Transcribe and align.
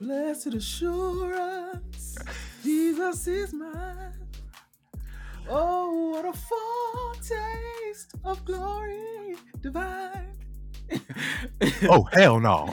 Blessed 0.00 0.54
assurance, 0.54 2.16
Jesus 2.62 3.26
is 3.26 3.52
mine. 3.54 4.12
Oh, 5.48 6.10
what 6.10 6.24
a 6.26 6.32
foretaste 6.32 8.12
of 8.24 8.44
glory 8.44 9.36
divine. 9.60 10.32
Oh 11.88 12.02
hell 12.12 12.38
no! 12.38 12.66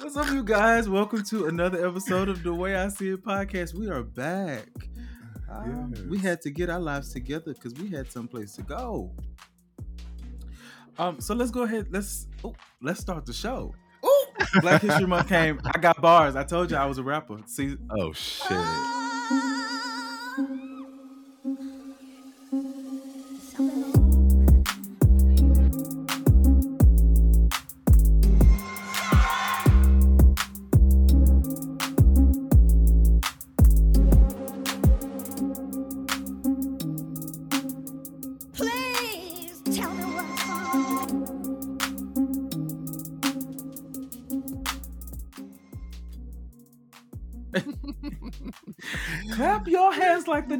What's 0.00 0.16
up, 0.16 0.30
you 0.30 0.44
guys? 0.44 0.88
Welcome 0.88 1.24
to 1.24 1.46
another 1.46 1.86
episode 1.88 2.28
of 2.28 2.42
the 2.42 2.54
Way 2.54 2.76
I 2.76 2.88
See 2.88 3.08
It 3.08 3.24
podcast. 3.24 3.74
We 3.74 3.88
are 3.88 4.02
back. 4.02 4.68
Um, 5.50 5.94
We 6.08 6.18
had 6.18 6.40
to 6.42 6.50
get 6.50 6.70
our 6.70 6.78
lives 6.80 7.12
together 7.12 7.54
because 7.54 7.74
we 7.74 7.88
had 7.90 8.12
someplace 8.12 8.52
to 8.56 8.62
go. 8.62 9.10
Um, 10.98 11.20
so 11.20 11.34
let's 11.34 11.50
go 11.50 11.62
ahead. 11.62 11.88
Let's 11.90 12.26
oh, 12.44 12.54
let's 12.80 13.00
start 13.00 13.26
the 13.26 13.32
show. 13.32 13.74
Oh, 14.02 14.26
Black 14.60 14.82
History 14.82 15.06
Month 15.06 15.28
came. 15.28 15.60
I 15.74 15.78
got 15.78 16.00
bars. 16.00 16.36
I 16.36 16.44
told 16.44 16.70
you 16.70 16.76
I 16.76 16.86
was 16.86 16.98
a 16.98 17.02
rapper. 17.02 17.38
See, 17.46 17.76
oh 17.98 18.12
shit! 18.12 18.50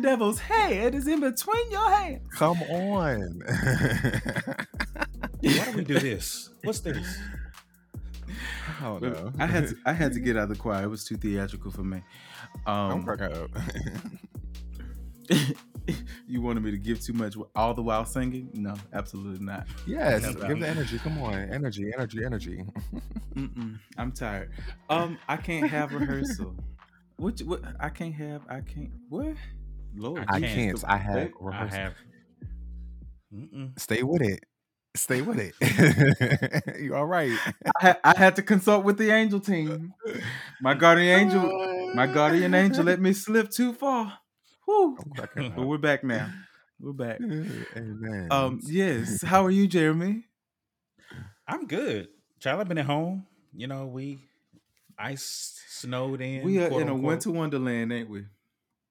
Devil's 0.07 0.39
head 0.39 0.95
is 0.95 1.07
in 1.09 1.19
between 1.21 1.71
your 1.71 1.91
hands. 1.91 2.23
Come 2.35 2.63
on! 2.63 3.43
Why 5.41 5.65
do 5.71 5.73
we 5.77 5.85
do 5.85 5.99
this? 5.99 6.51
What's 6.63 6.79
this? 6.81 7.19
I 8.81 8.85
don't 8.85 9.03
know. 9.03 9.33
I 9.39 9.47
had 9.47 9.69
to, 9.69 9.77
I 9.85 9.93
had 9.93 10.13
to 10.13 10.21
get 10.21 10.37
out 10.37 10.45
of 10.45 10.49
the 10.51 10.57
choir. 10.57 10.85
It 10.85 10.89
was 10.89 11.05
too 11.05 11.17
theatrical 11.17 11.73
for 11.73 11.83
me. 11.83 12.03
I'm 12.67 12.93
Um, 12.93 13.05
cracking 13.05 13.33
up. 13.37 13.51
you 16.29 16.41
wanted 16.41 16.63
me 16.63 16.71
to 16.71 16.79
give 16.79 17.01
too 17.01 17.13
much 17.13 17.35
all 17.57 17.75
the 17.75 17.83
while 17.83 18.05
singing? 18.05 18.49
No, 18.55 18.75
absolutely 18.93 19.45
not. 19.45 19.67
yes, 19.87 20.23
Yeah, 20.23 20.49
give 20.49 20.61
the 20.61 20.69
energy. 20.69 20.99
Come 20.99 21.21
on, 21.21 21.35
energy, 21.35 21.91
energy, 21.93 22.25
energy. 22.25 22.65
Mm-mm, 23.35 23.79
I'm 23.99 24.13
tired. 24.13 24.53
Um, 24.89 25.19
I 25.29 25.37
can't 25.37 25.69
have 25.69 25.93
rehearsal. 25.93 26.55
Which 27.17 27.41
what 27.43 27.63
I 27.81 27.89
can't 27.89 28.15
have. 28.15 28.43
I 28.49 28.61
can't. 28.61 28.91
What? 29.09 29.35
Lord, 29.97 30.25
I 30.29 30.41
can't. 30.41 30.55
can't. 30.55 30.85
I 30.87 30.97
have. 30.97 31.31
I 31.53 31.67
have. 31.67 31.95
Mm-mm. 33.35 33.79
Stay 33.79 34.03
with 34.03 34.23
it. 34.23 34.41
Stay 34.95 35.21
with 35.21 35.39
it. 35.39 36.81
you 36.81 36.95
all 36.95 37.05
right? 37.07 37.33
I, 37.67 37.71
ha- 37.81 37.99
I 38.03 38.17
had 38.17 38.37
to 38.37 38.43
consult 38.43 38.85
with 38.85 38.97
the 38.97 39.11
angel 39.11 39.41
team. 39.41 39.93
My 40.63 40.75
guardian 40.75 41.21
angel, 41.21 41.93
my 41.95 42.07
guardian 42.07 42.55
angel, 42.55 42.85
let 42.85 42.99
me 43.01 43.13
slip 43.13 43.51
too 43.51 43.73
far. 43.75 44.19
Whew. 44.65 44.97
But 45.15 45.59
we're 45.59 45.77
back 45.79 46.03
now. 46.03 46.31
We're 46.81 46.93
back. 46.93 47.21
Amen. 47.21 48.29
Um, 48.31 48.61
yes. 48.65 49.23
How 49.23 49.45
are 49.45 49.51
you, 49.51 49.67
Jeremy? 49.67 50.25
I'm 51.47 51.67
good. 51.67 52.09
Child, 52.41 52.61
I've 52.61 52.69
been 52.69 52.79
at 52.79 52.87
home. 52.87 53.27
You 53.55 53.67
know, 53.67 53.87
we 53.87 54.19
ice 54.99 55.61
snowed 55.69 56.21
in. 56.21 56.43
We 56.43 56.59
are 56.63 56.69
quote 56.69 56.83
in 56.83 56.89
a 56.89 56.95
unquote. 56.95 57.09
winter 57.09 57.31
wonderland, 57.33 57.93
ain't 57.93 58.09
we? 58.11 58.25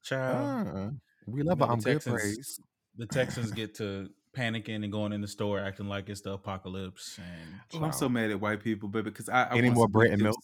Child, 0.04 0.68
Ah, 0.72 0.90
we 1.28 1.42
love 1.44 1.60
know, 1.60 1.66
it. 1.66 1.70
the 1.70 1.76
good 1.76 1.94
Texans- 1.94 2.22
praise. 2.22 2.60
the 2.98 3.06
Texans 3.06 3.52
get 3.52 3.76
to 3.76 4.10
panicking 4.36 4.84
and 4.84 4.92
going 4.92 5.14
in 5.14 5.22
the 5.22 5.28
store 5.28 5.60
acting 5.60 5.88
like 5.88 6.10
it's 6.10 6.22
the 6.22 6.34
apocalypse. 6.34 7.18
And 7.18 7.82
Oh, 7.82 7.86
I'm 7.86 7.92
so 7.94 8.10
mad 8.10 8.32
at 8.32 8.40
white 8.42 8.62
people, 8.64 8.90
baby, 8.90 9.10
because 9.10 9.30
I, 9.30 9.44
I 9.46 9.58
Any 9.58 9.70
more 9.70 9.88
bread 9.88 10.12
and 10.12 10.22
milk? 10.22 10.38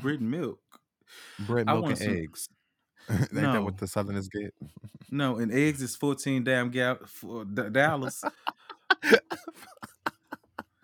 Bread 0.00 0.20
and 0.20 0.30
milk. 0.30 0.60
Bread, 1.40 1.66
milk, 1.66 1.86
and 1.86 1.98
some- 1.98 2.16
eggs. 2.16 2.48
Ain't 3.10 3.30
that 3.32 3.40
No. 3.54 3.62
what 3.62 3.78
the 3.78 3.86
Southerners 3.86 4.28
get? 4.28 4.52
No, 5.10 5.38
and 5.38 5.50
eggs 5.52 5.80
is 5.82 5.96
14 5.96 6.44
damn 6.44 6.70
gal- 6.70 6.98
for 7.06 7.44
d- 7.46 7.70
dollars. 7.70 8.22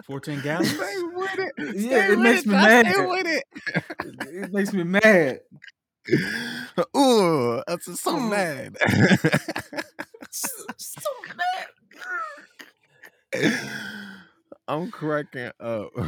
14 0.04 0.40
gallons. 0.42 0.70
Stay 0.70 0.94
with 1.14 1.38
it. 1.38 1.76
Yeah, 1.76 2.12
it 2.12 2.18
makes 2.18 2.40
it. 2.42 2.46
me 2.46 2.52
mad. 2.54 2.86
Stay 2.86 3.06
with 3.06 3.26
it. 3.26 3.44
it 4.28 4.52
makes 4.52 4.72
me 4.72 4.82
mad. 4.84 5.40
Ooh, 6.96 7.62
that's 7.66 7.86
so 8.00 8.12
Mm. 8.16 8.30
mad. 8.30 8.76
so 10.30 11.08
mad. 11.36 11.68
I'm 14.66 14.90
cracking 14.90 15.50
up. 15.60 15.90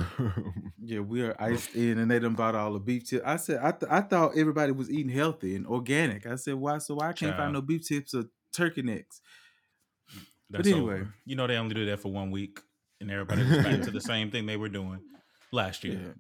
Yeah, 0.89 1.01
we 1.01 1.21
are 1.23 1.35
iced 1.41 1.75
in, 1.75 1.99
and 1.99 2.09
they 2.09 2.21
done 2.21 2.35
bought 2.35 2.55
all 2.55 2.73
the 2.73 2.79
beef 2.79 3.09
tips. 3.09 3.25
I 3.27 3.35
said, 3.39 3.59
I, 3.61 3.73
th- 3.73 3.91
I 3.91 4.03
thought 4.03 4.39
everybody 4.39 4.71
was 4.71 4.89
eating 4.89 5.09
healthy 5.11 5.57
and 5.57 5.67
organic. 5.67 6.27
I 6.27 6.37
said, 6.37 6.55
why? 6.55 6.79
So 6.79 6.95
why 6.95 7.07
I 7.09 7.13
can't 7.13 7.33
Child. 7.33 7.37
find 7.39 7.53
no 7.55 7.61
beef 7.61 7.89
tips 7.89 8.15
or 8.15 8.27
turkey 8.53 8.83
necks? 8.83 9.21
That's 10.49 10.69
anyway. 10.69 10.95
over. 11.01 11.15
You 11.25 11.35
know 11.35 11.49
they 11.49 11.57
only 11.57 11.75
do 11.75 11.87
that 11.87 11.99
for 11.99 12.13
one 12.13 12.31
week, 12.31 12.61
and 13.01 13.11
everybody 13.11 13.43
was 13.49 13.65
back 13.65 13.83
to 13.83 13.91
the 13.91 14.01
same 14.01 14.31
thing 14.31 14.47
they 14.47 14.57
were 14.57 14.69
doing 14.69 15.01
last 15.51 15.83
year. 15.83 16.15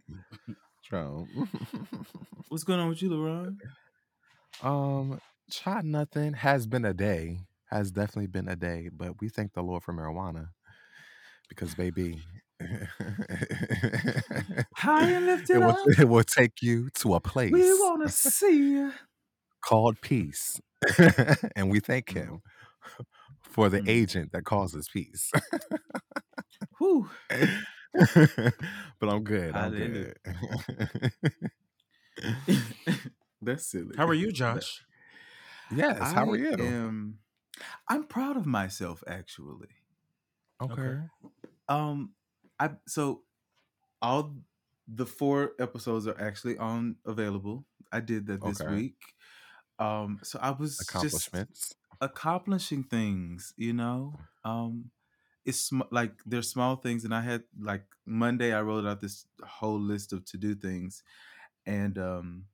Yeah. 0.48 0.54
Trump. 0.88 1.28
What's 2.48 2.64
going 2.64 2.80
on 2.80 2.88
with 2.88 3.02
you, 3.02 3.10
LaRon? 3.10 3.58
um, 4.62 5.20
try 5.50 5.80
nothing. 5.82 6.34
Has 6.34 6.66
been 6.66 6.84
a 6.84 6.94
day. 6.94 7.40
Has 7.66 7.90
definitely 7.90 8.28
been 8.28 8.48
a 8.48 8.56
day. 8.56 8.88
But 8.92 9.20
we 9.20 9.28
thank 9.28 9.52
the 9.52 9.62
Lord 9.62 9.82
for 9.82 9.92
marijuana 9.92 10.48
because, 11.48 11.74
baby, 11.74 12.22
High 14.74 15.08
and 15.08 15.26
lifted 15.26 15.54
it 15.54 15.58
will, 15.62 15.70
up, 15.70 15.90
it 15.98 16.08
will 16.08 16.24
take 16.24 16.62
you 16.62 16.90
to 16.96 17.14
a 17.14 17.20
place 17.20 17.52
we 17.52 17.72
want 17.74 18.02
to 18.02 18.08
see 18.10 18.90
called 19.62 20.00
peace, 20.00 20.60
and 21.56 21.70
we 21.70 21.80
thank 21.80 22.10
Mm. 22.10 22.16
Him 22.16 22.40
for 23.42 23.68
the 23.68 23.82
Mm. 23.82 23.88
agent 23.88 24.32
that 24.32 24.44
causes 24.44 24.88
peace. 24.92 25.30
Whew. 26.78 27.10
but 29.00 29.08
I'm 29.08 29.24
good. 29.24 29.56
I'm 29.56 29.74
good. 29.74 30.16
That's 33.42 33.66
silly. 33.66 33.96
How 33.96 34.06
are 34.08 34.14
you, 34.14 34.32
Josh? 34.32 34.84
yes. 35.70 36.12
How 36.12 36.28
are 36.30 36.36
I 36.36 36.36
you? 36.36 36.56
Am, 36.58 37.18
I'm 37.88 38.04
proud 38.04 38.36
of 38.36 38.46
myself, 38.46 39.02
actually. 39.06 39.68
okay. 40.60 41.08
Um, 41.68 42.12
I 42.58 42.70
so 42.86 43.22
all 44.02 44.36
the 44.88 45.06
four 45.06 45.52
episodes 45.60 46.06
are 46.06 46.20
actually 46.20 46.58
on 46.58 46.96
available. 47.06 47.64
I 47.92 48.00
did 48.00 48.26
that 48.26 48.44
this 48.44 48.58
Okay. 48.58 48.66
week. 48.66 48.96
Um, 49.78 50.20
so 50.22 50.38
I 50.42 50.50
was 50.50 50.92
just 51.00 51.30
Accomplishments. 51.30 51.74
accomplishing 52.00 52.84
things, 52.84 53.52
you 53.56 53.72
know. 53.72 54.18
Um, 54.44 54.90
it's 55.46 55.60
sm- 55.62 55.82
like 55.92 56.12
there's 56.26 56.50
small 56.50 56.76
things, 56.76 57.04
and 57.04 57.14
I 57.14 57.22
had 57.22 57.44
like 57.60 57.84
Monday 58.06 58.52
I 58.54 58.62
wrote 58.62 58.86
out 58.86 59.00
this 59.00 59.26
whole 59.46 59.80
list 59.80 60.12
of 60.12 60.24
to 60.26 60.38
do 60.38 60.54
things, 60.56 61.02
and 61.66 61.98
um, 61.98 62.44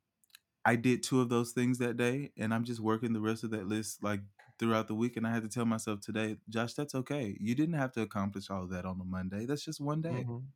I 0.64 0.76
did 0.76 1.02
two 1.02 1.20
of 1.20 1.28
those 1.30 1.52
things 1.52 1.78
that 1.78 1.96
day, 1.96 2.32
and 2.38 2.54
I'm 2.54 2.64
just 2.64 2.80
working 2.80 3.12
the 3.12 3.20
rest 3.20 3.44
of 3.44 3.50
that 3.52 3.66
list 3.68 4.02
like 4.02 4.20
throughout 4.58 4.88
the 4.88 4.94
week. 4.94 5.16
And 5.16 5.26
I 5.26 5.32
had 5.32 5.42
to 5.42 5.48
tell 5.48 5.66
myself 5.66 6.00
today, 6.00 6.36
Josh, 6.48 6.74
that's 6.74 6.94
okay. 6.94 7.36
You 7.40 7.54
didn't 7.54 7.74
have 7.76 7.92
to 7.92 8.02
accomplish 8.02 8.50
all 8.50 8.66
that 8.68 8.84
on 8.86 9.00
a 9.00 9.04
Monday. 9.04 9.46
That's 9.46 9.64
just 9.64 9.80
one 9.80 10.02
day. 10.02 10.28
Mhm. 10.28 10.46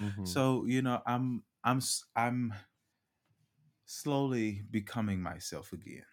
Mhm. 0.00 0.24
So 0.24 0.64
you 0.66 0.82
know, 0.82 1.02
I'm 1.06 1.44
I'm 1.64 1.80
I'm 2.16 2.54
slowly 3.86 4.62
becoming 4.70 5.22
myself 5.22 5.72
again. 5.72 6.04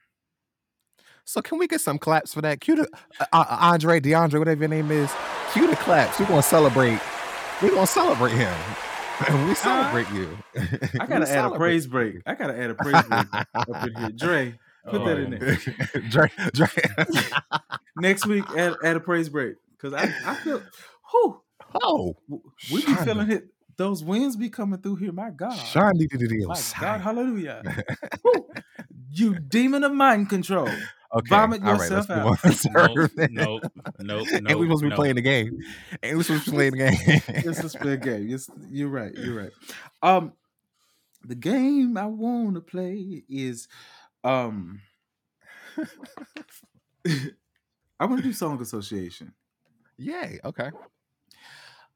So 1.26 1.42
can 1.42 1.58
we 1.58 1.68
get 1.68 1.82
some 1.82 1.98
claps 1.98 2.34
for 2.34 2.42
that? 2.42 2.62
Cue 2.62 2.76
the 2.76 2.88
uh, 3.20 3.26
uh, 3.32 3.58
Andre, 3.62 4.00
DeAndre, 4.00 4.40
whatever 4.40 4.60
your 4.62 4.70
name 4.70 4.92
is. 4.92 5.12
Cue 5.54 5.68
the 5.68 5.76
claps. 5.76 6.20
We're 6.20 6.28
gonna 6.28 6.42
celebrate. 6.44 7.00
We're 7.62 7.70
gonna 7.72 7.88
celebrate 7.88 8.34
him. 8.34 8.54
we 9.48 9.56
celebrate 9.56 10.10
you. 10.12 10.38
I 11.00 11.06
gotta 11.08 11.30
add 11.30 11.46
a 11.46 11.52
praise 11.56 11.86
break. 11.88 12.16
I 12.26 12.36
gotta 12.36 12.58
add 12.58 12.72
a 12.72 12.74
praise 12.76 13.04
break 13.04 13.28
up 13.34 13.88
in 13.88 13.96
here. 13.96 14.10
Dre, 14.10 14.60
put 14.90 15.06
that 15.06 15.18
in 15.20 15.34
Oh, 15.34 15.38
there. 15.38 16.02
Dre, 16.10 16.32
Dre. 16.54 16.68
Next 17.96 18.26
week, 18.26 18.46
add, 18.58 18.76
add 18.84 18.96
a 18.96 19.00
praise 19.00 19.30
break 19.30 19.56
because 19.78 19.94
I, 19.94 20.12
I 20.26 20.36
feel, 20.36 20.62
whew, 21.12 21.42
oh, 21.84 22.16
we 22.72 22.86
be 22.86 22.96
feeling 22.96 23.28
hit. 23.28 23.48
Those 23.78 24.04
winds 24.04 24.36
be 24.36 24.50
coming 24.50 24.80
through 24.80 24.98
here. 24.98 25.12
My 25.12 25.30
God, 25.30 25.54
it. 26.32 26.48
my 26.48 26.56
God, 26.80 27.02
hallelujah. 27.02 27.62
Whew. 28.22 28.48
you 29.12 29.40
demon 29.40 29.84
of 29.84 29.94
mind 29.94 30.30
control. 30.30 30.70
Okay. 31.14 31.28
Vomit 31.30 31.62
all 31.64 31.74
right, 31.74 31.92
let's 31.92 32.08
yourself 32.08 32.10
move 32.10 32.76
out. 32.76 32.96
on 32.96 33.10
Nope, 33.32 33.64
nope, 33.72 33.88
nope, 34.00 34.28
Ain't 34.32 34.60
we 34.60 34.68
nope, 34.68 34.80
supposed 34.80 34.84
to 34.84 34.90
be 34.90 34.96
playing 34.96 35.16
the 35.16 35.22
game? 35.22 35.60
And 36.02 36.18
we 36.18 36.24
supposed 36.24 36.46
to 36.46 36.52
be 36.52 36.58
playing 36.58 36.72
the 36.72 36.78
game? 36.78 37.22
It's 37.28 37.60
a 37.60 37.70
split 37.70 38.02
game. 38.02 38.28
Yes, 38.30 38.50
you're 38.70 38.88
right. 38.88 39.14
You're 39.14 39.36
right. 39.36 39.52
Um, 40.02 40.34
the 41.26 41.36
game 41.36 41.98
I 41.98 42.06
want 42.06 42.56
to 42.56 42.62
play 42.62 43.24
is, 43.28 43.68
um, 44.24 44.82
I 48.00 48.06
want 48.06 48.22
to 48.22 48.24
do 48.24 48.34
song 48.34 48.62
association. 48.62 49.34
Yay. 49.98 50.40
Okay. 50.46 50.72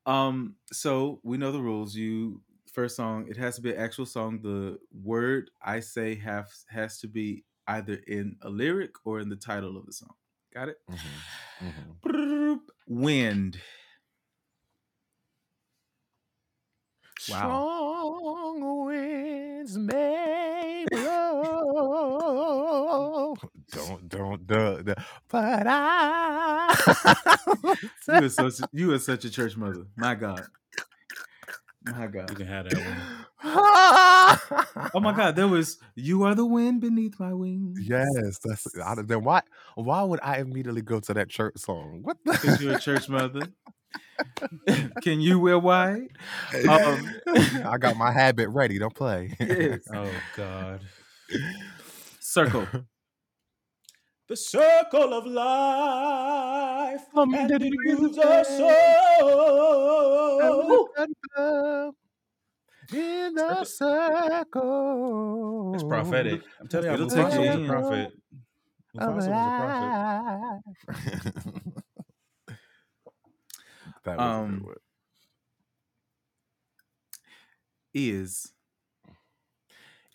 Um, 0.06 0.56
so 0.72 1.20
we 1.24 1.38
know 1.38 1.52
the 1.54 1.62
rules. 1.62 1.96
You 1.96 2.42
first 2.72 2.98
song, 2.98 3.28
it 3.30 3.38
has 3.38 3.56
to 3.56 3.62
be 3.62 3.72
an 3.72 3.80
actual 3.80 4.06
song. 4.06 4.42
The 4.42 4.78
word 4.94 5.50
I 5.64 5.80
say 5.80 6.16
have 6.16 6.50
has 6.68 7.00
to 7.00 7.08
be 7.08 7.46
either 7.68 7.96
in 8.08 8.38
a 8.42 8.50
lyric 8.50 8.92
or 9.06 9.20
in 9.20 9.30
the 9.30 9.36
title 9.36 9.78
of 9.78 9.86
the 9.86 9.94
song. 9.94 10.16
Got 10.54 10.70
it? 10.70 10.78
Mhm, 10.90 10.98
mhm. 11.62 11.96
Brrrr. 12.04 12.60
Wind. 12.88 13.60
Wow. 17.30 17.38
Strong 17.40 18.86
winds 18.86 19.78
may 19.78 20.86
blow. 20.92 21.66
don't, 23.72 24.08
don't, 24.10 24.46
duh, 24.48 24.82
duh. 24.84 24.96
But 25.30 25.68
I. 25.68 26.76
You 28.08 28.14
are 28.26 28.30
such 28.30 28.62
you 28.72 28.94
are 28.94 29.00
such 29.00 29.26
a 29.26 29.30
church 29.32 29.58
mother. 29.58 29.88
My 29.96 30.14
God. 30.16 30.46
My 31.86 32.08
god, 32.08 32.30
You 32.32 32.36
can 32.36 32.48
have 32.48 32.70
that 32.70 32.78
one. 32.78 33.26
Oh 34.94 35.00
my 35.00 35.14
God. 35.14 35.36
There 35.36 35.48
was 35.48 35.78
you 35.96 36.24
are 36.24 36.34
the 36.36 36.46
wind 36.46 36.82
beneath 36.82 37.20
my 37.20 37.34
wings. 37.34 37.80
Yes, 37.82 38.40
that's 38.44 38.68
I, 38.84 38.96
then 39.02 39.24
why 39.24 39.42
why 39.76 40.04
would 40.04 40.20
I 40.24 40.38
immediately 40.38 40.82
go 40.82 41.00
to 41.02 41.14
that 41.14 41.30
church 41.30 41.58
song? 41.58 42.00
What 42.04 42.18
the 42.26 42.32
Because 42.32 42.62
you're 42.62 42.76
a 42.76 42.80
church 42.80 43.10
mother. 43.10 43.42
Can 45.02 45.20
you 45.20 45.40
wear 45.40 45.60
white? 45.60 46.10
Um, 46.68 47.16
I 47.66 47.78
got 47.78 47.98
my 47.98 48.12
habit 48.12 48.50
ready. 48.50 48.80
Don't 48.80 48.96
play. 48.96 49.36
Yes. 49.40 49.82
Oh 49.94 50.12
God. 50.36 50.82
Circle. 52.20 52.68
The 54.28 54.36
circle 54.36 55.14
of 55.14 55.28
life 55.28 57.04
Um, 57.16 57.36
and 57.36 57.52
it 57.52 57.62
moves 57.84 58.18
us 58.18 58.60
all. 58.60 58.72
In 62.92 63.36
the 63.36 63.64
circle. 63.66 65.74
It's 65.76 65.84
prophetic. 65.84 66.42
I'm 66.60 66.68
telling 66.68 66.88
you, 66.88 66.94
It'll 66.94 67.08
take 67.08 67.32
you 67.34 67.42
was 67.42 67.56
a 67.56 67.60
in. 67.60 67.68
prophet. 67.68 68.12
of 68.96 69.14
was 69.14 69.28
a 69.28 69.54
prophet. 69.58 69.92
that 74.06 74.18
was 74.18 74.18
a 74.18 74.22
Um, 74.24 74.58
good 74.60 74.66
one. 74.66 74.76
Is 77.94 78.52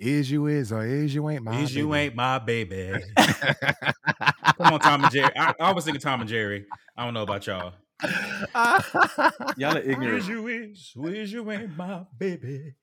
Is 0.01 0.31
you 0.31 0.47
is 0.47 0.73
or 0.73 0.87
is 0.87 1.15
you 1.15 1.29
ain't 1.29 1.43
my 1.45 1.61
Is 1.61 1.77
you 1.77 1.87
baby. 1.89 1.99
ain't 1.99 2.15
my 2.15 2.39
baby. 2.39 2.93
Come 3.19 4.73
on, 4.73 4.81
Tom 4.81 5.05
and 5.05 5.13
Jerry. 5.13 5.31
I, 5.37 5.53
I 5.61 5.73
was 5.73 5.85
thinking 5.85 6.01
Tom 6.01 6.21
and 6.23 6.29
Jerry. 6.29 6.65
I 6.97 7.05
don't 7.05 7.13
know 7.13 7.23
about 7.23 7.47
y'all. 7.47 7.75
y'all 9.59 9.77
are 9.77 9.81
ignorant. 9.83 10.19
Is 10.21 10.27
you 10.29 10.47
is, 10.49 10.95
is 11.05 11.33
you 11.35 11.51
ain't 11.51 11.77
my 11.77 12.05
baby. 12.19 12.75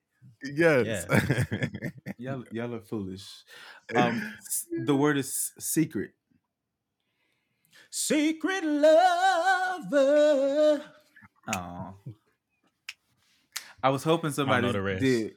yes. 0.44 1.06
Y'all, 2.18 2.44
y'all 2.52 2.74
are 2.74 2.80
foolish. 2.80 3.26
Um, 3.94 4.34
the 4.84 4.94
word 4.94 5.18
is 5.18 5.52
secret. 5.58 6.12
Secret 7.90 8.64
lover. 8.64 9.94
Oh, 11.54 11.94
I 13.82 13.88
was 13.90 14.04
hoping 14.04 14.30
somebody 14.32 14.70
the 14.70 14.80
rest. 14.82 15.00
did. 15.02 15.34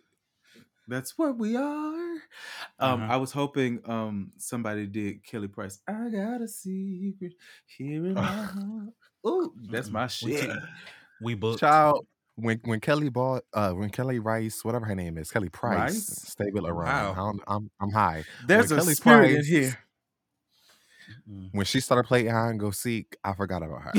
That's 0.91 1.17
what 1.17 1.37
we 1.37 1.55
are. 1.55 1.61
Um, 2.79 3.03
Uh-huh. 3.03 3.13
I 3.13 3.15
was 3.17 3.31
hoping 3.31 3.79
um 3.85 4.31
somebody 4.37 4.85
did 4.87 5.23
Kelly 5.25 5.47
Price. 5.47 5.79
I 5.87 6.09
got 6.09 6.41
a 6.41 6.47
secret 6.47 7.33
here 7.77 8.05
in 8.07 8.13
my 8.13 8.21
heart. 8.23 8.89
Ooh, 9.25 9.53
that's 9.71 9.89
my 9.89 10.03
We 10.03 10.09
shit. 10.37 10.49
took- 10.49 10.63
We 11.21 11.35
booked. 11.35 11.59
Child, 11.61 12.05
when 12.35 12.59
when 12.65 12.79
Kelly 12.81 13.09
bought 13.09 13.43
uh 13.53 13.71
when 13.71 13.89
Kelly 13.89 14.19
Rice, 14.19 14.65
whatever 14.65 14.85
her 14.85 14.95
name 14.95 15.17
is, 15.17 15.31
Kelly 15.31 15.49
Price, 15.49 15.79
Rice? 15.79 16.07
stay 16.33 16.51
with 16.51 16.63
LaRon. 16.63 16.85
Wow. 16.85 17.15
I'm, 17.17 17.39
I'm 17.47 17.71
I'm 17.79 17.91
high. 17.91 18.23
There's 18.47 18.69
When 18.71 18.79
a 18.79 18.81
Kelly 18.83 18.93
spirit 18.95 19.29
in 19.29 19.35
Price- 19.37 19.47
here. 19.47 19.77
Mm. 21.29 21.49
When 21.53 21.65
she 21.65 21.79
started 21.79 22.07
playing 22.07 22.29
hide 22.29 22.49
and 22.51 22.59
go 22.59 22.71
seek, 22.71 23.15
I 23.23 23.33
forgot 23.33 23.63
about 23.63 23.81
her. 23.83 23.93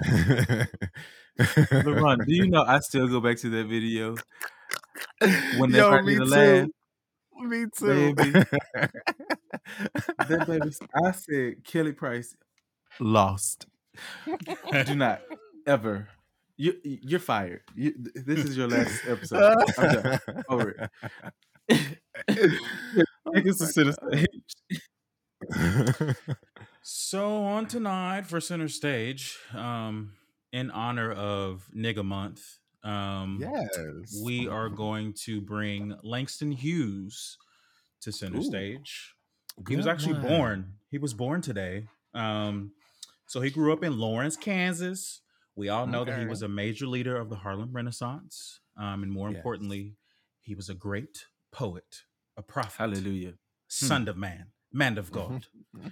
LaRon, 1.38 2.24
do 2.26 2.34
you 2.34 2.48
know 2.48 2.62
I 2.62 2.78
still 2.80 3.08
go 3.08 3.20
back 3.20 3.36
to 3.38 3.50
that 3.50 3.66
video 3.66 4.14
when 5.58 5.72
they 5.72 5.78
Yo, 5.78 6.00
me 6.02 6.14
to 6.16 6.20
too. 6.20 6.24
laugh? 6.24 6.68
Me 7.40 7.64
too. 7.76 8.14
Baby. 8.14 8.44
That 10.28 10.46
baby, 10.46 10.70
I 11.04 11.10
said 11.12 11.64
Kelly 11.64 11.92
Price 11.92 12.36
lost. 12.98 13.66
Do 14.86 14.94
not 14.94 15.22
ever. 15.66 16.08
You 16.56 16.74
you're 16.82 17.20
fired. 17.20 17.62
You, 17.74 17.94
this 18.14 18.44
is 18.44 18.56
your 18.56 18.68
last 18.68 19.02
episode. 19.06 19.42
I'm 19.78 19.92
done. 20.02 20.20
Over 20.48 20.90
it. 21.68 21.98
Take 23.34 23.46
us 23.48 23.58
to 23.58 23.66
center 23.66 23.92
stage. 23.92 24.26
So 26.82 27.42
on 27.44 27.66
tonight 27.66 28.26
for 28.26 28.40
center 28.40 28.68
stage, 28.68 29.38
um, 29.54 30.12
in 30.52 30.70
honor 30.70 31.12
of 31.12 31.68
Nigga 31.76 32.04
Month, 32.04 32.58
um, 32.82 33.38
yes. 33.40 34.20
we 34.24 34.48
are 34.48 34.68
going 34.68 35.12
to 35.24 35.40
bring 35.40 35.94
Langston 36.02 36.52
Hughes 36.52 37.36
to 38.02 38.12
center 38.12 38.38
Ooh, 38.38 38.42
stage. 38.42 39.14
He 39.68 39.76
was 39.76 39.86
actually 39.86 40.14
one. 40.14 40.22
born. 40.22 40.72
He 40.90 40.98
was 40.98 41.12
born 41.14 41.42
today. 41.42 41.86
Um, 42.14 42.72
so 43.26 43.40
he 43.40 43.50
grew 43.50 43.72
up 43.72 43.84
in 43.84 43.98
Lawrence, 43.98 44.36
Kansas. 44.36 45.20
We 45.54 45.68
all 45.68 45.86
know 45.86 46.04
that 46.04 46.18
he 46.18 46.26
was 46.26 46.42
a 46.42 46.48
major 46.48 46.86
leader 46.86 47.16
of 47.16 47.28
the 47.28 47.36
Harlem 47.36 47.70
Renaissance, 47.72 48.60
um, 48.76 49.02
and 49.02 49.12
more 49.12 49.28
Yes. 49.28 49.36
importantly, 49.36 49.96
he 50.40 50.54
was 50.54 50.68
a 50.70 50.74
great 50.74 51.26
poet, 51.52 52.02
a 52.36 52.42
prophet, 52.42 52.78
Hallelujah. 52.78 53.34
son 53.68 54.08
of 54.08 54.16
man, 54.16 54.46
man 54.72 54.96
of 54.98 55.12
God. 55.12 55.46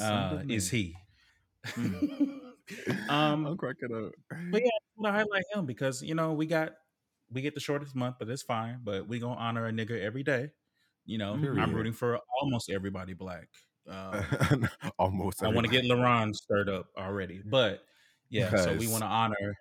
Uh, 0.00 0.42
is 0.48 0.70
he? 0.70 0.96
Mm. 1.66 2.40
um, 3.08 3.46
I'm 3.46 3.56
cracking 3.56 3.94
up. 3.94 4.12
but 4.50 4.62
yeah, 4.62 4.68
I 4.68 4.80
want 4.96 5.08
to 5.08 5.12
highlight 5.12 5.44
him 5.52 5.66
because 5.66 6.02
you 6.02 6.14
know 6.14 6.32
we 6.32 6.46
got 6.46 6.72
we 7.30 7.42
get 7.42 7.54
the 7.54 7.60
shortest 7.60 7.94
month, 7.94 8.16
but 8.18 8.28
it's 8.28 8.42
fine. 8.42 8.80
But 8.82 9.08
we 9.08 9.18
gonna 9.18 9.38
honor 9.38 9.66
a 9.66 9.72
nigga 9.72 10.00
every 10.00 10.22
day. 10.22 10.50
You 11.06 11.18
know, 11.18 11.34
I'm 11.34 11.74
rooting 11.74 11.92
for 11.92 12.18
almost 12.40 12.70
everybody 12.70 13.12
black. 13.12 13.48
Um, 13.88 14.68
Almost. 14.98 15.42
I 15.42 15.48
want 15.48 15.66
to 15.66 15.70
get 15.70 15.84
LaRon 15.84 16.34
stirred 16.34 16.68
up 16.68 16.86
already, 16.96 17.42
but 17.44 17.82
yeah. 18.30 18.54
So 18.56 18.74
we 18.74 18.86
want 18.88 19.02
to 19.02 19.08
honor. 19.08 19.58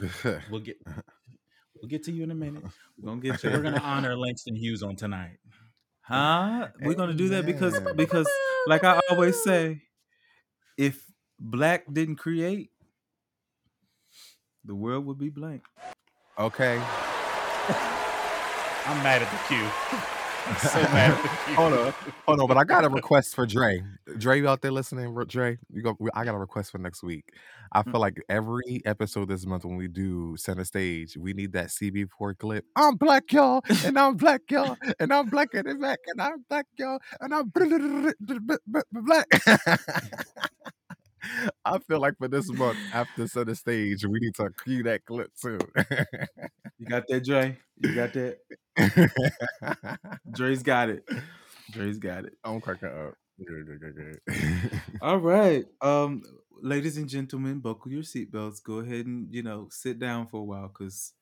We'll 0.50 0.60
get 0.60 0.78
we'll 0.86 1.88
get 1.88 2.02
to 2.04 2.12
you 2.12 2.22
in 2.22 2.30
a 2.30 2.34
minute. 2.34 2.64
We're 2.98 3.10
gonna 3.10 3.20
get 3.20 3.44
you. 3.44 3.50
we're 3.50 3.60
gonna 3.60 3.82
honor 3.84 4.16
Langston 4.16 4.56
Hughes 4.56 4.82
on 4.82 4.96
tonight. 4.96 5.36
Huh? 6.00 6.68
We're 6.80 6.94
gonna 6.94 7.12
do 7.12 7.28
that 7.28 7.44
because 7.44 7.78
because 7.94 8.26
like 8.66 8.84
I 8.84 9.00
always 9.10 9.40
say, 9.44 9.82
if 10.78 11.04
black 11.42 11.84
didn't 11.92 12.16
create, 12.16 12.70
the 14.64 14.74
world 14.74 15.04
would 15.06 15.18
be 15.18 15.28
blank. 15.28 15.64
Okay. 16.38 16.76
I'm 18.84 19.02
mad 19.02 19.22
at 19.22 19.30
the 19.30 19.38
cue. 19.48 19.68
I'm 20.46 20.56
so 20.56 20.80
mad 20.94 21.10
at 21.10 21.22
the 21.22 21.28
cue. 21.28 21.54
Hold 21.54 21.72
on. 21.72 21.94
Hold 22.26 22.40
on, 22.40 22.46
but 22.48 22.56
I 22.56 22.64
got 22.64 22.84
a 22.84 22.88
request 22.88 23.34
for 23.34 23.44
Dre. 23.44 23.82
Dre, 24.18 24.38
you 24.38 24.48
out 24.48 24.62
there 24.62 24.70
listening? 24.70 25.14
Re- 25.14 25.24
Dre, 25.24 25.58
you 25.72 25.82
go. 25.82 25.96
I 26.14 26.24
got 26.24 26.34
a 26.34 26.38
request 26.38 26.70
for 26.70 26.78
next 26.78 27.02
week. 27.02 27.24
I 27.72 27.82
hmm. 27.82 27.90
feel 27.90 28.00
like 28.00 28.22
every 28.28 28.82
episode 28.84 29.28
this 29.28 29.44
month 29.44 29.64
when 29.64 29.76
we 29.76 29.88
do 29.88 30.36
center 30.36 30.64
stage, 30.64 31.16
we 31.16 31.32
need 31.32 31.52
that 31.52 31.68
CB4 31.68 32.38
clip. 32.38 32.64
I'm 32.76 32.96
black, 32.96 33.32
y'all, 33.32 33.62
and 33.84 33.98
I'm 33.98 34.16
black, 34.16 34.42
y'all, 34.48 34.76
and 35.00 35.12
I'm 35.12 35.28
black 35.28 35.54
in 35.54 35.66
the 35.66 35.74
back, 35.74 35.98
and 36.06 36.22
I'm 36.22 36.44
black, 36.48 36.66
y'all, 36.76 37.00
and 37.20 37.34
I'm 37.34 37.52
black. 38.92 39.26
I 41.64 41.78
feel 41.78 42.00
like 42.00 42.18
for 42.18 42.28
this 42.28 42.50
month 42.50 42.78
after 42.92 43.26
center 43.26 43.54
stage, 43.54 44.04
we 44.04 44.18
need 44.20 44.34
to 44.36 44.50
cue 44.64 44.82
that 44.84 45.04
clip 45.04 45.30
too. 45.40 45.58
You 46.78 46.86
got 46.86 47.04
that, 47.08 47.24
Dre? 47.24 47.58
You 47.78 47.94
got 47.94 48.12
that? 48.14 48.38
Dre's 50.32 50.62
got 50.62 50.88
it. 50.90 51.08
Dre's 51.70 51.98
got 51.98 52.24
it. 52.24 52.34
I'm 52.44 52.60
cracking 52.60 52.88
up. 52.88 53.14
All 55.00 55.18
right. 55.18 55.64
Um, 55.80 56.22
ladies 56.60 56.96
and 56.96 57.08
gentlemen, 57.08 57.60
buckle 57.60 57.92
your 57.92 58.02
seatbelts. 58.02 58.62
Go 58.62 58.78
ahead 58.80 59.06
and, 59.06 59.32
you 59.32 59.42
know, 59.42 59.68
sit 59.70 59.98
down 59.98 60.26
for 60.26 60.40
a 60.40 60.44
while 60.44 60.68
because 60.68 61.12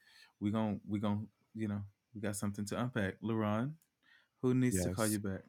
we're 0.40 0.52
gonna 0.52 0.78
we 0.88 0.98
gonna, 0.98 1.22
you 1.54 1.68
know, 1.68 1.82
we 2.14 2.20
got 2.20 2.36
something 2.36 2.64
to 2.66 2.80
unpack. 2.80 3.14
LaRon, 3.22 3.72
who 4.42 4.54
needs 4.54 4.80
to 4.82 4.90
call 4.90 5.06
you 5.06 5.18
back? 5.18 5.42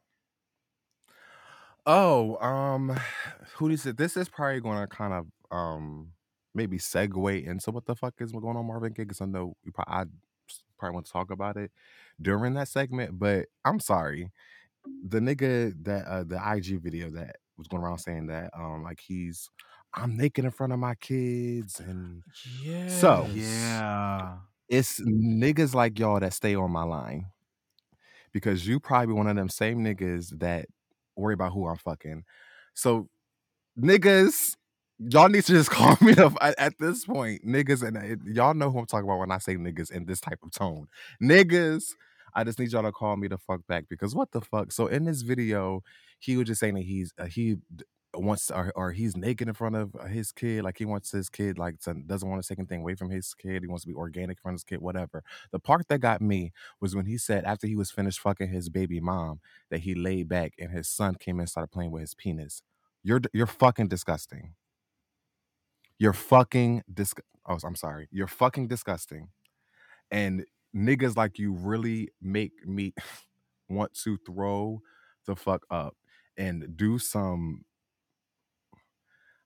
Oh, 1.86 2.38
um, 2.46 2.96
who 3.56 3.68
do 3.68 3.72
you 3.72 3.78
say? 3.78 3.92
This 3.92 4.18
is 4.18 4.30
probably 4.30 4.60
going 4.62 4.80
to 4.80 4.88
kind 4.88 5.14
of 5.14 5.28
um 5.52 6.12
maybe 6.54 6.78
segue 6.78 7.46
into 7.46 7.72
what 7.72 7.86
the 7.86 7.96
fuck 7.96 8.14
is 8.20 8.32
going 8.32 8.58
on 8.58 8.66
Marvin 8.66 8.94
Gaye 8.94 9.04
because 9.04 9.22
I 9.22 9.26
know 9.26 9.54
we 9.66 9.72
probably 9.72 9.94
I 9.94 10.04
probably 10.78 10.94
want 10.96 11.06
to 11.08 11.12
talk 11.12 11.32
about 11.32 11.58
it 11.58 11.72
during 12.22 12.54
that 12.56 12.68
segment, 12.68 13.20
but 13.20 13.48
I'm 13.66 13.80
sorry, 13.80 14.32
the 15.08 15.20
nigga 15.20 15.74
that 15.84 16.06
uh 16.08 16.24
the 16.24 16.38
IG 16.56 16.82
video 16.82 17.10
that 17.12 17.38
was 17.58 17.68
going 17.68 17.84
around 17.84 18.00
saying 18.00 18.28
that 18.28 18.52
um 18.58 18.84
like 18.84 19.02
he's 19.02 19.50
I'm 19.94 20.18
naked 20.18 20.46
in 20.46 20.52
front 20.52 20.74
of 20.74 20.80
my 20.80 20.96
kids 20.96 21.80
and 21.80 22.24
Yes. 22.64 22.94
So- 23.02 23.28
Yeah. 23.34 24.38
it's 24.70 25.00
niggas 25.02 25.76
like 25.76 26.00
y'all 26.00 26.20
that 26.20 26.34
stay 26.34 26.56
on 26.56 26.72
my 26.72 26.84
line 26.84 27.28
because 28.34 28.68
you 28.68 28.80
probably 28.80 29.14
one 29.14 29.28
of 29.28 29.36
them 29.36 29.50
same 29.50 29.80
niggas 29.84 30.38
that 30.40 30.66
worry 31.16 31.34
about 31.34 31.54
who 31.54 31.68
I'm 31.68 31.78
fucking. 31.78 32.24
So 32.74 33.08
niggas, 33.80 34.56
y'all 35.00 35.30
need 35.30 35.44
to 35.46 35.54
just 35.54 35.70
call 35.72 35.98
me 36.02 36.14
up 36.14 36.34
at, 36.42 36.58
at 36.58 36.74
this 36.80 37.06
point, 37.06 37.46
niggas, 37.46 37.86
and 37.86 37.98
it, 37.98 38.20
y'all 38.26 38.54
know 38.54 38.72
who 38.72 38.80
I'm 38.80 38.86
talking 38.86 39.06
about 39.06 39.20
when 39.20 39.32
I 39.32 39.38
say 39.38 39.56
niggas 39.56 39.92
in 39.92 40.06
this 40.06 40.20
type 40.20 40.40
of 40.44 40.52
tone, 40.52 40.88
niggas. 41.22 41.84
I 42.34 42.46
just 42.46 42.60
need 42.60 42.72
y'all 42.72 42.84
to 42.84 42.94
call 42.94 43.18
me 43.18 43.28
the 43.28 43.38
fuck 43.38 43.68
back 43.68 43.86
because 43.90 44.16
what 44.16 44.32
the 44.32 44.40
fuck? 44.40 44.72
So 44.72 44.88
in 44.88 45.04
this 45.04 45.22
video, 45.22 45.84
he 46.20 46.38
was 46.38 46.48
just 46.48 46.62
saying 46.62 46.76
that 46.76 46.84
he's 46.84 47.14
uh, 47.18 47.26
he 47.26 47.58
wants 48.16 48.52
or, 48.52 48.72
or 48.76 48.92
he's 48.92 49.16
naked 49.16 49.48
in 49.48 49.54
front 49.54 49.76
of 49.76 49.96
uh, 49.96 50.06
his 50.06 50.32
kid, 50.32 50.64
like 50.64 50.78
he 50.78 50.86
wants 50.86 51.12
his 51.12 51.30
kid 51.30 51.58
like 51.58 51.80
to, 51.82 51.94
doesn't 51.94 52.30
want 52.30 52.42
to 52.42 52.48
take 52.48 52.60
anything 52.60 52.82
away 52.82 52.96
from 52.96 53.10
his 53.10 53.34
kid. 53.34 53.64
He 53.64 53.68
wants 53.68 53.84
to 53.84 53.88
be 53.88 53.94
organic 53.96 54.38
in 54.38 54.42
front 54.42 54.54
of 54.54 54.58
his 54.60 54.64
kid, 54.64 54.82
whatever. 54.82 55.24
The 55.52 55.60
part 55.60 55.88
that 55.88 56.00
got 56.00 56.22
me 56.22 56.52
was 56.80 56.96
when 56.96 57.06
he 57.06 57.18
said 57.18 57.46
after 57.46 57.68
he 57.68 57.76
was 57.76 57.92
finished 57.92 58.20
fucking 58.20 58.50
his 58.50 58.70
baby 58.70 59.00
mom 59.00 59.40
that 59.70 59.82
he 59.82 59.96
laid 59.96 60.28
back 60.28 60.54
and 60.60 60.72
his 60.72 60.90
son 60.90 61.16
came 61.16 61.38
in 61.38 61.42
and 61.42 61.50
started 61.50 61.72
playing 61.72 61.92
with 61.92 62.02
his 62.02 62.14
penis. 62.16 62.62
You're 63.04 63.22
you're 63.34 63.48
fucking 63.48 63.88
disgusting. 63.88 64.54
You're 65.98 66.14
fucking 66.14 66.84
dis. 66.94 67.14
Oh, 67.48 67.58
I'm 67.64 67.76
sorry. 67.76 68.08
You're 68.12 68.28
fucking 68.28 68.68
disgusting. 68.68 69.30
And 70.12 70.46
niggas 70.76 71.16
like 71.16 71.40
you 71.40 71.54
really 71.54 72.10
make 72.22 72.66
me 72.68 72.94
want 73.70 73.94
to 74.04 74.18
throw 74.26 74.82
the 75.26 75.36
fuck 75.36 75.66
up 75.70 75.96
and 76.38 76.76
do 76.76 77.00
some. 77.00 77.64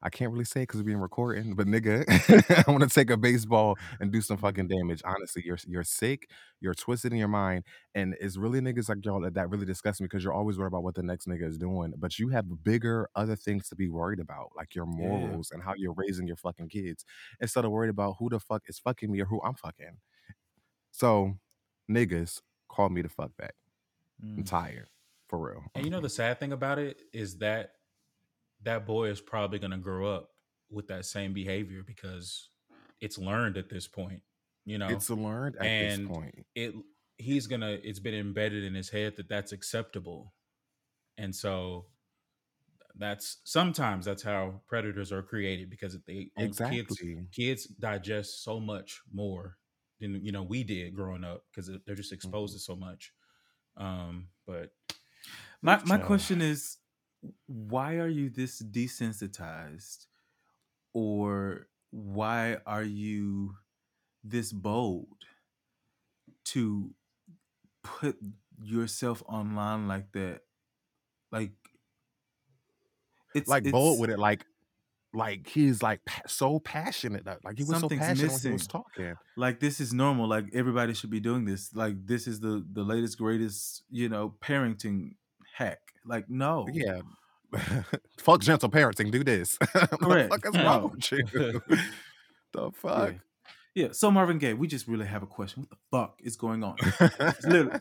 I 0.05 0.09
can't 0.11 0.31
really 0.31 0.45
say 0.45 0.61
because 0.61 0.79
we're 0.81 0.85
being 0.85 0.99
recorded, 0.99 1.55
but 1.57 1.67
nigga, 1.67 2.05
I 2.67 2.71
want 2.71 2.83
to 2.83 2.89
take 2.89 3.09
a 3.09 3.17
baseball 3.17 3.77
and 3.99 4.11
do 4.11 4.21
some 4.21 4.37
fucking 4.37 4.67
damage. 4.67 5.01
Honestly, 5.03 5.41
you're 5.45 5.57
you're 5.67 5.83
sick, 5.83 6.29
you're 6.61 6.75
twisted 6.75 7.11
in 7.11 7.17
your 7.17 7.27
mind, 7.27 7.65
and 7.95 8.15
it's 8.21 8.37
really 8.37 8.61
niggas 8.61 8.87
like 8.87 9.03
y'all 9.03 9.19
that, 9.21 9.33
that 9.33 9.49
really 9.49 9.65
disgust 9.65 10.01
me 10.01 10.05
because 10.05 10.23
you're 10.23 10.33
always 10.33 10.59
worried 10.59 10.67
about 10.67 10.83
what 10.83 10.95
the 10.95 11.03
next 11.03 11.27
nigga 11.27 11.47
is 11.47 11.57
doing, 11.57 11.93
but 11.97 12.19
you 12.19 12.29
have 12.29 12.63
bigger 12.63 13.09
other 13.15 13.35
things 13.35 13.67
to 13.69 13.75
be 13.75 13.89
worried 13.89 14.19
about, 14.19 14.51
like 14.55 14.75
your 14.75 14.85
Yeah. 14.97 15.37
morals 15.37 15.51
and 15.51 15.63
how 15.63 15.73
you're 15.75 15.93
raising 15.93 16.27
your 16.27 16.37
fucking 16.37 16.69
kids, 16.69 17.03
instead 17.39 17.65
of 17.65 17.71
worried 17.71 17.89
about 17.89 18.17
who 18.19 18.29
the 18.29 18.39
fuck 18.39 18.63
is 18.67 18.79
fucking 18.79 19.11
me 19.11 19.21
or 19.21 19.25
who 19.25 19.41
I'm 19.43 19.55
fucking. 19.55 19.97
So, 20.91 21.35
niggas, 21.91 22.41
call 22.69 22.89
me 22.89 23.01
the 23.01 23.09
fuck 23.09 23.35
back. 23.37 23.55
I'm 24.37 24.43
Mm. 24.43 24.45
tired, 24.45 24.89
for 25.27 25.39
real. 25.39 25.63
And 25.75 25.83
you 25.85 25.91
know 25.91 25.99
the 26.01 26.09
sad 26.09 26.39
thing 26.39 26.51
about 26.53 26.79
it 26.79 27.01
is 27.13 27.37
that 27.39 27.73
that 28.65 28.85
boy 28.87 29.09
is 29.09 29.21
probably 29.21 29.59
going 29.59 29.71
to 29.71 29.77
grow 29.77 30.13
up 30.13 30.29
with 30.71 30.87
that 30.89 31.05
same 31.05 31.33
behavior 31.33 31.83
because 31.85 32.49
it's 33.01 33.17
learned 33.19 33.57
at 33.57 33.69
this 33.69 33.87
point. 33.87 34.21
You 34.65 34.79
know, 34.79 34.89
It's 34.91 35.09
learned 35.09 35.55
at 35.57 35.61
and 35.65 35.79
this 35.79 35.99
point. 36.07 36.35
it 36.55 36.75
he's 37.17 37.47
gonna 37.47 37.77
it's 37.83 37.99
been 37.99 38.15
embedded 38.15 38.63
in 38.63 38.75
his 38.75 38.89
head 38.89 39.15
that 39.17 39.29
that's 39.29 39.53
acceptable, 39.53 40.33
and 41.17 41.35
so 41.35 41.87
that's 42.97 43.39
sometimes 43.43 44.05
that's 44.05 44.23
how 44.23 44.61
predators 44.67 45.11
are 45.11 45.21
created 45.23 45.69
because 45.69 45.97
they 46.07 46.31
and 46.37 46.55
kids 46.63 46.97
kids 47.31 47.65
digest 47.65 48.43
so 48.43 48.59
much 48.59 49.01
more 49.13 49.57
than 49.99 50.23
you 50.25 50.31
know 50.31 50.43
we 50.43 50.63
did 50.63 50.95
growing 50.95 51.23
up 51.23 51.43
because 51.51 51.69
they're 51.85 51.95
just 51.95 52.13
exposed 52.13 52.53
to 52.53 52.59
so 52.59 52.75
much. 52.75 53.13
Um, 53.77 54.29
but 54.47 54.71
My 55.61 55.81
my 55.83 55.97
Child. 55.97 56.07
question 56.07 56.41
is, 56.41 56.77
why 57.47 57.95
are 57.95 58.07
you 58.07 58.29
this 58.29 58.61
desensitized, 58.61 60.07
or 60.93 61.67
why 61.91 62.57
are 62.65 62.83
you 62.83 63.55
this 64.23 64.51
bold 64.51 65.07
to 66.45 66.93
put 67.83 68.17
yourself 68.61 69.23
online 69.27 69.87
like 69.87 70.11
that? 70.13 70.41
Like, 71.31 71.53
it's 73.33 73.49
like 73.49 73.63
it's, 73.63 73.71
bold 73.71 73.99
with 73.99 74.09
it, 74.09 74.19
like 74.19 74.45
like 75.13 75.47
he's 75.47 75.81
like 75.81 76.01
so 76.27 76.59
passionate, 76.59 77.25
that- 77.25 77.43
like 77.43 77.57
he 77.57 77.63
was 77.63 77.79
so 77.79 77.89
passionate 77.89 78.17
when 78.17 78.17
he 78.17 78.25
was 78.25 78.43
missing. 78.43 78.57
talking. 78.67 79.15
like 79.37 79.59
this 79.59 79.79
is 79.79 79.93
normal. 79.93 80.27
Like 80.27 80.45
everybody 80.53 80.93
should 80.93 81.09
be 81.09 81.19
doing 81.19 81.45
this. 81.45 81.73
Like 81.73 82.05
this 82.05 82.27
is 82.27 82.39
the 82.39 82.65
the 82.71 82.83
latest 82.83 83.17
greatest 83.17 83.83
you 83.89 84.09
know 84.09 84.35
parenting 84.41 85.15
hack. 85.53 85.79
Like 86.05 86.29
no, 86.29 86.67
Yeah, 86.71 87.01
fuck 88.19 88.41
gentle 88.41 88.69
parenting. 88.69 89.11
Do 89.11 89.23
this. 89.23 89.57
what 89.71 89.89
the 89.91 89.97
Correct. 89.97 90.29
fuck 90.29 90.45
is 90.45 90.53
No. 90.53 90.63
wrong 90.63 90.91
with 90.91 91.11
you? 91.11 91.61
the 92.53 92.71
fuck. 92.73 93.15
Yeah. 93.73 93.87
So 93.91 94.09
Marvin 94.11 94.37
Gaye, 94.37 94.53
we 94.53 94.67
just 94.67 94.87
really 94.87 95.05
have 95.05 95.23
a 95.23 95.27
question. 95.27 95.63
What 95.63 95.69
the 95.69 95.77
fuck 95.97 96.19
is 96.23 96.35
going 96.37 96.63
on? 96.63 96.75
Literally- 97.43 97.79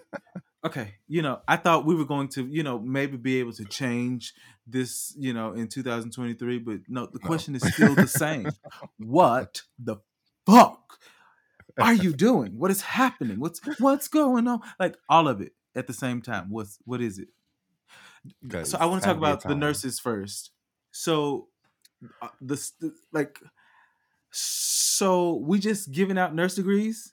okay, 0.65 0.95
you 1.07 1.23
know, 1.23 1.41
I 1.47 1.57
thought 1.57 1.85
we 1.87 1.95
were 1.95 2.07
going 2.07 2.29
to, 2.31 2.47
you 2.47 2.63
know, 2.63 2.79
maybe 2.79 3.17
be 3.17 3.39
able 3.39 3.53
to 3.53 3.65
change 3.67 4.33
this, 4.67 5.15
you 5.19 5.33
know, 5.35 5.53
in 5.53 5.69
2023, 5.69 6.59
but 6.59 6.81
no, 6.89 7.07
the 7.07 7.19
No. 7.23 7.27
question 7.27 7.55
is 7.55 7.63
still 7.75 7.95
the 7.95 8.09
same. 8.09 8.49
what 8.99 9.63
the 9.79 9.97
fuck 10.47 10.99
are 11.79 11.93
you 11.95 12.13
doing? 12.13 12.59
What 12.59 12.71
is 12.71 12.81
happening? 12.81 13.39
What's 13.41 13.61
what's 13.79 14.09
going 14.09 14.49
on? 14.49 14.61
Like 14.81 14.97
all 15.09 15.29
of 15.29 15.41
it 15.41 15.53
at 15.77 15.87
the 15.87 15.93
same 15.93 16.23
time. 16.23 16.51
What's 16.51 16.79
what 16.85 17.01
is 17.03 17.19
it? 17.19 17.29
So 18.65 18.79
I 18.79 18.87
want 18.87 19.03
to 19.03 19.09
talk 19.09 19.17
about 19.17 19.43
the 19.43 19.55
nurses 19.55 19.99
first. 20.01 20.51
So 20.93 21.49
uh, 22.23 22.29
the 22.41 22.57
st- 22.57 22.93
like 23.13 23.39
so 24.31 25.35
we 25.43 25.59
just 25.59 25.91
giving 25.93 26.19
out 26.19 26.35
nurse 26.35 26.55
degrees? 26.55 27.13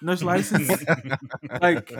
Nurse 0.00 0.22
license? 0.22 0.70
like 1.60 1.92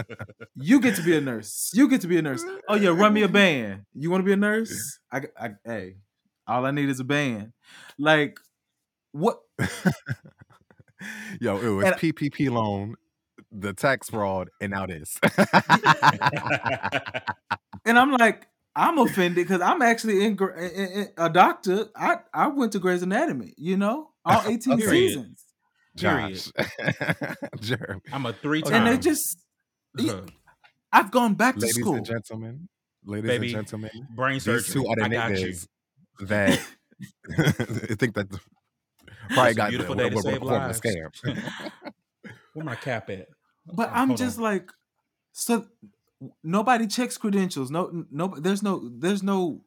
you 0.55 0.81
get 0.81 0.95
to 0.97 1.03
be 1.03 1.17
a 1.17 1.21
nurse. 1.21 1.71
You 1.75 1.89
get 1.89 2.01
to 2.03 2.07
be 2.09 2.17
a 2.17 2.23
nurse. 2.23 2.45
Oh 2.69 2.77
yeah, 2.77 2.91
run 2.91 3.13
me 3.13 3.23
a 3.23 3.29
band. 3.29 3.87
You 3.95 4.11
want 4.11 4.21
to 4.21 4.25
be 4.25 4.33
a 4.33 4.37
nurse? 4.37 4.99
I, 5.13 5.23
I 5.39 5.51
hey, 5.65 5.97
all 6.47 6.65
I 6.65 6.71
need 6.71 6.89
is 6.89 7.01
a 7.01 7.05
band. 7.05 7.53
Like 7.99 8.39
what? 9.13 9.41
Yo, 11.41 11.59
it 11.59 11.69
was 11.69 11.87
And- 11.87 11.95
PPP 11.97 12.51
loan, 12.51 12.95
the 13.51 13.73
tax 13.73 14.11
fraud, 14.11 14.51
and 14.61 14.71
now 14.73 14.87
this. 14.87 15.19
And 17.89 17.99
I'm 17.99 18.13
like, 18.13 18.47
I'm 18.77 18.99
offended 18.99 19.37
because 19.37 19.61
I'm 19.61 19.83
actually 19.83 20.25
in, 20.25 20.39
in- 20.39 20.93
in- 20.93 21.09
a 21.17 21.29
doctor. 21.31 21.87
I 21.97 22.17
I 22.33 22.47
went 22.49 22.73
to 22.73 22.79
Grey's 22.79 23.03
Anatomy. 23.03 23.55
You 23.57 23.77
know, 23.77 24.11
all 24.25 24.43
18 24.47 24.77
Period. 24.79 24.91
seasons, 24.91 25.45
Josh, 25.97 26.51
Jeremy. 27.61 28.01
I'm 28.13 28.27
a 28.27 28.33
three 28.33 28.63
time. 28.63 28.75
and 28.75 28.85
time. 28.87 28.95
they 28.95 29.01
just. 29.01 29.39
yeah, 29.99 30.13
uh-huh. 30.13 30.27
I've 30.93 31.11
gone 31.11 31.35
back 31.35 31.55
to 31.57 31.61
Ladies 31.63 31.77
school. 31.77 31.95
and 31.97 32.07
gentlemen, 32.07 32.69
ladies 33.05 33.29
Baby, 33.29 33.47
and 33.55 33.57
gentlemen, 33.67 33.91
brain 34.15 34.35
these 34.35 34.45
surgery. 34.45 34.75
two 34.83 34.87
are 34.89 34.97
the 34.97 35.05
I 35.05 35.09
got 35.09 35.31
you. 35.39 35.47
niggas 35.49 35.67
that 36.29 36.61
I 37.39 37.95
think 37.95 38.15
that 38.15 38.27
probably 39.31 39.55
got 39.55 39.71
beautiful 39.71 39.95
the, 39.95 40.03
day 40.05 40.09
to 40.11 40.15
what- 40.17 40.25
what- 40.25 40.33
save 40.33 40.43
what- 40.43 40.51
what 40.53 40.61
lives. 40.63 40.81
scam. 40.81 41.83
Where 42.55 42.65
my 42.65 42.75
cap 42.77 43.11
at? 43.11 43.29
But 43.67 43.89
Oh, 43.91 43.93
I'm 43.95 44.17
just 44.17 44.39
on. 44.39 44.45
like, 44.45 44.71
so 45.33 45.67
nobody 46.43 46.87
checks 46.87 47.17
credentials. 47.19 47.71
No, 47.71 48.07
no, 48.11 48.29
there's 48.39 48.63
no, 48.63 48.89
there's 48.99 49.23
no. 49.23 49.65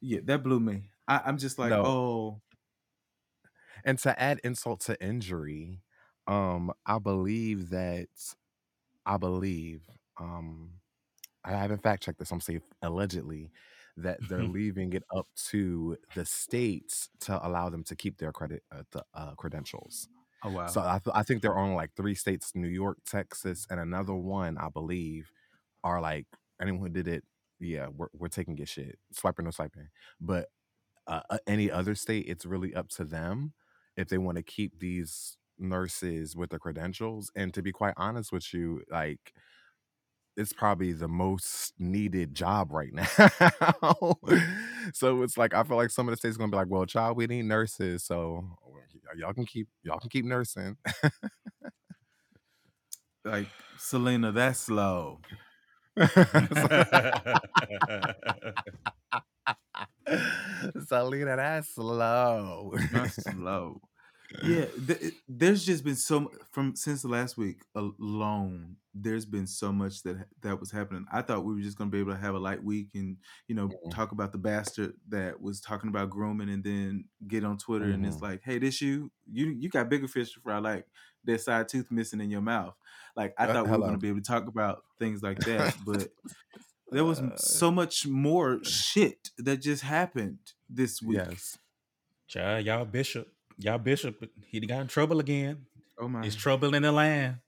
Yeah, 0.00 0.20
that 0.24 0.42
blew 0.42 0.60
me. 0.60 0.90
I, 1.08 1.22
I'm 1.24 1.38
just 1.38 1.58
like, 1.58 1.76
No. 1.76 1.84
oh, 1.84 2.40
And 3.84 3.98
to 4.00 4.20
add 4.20 4.40
insult 4.44 4.80
to 4.82 5.02
injury, 5.02 5.82
um, 6.26 6.72
I 6.86 6.98
believe 6.98 7.70
that 7.70 8.08
I 9.06 9.16
believe, 9.16 9.88
um, 10.18 10.80
I 11.44 11.52
haven't 11.52 11.82
fact 11.82 12.02
checked 12.04 12.18
this. 12.18 12.32
I'm 12.32 12.40
saying 12.40 12.62
allegedly 12.82 13.52
that 13.96 14.28
they're 14.28 14.44
leaving 14.44 14.92
it 14.94 15.04
up 15.14 15.28
to 15.50 15.98
the 16.14 16.26
states 16.26 17.10
to 17.20 17.46
allow 17.46 17.70
them 17.70 17.84
to 17.84 17.96
keep 17.96 18.18
their 18.18 18.32
credit 18.32 18.64
uh, 18.72 18.84
the 18.92 19.04
uh, 19.14 19.34
credentials. 19.36 20.08
oh 20.42 20.50
wow. 20.50 20.66
So 20.66 20.82
I, 20.82 21.00
th- 21.04 21.14
I 21.16 21.22
think 21.24 21.42
they're 21.42 21.56
on 21.58 21.74
like 21.74 21.94
three 21.96 22.14
states: 22.14 22.52
New 22.54 22.68
York, 22.68 22.98
Texas, 23.06 23.66
and 23.70 23.80
another 23.80 24.14
one. 24.14 24.58
I 24.58 24.68
believe 24.70 25.32
are 25.84 26.00
like 26.00 26.26
anyone 26.60 26.80
who 26.80 26.88
did 26.88 27.08
it. 27.08 27.24
Yeah, 27.58 27.88
we're 27.94 28.08
we're 28.12 28.28
taking 28.28 28.56
your 28.56 28.66
shit, 28.66 28.98
swiping 29.12 29.46
or 29.46 29.52
swiping. 29.52 29.88
But 30.20 30.46
uh, 31.06 31.20
uh, 31.30 31.38
any 31.46 31.70
other 31.70 31.94
state, 31.94 32.26
it's 32.28 32.46
really 32.46 32.74
up 32.74 32.88
to 32.90 33.04
them 33.04 33.52
if 33.96 34.08
they 34.08 34.18
want 34.18 34.36
to 34.36 34.42
keep 34.42 34.78
these 34.78 35.36
nurses 35.58 36.36
with 36.36 36.50
the 36.50 36.58
credentials. 36.58 37.30
And 37.36 37.52
to 37.54 37.62
be 37.62 37.72
quite 37.72 37.94
honest 37.96 38.32
with 38.32 38.54
you, 38.54 38.82
like 38.90 39.34
it's 40.36 40.52
probably 40.52 40.92
the 40.92 41.08
most 41.08 41.74
needed 41.78 42.34
job 42.34 42.72
right 42.72 42.92
now. 42.94 44.16
so 44.94 45.22
it's 45.22 45.36
like 45.36 45.52
I 45.54 45.62
feel 45.64 45.76
like 45.76 45.90
some 45.90 46.08
of 46.08 46.12
the 46.12 46.16
states 46.16 46.36
gonna 46.36 46.50
be 46.50 46.56
like, 46.56 46.68
well, 46.70 46.86
child, 46.86 47.16
we 47.16 47.26
need 47.26 47.44
nurses, 47.44 48.04
so 48.04 48.44
y'all 49.16 49.34
can 49.34 49.44
keep 49.44 49.68
y'all 49.82 49.98
can 49.98 50.10
keep 50.10 50.24
nursing. 50.24 50.76
Like 53.24 53.48
Selena, 53.76 54.32
that's 54.32 54.60
slow. 54.60 55.20
Selena, 60.86 61.36
that's 61.36 61.74
slow. 61.74 62.74
That's 62.90 63.14
slow. 63.24 63.80
Yeah, 64.42 64.66
th- 64.86 65.14
there's 65.28 65.64
just 65.66 65.84
been 65.84 65.96
so 65.96 66.32
from 66.52 66.76
since 66.76 67.02
the 67.02 67.08
last 67.08 67.36
week 67.38 67.62
alone. 67.74 68.76
There's 68.94 69.26
been 69.26 69.46
so 69.46 69.72
much 69.72 70.02
that 70.04 70.26
that 70.42 70.60
was 70.60 70.70
happening. 70.70 71.06
I 71.12 71.22
thought 71.22 71.44
we 71.44 71.54
were 71.54 71.60
just 71.60 71.78
gonna 71.78 71.90
be 71.90 72.00
able 72.00 72.12
to 72.12 72.18
have 72.18 72.34
a 72.34 72.38
light 72.38 72.62
week 72.62 72.90
and 72.94 73.18
you 73.48 73.54
know 73.54 73.68
Mhm. 73.68 73.90
talk 73.90 74.12
about 74.12 74.32
the 74.32 74.38
bastard 74.38 74.94
that 75.08 75.40
was 75.40 75.60
talking 75.60 75.90
about 75.90 76.10
grooming, 76.10 76.50
and 76.50 76.64
then 76.64 77.04
get 77.28 77.44
on 77.44 77.58
Twitter 77.58 77.90
and 77.90 78.04
it's 78.06 78.18
Mhm. 78.18 78.22
like, 78.22 78.42
hey, 78.44 78.58
this 78.58 78.80
you 78.80 79.10
you 79.30 79.48
you 79.48 79.68
got 79.68 79.90
bigger 79.90 80.08
fish 80.08 80.32
to 80.34 80.40
fry, 80.40 80.58
like 80.58 80.86
that 81.24 81.40
side 81.40 81.68
tooth 81.68 81.90
missing 81.90 82.20
in 82.20 82.30
your 82.30 82.40
mouth. 82.42 82.74
Like 83.20 83.34
I 83.38 83.46
Uh, 83.48 83.52
thought 83.52 83.64
we 83.66 83.72
were 83.72 83.78
gonna 83.78 83.98
be 83.98 84.08
able 84.08 84.20
to 84.20 84.24
talk 84.24 84.46
about 84.46 84.82
things 84.98 85.22
like 85.22 85.40
that, 85.40 85.76
but 85.84 86.08
there 86.90 87.04
was 87.04 87.20
Uh, 87.20 87.36
so 87.36 87.70
much 87.70 88.06
more 88.06 88.64
shit 88.64 89.28
that 89.36 89.58
just 89.58 89.82
happened 89.82 90.38
this 90.70 91.02
week. 91.02 91.18
yes. 91.18 91.58
Child, 92.28 92.64
y'all 92.64 92.84
bishop, 92.86 93.28
y'all 93.58 93.76
bishop, 93.76 94.24
he 94.46 94.58
got 94.60 94.80
in 94.80 94.86
trouble 94.86 95.20
again. 95.20 95.66
Oh 95.98 96.08
my. 96.08 96.24
It's 96.24 96.34
trouble 96.34 96.74
in 96.74 96.82
the 96.82 96.92
land. 96.92 97.40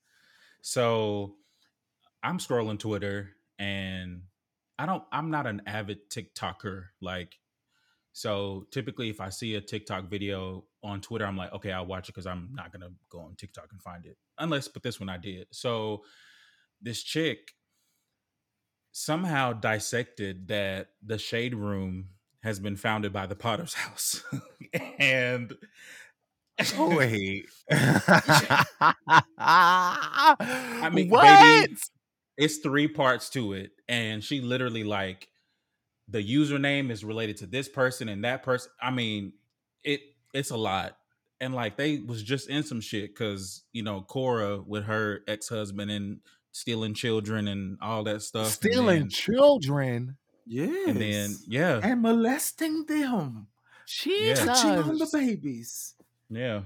So 0.60 1.36
I'm 2.22 2.36
scrolling 2.38 2.78
Twitter 2.78 3.30
and 3.58 4.24
I 4.78 4.84
don't 4.84 5.04
I'm 5.10 5.30
not 5.30 5.46
an 5.46 5.62
avid 5.66 6.10
TikToker. 6.10 6.88
Like 7.00 7.38
so 8.12 8.66
typically 8.70 9.08
if 9.08 9.22
I 9.22 9.30
see 9.30 9.54
a 9.54 9.62
TikTok 9.62 10.10
video 10.10 10.64
on 10.82 11.00
Twitter, 11.00 11.24
I'm 11.26 11.36
like, 11.36 11.52
okay, 11.52 11.72
I'll 11.72 11.86
watch 11.86 12.08
it 12.08 12.12
because 12.12 12.26
I'm 12.26 12.50
not 12.52 12.72
gonna 12.72 12.90
go 13.10 13.20
on 13.20 13.34
TikTok 13.36 13.68
and 13.72 13.82
find 13.82 14.06
it. 14.06 14.16
Unless 14.38 14.68
but 14.68 14.82
this 14.82 14.98
one 15.00 15.08
I 15.08 15.18
did. 15.18 15.46
So 15.50 16.04
this 16.80 17.02
chick 17.02 17.52
somehow 18.92 19.52
dissected 19.52 20.48
that 20.48 20.88
the 21.04 21.18
shade 21.18 21.54
room 21.54 22.08
has 22.42 22.58
been 22.58 22.76
founded 22.76 23.12
by 23.12 23.26
the 23.26 23.36
Potter's 23.36 23.74
house. 23.84 24.22
and 24.98 25.54
Oh 26.76 26.96
wait. 26.96 27.46
I 27.70 28.94
mean, 30.92 31.08
what? 31.10 31.22
baby, 31.22 31.76
it's 32.36 32.58
three 32.58 32.88
parts 32.88 33.28
to 33.30 33.52
it 33.52 33.70
and 33.88 34.22
she 34.22 34.40
literally 34.40 34.84
like 34.84 35.28
the 36.08 36.22
username 36.22 36.90
is 36.90 37.04
related 37.04 37.36
to 37.38 37.46
this 37.46 37.68
person 37.68 38.08
and 38.08 38.24
that 38.24 38.42
person 38.42 38.70
i 38.80 38.90
mean 38.90 39.32
it 39.84 40.00
it's 40.32 40.50
a 40.50 40.56
lot 40.56 40.96
and 41.40 41.54
like 41.54 41.76
they 41.76 41.98
was 41.98 42.22
just 42.22 42.48
in 42.48 42.62
some 42.62 42.80
shit 42.80 43.12
because 43.14 43.62
you 43.72 43.82
know 43.82 44.00
cora 44.02 44.60
with 44.60 44.84
her 44.84 45.20
ex-husband 45.26 45.90
and 45.90 46.20
stealing 46.52 46.94
children 46.94 47.48
and 47.48 47.78
all 47.80 48.02
that 48.04 48.20
stuff 48.22 48.48
Stealing 48.48 49.00
then, 49.00 49.08
children. 49.08 50.16
Yes. 50.46 50.88
and 50.88 51.00
then 51.00 51.36
yeah 51.46 51.80
and 51.82 52.02
molesting 52.02 52.84
them, 52.86 53.46
She 53.86 54.34
touching 54.34 54.70
on 54.70 54.98
the 54.98 55.08
babies. 55.12 55.94
yeah 56.28 56.62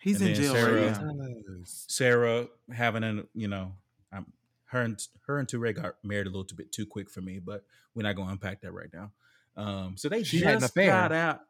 He's 0.00 0.20
And 0.20 0.30
in 0.30 0.34
jail 0.36 0.52
Sarah- 0.54 0.86
right 0.92 1.02
now. 1.02 1.24
Sarah 1.64 2.48
having 2.72 3.02
an 3.04 3.26
you 3.34 3.48
know 3.48 3.72
um, 4.12 4.26
her 4.66 4.82
and 4.82 5.06
her 5.26 5.38
and 5.38 5.48
Touré 5.48 5.74
got 5.74 5.96
married 6.02 6.26
a 6.26 6.30
little 6.30 6.46
bit 6.56 6.72
too 6.72 6.86
quick 6.86 7.10
for 7.10 7.20
me 7.20 7.38
but 7.38 7.64
we're 7.94 8.02
not 8.02 8.16
going 8.16 8.28
to 8.28 8.32
unpack 8.32 8.60
that 8.62 8.72
right 8.72 8.88
now 8.92 9.10
um 9.56 9.96
so 9.96 10.08
they 10.08 10.22
She 10.22 10.38
just 10.38 10.44
had 10.48 10.58
an 10.58 10.64
affair. 10.64 10.86
got 10.86 11.12
out 11.12 11.40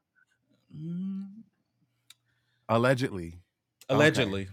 Mm, 0.77 1.29
Allegedly. 2.69 3.35
allegedly 3.89 4.49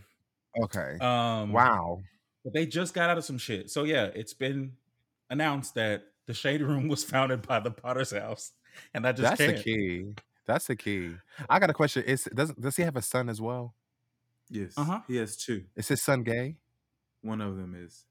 Okay. 0.63 0.97
um 0.99 1.51
wow. 1.51 2.01
but 2.43 2.53
they 2.53 2.65
just 2.65 2.93
got 2.95 3.09
out 3.11 3.17
of 3.17 3.23
some 3.25 3.37
shit 3.37 3.69
so 3.69 3.83
yeah 3.83 4.05
it's 4.15 4.33
been 4.33 4.71
announced 5.29 5.75
that 5.75 6.03
the 6.25 6.33
shade 6.33 6.61
room 6.61 6.87
was 6.87 7.03
founded 7.03 7.45
by 7.47 7.59
the 7.59 7.69
potter's 7.69 8.11
house 8.11 8.53
and 8.93 9.05
i 9.05 9.11
just 9.11 9.21
That's 9.23 9.41
can't 9.41 9.57
the 9.57 9.63
key. 9.63 10.05
That's 10.47 10.65
the 10.67 10.75
key. 10.77 11.11
I 11.49 11.59
got 11.59 11.69
a 11.69 11.73
question. 11.73 12.03
Is 12.03 12.23
does 12.33 12.53
does 12.53 12.77
he 12.77 12.83
have 12.83 12.95
a 12.95 13.01
son 13.01 13.27
as 13.27 13.41
well? 13.41 13.75
Yes. 14.49 14.77
Uh-huh. 14.77 15.01
He 15.05 15.17
has 15.17 15.35
two. 15.35 15.65
Is 15.75 15.89
his 15.89 16.01
son 16.01 16.23
gay? 16.23 16.55
One 17.21 17.41
of 17.41 17.57
them 17.57 17.75
is. 17.77 18.05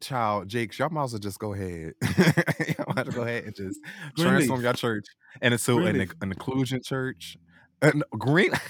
Child, 0.00 0.48
Jakes, 0.48 0.78
y'all 0.78 0.90
might 0.90 1.04
as 1.04 1.12
well 1.12 1.20
just 1.20 1.38
go 1.38 1.54
ahead. 1.54 1.94
y'all 2.78 2.92
might 2.94 3.08
as 3.08 3.14
well 3.14 3.14
go 3.14 3.22
ahead 3.22 3.44
and 3.44 3.54
just 3.54 3.80
Greenleaf. 4.14 4.16
transform 4.16 4.62
your 4.62 4.72
church 4.74 5.06
into 5.40 5.76
an, 5.78 5.82
Greenleaf. 5.82 6.12
an 6.20 6.32
inclusion 6.32 6.80
church. 6.82 7.36
Uh, 7.82 7.92
an, 7.94 8.02
green. 8.10 8.52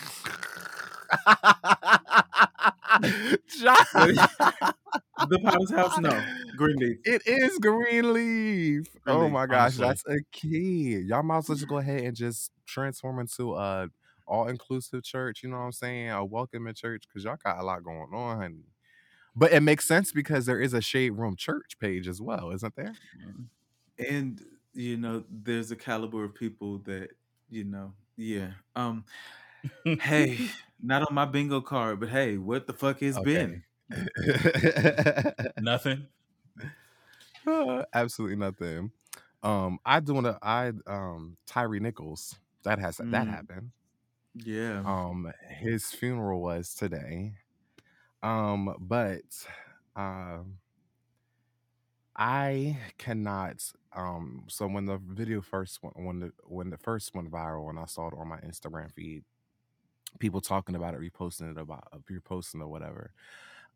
The 5.28 5.38
Potter's 5.42 5.70
house? 5.70 5.98
No. 5.98 6.22
Greenleaf. 6.56 6.98
It 7.04 7.22
is 7.26 7.58
Greenleaf. 7.58 8.86
Oh 9.06 9.28
my 9.28 9.46
gosh, 9.46 9.78
honestly. 9.80 9.86
that's 9.86 10.04
a 10.08 10.16
key. 10.32 10.98
Y'all 11.06 11.22
might 11.22 11.38
as 11.38 11.48
well 11.48 11.56
just 11.56 11.68
go 11.68 11.78
ahead 11.78 12.02
and 12.02 12.16
just 12.16 12.50
transform 12.66 13.18
into 13.20 13.54
a 13.54 13.88
all 14.26 14.48
inclusive 14.48 15.02
church. 15.04 15.42
You 15.42 15.50
know 15.50 15.58
what 15.58 15.64
I'm 15.64 15.72
saying? 15.72 16.10
A 16.10 16.24
welcoming 16.24 16.74
church 16.74 17.04
because 17.08 17.24
y'all 17.24 17.36
got 17.42 17.58
a 17.58 17.62
lot 17.62 17.82
going 17.82 18.08
on, 18.12 18.38
honey. 18.38 18.64
But 19.36 19.52
it 19.52 19.60
makes 19.60 19.86
sense 19.86 20.12
because 20.12 20.46
there 20.46 20.60
is 20.60 20.72
a 20.74 20.80
Shade 20.80 21.10
Room 21.10 21.36
Church 21.36 21.78
page 21.78 22.08
as 22.08 22.20
well, 22.20 22.50
isn't 22.52 22.74
there? 22.76 22.94
And 23.98 24.44
you 24.74 24.96
know, 24.96 25.24
there's 25.30 25.70
a 25.70 25.76
caliber 25.76 26.24
of 26.24 26.34
people 26.34 26.78
that, 26.80 27.10
you 27.48 27.64
know, 27.64 27.92
yeah. 28.16 28.50
Um 28.74 29.04
hey, 30.00 30.38
not 30.82 31.02
on 31.08 31.14
my 31.14 31.24
bingo 31.24 31.60
card, 31.60 32.00
but 32.00 32.08
hey, 32.10 32.36
what 32.38 32.66
the 32.66 32.72
fuck 32.74 33.00
has 33.00 33.18
been? 33.18 33.62
nothing 35.58 36.06
Uh, 37.46 37.84
Absolutely 37.94 38.36
nothing. 38.36 38.90
Um, 39.42 39.78
I 39.84 40.00
do 40.00 40.14
want 40.14 40.26
to. 40.26 40.38
I 40.42 40.72
um 40.86 41.36
Tyree 41.46 41.80
Nichols. 41.80 42.36
That 42.64 42.78
has 42.80 42.96
that 42.96 43.26
Mm. 43.26 43.30
happened. 43.30 43.70
Yeah. 44.34 44.84
Um, 44.84 45.32
his 45.60 45.90
funeral 45.92 46.40
was 46.42 46.74
today. 46.74 47.34
Um, 48.22 48.74
but 48.80 49.22
um, 49.94 50.58
I 52.16 52.78
cannot. 52.98 53.62
Um, 53.94 54.44
so 54.48 54.66
when 54.66 54.86
the 54.86 54.98
video 54.98 55.40
first 55.40 55.82
went, 55.82 55.96
when 55.98 56.20
the 56.20 56.32
when 56.44 56.70
the 56.70 56.78
first 56.78 57.14
went 57.14 57.30
viral, 57.30 57.70
and 57.70 57.78
I 57.78 57.86
saw 57.86 58.08
it 58.08 58.14
on 58.16 58.28
my 58.28 58.38
Instagram 58.38 58.92
feed, 58.92 59.24
people 60.18 60.40
talking 60.40 60.74
about 60.74 60.94
it, 60.94 61.00
reposting 61.00 61.50
it 61.50 61.58
about 61.58 61.88
reposting 62.10 62.60
or 62.60 62.68
whatever. 62.68 63.12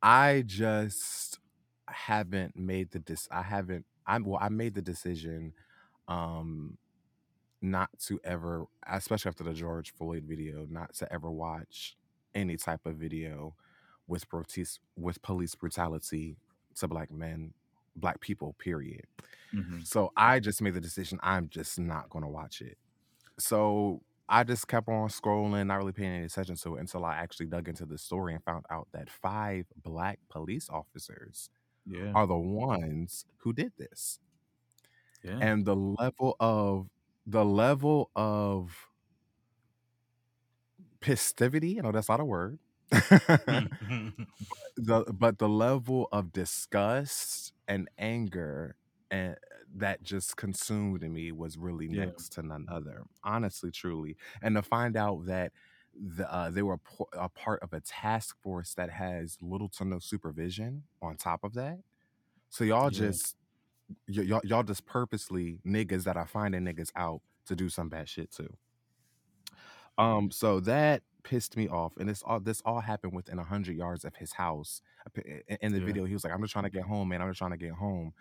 I 0.03 0.45
just 0.47 1.39
haven't 1.89 2.57
made 2.57 2.91
the 2.91 2.99
dis. 2.99 3.29
I 3.31 3.43
haven't. 3.43 3.85
I'm 4.07 4.25
well. 4.25 4.39
I 4.41 4.49
made 4.49 4.75
the 4.75 4.83
decision, 4.83 5.53
um, 6.09 6.79
not 7.61 7.91
to 8.07 8.19
ever, 8.25 8.67
especially 8.91 9.29
after 9.29 9.45
the 9.45 9.53
George 9.53 9.93
Floyd 9.93 10.25
video, 10.25 10.67
not 10.71 10.95
to 10.95 11.13
ever 11.13 11.31
watch 11.31 11.97
any 12.35 12.57
type 12.57 12.87
of 12.87 12.97
video 12.97 13.55
with 14.11 14.29
protest 14.29 14.81
with 14.97 15.23
police 15.23 15.57
brutality 15.57 16.39
to 16.77 16.89
black 16.89 17.13
men, 17.13 17.55
black 17.97 18.21
people. 18.21 18.55
Period. 18.59 19.07
Mhm. 19.55 19.87
So 19.87 20.13
I 20.17 20.41
just 20.41 20.63
made 20.63 20.75
the 20.75 20.83
decision. 20.83 21.21
I'm 21.23 21.49
just 21.51 21.79
not 21.79 22.11
going 22.11 22.25
to 22.25 22.31
watch 22.31 22.63
it. 22.63 22.79
So 23.39 24.03
I 24.29 24.45
just 24.45 24.69
kept 24.69 24.89
on 24.89 25.09
scrolling, 25.09 25.69
not 25.69 25.77
really 25.79 25.93
paying 25.93 26.13
any 26.13 26.27
attention 26.27 26.57
to 26.57 26.77
it 26.77 26.81
until 26.81 27.05
I 27.05 27.17
actually 27.17 27.47
dug 27.47 27.69
into 27.69 27.87
the 27.87 27.99
story 27.99 28.35
and 28.35 28.45
found 28.45 28.67
out 28.71 28.89
that 28.93 29.11
five 29.11 29.67
black 29.77 30.21
police 30.31 30.69
officers 30.71 31.51
Yeah. 31.87 32.13
are 32.15 32.27
the 32.27 32.39
ones 32.39 33.27
who 33.39 33.53
did 33.53 33.73
this. 33.79 34.21
Yeah. 35.23 35.39
And 35.41 35.65
the 35.67 35.77
level 35.77 36.37
of 36.41 36.89
the 37.27 37.45
level 37.45 38.11
of 38.17 38.89
festivity, 41.01 41.79
I 41.79 41.83
know 41.83 41.93
that's 41.93 42.09
not 42.09 42.21
a 42.21 42.25
word. 42.25 42.59
the 44.77 45.05
but 45.13 45.39
the 45.39 45.49
level 45.49 46.09
of 46.13 46.33
disgust 46.33 47.53
and 47.69 47.89
anger 47.99 48.77
and 49.11 49.37
that 49.75 50.03
just 50.03 50.37
consumed 50.37 51.03
me 51.03 51.33
was 51.33 51.57
really 51.59 51.89
Yeah. 51.89 52.07
next 52.07 52.31
to 52.33 52.43
none 52.43 52.67
other 52.69 53.05
honestly 53.25 53.71
truly 53.71 54.17
and 54.43 54.57
to 54.57 54.63
find 54.63 54.97
out 54.97 55.27
that 55.27 55.53
the, 55.95 56.33
uh, 56.33 56.51
they 56.51 56.63
were 56.63 56.79
po- 56.79 57.09
a 57.13 57.29
part 57.29 57.63
of 57.63 57.73
a 57.73 57.81
task 57.81 58.37
force 58.43 58.75
that 58.75 58.91
has 58.91 59.37
little 59.43 59.69
to 59.71 59.85
no 59.85 59.99
supervision 59.99 60.85
on 61.03 61.17
top 61.17 61.45
of 61.45 61.55
that 61.55 61.79
so 62.51 62.65
y'all 62.65 62.91
Yeah. 62.91 62.91
just 62.91 63.37
y- 64.09 64.23
y'all, 64.23 64.41
y'all 64.45 64.63
just 64.63 64.87
purposely 64.87 65.61
niggas 65.67 66.05
that 66.05 66.17
are 66.17 66.27
finding 66.27 66.63
niggas 66.65 66.91
out 66.97 67.21
to 67.47 67.57
do 67.57 67.69
some 67.69 67.89
bad 67.89 68.09
shit 68.09 68.31
too 68.33 68.53
um 69.99 70.31
so 70.31 70.61
that 70.61 71.03
pissed 71.31 71.57
me 71.57 71.69
off, 71.69 71.93
and 71.97 72.09
this 72.09 72.25
all 72.25 72.41
this 72.41 72.61
all 72.65 72.81
happened 72.81 73.13
within 73.13 73.39
hundred 73.39 73.77
yards 73.77 74.05
of 74.05 74.17
his 74.17 74.33
house. 74.33 74.83
In 75.61 75.71
the 75.73 75.79
Yeah. 75.79 75.85
video, 75.87 76.05
he 76.05 76.13
was 76.13 76.25
like, 76.25 76.33
"I'm 76.33 76.43
just 76.43 76.53
trying 76.53 76.65
to 76.65 76.71
get 76.71 76.83
mm-hmm. 76.83 76.93
home, 76.93 77.09
man. 77.09 77.23
I'm 77.23 77.31
just 77.31 77.39
trying 77.39 77.53
to 77.53 77.57
get 77.57 77.75
home." 77.75 78.13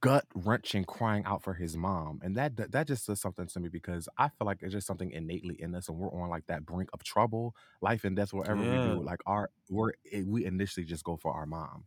Gut 0.00 0.26
wrenching, 0.34 0.84
crying 0.84 1.24
out 1.24 1.44
for 1.44 1.54
his 1.54 1.76
mom, 1.76 2.20
and 2.24 2.36
that 2.36 2.56
that 2.72 2.88
just 2.88 3.06
does 3.06 3.20
something 3.20 3.46
to 3.46 3.60
me 3.60 3.68
because 3.68 4.08
I 4.18 4.28
feel 4.28 4.44
like 4.46 4.58
it's 4.60 4.72
just 4.72 4.88
something 4.88 5.12
innately 5.12 5.54
in 5.62 5.72
us, 5.76 5.88
and 5.88 5.96
we're 5.96 6.12
on 6.12 6.28
like 6.28 6.46
that 6.48 6.66
brink 6.66 6.90
of 6.92 7.04
trouble, 7.04 7.54
life 7.80 8.02
and 8.02 8.16
death, 8.16 8.32
whatever 8.32 8.60
we 8.60 8.64
do. 8.72 9.00
Like 9.04 9.20
our 9.26 9.50
we're 9.68 9.92
eh, 10.10 10.24
we 10.26 10.44
initially 10.44 10.84
just 10.84 11.04
go 11.04 11.16
for 11.16 11.32
our 11.32 11.46
mom. 11.46 11.84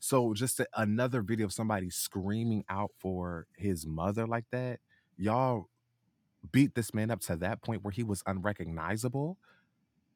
So 0.00 0.34
just 0.34 0.60
another 0.76 1.22
video 1.22 1.46
of 1.46 1.52
somebody 1.54 1.88
screaming 1.88 2.64
out 2.68 2.90
for 2.98 3.46
his 3.56 3.86
mother 3.86 4.26
like 4.26 4.44
that, 4.50 4.80
y'all 5.16 5.68
beat 6.50 6.74
this 6.74 6.92
man 6.92 7.10
up 7.10 7.20
to 7.20 7.36
that 7.36 7.62
point 7.62 7.82
where 7.84 7.92
he 7.92 8.02
was 8.02 8.22
unrecognizable 8.26 9.38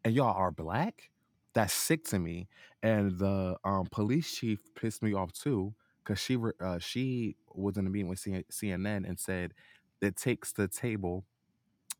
and 0.05 0.15
y'all 0.15 0.35
are 0.35 0.51
black 0.51 1.11
that's 1.55 1.73
sick 1.73 2.05
to 2.05 2.19
me 2.19 2.49
and 2.83 3.19
the 3.19 3.57
um, 3.65 3.87
police 3.91 4.35
chief 4.35 4.61
pissed 4.75 5.03
me 5.03 5.15
off 5.15 5.33
too 5.33 5.75
because 6.05 6.19
she 6.19 6.37
re- 6.37 6.53
uh, 6.61 6.79
she 6.79 7.37
was 7.55 7.77
in 7.77 7.87
a 7.87 7.91
meeting 7.91 8.09
with 8.09 8.19
C- 8.19 8.45
cnn 8.51 9.09
and 9.09 9.19
said 9.19 9.53
it 10.01 10.17
takes 10.17 10.53
the 10.53 10.69
table 10.69 11.25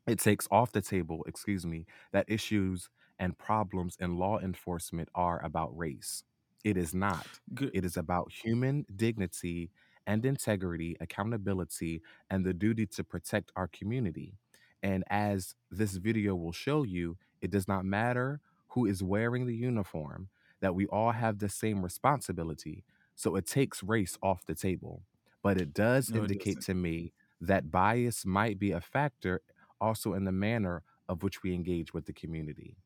it 0.07 0.19
takes 0.19 0.47
off 0.51 0.71
the 0.71 0.81
table 0.81 1.23
excuse 1.27 1.65
me 1.65 1.85
that 2.11 2.25
issues 2.29 2.89
and 3.19 3.37
problems 3.37 3.97
in 3.99 4.17
law 4.17 4.39
enforcement 4.39 5.09
are 5.15 5.43
about 5.43 5.75
race 5.77 6.23
it 6.63 6.77
is 6.77 6.93
not 6.93 7.27
Good. 7.53 7.71
it 7.73 7.85
is 7.85 7.97
about 7.97 8.31
human 8.31 8.85
dignity 8.95 9.71
and 10.05 10.25
integrity, 10.25 10.95
accountability, 11.01 12.01
and 12.29 12.45
the 12.45 12.53
duty 12.53 12.85
to 12.87 13.03
protect 13.03 13.51
our 13.57 13.67
community. 13.67 14.35
And 14.83 15.03
as 15.09 15.55
this 15.71 15.93
video 15.97 16.35
will 16.35 16.51
show 16.53 16.83
you, 16.83 17.17
it 17.41 17.51
does 17.51 17.67
not 17.67 17.85
matter 17.85 18.41
who 18.69 18.85
is 18.85 19.03
wearing 19.03 19.47
the 19.47 19.55
uniform, 19.55 20.29
that 20.61 20.75
we 20.75 20.87
all 20.87 21.11
have 21.11 21.39
the 21.39 21.49
same 21.49 21.83
responsibility. 21.83 22.83
So 23.15 23.35
it 23.35 23.47
takes 23.47 23.83
race 23.83 24.17
off 24.23 24.45
the 24.45 24.55
table. 24.55 25.03
But 25.43 25.57
it 25.57 25.73
does 25.73 26.11
No, 26.11 26.23
it 26.23 26.31
indicate 26.31 26.55
doesn't. 26.55 26.61
to 26.61 26.73
me 26.75 27.13
that 27.41 27.71
bias 27.71 28.25
might 28.25 28.59
be 28.59 28.71
a 28.71 28.81
factor 28.81 29.41
also 29.81 30.13
in 30.13 30.25
the 30.25 30.31
manner 30.31 30.83
of 31.09 31.23
which 31.23 31.43
we 31.43 31.53
engage 31.53 31.93
with 31.93 32.05
the 32.05 32.13
community. 32.13 32.77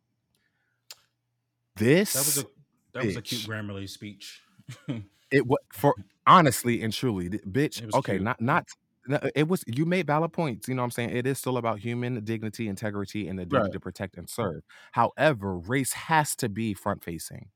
This 1.76 2.14
That 2.14 2.26
was 2.26 2.38
a 2.38 2.46
that 2.94 3.06
was 3.06 3.16
a 3.18 3.22
cute 3.22 3.44
bitch. 3.44 3.48
Grammarly 3.48 3.90
speech. 3.90 4.42
It 5.32 5.48
was 5.48 5.60
for 5.74 5.96
honestly 6.28 6.84
and 6.84 6.94
truly, 6.94 7.30
th- 7.30 7.44
bitch. 7.44 7.82
It 7.82 7.88
was 7.88 7.96
Okay, 7.96 8.14
cute. 8.14 8.24
not 8.24 8.42
not. 8.42 8.70
No, 9.08 9.20
It 9.36 9.48
was 9.48 9.64
you 9.68 9.86
made 9.86 10.08
valid 10.08 10.34
points. 10.34 10.68
You 10.68 10.76
know 10.76 10.82
what 10.84 10.86
I'm 10.86 10.92
saying? 10.92 11.10
It 11.12 11.26
is 11.28 11.40
still 11.40 11.58
about 11.58 11.80
human 11.80 12.24
dignity, 12.24 12.68
integrity, 12.68 13.28
and 13.28 13.40
the 13.40 13.46
duty 13.46 13.58
Right. 13.64 13.72
to 13.72 13.80
protect 13.80 14.18
and 14.18 14.30
serve. 14.30 14.64
However, 14.92 15.58
race 15.58 15.94
has 15.94 16.36
to 16.38 16.50
be 16.50 16.74
front 16.74 17.04
facing. 17.04 17.50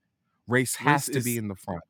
Race 0.47 0.75
has 0.77 1.07
Race 1.07 1.09
to 1.09 1.21
be 1.21 1.33
is 1.33 1.37
in 1.37 1.47
the 1.47 1.55
front. 1.55 1.83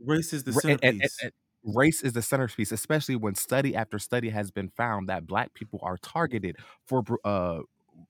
race 0.00 0.32
is 0.32 0.44
the 0.44 0.52
Ra- 0.52 0.60
and- 0.66 0.80
and- 0.82 0.94
and- 1.00 1.12
centerpiece. 1.12 1.22
and 1.22 1.32
race 1.64 2.02
is 2.02 2.12
the 2.14 2.22
centerpiece, 2.22 2.72
especially 2.72 3.16
when 3.16 3.34
study 3.34 3.76
after 3.76 3.98
study 3.98 4.30
has 4.30 4.50
been 4.50 4.70
found 4.70 5.08
that 5.08 5.26
black 5.26 5.54
people 5.54 5.78
are 5.82 5.98
targeted 5.98 6.56
for 6.86 7.02
bru- 7.02 7.18
uh 7.24 7.62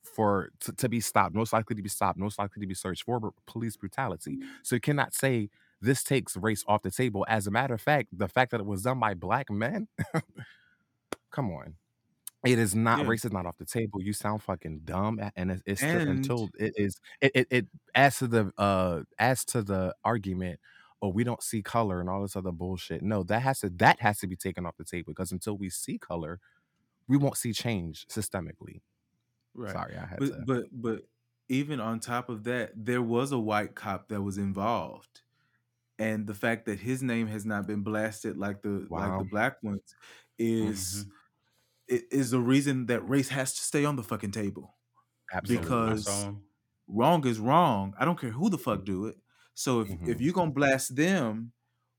for 0.05 0.51
to, 0.61 0.73
to 0.73 0.89
be 0.89 1.01
stopped, 1.01 1.35
most 1.35 1.53
likely 1.53 1.75
to 1.77 1.83
be 1.83 1.89
stopped, 1.89 2.19
most 2.19 2.39
likely 2.39 2.61
to 2.61 2.67
be 2.67 2.75
searched 2.75 3.05
for 3.05 3.21
br- 3.21 3.29
police 3.47 3.77
brutality. 3.77 4.39
So 4.63 4.77
you 4.77 4.81
cannot 4.81 5.15
say 5.15 5.51
this 5.81 6.05
takes 6.05 6.37
race 6.37 6.65
off 6.69 6.83
the 6.83 6.91
table. 6.93 7.25
As 7.29 7.47
a 7.47 7.51
matter 7.51 7.75
of 7.75 7.81
fact, 7.81 8.09
the 8.17 8.29
fact 8.29 8.53
that 8.53 8.61
it 8.61 8.67
was 8.67 8.83
done 8.83 9.01
by 9.01 9.15
black 9.15 9.51
men, 9.51 9.89
come 11.31 11.51
on. 11.53 11.77
It 12.45 12.59
is 12.59 12.75
not 12.75 13.01
Yeah. 13.01 13.07
race 13.07 13.25
is 13.25 13.33
not 13.33 13.47
off 13.47 13.59
the 13.59 13.67
table. 13.67 14.03
You 14.03 14.13
sound 14.15 14.43
fucking 14.43 14.81
dumb, 14.85 15.21
and 15.37 15.51
it- 15.53 15.63
it's 15.67 15.83
still 15.83 16.09
And 16.09 16.11
until 16.11 16.51
it 16.59 16.75
is. 16.77 17.01
It, 17.21 17.33
it 17.35 17.49
it 17.51 17.69
as 17.95 18.19
to 18.19 18.29
the 18.29 18.53
uh 18.59 19.05
as 19.19 19.45
to 19.47 19.63
the 19.63 19.95
argument. 20.05 20.61
Oh, 21.03 21.09
we 21.11 21.25
don't 21.25 21.43
see 21.43 21.63
color 21.63 22.01
and 22.01 22.09
all 22.11 22.23
this 22.23 22.37
other 22.37 22.53
bullshit. 22.53 23.03
No, 23.03 23.23
that 23.25 23.41
has 23.43 23.61
to 23.61 23.71
that 23.71 24.01
has 24.01 24.19
to 24.21 24.27
be 24.27 24.37
taken 24.37 24.67
off 24.67 24.77
the 24.79 24.85
table 24.85 25.13
because 25.13 25.33
until 25.33 25.57
we 25.59 25.71
see 25.71 25.99
color, 25.99 26.41
we 27.09 27.17
won't 27.19 27.37
see 27.39 27.53
change 27.53 28.07
systemically. 28.09 28.83
right. 29.55 29.73
Sorry, 29.73 29.97
I 29.97 30.07
had 30.07 30.19
But 30.19 30.27
to. 30.27 30.43
but 30.47 30.65
but 30.73 31.03
even 31.49 31.81
on 31.81 32.01
top 32.01 32.29
of 32.29 32.45
that, 32.45 32.73
there 32.77 33.03
was 33.03 33.33
a 33.33 33.39
white 33.39 33.75
cop 33.75 34.09
that 34.09 34.23
was 34.23 34.39
involved. 34.39 35.23
And 35.99 36.27
the 36.27 36.35
fact 36.35 36.67
that 36.67 36.81
his 36.81 37.03
name 37.03 37.27
has 37.29 37.45
not 37.47 37.67
been 37.67 37.83
blasted 37.83 38.37
like 38.39 38.63
the 38.63 38.87
like 38.91 39.17
the 39.19 39.25
black 39.25 39.63
ones 39.63 39.95
is 40.39 41.07
Mhm. 41.07 41.13
Is 41.91 42.31
the 42.31 42.41
reason 42.41 42.87
that 42.87 43.09
race 43.09 43.29
has 43.31 43.55
to 43.55 43.61
stay 43.63 43.85
on 43.85 43.97
the 43.97 44.03
fucking 44.03 44.33
table. 44.33 44.77
Absolutely. 45.33 45.87
Because 45.87 46.31
wrong 46.89 47.27
is 47.27 47.41
wrong. 47.41 47.95
I 47.99 48.05
don't 48.07 48.21
care 48.21 48.31
who 48.33 48.51
the 48.51 48.59
fuck 48.59 48.85
do 48.85 49.07
it. 49.07 49.19
So 49.55 49.81
if 49.83 49.97
if 50.07 50.21
Mhm. 50.21 50.23
you 50.23 50.33
gonna 50.33 50.53
blast 50.53 50.97
them, 50.97 51.53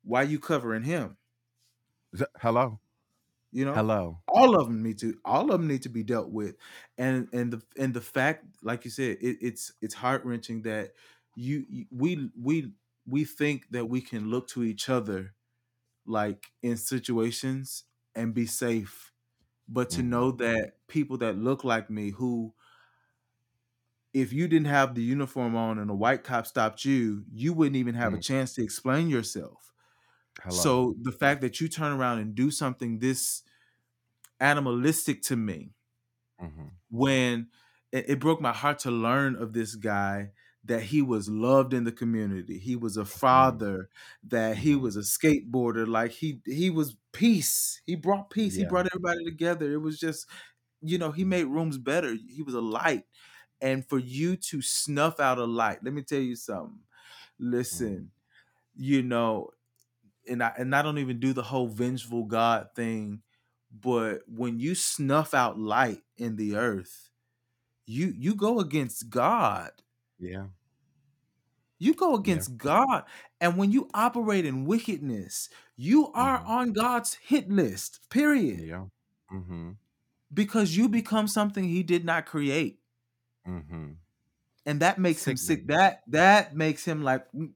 why 0.04 0.24
you 0.24 0.40
covering 0.40 0.84
him? 0.84 1.18
Hello, 2.42 2.82
You 3.52 3.66
know, 3.66 3.84
hello. 3.84 4.24
all 4.28 4.60
of 4.60 4.68
them 4.68 4.82
need 4.82 4.98
to 5.00 5.20
all 5.26 5.52
of 5.52 5.60
them 5.60 5.68
need 5.68 5.82
to 5.82 5.90
be 5.90 6.04
dealt 6.04 6.30
with 6.30 6.56
and 6.98 7.28
and 7.34 7.52
the 7.52 7.62
and 7.78 7.94
the 7.94 8.00
fact 8.02 8.46
like 8.64 8.86
you 8.86 8.92
said 8.92 9.18
it, 9.20 9.38
it's 9.42 9.74
it's 9.82 9.94
heart 9.96 10.24
wrenching 10.24 10.62
that 10.62 10.94
you, 11.36 11.66
you 11.68 11.86
we 11.92 12.30
we 12.40 12.74
we 13.06 13.26
think 13.26 13.70
that 13.72 13.86
we 13.86 14.00
can 14.00 14.30
look 14.30 14.48
to 14.48 14.64
each 14.64 14.88
other 14.90 15.36
like 16.06 16.54
in 16.64 16.78
situations 16.78 17.86
and 18.16 18.34
be 18.34 18.46
safe 18.48 19.11
but 19.72 19.90
to 19.92 20.04
Mhm. 20.04 20.04
know 20.04 20.32
that 20.34 20.76
people 20.90 21.18
that 21.20 21.38
look 21.38 21.64
like 21.66 21.90
me 21.90 22.12
who 22.12 22.54
if 24.14 24.34
you 24.34 24.48
didn't 24.48 24.68
have 24.68 24.96
the 24.96 25.02
uniform 25.04 25.56
on 25.56 25.80
and 25.80 25.90
a 25.90 25.96
white 25.96 26.24
cop 26.24 26.46
stopped 26.46 26.84
you 26.86 27.26
you 27.32 27.54
wouldn't 27.54 27.76
even 27.76 27.96
have 27.96 28.14
a 28.14 28.18
Mm. 28.18 28.20
chance 28.20 28.54
to 28.54 28.64
explain 28.64 29.08
yourself 29.08 29.72
Hello. 30.44 30.78
so 30.78 30.96
the 31.02 31.14
fact 31.14 31.42
that 31.42 31.62
you 31.62 31.70
turn 31.70 31.94
around 31.94 32.20
and 32.20 32.36
do 32.36 32.52
something 32.52 33.00
this 33.00 33.44
animalistic 34.40 35.22
to 35.24 35.36
me 35.38 35.74
Mhm. 36.40 36.82
when 36.90 37.50
it, 37.92 38.10
it 38.12 38.20
broke 38.20 38.42
my 38.42 38.54
heart 38.54 38.80
to 38.80 38.92
learn 38.92 39.36
of 39.36 39.54
this 39.54 39.76
guy 39.76 40.32
that 40.64 40.84
he 40.84 41.02
was 41.02 41.28
loved 41.30 41.74
in 41.74 41.84
the 41.86 41.92
community. 41.92 42.60
He 42.60 42.76
was 42.76 42.98
a 42.98 43.06
father 43.06 43.90
that 44.24 44.58
he 44.58 44.76
Mhm. 44.76 44.82
was 44.82 44.96
a 44.96 45.02
skateboarder 45.02 45.88
like 45.88 46.12
he 46.12 46.42
he 46.46 46.70
was 46.70 46.98
peace. 47.14 47.82
He 47.86 47.96
brought 47.96 48.30
peace. 48.30 48.56
He 48.56 48.64
brought 48.64 48.88
everybody 48.94 49.26
together. 49.26 49.72
It 49.72 49.78
was 49.82 50.00
just 50.00 50.28
you 50.82 50.98
know 50.98 51.12
he 51.12 51.24
made 51.26 51.46
rooms 51.46 51.78
better. 51.78 52.16
He 52.16 52.42
was 52.44 52.56
a 52.56 52.62
light. 52.62 53.06
And 53.62 53.88
for 53.88 54.00
you 54.00 54.38
to 54.38 54.62
snuff 54.62 55.20
out 55.20 55.38
a 55.40 55.46
light 55.46 55.84
let 55.84 55.94
me 55.94 56.04
tell 56.04 56.20
you 56.22 56.36
something. 56.36 56.82
Mm. 57.72 58.02
listen 58.02 58.12
you 58.76 59.04
know 59.04 59.52
and 60.28 60.44
I 60.44 60.54
and 60.58 60.76
I 60.76 60.82
don't 60.82 60.98
even 60.98 61.20
do 61.20 61.34
the 61.34 61.44
whole 61.44 61.68
vengeful 61.68 62.26
God 62.26 62.70
thing, 62.76 63.24
but 63.72 64.22
when 64.28 64.60
you 64.60 64.76
snuff 64.76 65.34
out 65.34 65.60
light 65.60 66.02
in 66.18 66.36
the 66.36 66.56
earth, 66.56 67.10
you 67.86 68.14
you 68.18 68.36
go 68.36 68.60
against 68.60 69.10
God. 69.10 69.72
Yeah. 70.22 70.48
You 71.80 71.96
go 71.96 72.16
Yeah. 72.26 72.46
against 72.46 72.58
God. 72.58 73.06
And 73.42 73.58
when 73.58 73.72
you 73.72 73.90
operate 73.94 74.46
in 74.46 74.66
wickedness, 74.66 75.50
you 75.78 76.12
are 76.14 76.42
Mhm. 76.42 76.48
on 76.48 76.74
God's 76.74 77.16
hit 77.16 77.50
list, 77.50 78.02
period. 78.10 78.68
Yeah. 78.68 78.86
Mm-hmm. 79.32 79.72
Because 80.34 80.78
you 80.78 80.90
become 80.90 81.28
something 81.28 81.66
he 81.66 81.84
did 81.84 82.06
not 82.06 82.26
create. 82.26 82.82
Mm-hmm. 83.48 83.94
And 84.66 84.82
that 84.82 85.00
makes 85.00 85.28
him 85.28 85.38
sick. 85.38 85.68
That 85.68 86.02
that 86.08 86.56
makes 86.56 86.86
him 86.86 87.04
like 87.04 87.32
mm, 87.34 87.52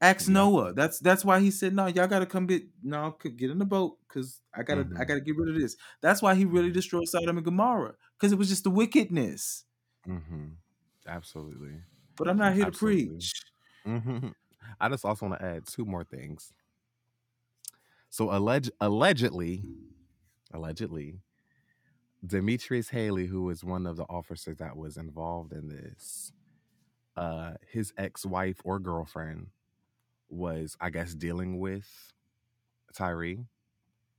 ask 0.00 0.28
Yep. 0.28 0.28
Noah. 0.28 0.74
That's 0.74 1.00
that's 1.00 1.24
why 1.24 1.40
he 1.40 1.50
said, 1.50 1.74
No, 1.74 1.86
y'all 1.86 2.08
gotta 2.08 2.26
come 2.26 2.46
get 2.46 2.64
no, 2.82 3.16
get 3.22 3.50
in 3.50 3.58
the 3.58 3.66
boat 3.66 3.98
because 4.08 4.40
I 4.54 4.62
gotta 4.64 4.88
I 4.98 5.04
Mhm. 5.04 5.04
gotta 5.04 5.20
get 5.20 5.36
rid 5.36 5.54
of 5.54 5.60
this. 5.60 5.76
That's 6.02 6.22
why 6.22 6.34
he 6.34 6.44
really 6.46 6.70
Mhm. 6.70 6.72
destroyed 6.72 7.08
Sodom 7.08 7.38
and 7.38 7.44
Gomorrah. 7.44 7.94
Because 8.18 8.32
it 8.32 8.38
was 8.38 8.48
just 8.48 8.64
the 8.64 8.70
wickedness. 8.70 9.64
Mm-hmm. 11.06 11.16
Absolutely. 11.16 11.82
But 12.16 12.28
I'm 12.28 12.38
not 12.38 12.54
here 12.54 12.66
to 12.66 12.72
preach. 12.72 13.32
Mm-hmm. 13.86 14.28
I 14.80 14.88
just 14.88 15.04
also 15.04 15.26
want 15.26 15.40
to 15.40 15.46
add 15.46 15.66
two 15.66 15.84
more 15.84 16.04
things. 16.04 16.52
So 18.10 18.30
alleged 18.34 18.70
allegedly, 18.80 19.64
allegedly, 20.52 21.20
Demetrius 22.26 22.88
Haley, 22.88 23.26
who 23.26 23.42
was 23.44 23.62
one 23.64 23.86
of 23.86 23.96
the 23.96 24.04
officers 24.04 24.56
that 24.58 24.76
was 24.76 24.96
involved 24.96 25.52
in 25.52 25.68
this, 25.68 26.32
uh, 27.16 27.54
his 27.68 27.92
ex-wife 27.98 28.60
or 28.64 28.78
girlfriend 28.80 29.48
was, 30.28 30.76
I 30.80 30.90
guess, 30.90 31.14
dealing 31.14 31.60
with 31.60 32.12
Tyree. 32.94 33.46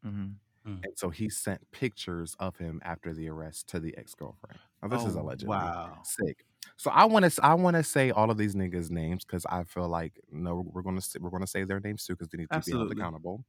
Mhm. 0.03 0.35
And 0.65 0.97
so 0.97 1.09
he 1.09 1.29
sent 1.29 1.69
pictures 1.71 2.35
of 2.39 2.57
him 2.57 2.81
after 2.83 3.13
the 3.13 3.29
arrest 3.29 3.67
to 3.69 3.79
the 3.79 3.95
ex-girlfriend. 3.97 4.59
Now 4.81 4.87
this 4.89 5.05
is 5.05 5.15
Oh 5.15 5.21
allegedly 5.21 5.47
wow. 5.47 5.99
sick. 6.03 6.45
So 6.77 6.91
I 6.91 7.05
want 7.05 7.31
to 7.31 7.45
I 7.45 7.53
want 7.53 7.75
to 7.75 7.83
say 7.83 8.11
all 8.11 8.29
of 8.29 8.37
these 8.37 8.55
niggas' 8.55 8.89
names 8.89 9.25
because 9.25 9.45
I 9.45 9.63
feel 9.63 9.87
like 9.87 10.19
no, 10.31 10.65
we're 10.71 10.81
gonna 10.81 11.01
say, 11.01 11.19
we're 11.19 11.29
gonna 11.29 11.47
say 11.47 11.63
their 11.63 11.79
names 11.79 12.05
too 12.05 12.13
because 12.13 12.29
they 12.29 12.37
need 12.37 12.49
to 12.51 12.59
be 12.59 12.71
held 12.71 12.83
Absolutely. 12.83 13.01
accountable. 13.01 13.45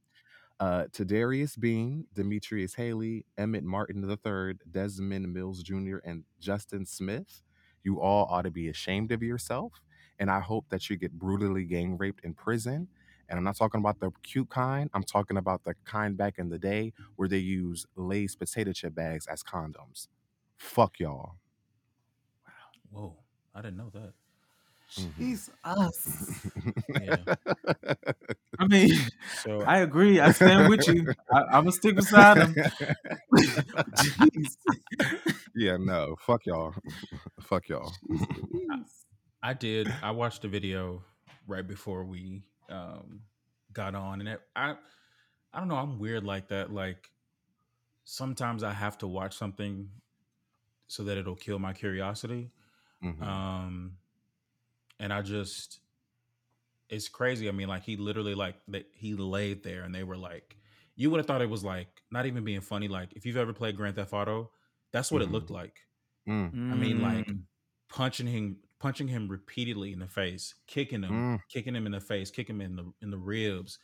Uh, 0.59 0.85
Tadarius 0.91 1.59
Bean, 1.59 2.05
Demetrius 2.15 2.73
Haley, 2.73 3.25
Emmett 3.37 3.63
Martin 3.63 4.03
III, 4.09 4.55
Desmond 4.71 5.31
Mills 5.31 5.61
Jr., 5.61 5.97
and 6.03 6.23
Justin 6.39 6.85
Smith. 6.85 7.43
You 7.83 8.01
all 8.01 8.25
ought 8.29 8.41
to 8.43 8.51
be 8.51 8.69
ashamed 8.69 9.11
of 9.11 9.21
yourself. 9.21 9.73
And 10.19 10.31
I 10.31 10.39
hope 10.39 10.65
that 10.69 10.89
you 10.89 10.97
get 10.97 11.11
brutally 11.11 11.63
gang 11.63 11.95
raped 11.97 12.25
in 12.25 12.33
prison. 12.33 12.87
And 13.29 13.37
I'm 13.37 13.43
not 13.43 13.55
talking 13.55 13.79
about 13.79 13.99
the 13.99 14.11
cute 14.23 14.49
kind. 14.49 14.89
I'm 14.93 15.03
talking 15.03 15.37
about 15.37 15.63
the 15.63 15.75
kind 15.85 16.17
back 16.17 16.39
in 16.39 16.49
the 16.49 16.57
day 16.57 16.93
where 17.17 17.27
they 17.27 17.37
use 17.37 17.85
Lay's 17.95 18.35
potato 18.35 18.71
chip 18.71 18.95
bags 18.95 19.27
as 19.27 19.43
condoms. 19.43 20.07
Fuck 20.57 20.99
y'all. 20.99 21.35
Whoa, 22.97 23.15
I 23.53 23.61
didn't 23.61 23.77
know 23.77 23.91
that. 23.93 24.13
Mhm. 24.97 25.49
Us. 25.63 26.47
Yeah. 26.99 27.17
I 28.59 28.67
mean, 28.67 28.91
So 29.43 29.61
I 29.61 29.79
agree. 29.79 30.19
I 30.19 30.31
stand 30.31 30.69
with 30.69 30.87
you. 30.87 31.13
I, 31.31 31.41
I'm 31.43 31.65
gonna 31.65 31.71
stick 31.71 31.95
beside 31.95 32.37
him. 32.37 32.55
Jeez. 33.95 34.57
yeah, 35.55 35.77
no. 35.77 36.15
Fuck 36.19 36.45
y'all. 36.45 36.73
Fuck 37.41 37.69
y'all. 37.69 37.93
I 39.43 39.53
did. 39.53 39.93
I 40.01 40.11
watched 40.11 40.41
the 40.41 40.47
video 40.47 41.03
right 41.47 41.65
before 41.67 42.03
we 42.03 42.43
um, 42.69 43.21
got 43.73 43.95
on, 43.95 44.19
and 44.21 44.29
it, 44.29 44.41
I, 44.55 44.75
I 45.53 45.59
don't 45.59 45.67
know. 45.67 45.75
I'm 45.77 45.99
weird 45.99 46.23
like 46.23 46.49
that. 46.49 46.73
Like 46.73 47.11
sometimes 48.03 48.63
I 48.63 48.73
have 48.73 48.97
to 48.99 49.07
watch 49.07 49.37
something 49.37 49.89
so 50.87 51.03
that 51.03 51.17
it'll 51.17 51.35
kill 51.35 51.59
my 51.59 51.73
curiosity. 51.73 52.51
Mhm. 53.01 53.47
Um, 53.59 53.97
and 54.99 55.13
I 55.13 55.21
just, 55.21 55.79
it's 56.89 57.09
crazy. 57.09 57.47
I 57.49 57.51
mean, 57.51 57.67
like 57.67 57.83
he 57.83 57.97
literally 57.97 58.35
like 58.35 58.55
that 58.69 58.89
he 58.93 59.13
laid 59.15 59.63
there, 59.63 59.83
and 59.83 59.93
they 59.93 60.03
were 60.03 60.17
like, 60.17 60.57
you 60.95 61.09
would 61.09 61.17
have 61.17 61.27
thought 61.27 61.41
it 61.41 61.49
was 61.49 61.63
like 61.63 62.01
not 62.11 62.25
even 62.25 62.43
being 62.43 62.61
funny. 62.61 62.87
Like 62.87 63.13
if 63.13 63.25
you've 63.25 63.37
ever 63.37 63.53
played 63.53 63.75
Grand 63.75 63.95
Theft 63.95 64.13
Auto, 64.13 64.51
that's 64.91 65.11
what 65.11 65.21
Mhm. 65.21 65.21
it 65.21 65.29
looked 65.29 65.49
like. 65.49 65.81
Mm, 66.27 66.55
I 66.69 66.75
mean, 66.75 67.01
like 67.01 67.27
Mm. 67.27 67.47
punching 67.89 68.27
him, 68.27 68.61
punching 68.79 69.07
him 69.09 69.29
repeatedly 69.29 69.93
in 69.93 69.99
the 69.99 70.07
face, 70.07 70.55
kicking 70.67 71.03
him, 71.03 71.27
mm, 71.27 71.37
kicking 71.49 71.75
him 71.75 71.85
in 71.87 71.93
the 71.93 72.01
face, 72.01 72.31
kicking 72.31 72.57
him 72.57 72.61
in 72.61 72.75
the 72.77 72.93
in 73.01 73.11
the 73.11 73.17
ribs, 73.19 73.79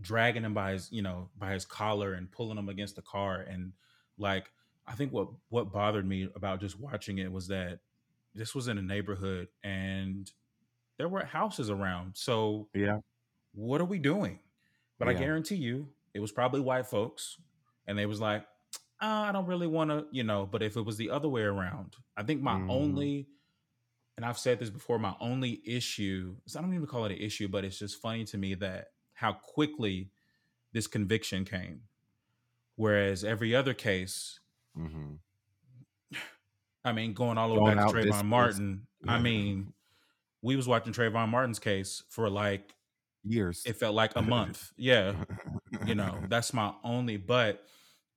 dragging 0.00 0.44
him 0.44 0.54
by 0.54 0.72
his, 0.72 0.90
you 0.92 1.02
know, 1.02 1.30
by 1.36 1.52
his 1.52 1.64
collar 1.64 2.14
and 2.14 2.30
pulling 2.30 2.58
him 2.58 2.68
against 2.68 2.96
the 2.96 3.02
car. 3.02 3.40
And 3.40 3.72
like, 4.16 4.50
I 4.86 4.94
think 4.94 5.12
what 5.12 5.28
what 5.48 5.72
bothered 5.72 6.06
me 6.06 6.30
about 6.34 6.60
just 6.60 6.78
watching 6.78 7.18
it 7.18 7.32
was 7.32 7.48
that 7.48 7.80
this 8.38 8.54
was 8.54 8.68
in 8.68 8.78
a 8.78 8.82
neighborhood 8.82 9.48
and 9.64 10.32
there 10.98 11.08
were 11.08 11.24
houses 11.24 11.70
around. 11.70 12.16
So 12.16 12.70
yeah. 12.74 13.00
what 13.52 13.80
are 13.80 13.86
we 13.86 13.98
doing? 13.98 14.40
But 14.98 15.08
I 15.08 15.14
guarantee 15.14 15.56
you, 15.56 15.94
it 16.14 16.20
was 16.20 16.32
probably 16.32 16.60
white 16.60 16.86
folks, 16.86 17.38
and 17.86 17.98
they 17.98 18.06
was 18.06 18.20
like, 18.20 18.42
uh, 19.00 19.06
I 19.06 19.32
don't 19.32 19.46
really 19.46 19.66
want 19.68 19.90
to, 19.90 20.06
you 20.12 20.24
know. 20.24 20.46
But 20.46 20.62
if 20.62 20.76
it 20.76 20.82
was 20.82 20.96
the 20.96 21.10
other 21.10 21.28
way 21.28 21.42
around, 21.42 21.96
I 22.16 22.24
think 22.24 22.42
my 22.42 22.60
Mhm. 22.60 22.68
only, 22.68 23.28
and 24.16 24.26
I've 24.26 24.38
said 24.38 24.58
this 24.58 24.70
before, 24.70 24.98
my 24.98 25.16
only 25.20 25.62
issue 25.66 26.36
is 26.46 26.56
I 26.56 26.60
don't 26.62 26.74
even 26.74 26.86
call 26.86 27.04
it 27.06 27.12
an 27.12 27.18
issue, 27.18 27.48
but 27.48 27.64
it's 27.64 27.78
just 27.78 28.00
funny 28.00 28.24
to 28.26 28.38
me 28.38 28.54
that 28.56 28.88
how 29.14 29.32
quickly 29.32 30.12
this 30.72 30.86
conviction 30.88 31.44
came, 31.44 31.84
whereas 32.76 33.24
every 33.24 33.54
other 33.54 33.74
case, 33.74 34.40
hmm 34.74 35.20
I 36.88 36.92
mean, 36.92 37.12
going 37.12 37.38
all 37.38 37.48
the 37.54 37.60
way 37.60 37.74
back 37.74 37.86
to 37.88 37.92
Trayvon. 37.94 38.24
Martin, 38.24 38.86
I 39.06 39.18
mean, 39.18 39.72
we 40.42 40.56
was 40.56 40.66
watching 40.66 40.92
Trayvon 40.92 41.28
Martin's 41.28 41.58
case 41.58 42.02
for 42.10 42.28
like 42.28 42.74
Years. 43.24 43.62
it 43.66 43.74
felt 43.76 43.94
like 43.94 44.12
a 44.16 44.22
month, 44.22 44.72
yeah. 44.76 45.12
you 45.84 45.94
know 45.94 46.18
that's 46.28 46.54
my 46.54 46.72
only 46.82 47.16
but 47.16 47.62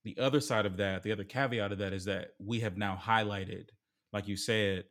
the 0.03 0.17
other 0.19 0.39
side 0.39 0.65
of 0.65 0.77
that 0.77 1.03
the 1.03 1.11
other 1.11 1.23
caveat 1.23 1.71
of 1.71 1.79
that 1.79 1.91
is 1.93 2.05
that 2.05 2.29
we 2.39 2.59
have 2.61 2.77
now 2.77 2.97
highlighted 2.99 3.65
like 4.13 4.27
you 4.27 4.37
said 4.37 4.85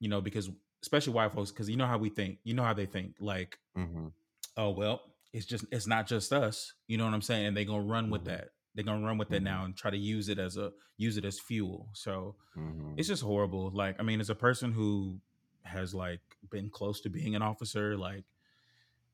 you 0.00 0.08
know 0.08 0.20
because 0.20 0.50
especially 0.82 1.12
white 1.12 1.32
folks 1.32 1.50
because 1.50 1.70
you 1.70 1.76
know 1.76 1.86
how 1.86 1.96
we 1.98 2.08
think 2.10 2.38
you 2.44 2.52
know 2.52 2.62
how 2.64 2.74
they 2.74 2.84
think 2.86 3.14
like 3.20 3.58
hmm 3.76 4.08
oh 4.56 4.70
well 4.70 5.00
it's 5.32 5.46
just 5.46 5.64
it's 5.70 5.86
not 5.86 6.06
just 6.06 6.32
us 6.32 6.72
you 6.88 6.96
know 6.98 7.04
what 7.04 7.14
i'm 7.14 7.22
saying 7.22 7.46
and 7.46 7.56
they're 7.56 7.64
gonna 7.64 7.80
run 7.82 8.10
with 8.10 8.22
Mhm. 8.22 8.26
that 8.26 8.48
they're 8.74 8.84
gonna 8.84 9.04
run 9.06 9.18
with 9.18 9.30
that 9.30 9.40
Mhm. 9.40 9.44
now 9.44 9.64
and 9.64 9.76
try 9.76 9.90
to 9.90 9.96
use 9.98 10.28
it 10.28 10.38
as 10.38 10.56
a 10.56 10.72
use 10.96 11.16
it 11.16 11.24
as 11.24 11.38
fuel 11.40 11.88
so 11.92 12.36
hmm 12.54 12.94
it's 12.96 13.08
just 13.08 13.22
horrible 13.22 13.70
like 13.70 13.96
i 14.00 14.02
mean 14.02 14.20
as 14.20 14.30
a 14.30 14.34
person 14.34 14.72
who 14.72 15.20
has 15.62 15.94
like 15.94 16.20
been 16.50 16.70
close 16.70 17.00
to 17.00 17.10
being 17.10 17.34
an 17.34 17.42
officer 17.42 17.96
like 17.96 18.24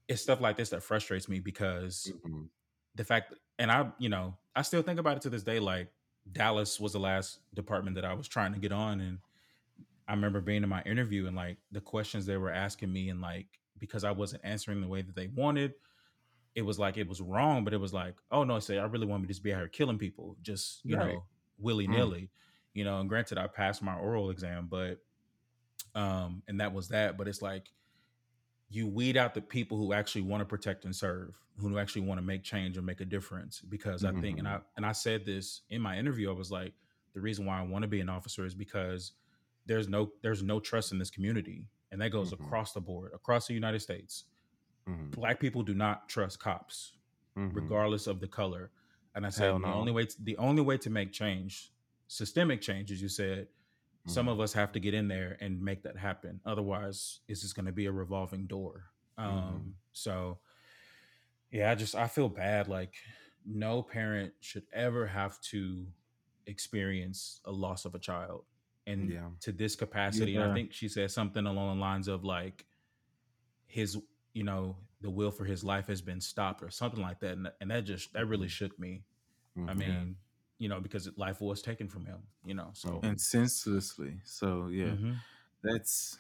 it's 0.08 0.22
stuff 0.22 0.40
like 0.40 0.56
this 0.56 0.70
that 0.70 0.82
frustrates 0.82 1.28
me 1.28 1.40
because 1.40 2.12
hmm 2.22 2.44
the 2.94 3.04
fact 3.04 3.34
and 3.58 3.70
I, 3.70 3.92
you 3.98 4.08
know, 4.08 4.36
I 4.56 4.62
still 4.62 4.82
think 4.82 4.98
about 5.00 5.16
it 5.18 5.22
to 5.22 5.30
this 5.30 5.42
day. 5.42 5.60
Like 5.60 5.92
Dallas 6.32 6.80
was 6.80 6.92
the 6.94 7.00
last 7.00 7.40
department 7.54 7.96
that 7.96 8.04
I 8.06 8.14
was 8.14 8.28
trying 8.28 8.54
to 8.54 8.58
get 8.58 8.72
on. 8.72 9.00
And 9.00 9.18
I 10.08 10.12
remember 10.14 10.40
being 10.40 10.62
in 10.62 10.68
my 10.68 10.82
interview 10.82 11.26
and 11.26 11.36
like 11.36 11.58
the 11.72 11.80
questions 11.80 12.26
they 12.26 12.36
were 12.36 12.50
asking 12.52 12.92
me 12.92 13.10
and 13.10 13.20
like 13.20 13.60
because 13.78 14.04
I 14.04 14.12
wasn't 14.12 14.44
answering 14.44 14.80
the 14.80 14.88
way 14.88 15.02
that 15.02 15.14
they 15.16 15.28
wanted, 15.28 15.74
it 16.54 16.62
was 16.62 16.78
like 16.78 16.96
it 16.96 17.08
was 17.08 17.20
wrong, 17.20 17.64
but 17.64 17.72
it 17.72 17.78
was 17.80 17.92
like, 17.92 18.16
oh 18.30 18.44
no, 18.44 18.58
say 18.58 18.78
I 18.78 18.84
really 18.84 19.06
want 19.06 19.22
me 19.22 19.26
to 19.28 19.32
just 19.32 19.42
be 19.42 19.52
out 19.52 19.58
here 19.58 19.68
killing 19.68 19.98
people, 19.98 20.36
just 20.42 20.84
you 20.84 20.96
Right. 20.96 21.14
know, 21.14 21.24
willy 21.58 21.86
nilly. 21.86 22.30
You 22.74 22.84
know, 22.84 23.00
and 23.00 23.08
granted 23.08 23.38
I 23.38 23.46
passed 23.48 23.82
my 23.82 23.94
oral 23.96 24.30
exam, 24.30 24.68
but 24.68 24.98
um, 25.94 26.42
and 26.48 26.60
that 26.60 26.72
was 26.72 26.88
that. 26.88 27.16
But 27.16 27.28
it's 27.28 27.42
like 27.42 27.72
you 28.68 28.86
weed 28.86 29.16
out 29.16 29.34
the 29.34 29.40
people 29.40 29.76
who 29.76 29.92
actually 29.92 30.22
want 30.22 30.40
to 30.40 30.44
protect 30.44 30.84
and 30.84 30.94
serve, 30.94 31.34
who 31.56 31.78
actually 31.78 32.02
want 32.02 32.18
to 32.18 32.22
make 32.26 32.42
change 32.44 32.76
and 32.76 32.86
make 32.86 33.00
a 33.00 33.04
difference. 33.04 33.60
Because 33.60 34.04
I 34.04 34.12
think, 34.12 34.38
and 34.38 34.46
I 34.46 34.60
and 34.76 34.86
I 34.86 34.92
said 34.92 35.24
this 35.26 35.62
in 35.70 35.82
my 35.82 35.98
interview, 35.98 36.30
I 36.30 36.34
was 36.34 36.50
like, 36.50 36.74
the 37.12 37.20
reason 37.20 37.46
why 37.46 37.58
I 37.58 37.62
want 37.62 37.82
to 37.82 37.88
be 37.88 38.00
an 38.00 38.08
officer 38.08 38.44
is 38.46 38.54
because 38.54 39.12
there's 39.66 39.88
no 39.88 40.12
there's 40.22 40.42
no 40.42 40.60
trust 40.60 40.92
in 40.92 40.98
this 40.98 41.10
community, 41.10 41.68
and 41.90 42.00
that 42.00 42.10
goes 42.10 42.32
Mhm. 42.32 42.40
across 42.40 42.72
the 42.72 42.80
board, 42.80 43.12
across 43.12 43.46
the 43.48 43.54
United 43.54 43.80
States. 43.80 44.24
Hmm 44.90 45.14
Black 45.14 45.40
people 45.40 45.62
do 45.62 45.74
not 45.74 46.08
trust 46.08 46.38
cops, 46.40 46.94
hmm 47.36 47.50
regardless 47.52 48.06
of 48.06 48.20
the 48.20 48.28
color. 48.28 48.72
And 49.14 49.26
I 49.26 49.30
said 49.30 49.46
Hell 49.46 49.60
the 49.62 49.72
only 49.72 49.92
way 49.92 50.06
the 50.20 50.36
only 50.38 50.62
way 50.62 50.78
to 50.78 50.90
make 50.90 51.12
change, 51.12 51.72
systemic 52.08 52.60
change, 52.60 52.92
as 52.92 53.02
you 53.02 53.08
said, 53.08 53.48
some 54.06 54.28
Mhm. 54.28 54.28
of 54.28 54.40
us 54.40 54.52
have 54.54 54.72
to 54.72 54.80
get 54.80 54.94
in 54.94 55.08
there 55.08 55.36
and 55.40 55.60
make 55.62 55.82
that 55.84 55.98
happen. 55.98 56.40
Otherwise, 56.46 57.20
it's 57.28 57.42
just 57.42 57.56
going 57.56 57.66
to 57.66 57.72
be 57.72 57.86
a 57.86 57.92
revolving 57.92 58.46
door. 58.46 58.92
Um, 59.18 59.74
Mhm. 59.74 59.74
So, 59.92 60.40
yeah, 61.50 61.70
I 61.70 61.74
just 61.74 61.94
I 61.94 62.06
feel 62.06 62.28
bad. 62.28 62.68
Like, 62.68 62.94
no 63.44 63.82
parent 63.82 64.34
should 64.40 64.66
ever 64.72 65.06
have 65.06 65.40
to 65.42 65.86
experience 66.46 67.40
a 67.44 67.52
loss 67.52 67.84
of 67.84 67.94
a 67.94 67.98
child, 67.98 68.44
and 68.86 69.14
Yeah. 69.14 69.30
to 69.40 69.52
this 69.52 69.74
capacity. 69.76 70.34
And 70.34 70.44
I 70.44 70.48
think 70.48 70.72
she 70.72 70.88
said 70.88 71.10
something 71.10 71.46
along 71.46 71.76
the 71.78 71.80
lines 71.80 72.08
of 72.08 72.24
like, 72.24 72.66
his, 73.66 73.96
you 74.34 74.44
know, 74.44 74.76
the 75.00 75.10
will 75.10 75.30
for 75.30 75.44
his 75.44 75.64
life 75.64 75.86
has 75.88 76.02
been 76.02 76.20
stopped 76.20 76.62
or 76.62 76.70
something 76.70 77.00
like 77.02 77.20
that, 77.20 77.32
and, 77.32 77.50
and 77.60 77.70
that 77.70 77.82
just 77.84 78.12
that 78.14 78.26
really 78.26 78.48
Mhm. 78.48 78.50
shook 78.50 78.78
me. 78.78 79.04
I 79.68 79.74
Mhm. 79.74 79.74
mean, 79.74 80.16
you 80.58 80.68
know, 80.68 80.80
because 80.80 81.08
life 81.16 81.40
was 81.40 81.62
taken 81.62 81.88
from 81.88 82.06
him. 82.06 82.22
You 82.44 82.54
know, 82.54 82.70
so. 82.74 83.02
and 83.02 83.20
senselessly. 83.20 84.20
So 84.24 84.68
yeah, 84.68 84.94
Mhm. 84.94 85.22
that's 85.62 86.18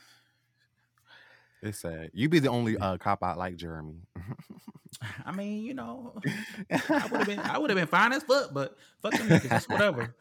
It's 1.62 1.80
sad. 1.80 2.10
You 2.14 2.28
be 2.28 2.38
the 2.38 2.48
only 2.48 2.78
uh, 2.78 2.96
cop 2.96 3.22
out 3.22 3.36
like 3.38 3.56
Jeremy. 3.56 4.00
I 5.24 5.32
mean, 5.32 5.62
you 5.62 5.74
know, 5.74 6.20
I 6.98 7.06
would 7.06 7.20
have 7.20 7.26
been 7.26 7.44
I 7.46 7.58
would 7.58 7.70
have 7.70 7.78
been 7.78 7.86
fine 7.86 8.12
as 8.12 8.22
fuck, 8.22 8.52
but 8.52 8.76
fuck 9.02 9.16
them 9.16 9.28
niggas, 9.28 9.54
it's 9.54 9.68
whatever. 9.68 10.16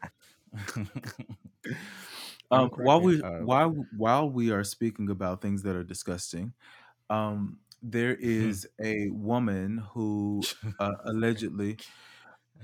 Um, 2.50 2.70
while 2.76 3.00
we 3.00 3.22
while 3.36 3.86
while 3.96 4.28
we 4.30 4.50
are 4.50 4.64
speaking 4.64 5.08
about 5.10 5.40
things 5.40 5.62
that 5.62 5.76
are 5.76 5.84
disgusting, 5.84 6.52
um, 7.10 7.60
there 7.82 8.14
is 8.14 8.66
a 8.82 9.08
woman 9.10 9.78
who 9.92 10.42
uh, 10.78 10.92
allegedly 11.04 11.78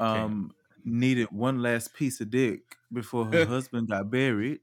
um, 0.01 0.53
needed 0.85 1.29
one 1.31 1.63
last 1.63 1.95
piece 1.95 2.21
of 2.21 2.31
dick 2.31 2.77
before 2.93 3.27
her 3.27 3.45
husband 3.47 3.89
got 3.89 4.11
buried, 4.11 4.61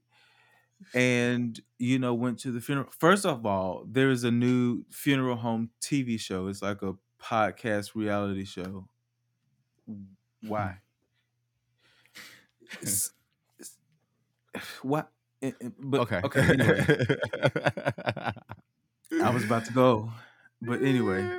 and 0.94 1.60
you 1.78 1.98
know 1.98 2.14
went 2.14 2.38
to 2.40 2.50
the 2.52 2.60
funeral. 2.60 2.88
First 2.98 3.26
of 3.26 3.46
all, 3.46 3.84
there 3.88 4.10
is 4.10 4.24
a 4.24 4.30
new 4.30 4.84
funeral 4.90 5.36
home 5.36 5.70
TV 5.80 6.18
show. 6.18 6.48
It's 6.48 6.62
like 6.62 6.82
a 6.82 6.94
podcast 7.20 7.94
reality 7.94 8.44
show. 8.44 8.88
Why? 10.42 10.80
It's- 12.82 13.12
it's- 13.58 13.78
What? 14.82 15.10
eh, 15.42 15.52
eh, 15.60 15.70
But 15.78 16.00
okay. 16.02 16.20
okay. 16.24 16.40
Anyway, 16.40 16.80
I 19.22 19.30
was 19.30 19.44
about 19.44 19.64
to 19.66 19.72
go, 19.72 20.12
but 20.66 20.82
anyway, 20.82 21.38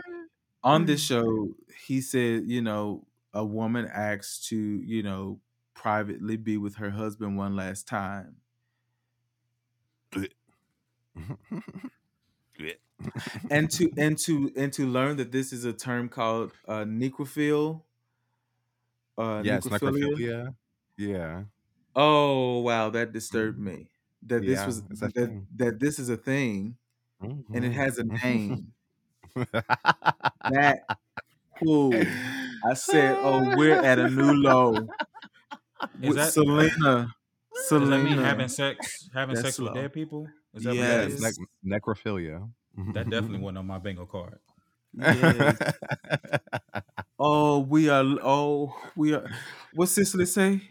on 0.63 0.85
this 0.85 1.03
show, 1.03 1.55
he 1.87 2.01
said, 2.01 2.43
you 2.47 2.61
know, 2.61 3.07
a 3.33 3.45
woman 3.45 3.87
asks 3.87 4.47
to, 4.49 4.57
you 4.57 5.03
know, 5.03 5.41
privately 5.75 6.37
be 6.37 6.57
with 6.57 6.75
her 6.77 6.91
husband 6.91 7.37
one 7.37 7.55
last 7.55 7.87
time. 7.87 8.41
and 13.49 13.69
to 13.71 13.91
and 13.97 14.17
to 14.17 14.51
and 14.55 14.71
to 14.73 14.85
learn 14.87 15.17
that 15.17 15.31
this 15.31 15.53
is 15.53 15.65
a 15.65 15.73
term 15.73 16.09
called 16.09 16.51
uh 16.67 16.83
necrophile 16.83 17.83
uh 19.17 19.41
yes, 19.41 19.67
necrophilia. 19.69 20.19
necrophilia. 20.19 20.55
Yeah. 20.97 21.45
oh 21.95 22.59
wow 22.59 22.89
that 22.89 23.11
disturbed 23.11 23.59
me 23.59 23.91
that 24.21 24.45
this 24.45 24.65
Yeah, 24.65 24.65
was 24.65 24.83
that, 24.87 25.33
that 25.55 25.79
this 25.79 25.99
is 25.99 26.09
a 26.09 26.17
thing 26.17 26.77
and 27.53 27.65
it 27.65 27.73
Mhm. 27.73 27.73
has 27.73 27.99
a 27.99 28.05
name. 28.25 28.74
That 30.51 30.83
cool. 31.63 31.93
I 32.65 32.73
said, 32.75 33.17
"Oh, 33.19 33.55
we're 33.57 33.75
at 33.81 33.99
a 33.99 34.09
new 34.09 34.33
low." 34.43 34.75
Is 34.75 36.07
With 36.09 36.17
that- 36.17 36.33
Selena. 36.33 37.13
Does 37.69 37.69
that 37.69 37.79
mean 37.79 38.09
Selena. 38.13 38.23
having 38.25 38.47
sex 38.49 39.09
having 39.13 39.35
That's 39.35 39.47
sex 39.47 39.59
with 39.59 39.73
dead 39.73 39.93
people? 39.93 40.27
Is 40.53 40.63
that 40.63 40.75
Yeah, 40.75 40.81
what 40.81 40.97
that 40.97 41.07
is? 41.07 41.21
nec- 41.63 41.81
necrophilia. 41.81 42.49
That 42.93 43.09
definitely 43.09 43.39
wasn't 43.39 43.59
on 43.59 43.67
my 43.67 43.77
bingo 43.79 44.05
card. 44.05 44.39
Yes. 44.93 45.57
Oh, 47.19 47.59
we 47.59 47.89
are. 47.89 48.03
Oh, 48.21 48.75
we 48.95 49.13
are. 49.13 49.29
What 49.73 49.87
Cicely 49.89 50.25
say? 50.25 50.61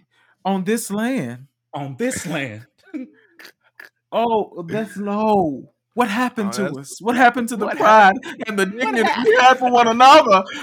On 0.44 0.62
this 0.64 0.90
land. 0.90 1.46
On 1.72 1.96
this 1.96 2.27
land. 2.27 2.66
Oh, 4.12 4.62
that's 4.68 4.96
low. 4.96 5.72
What 5.94 6.09
happened 6.09 6.50
Oh, 6.54 6.68
to 6.72 6.80
us? 6.80 7.00
What 7.00 7.16
happened 7.16 7.48
to 7.50 7.57
the 7.57 7.66
what 7.66 7.76
pride 7.76 8.16
and 8.46 8.59
the 8.59 8.66
dignity 8.66 9.09
we 9.24 9.35
had 9.37 9.59
for 9.59 9.70
one 9.70 9.88
another? 9.88 10.42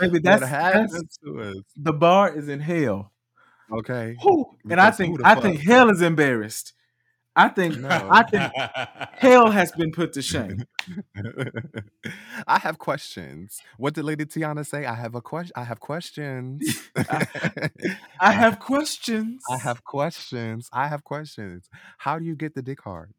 Baby, 0.00 0.12
what 0.14 0.22
that's, 0.22 0.46
happened 0.46 0.90
that's 0.92 1.16
to 1.18 1.40
us? 1.40 1.56
the 1.76 1.92
bar 1.92 2.34
is 2.36 2.48
in 2.48 2.60
hell. 2.60 3.12
Okay. 3.70 4.16
Whew. 4.22 4.46
And 4.70 4.80
I 4.80 4.90
Because 4.90 4.98
who 4.98 5.04
think 5.16 5.20
I 5.24 5.34
fuck? 5.34 5.42
think 5.42 5.60
hell 5.60 5.90
is 5.90 6.02
embarrassed. 6.02 6.72
I 7.34 7.48
think 7.48 7.78
No. 7.78 7.88
I 8.10 8.22
think 8.24 8.52
hell 9.12 9.50
has 9.50 9.72
been 9.72 9.90
put 9.92 10.12
to 10.14 10.22
shame. 10.22 10.64
I 12.46 12.58
have 12.58 12.78
questions. 12.78 13.60
What 13.78 13.94
did 13.94 14.04
Lady 14.04 14.24
Tiana 14.26 14.66
say? 14.66 14.84
I 14.84 14.94
have 14.94 15.14
a 15.14 15.22
question. 15.22 15.52
I 15.56 15.64
have 15.64 15.80
questions. 15.80 16.62
I 18.20 18.32
have 18.32 18.58
questions. 18.60 19.42
I 19.50 19.56
have 19.58 19.84
questions. 19.84 20.68
I 20.72 20.88
have 20.88 21.04
questions. 21.04 21.68
How 21.98 22.18
do 22.18 22.24
you 22.24 22.34
get 22.36 22.54
the 22.54 22.62
dick 22.62 22.82
hard? 22.82 23.12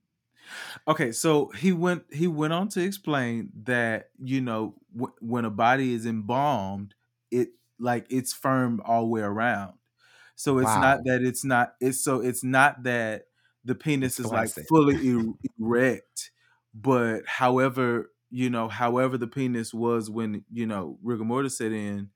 Okay, 0.87 1.11
so 1.11 1.47
he 1.57 1.71
went 1.71 2.03
he 2.11 2.27
went 2.27 2.53
on 2.53 2.67
to 2.69 2.81
explain 2.83 3.51
that 3.63 4.09
you 4.21 4.41
know 4.41 4.75
w- 4.93 5.13
when 5.21 5.45
a 5.45 5.49
body 5.49 5.93
is 5.93 6.05
embalmed, 6.05 6.93
it 7.31 7.49
like 7.79 8.05
it's 8.09 8.33
firm 8.33 8.81
all 8.85 9.01
the 9.03 9.07
way 9.07 9.21
around. 9.21 9.73
So 10.35 10.59
it's 10.59 10.65
Wow. 10.65 10.81
not 10.81 10.99
that 11.05 11.21
it's 11.23 11.45
not 11.45 11.75
it's 11.79 12.03
so 12.03 12.19
it's 12.21 12.43
not 12.43 12.83
that 12.83 13.27
the 13.65 13.75
penis 13.75 14.19
It's 14.19 14.27
is 14.27 14.31
like 14.31 14.49
fully 14.67 14.95
er- 15.15 15.33
erect, 15.59 16.31
but 16.73 17.21
however 17.27 18.11
you 18.29 18.49
know 18.49 18.67
however 18.67 19.17
the 19.17 19.27
penis 19.27 19.73
was 19.73 20.09
when 20.09 20.43
you 20.51 20.65
know 20.65 20.97
rigor 21.03 21.23
mortis 21.23 21.57
set 21.57 21.71
in, 21.71 22.09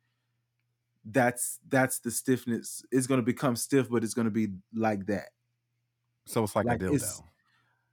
that's 1.05 1.59
that's 1.69 1.99
the 1.99 2.11
stiffness. 2.11 2.83
It's 2.91 3.07
going 3.07 3.19
to 3.19 3.25
become 3.25 3.55
stiff, 3.55 3.89
but 3.89 4.03
it's 4.03 4.13
going 4.13 4.25
to 4.25 4.31
be 4.31 4.47
like 4.73 5.05
that. 5.07 5.29
So 6.25 6.43
it's 6.43 6.55
like, 6.55 6.65
Like, 6.65 6.81
a 6.81 6.87
it's- 6.87 7.19
dildo. 7.19 7.23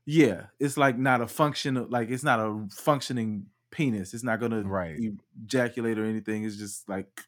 Yeah, 0.06 0.46
it's 0.60 0.76
like 0.76 0.98
not 0.98 1.22
a 1.22 1.26
functional, 1.26 1.86
like 1.88 2.10
it's 2.10 2.22
not 2.24 2.38
a 2.38 2.66
functioning 2.70 3.46
penis. 3.70 4.12
It's 4.12 4.22
not 4.22 4.38
gonna 4.38 4.62
Right. 4.62 4.98
ejaculate 5.44 5.98
or 5.98 6.04
anything. 6.04 6.44
It's 6.44 6.56
just 6.56 6.86
like 6.90 7.22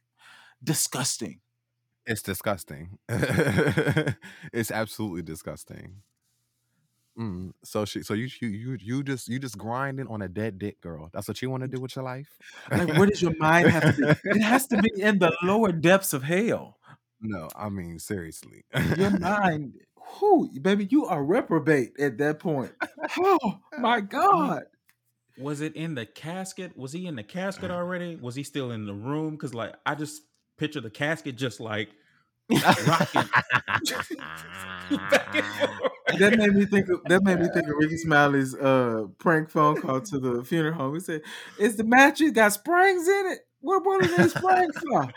disgusting. 0.62 1.40
It's 2.04 2.20
disgusting. 2.20 2.98
it's 4.52 4.70
absolutely 4.70 5.22
disgusting. 5.22 6.02
Mm. 7.18 7.52
So 7.64 7.84
she, 7.84 8.02
so 8.02 8.14
you, 8.14 8.28
you, 8.40 8.48
you, 8.48 8.78
you 8.80 9.02
just, 9.02 9.28
you 9.28 9.38
just 9.38 9.56
grinding 9.56 10.06
on 10.08 10.22
a 10.22 10.28
dead 10.28 10.58
dick, 10.58 10.80
girl. 10.80 11.10
That's 11.12 11.28
what 11.28 11.40
you 11.40 11.50
want 11.50 11.62
to 11.62 11.68
do 11.68 11.80
with 11.80 11.96
your 11.96 12.04
life. 12.04 12.28
Like, 12.70 12.96
where 12.96 13.06
does 13.06 13.22
your 13.22 13.34
mind 13.38 13.68
have 13.68 13.96
to 13.96 14.14
be? 14.22 14.30
It 14.30 14.42
has 14.42 14.66
to 14.68 14.82
be 14.82 14.90
in 15.00 15.18
the 15.18 15.32
lower 15.42 15.72
depths 15.72 16.12
of 16.12 16.22
hell. 16.22 16.78
No, 17.18 17.48
I 17.56 17.70
mean 17.70 17.98
seriously. 17.98 18.66
Your 18.98 19.10
mind, 19.18 19.72
who, 19.98 20.50
baby, 20.60 20.86
you 20.90 21.06
are 21.06 21.24
reprobate 21.24 21.98
at 21.98 22.18
that 22.18 22.40
point. 22.40 22.72
Oh 23.18 23.58
my 23.78 24.02
god! 24.02 24.64
was 25.38 25.60
it 25.60 25.76
in 25.76 25.94
the 25.94 26.06
casket? 26.06 26.76
Was 26.76 26.92
he 26.92 27.06
in 27.06 27.16
the 27.16 27.22
casket 27.22 27.70
already? 27.70 28.16
Was 28.16 28.34
he 28.34 28.42
still 28.42 28.70
in 28.70 28.86
the 28.86 28.94
room? 28.94 29.32
Because 29.32 29.54
like 29.54 29.74
I 29.84 29.94
just 29.94 30.22
picture 30.58 30.80
the 30.80 30.90
casket 30.90 31.36
just 31.36 31.60
like 31.60 31.90
rocking. 32.86 33.28
Back 36.06 36.20
and 36.20 36.20
forth. 36.20 36.30
That 36.30 36.38
made 36.38 36.54
me 36.54 36.66
think. 36.66 36.88
Of, 36.88 37.04
that 37.04 37.22
made 37.22 37.40
me 37.40 37.48
think 37.52 37.68
of 37.68 37.74
Rickey 37.78 37.96
Smiley's 37.96 38.54
uh, 38.54 39.06
prank 39.18 39.50
phone 39.50 39.80
call 39.80 40.00
to 40.00 40.18
the 40.18 40.44
funeral 40.44 40.74
home. 40.74 40.94
He 40.94 41.00
said, 41.00 41.22
"Is 41.58 41.76
the 41.76 41.84
mattress 41.84 42.30
got 42.32 42.52
springs 42.52 43.08
in 43.08 43.26
it? 43.32 43.38
What 43.60 43.84
what 43.84 44.02
are 44.02 44.28
springs 44.28 44.76
for? 44.88 45.12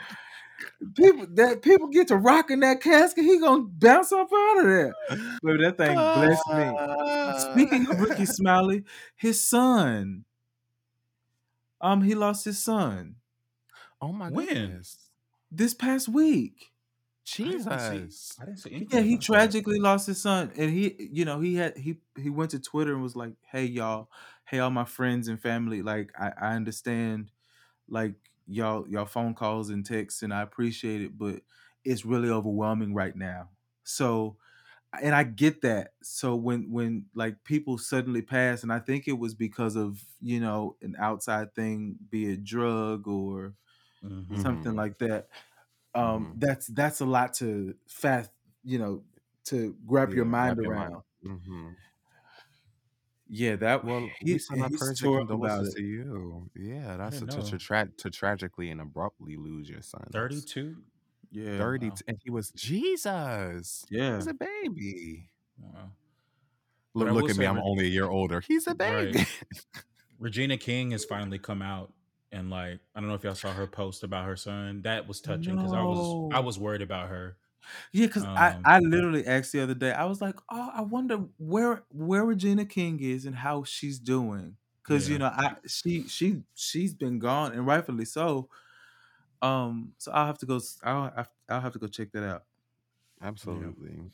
People 0.96 1.28
that 1.36 1.62
people 1.62 1.88
get 1.88 2.08
to 2.10 2.18
rock 2.18 2.52
in 2.52 2.60
that 2.62 2.82
casket. 2.82 3.24
He 3.24 3.40
gonna 3.40 3.64
bounce 3.64 4.12
up 4.12 4.30
out 4.34 4.60
of 4.60 4.66
there. 4.66 4.94
Baby, 5.44 5.64
that 5.64 5.78
thing 5.78 5.96
blessed 5.96 7.56
me. 7.56 7.66
Speaking 7.66 7.90
of 7.90 8.02
Rickey 8.02 8.26
Smiley, 8.26 8.84
his 9.16 9.44
son. 9.44 10.26
Um, 11.82 12.02
he 12.02 12.14
lost 12.14 12.44
his 12.44 12.62
son 12.62 13.16
oh 14.02 14.12
my 14.12 14.30
When? 14.30 14.48
goodness, 14.48 15.10
this 15.52 15.74
past 15.74 16.08
week. 16.08 16.72
I 17.46 17.52
didn't 17.52 17.80
see- 17.82 18.04
Jesus. 18.04 18.40
I 18.40 18.46
didn't 18.46 18.60
see 18.60 18.72
anything. 18.74 19.00
Yeah, 19.00 19.02
he 19.02 19.18
about 19.18 19.30
that. 19.32 19.56
tragically 19.58 19.80
lost 19.80 20.08
his 20.08 20.22
son, 20.22 20.52
and 20.58 20.72
he, 20.72 21.10
you 21.12 21.26
know, 21.26 21.40
he 21.42 21.56
had 21.56 21.78
he 21.78 22.02
he 22.18 22.30
went 22.30 22.52
to 22.52 22.60
Twitter 22.60 22.94
and 22.94 23.04
was 23.04 23.16
like, 23.16 23.36
"Hey 23.52 23.66
y'all, 23.66 24.10
hey 24.46 24.60
all 24.60 24.72
my 24.72 24.86
friends 24.86 25.28
and 25.28 25.42
family, 25.42 25.82
like 25.84 26.12
I 26.20 26.32
I 26.38 26.56
understand, 26.56 27.32
like 27.90 28.16
y'all 28.48 28.88
y'all 28.90 29.06
phone 29.06 29.36
calls 29.36 29.70
and 29.72 29.86
texts, 29.86 30.24
and 30.24 30.34
I 30.34 30.42
appreciate 30.44 31.02
it, 31.02 31.18
but 31.18 31.44
it's 31.86 32.06
really 32.06 32.30
overwhelming 32.30 32.94
right 32.96 33.16
now. 33.16 33.52
So, 33.84 34.38
and 35.02 35.16
I 35.16 35.24
get 35.24 35.62
that. 35.62 35.94
So 36.04 36.36
when 36.36 36.72
when 36.72 37.08
like 37.16 37.44
people 37.46 37.78
suddenly 37.80 38.22
pass, 38.24 38.64
and 38.64 38.74
I 38.74 38.80
think 38.80 39.08
it 39.08 39.20
was 39.20 39.36
because 39.36 39.76
of 39.78 40.04
you 40.22 40.40
know 40.42 40.78
an 40.82 40.96
outside 41.00 41.56
thing, 41.56 41.98
be 42.10 42.34
it 42.34 42.44
drug 42.46 43.08
or 43.08 43.56
Mhm. 44.02 44.36
something 44.36 44.76
like 44.76 44.98
that. 45.00 45.30
Um, 45.96 46.34
Mhm. 46.36 46.40
that's 46.40 46.68
that's 46.68 47.02
a 47.02 47.06
lot 47.06 47.34
to 47.36 47.76
fast, 47.88 48.32
you 48.64 48.78
know, 48.80 49.04
to 49.46 49.76
grab 49.86 50.14
your 50.14 50.26
Yeah, 50.26 50.32
mind 50.32 50.58
wrap 50.58 50.66
your 50.66 50.76
mind. 50.76 50.94
around. 50.94 51.04
Mhm. 51.26 51.76
Yeah, 53.32 53.56
that 53.58 53.86
Well, 53.86 54.10
he, 54.20 54.34
we 54.34 54.40
send 54.40 54.62
our 54.64 54.70
he's 54.70 54.80
prayers 54.80 55.00
tore 55.00 55.20
and 55.20 55.30
up 55.30 55.36
about 55.36 55.50
condolences 55.50 55.76
it. 55.76 55.78
to 55.78 55.84
you. 55.84 56.50
Yeah, 56.56 56.98
that's 56.98 57.20
to, 57.20 57.26
didn't 57.26 57.44
to, 57.46 57.52
to, 57.52 57.58
tra- 57.60 57.90
to 57.98 58.10
tragically 58.10 58.70
and 58.72 58.82
abruptly 58.82 59.36
lose 59.36 59.70
your 59.70 59.82
son. 59.84 60.04
32. 60.12 60.78
Yeah, 61.32 61.58
30 61.60 61.90
wow. 61.90 61.96
and 62.08 62.18
he 62.24 62.32
was 62.32 62.50
Jesus. 62.52 63.86
yeah. 63.90 64.16
He's 64.16 64.26
a 64.28 64.34
baby. 64.34 65.30
Wow. 65.60 65.92
Look, 66.96 67.12
look 67.12 67.24
at 67.30 67.38
me. 67.38 67.44
say 67.44 67.48
I'm 67.48 67.60
only 67.60 67.86
a 67.86 67.90
year 67.90 68.10
older. 68.10 68.42
He's 68.42 68.66
a 68.66 68.72
Right. 68.72 69.14
baby. 69.14 69.26
Regina 70.20 70.58
King 70.58 70.92
has 70.92 71.06
finally 71.06 71.38
come 71.38 71.62
out 71.62 71.94
and 72.32 72.50
like 72.50 72.80
I 72.96 73.00
don't 73.00 73.10
know 73.10 73.16
if 73.16 73.24
y'all 73.24 73.36
saw 73.36 73.54
her 73.54 73.68
post 73.68 74.04
about 74.04 74.26
her 74.26 74.36
son. 74.38 74.82
That 74.84 75.08
was 75.08 75.22
touching 75.22 75.56
because 75.56 75.74
I 75.74 75.84
was 75.84 76.18
I 76.32 76.40
was 76.42 76.60
worried 76.60 76.82
about 76.82 77.10
her. 77.10 77.38
Yeah, 77.92 78.08
because 78.08 78.28
I, 78.36 78.56
Um, 78.56 78.66
I 78.66 78.80
literally 78.80 79.26
asked 79.26 79.52
the 79.52 79.62
other 79.62 79.74
day, 79.74 79.92
I 79.92 80.06
was 80.06 80.22
like, 80.22 80.36
oh, 80.50 80.70
I 80.74 80.82
wonder 80.82 81.18
where 81.38 81.84
where 81.90 82.26
Regina 82.26 82.66
King 82.66 83.00
is 83.02 83.26
and 83.26 83.36
how 83.36 83.64
she's 83.64 84.00
doing. 84.00 84.58
Cause 84.84 85.08
you 85.08 85.20
know, 85.20 85.28
I 85.28 85.58
she 85.68 86.08
she 86.08 86.44
she's 86.56 86.94
been 86.96 87.20
gone 87.20 87.52
and 87.54 87.66
rightfully 87.68 88.06
so. 88.06 88.50
Um, 89.42 89.96
so 90.00 90.12
I'll 90.12 90.28
have 90.28 90.40
to 90.40 90.48
go 90.48 90.58
s- 90.58 90.80
I'll 90.84 91.14
I'll 91.16 91.28
I'll 91.50 91.62
have 91.62 91.74
to 91.74 91.80
go 91.80 91.88
check 91.88 92.12
that 92.14 92.24
out. 92.24 92.46
Absolutely. 93.22 94.12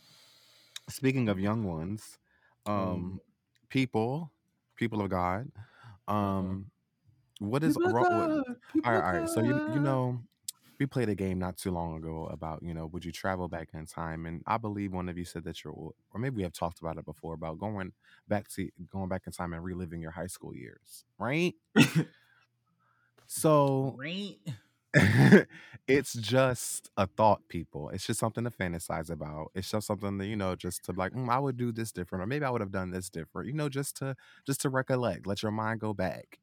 Speaking 0.89 1.29
of 1.29 1.39
young 1.39 1.63
ones, 1.63 2.19
um, 2.65 3.19
Um, 3.19 3.21
people, 3.69 4.31
people 4.75 5.01
of 5.01 5.09
God, 5.09 5.51
um, 6.07 6.71
what 7.39 7.63
is 7.63 7.77
people 7.77 7.85
of 7.85 7.93
ro- 7.93 8.05
what- 8.09 8.31
God, 8.37 8.55
people 8.73 8.85
all 8.85 8.93
right, 8.93 9.03
all 9.03 9.13
right. 9.13 9.29
So 9.29 9.41
you 9.41 9.61
you 9.67 9.79
know, 9.79 10.21
we 10.79 10.85
played 10.87 11.09
a 11.09 11.15
game 11.15 11.39
not 11.39 11.57
too 11.57 11.71
long 11.71 11.97
ago 11.97 12.27
about 12.27 12.63
you 12.63 12.73
know 12.73 12.87
would 12.87 13.05
you 13.05 13.11
travel 13.11 13.47
back 13.49 13.69
in 13.73 13.85
time, 13.87 14.25
and 14.25 14.43
I 14.47 14.57
believe 14.57 14.93
one 14.93 15.09
of 15.09 15.17
you 15.17 15.25
said 15.25 15.43
that 15.45 15.63
you're, 15.63 15.73
or 15.73 15.93
maybe 16.19 16.37
we 16.37 16.43
have 16.43 16.53
talked 16.53 16.81
about 16.81 16.97
it 16.97 17.05
before 17.05 17.33
about 17.35 17.59
going 17.59 17.93
back 18.27 18.49
to 18.49 18.69
going 18.89 19.09
back 19.09 19.23
in 19.27 19.33
time 19.33 19.53
and 19.53 19.63
reliving 19.63 20.01
your 20.01 20.11
high 20.11 20.27
school 20.27 20.55
years, 20.55 21.05
right? 21.19 21.55
So 23.27 23.97
Right. 23.97 24.39
it's 25.87 26.13
just 26.13 26.89
a 26.97 27.05
thought, 27.07 27.41
people. 27.49 27.89
It's 27.89 28.05
just 28.05 28.19
something 28.19 28.43
to 28.45 28.49
fantasize 28.49 29.09
about. 29.09 29.51
It's 29.53 29.69
just 29.69 29.87
something 29.87 30.17
that 30.19 30.27
you 30.27 30.35
know, 30.37 30.55
just 30.55 30.85
to 30.85 30.93
like, 30.93 31.13
"Mm, 31.13 31.29
I 31.29 31.39
would 31.39 31.57
do 31.57 31.71
this 31.71 31.91
different, 31.91 32.23
or 32.23 32.27
maybe 32.27 32.45
I 32.45 32.49
would 32.49 32.61
have 32.61 32.71
done 32.71 32.91
this 32.91 33.09
different. 33.09 33.47
You 33.47 33.53
know, 33.53 33.69
just 33.69 33.97
to 33.97 34.15
just 34.45 34.61
to 34.61 34.69
recollect, 34.69 35.27
let 35.27 35.43
your 35.43 35.51
mind 35.51 35.81
go 35.81 35.93
back. 35.93 36.39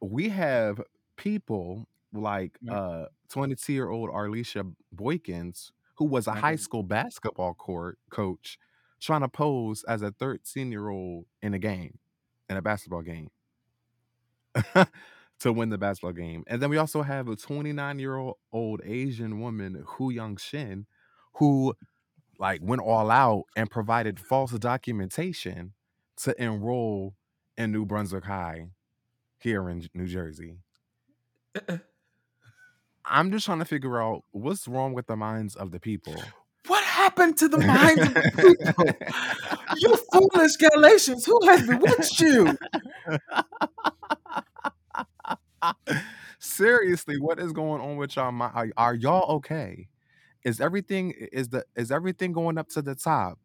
We 0.00 0.28
have 0.28 0.80
people 1.16 1.86
like 2.12 2.58
uh 2.70 3.06
22 3.30 3.72
year 3.72 3.90
old 3.90 4.10
Arlisha 4.10 4.72
Boykins, 4.94 5.70
who 5.96 6.04
was 6.04 6.26
a 6.26 6.32
high 6.32 6.56
school 6.56 6.82
basketball 6.82 7.54
court 7.54 7.98
coach, 8.10 8.58
trying 9.00 9.22
to 9.22 9.28
pose 9.28 9.84
as 9.88 10.02
a 10.02 10.10
13 10.12 10.70
year 10.70 10.88
old 10.88 11.26
in 11.42 11.54
a 11.54 11.58
game, 11.58 11.98
in 12.48 12.56
a 12.56 12.62
basketball 12.62 13.02
game. 13.02 13.30
to 15.40 15.52
win 15.52 15.68
the 15.68 15.78
basketball 15.78 16.12
game. 16.12 16.44
And 16.46 16.62
then 16.62 16.70
we 16.70 16.78
also 16.78 17.02
have 17.02 17.28
a 17.28 17.36
29 17.36 17.98
year 17.98 18.16
old 18.52 18.80
Asian 18.84 19.40
woman, 19.40 19.84
Hu 19.86 20.10
Young 20.10 20.36
Shin, 20.36 20.86
who 21.34 21.74
like 22.38 22.60
went 22.62 22.82
all 22.82 23.10
out 23.10 23.44
and 23.56 23.70
provided 23.70 24.18
false 24.20 24.52
documentation 24.52 25.72
to 26.18 26.42
enroll 26.42 27.14
in 27.56 27.72
New 27.72 27.84
Brunswick 27.84 28.24
High 28.24 28.68
here 29.46 29.70
in 29.70 29.88
New 29.94 30.06
Jersey. 30.06 30.56
Uh-uh. 31.54 31.78
I'm 33.04 33.30
just 33.30 33.46
trying 33.46 33.60
to 33.60 33.64
figure 33.64 34.02
out 34.02 34.24
what's 34.32 34.66
wrong 34.66 34.92
with 34.92 35.06
the 35.06 35.14
minds 35.14 35.54
of 35.54 35.70
the 35.70 35.78
people. 35.78 36.16
What 36.66 36.82
happened 36.82 37.38
to 37.38 37.48
the 37.48 37.58
minds 37.58 38.02
of 38.02 38.14
the 38.14 38.64
people? 38.66 38.84
you 39.76 39.96
foolish 40.12 40.56
Galatians, 40.56 41.24
who 41.24 41.38
has 41.46 41.64
bewitched 41.64 42.20
you? 42.20 42.58
Seriously, 46.40 47.20
what 47.20 47.38
is 47.38 47.52
going 47.52 47.80
on 47.80 47.96
with 47.98 48.16
y'all? 48.16 48.34
Are, 48.42 48.68
are 48.76 48.94
y'all 48.96 49.36
okay? 49.36 49.86
Is 50.42 50.60
everything 50.60 51.12
is 51.30 51.50
the 51.50 51.64
is 51.76 51.92
everything 51.92 52.32
going 52.32 52.58
up 52.58 52.68
to 52.70 52.82
the 52.82 52.96
top? 52.96 53.38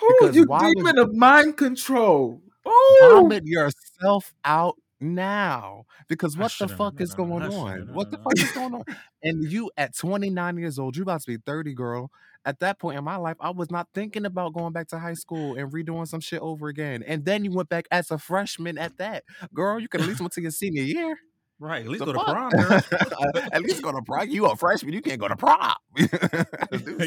Who 0.00 0.30
you 0.30 0.44
why 0.44 0.68
would- 0.68 0.76
demon 0.76 0.98
of 0.98 1.14
mind 1.14 1.56
control? 1.56 2.42
Oh, 2.66 3.22
Vomit 3.22 3.46
yourself 3.46 4.34
out 4.44 4.76
now. 5.00 5.84
Because 6.08 6.36
what 6.36 6.52
the 6.58 6.68
fuck 6.68 7.00
is 7.00 7.14
going 7.14 7.42
on? 7.42 7.92
What 7.94 8.10
the 8.10 8.18
fuck 8.18 8.38
is 8.38 8.50
going 8.52 8.74
on? 8.74 8.84
And 9.22 9.50
you 9.50 9.70
at 9.76 9.96
29 9.96 10.58
years 10.58 10.78
old, 10.78 10.96
you 10.96 11.02
about 11.02 11.20
to 11.22 11.26
be 11.26 11.36
30, 11.44 11.74
girl. 11.74 12.10
At 12.44 12.60
that 12.60 12.78
point 12.78 12.96
in 12.96 13.04
my 13.04 13.16
life, 13.16 13.36
I 13.40 13.50
was 13.50 13.70
not 13.70 13.88
thinking 13.94 14.24
about 14.24 14.54
going 14.54 14.72
back 14.72 14.88
to 14.88 14.98
high 14.98 15.14
school 15.14 15.54
and 15.56 15.70
redoing 15.72 16.06
some 16.06 16.20
shit 16.20 16.40
over 16.40 16.68
again. 16.68 17.02
And 17.06 17.24
then 17.24 17.44
you 17.44 17.50
went 17.52 17.68
back 17.68 17.86
as 17.90 18.10
a 18.10 18.18
freshman 18.18 18.78
at 18.78 18.96
that. 18.98 19.24
Girl, 19.52 19.78
you 19.78 19.88
could 19.88 20.00
at 20.00 20.06
least 20.06 20.20
went 20.20 20.32
to 20.34 20.40
your 20.42 20.50
senior 20.52 20.82
year. 20.82 21.16
Right. 21.60 21.82
At 21.82 21.88
least 21.88 22.04
The 22.04 22.06
go 22.06 22.12
to 22.12 22.18
fuck? 22.20 22.28
prom, 22.28 22.50
girl. 22.50 22.80
Uh, 23.20 23.48
at 23.52 23.62
least 23.62 23.82
go 23.82 23.90
to 23.92 24.00
prom. 24.02 24.28
You 24.28 24.46
a 24.46 24.56
freshman, 24.56 24.94
you 24.94 25.02
can't 25.02 25.20
go 25.20 25.28
to 25.28 25.36
prom. 25.36 25.74
You 25.96 26.08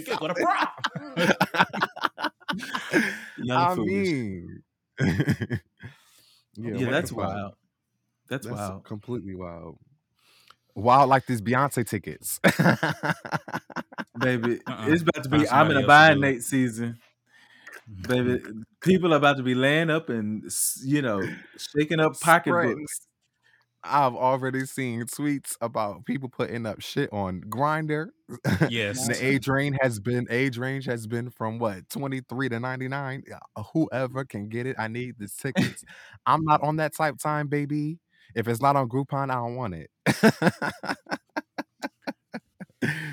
can't 0.03 0.19
go 0.19 0.27
to 0.27 0.33
prom. 0.35 0.67
I 3.49 3.75
mean, 3.75 4.63
yeah, 6.57 6.73
yeah, 6.75 6.89
that's 6.89 7.11
wild. 7.11 7.53
That's, 8.31 8.47
That's 8.47 8.57
wild. 8.57 8.85
completely 8.85 9.35
wild. 9.35 9.77
Wild 10.73 11.09
like 11.09 11.25
these 11.25 11.41
Beyonce 11.41 11.85
tickets. 11.85 12.39
Baby, 14.19 14.61
Uh-uh. 14.67 14.85
it's 14.87 15.01
about 15.03 15.23
to 15.23 15.29
be 15.29 15.47
I'm 15.49 15.69
in 15.69 15.73
somebody 15.73 15.75
a 15.75 15.75
else 15.75 15.83
to 15.83 15.87
buying 15.87 16.21
do 16.21 16.27
it. 16.27 16.31
Nate 16.31 16.43
season. 16.43 16.97
Baby, 18.07 18.39
people 18.81 19.13
are 19.13 19.17
about 19.17 19.35
to 19.37 19.43
be 19.43 19.53
laying 19.53 19.89
up 19.89 20.07
and 20.09 20.49
you 20.83 21.01
know 21.01 21.21
shaking 21.57 21.99
up 21.99 22.17
pocketbooks. 22.21 23.01
I've 23.83 24.13
already 24.15 24.65
seen 24.65 25.01
tweets 25.07 25.57
about 25.59 26.05
people 26.05 26.29
putting 26.29 26.65
up 26.67 26.81
shit 26.81 27.11
on 27.11 27.41
Grindr. 27.49 28.09
Yes. 28.69 29.07
the 29.07 29.25
age 29.25 29.49
range 29.49 29.75
has 29.81 29.99
been 29.99 30.25
age 30.29 30.57
range 30.57 30.85
has 30.85 31.05
been 31.07 31.29
from 31.31 31.59
what 31.59 31.89
23 31.89 32.47
to 32.49 32.59
99. 32.61 33.23
Uh, 33.57 33.63
Whoever 33.73 34.23
can 34.23 34.47
get 34.47 34.67
it, 34.67 34.75
I 34.79 34.87
need 34.87 35.15
the 35.17 35.27
tickets. 35.27 35.83
I'm 36.25 36.45
not 36.45 36.61
on 36.61 36.77
that 36.77 36.95
type 36.95 37.17
time, 37.17 37.47
baby. 37.47 37.99
If 38.35 38.47
it's 38.47 38.61
not 38.61 38.75
on 38.75 38.87
Groupon, 38.89 39.29
I 39.29 39.35
don't 39.35 39.55
want 39.55 39.73
it. 39.75 39.89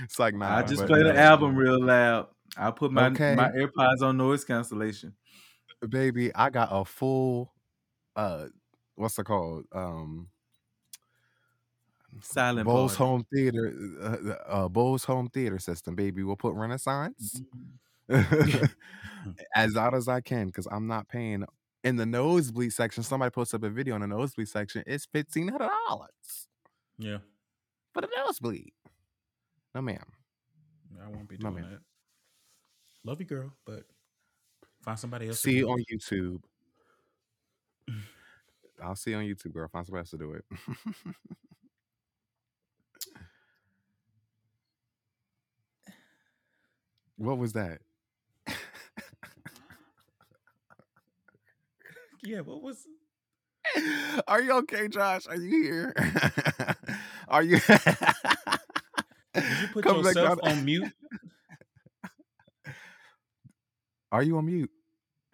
it's 0.05 0.19
like 0.19 0.35
nah. 0.35 0.57
I 0.59 0.63
just 0.63 0.87
play 0.87 1.03
the 1.03 1.13
no. 1.13 1.19
album 1.19 1.55
real 1.57 1.81
loud. 1.83 2.29
I 2.57 2.71
put 2.71 2.91
my 2.93 3.07
Okay. 3.09 3.35
my 3.35 3.49
AirPods 3.51 4.03
on 4.03 4.17
noise 4.17 4.45
cancellation. 4.45 5.15
baby 5.89 6.35
i 6.35 6.51
got 6.51 6.69
a 6.73 6.85
full 6.85 7.53
uh 8.17 8.47
what's 8.97 9.17
it 9.19 9.25
called 9.25 9.65
um 9.73 10.29
Silent 12.21 12.67
Bose 12.67 12.97
party. 12.97 13.05
home 13.11 13.25
theater 13.33 13.75
uh, 14.03 14.17
uh 14.65 14.69
Bose 14.69 15.05
home 15.05 15.29
theater 15.29 15.59
system 15.61 15.95
baby 15.95 16.25
we'll 16.25 16.35
put 16.37 16.55
renaissance 16.55 17.41
Mm-hmm. 18.11 18.65
as 19.55 19.77
out 19.77 19.95
as 19.95 20.09
i 20.09 20.21
can 20.21 20.47
because 20.47 20.67
i'm 20.73 20.87
not 20.87 21.07
paying 21.09 21.45
in 21.85 21.97
the 21.97 22.07
nosebleed 22.07 22.73
section 22.73 23.03
somebody 23.03 23.31
posted 23.31 23.63
up 23.63 23.71
a 23.71 23.73
video 23.73 23.95
in 23.95 24.01
the 24.01 24.07
nosebleed 24.07 24.49
section 24.49 24.83
it's 24.87 25.07
$1500 25.07 25.69
Yeah. 26.99 27.19
for 27.93 28.01
the 28.01 28.09
nosebleed 28.17 28.73
no 29.75 29.83
ma'am 29.83 30.03
I 31.03 31.09
won't 31.09 31.29
be 31.29 31.37
No, 31.39 31.51
doing 31.51 31.63
man. 31.63 31.73
that. 31.73 31.81
Love 33.05 33.21
you, 33.21 33.27
girl, 33.27 33.53
but 33.65 33.85
find 34.83 34.99
somebody 34.99 35.29
else. 35.29 35.41
to 35.41 35.49
see 35.49 35.61
do 35.61 35.69
it 35.69 35.71
it. 35.71 35.73
on 35.73 35.85
youtube 35.93 36.43
i'll 38.83 38.97
see 38.97 39.15
on 39.15 39.25
youtube 39.25 39.53
girl 39.53 39.69
find 39.69 39.87
somebody 39.87 40.01
else 40.03 40.11
to 40.11 40.19
do 40.19 40.33
it 40.33 40.45
what 47.17 47.39
was 47.39 47.53
that 47.53 47.81
Yeah. 52.23 52.41
What 52.41 52.63
was? 52.63 52.87
Are 54.29 54.41
you 54.41 54.53
okay, 54.59 54.89
Josh? 54.89 55.27
Are 55.27 55.37
you 55.37 55.63
here? 55.63 55.95
Are 57.29 57.43
you? 57.43 57.59
Did 59.35 59.45
you 59.61 59.69
put 59.73 59.85
Come 59.85 59.99
yourself 59.99 60.41
down- 60.43 60.53
on 60.59 60.65
mute? 60.65 60.93
Are 64.11 64.23
you 64.23 64.39
on 64.39 64.47
mute? 64.47 64.71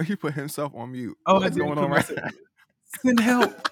He 0.05 0.16
put 0.16 0.35
himself 0.35 0.72
on 0.74 0.91
mute. 0.93 1.16
Oh, 1.26 1.37
I 1.37 1.39
What's 1.45 1.57
going 1.57 1.78
on 1.78 1.91
right 1.91 2.09
myself- 2.11 2.32
Send 3.05 3.20
help. 3.20 3.68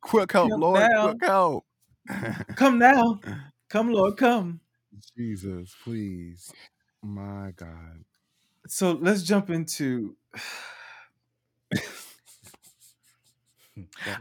Quick 0.00 0.32
help, 0.32 0.48
Help 0.48 0.60
Lord! 0.60 0.80
now. 0.80 1.08
Quick 1.08 1.22
help! 1.24 1.64
Come 2.56 2.78
now. 2.78 3.20
Come, 3.68 3.90
Lord, 3.92 4.16
come. 4.16 4.60
Jesus, 5.16 5.74
please, 5.82 6.50
my 7.02 7.52
God. 7.56 8.04
So 8.66 8.92
let's 8.92 9.22
jump 9.22 9.50
into. 9.50 10.16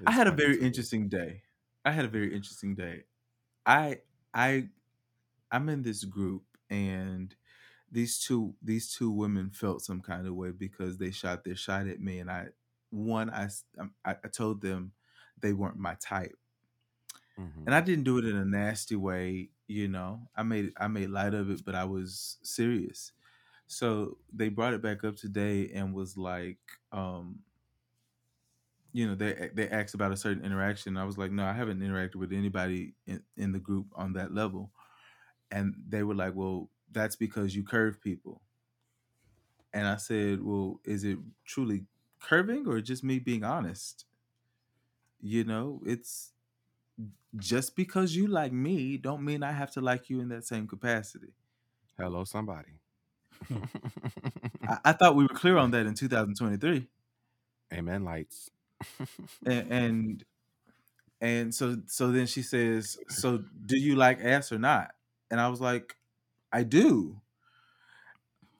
I 0.06 0.12
had 0.12 0.28
a 0.28 0.32
very 0.32 0.60
interesting 0.60 1.10
day. 1.10 1.44
I 1.86 1.92
had 1.92 2.06
a 2.06 2.10
very 2.10 2.34
interesting 2.34 2.76
day. 2.76 3.04
I 3.66 4.02
I 4.34 4.70
I'm 5.52 5.70
in 5.70 5.84
this 5.84 6.06
group 6.06 6.46
and 6.70 7.36
these 7.92 8.20
two 8.20 8.58
these 8.62 8.94
two 8.94 9.12
women 9.12 9.52
felt 9.52 9.84
some 9.84 10.02
kind 10.02 10.28
of 10.28 10.36
way 10.36 10.52
because 10.52 10.98
they 10.98 11.12
shot 11.12 11.46
their 11.46 11.58
shot 11.58 11.88
at 11.88 12.02
me 12.02 12.20
and 12.20 12.32
I 12.32 12.50
one 12.92 13.32
I 13.32 13.50
um, 13.80 13.96
I, 14.06 14.14
I 14.24 14.30
told 14.30 14.62
them 14.62 14.94
they 15.40 15.54
weren't 15.54 15.78
my 15.78 15.96
type 15.96 16.38
Mhm. 17.38 17.66
and 17.66 17.74
I 17.76 17.82
didn't 17.82 18.04
do 18.04 18.18
it 18.18 18.26
in 18.26 18.36
a 18.36 18.46
nasty 18.46 18.96
way, 18.96 19.52
you 19.68 19.88
know. 19.88 20.30
I 20.36 20.44
made 20.44 20.74
I 20.78 20.88
made 20.88 21.10
light 21.10 21.34
of 21.34 21.50
it, 21.50 21.64
but 21.66 21.76
I 21.76 21.86
was 21.86 22.38
serious. 22.44 23.12
So 23.74 24.18
they 24.32 24.50
brought 24.50 24.74
it 24.74 24.82
back 24.82 25.04
up 25.04 25.16
today 25.16 25.72
and 25.72 25.94
was 25.94 26.18
like, 26.18 26.60
um, 26.92 27.44
you 28.92 29.08
know, 29.08 29.16
they 29.16 29.50
they 29.54 29.70
asked 29.70 29.96
about 29.96 30.12
a 30.12 30.18
certain 30.18 30.46
interaction. 30.46 30.98
I 30.98 31.06
was 31.06 31.18
like, 31.18 31.32
no, 31.32 31.46
I 31.46 31.54
haven't 31.54 31.80
interacted 31.80 32.16
with 32.16 32.32
anybody 32.32 32.96
in, 33.08 33.24
in 33.36 33.52
the 33.52 33.60
group 33.60 33.88
on 33.96 34.14
that 34.14 34.34
level. 34.34 34.72
And 35.52 35.76
they 35.88 36.04
were 36.04 36.16
like, 36.16 36.36
well, 36.36 36.70
that's 36.92 37.16
because 37.16 37.56
you 37.56 37.64
curve 37.64 38.02
people. 38.02 38.42
And 39.74 39.88
I 39.88 39.98
said, 39.98 40.42
well, 40.44 40.80
is 40.84 41.04
it 41.04 41.18
truly 41.46 41.86
curving 42.20 42.68
or 42.68 42.80
just 42.82 43.04
me 43.04 43.20
being 43.20 43.44
honest? 43.44 44.06
You 45.22 45.44
know, 45.44 45.82
it's 45.86 46.34
just 47.36 47.76
because 47.76 48.16
you 48.16 48.28
like 48.28 48.52
me 48.52 48.98
don't 48.98 49.24
mean 49.24 49.44
I 49.44 49.52
have 49.52 49.72
to 49.72 49.82
like 49.82 50.10
you 50.10 50.20
in 50.20 50.30
that 50.30 50.46
same 50.46 50.68
capacity. 50.68 51.34
Hello, 51.98 52.24
somebody. 52.24 52.80
I, 54.68 54.78
I 54.86 54.92
thought 54.94 55.16
we 55.16 55.24
were 55.24 55.30
clear 55.30 55.58
on 55.58 55.72
that 55.72 55.86
in 55.86 55.94
2023. 55.94 56.88
Amen. 57.74 58.04
Lights. 58.04 58.50
and 59.46 59.72
and 59.72 60.26
and 61.22 61.56
so 61.56 61.78
so 61.88 62.12
then 62.12 62.28
she 62.28 62.42
says 62.42 62.98
so 63.08 63.44
do 63.66 63.78
you 63.78 63.96
like 63.96 64.20
ass 64.22 64.52
or 64.52 64.60
not 64.60 64.92
and 65.32 65.40
i 65.40 65.48
was 65.48 65.62
like 65.62 65.96
i 66.52 66.64
do 66.64 67.20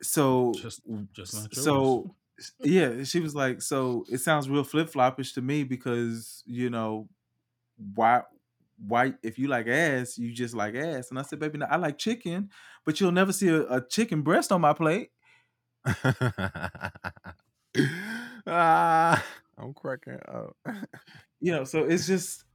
so 0.02 0.54
Just, 0.56 0.82
just 1.14 1.34
not 1.34 1.56
so 1.56 2.16
yeah 2.62 3.04
she 3.04 3.20
was 3.20 3.36
like 3.36 3.62
so 3.62 4.06
it 4.10 4.20
sounds 4.20 4.50
real 4.50 4.64
flip-floppish 4.64 5.34
to 5.34 5.42
me 5.42 5.64
because 5.64 6.44
you 6.46 6.70
know 6.70 7.08
why 7.96 8.22
why 8.88 9.14
if 9.24 9.40
you 9.40 9.48
like 9.48 9.68
ass 9.68 10.18
you 10.18 10.34
just 10.34 10.54
like 10.56 10.76
ass. 10.76 11.10
And 11.10 11.20
i 11.20 11.24
said 11.24 11.40
baby 11.40 11.58
no, 11.58 11.66
i 11.70 11.78
like 11.78 11.98
chicken 11.98 12.50
but 12.86 13.00
you'll 13.00 13.12
never 13.12 13.32
see 13.34 13.50
a, 13.50 13.62
a 13.70 13.88
chicken 13.88 14.22
breast 14.22 14.52
on 14.52 14.62
my 14.62 14.74
plate. 14.74 15.12
Ah, 18.46 19.24
I'm 19.58 19.74
cracking 19.74 20.20
up. 20.28 20.56
you 21.40 21.52
know 21.52 21.64
so 21.64 21.84
it's 21.84 22.08
just 22.08 22.46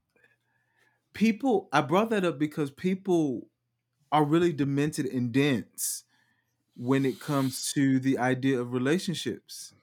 people 1.14 1.68
i 1.72 1.80
brought 1.80 2.10
that 2.10 2.24
up 2.24 2.38
because 2.38 2.70
people 2.70 3.48
are 4.12 4.24
really 4.24 4.52
demented 4.52 5.06
and 5.06 5.32
dense 5.32 6.04
when 6.76 7.04
it 7.06 7.20
comes 7.20 7.72
to 7.72 8.00
the 8.00 8.18
idea 8.18 8.60
of 8.60 8.72
relationships. 8.72 9.74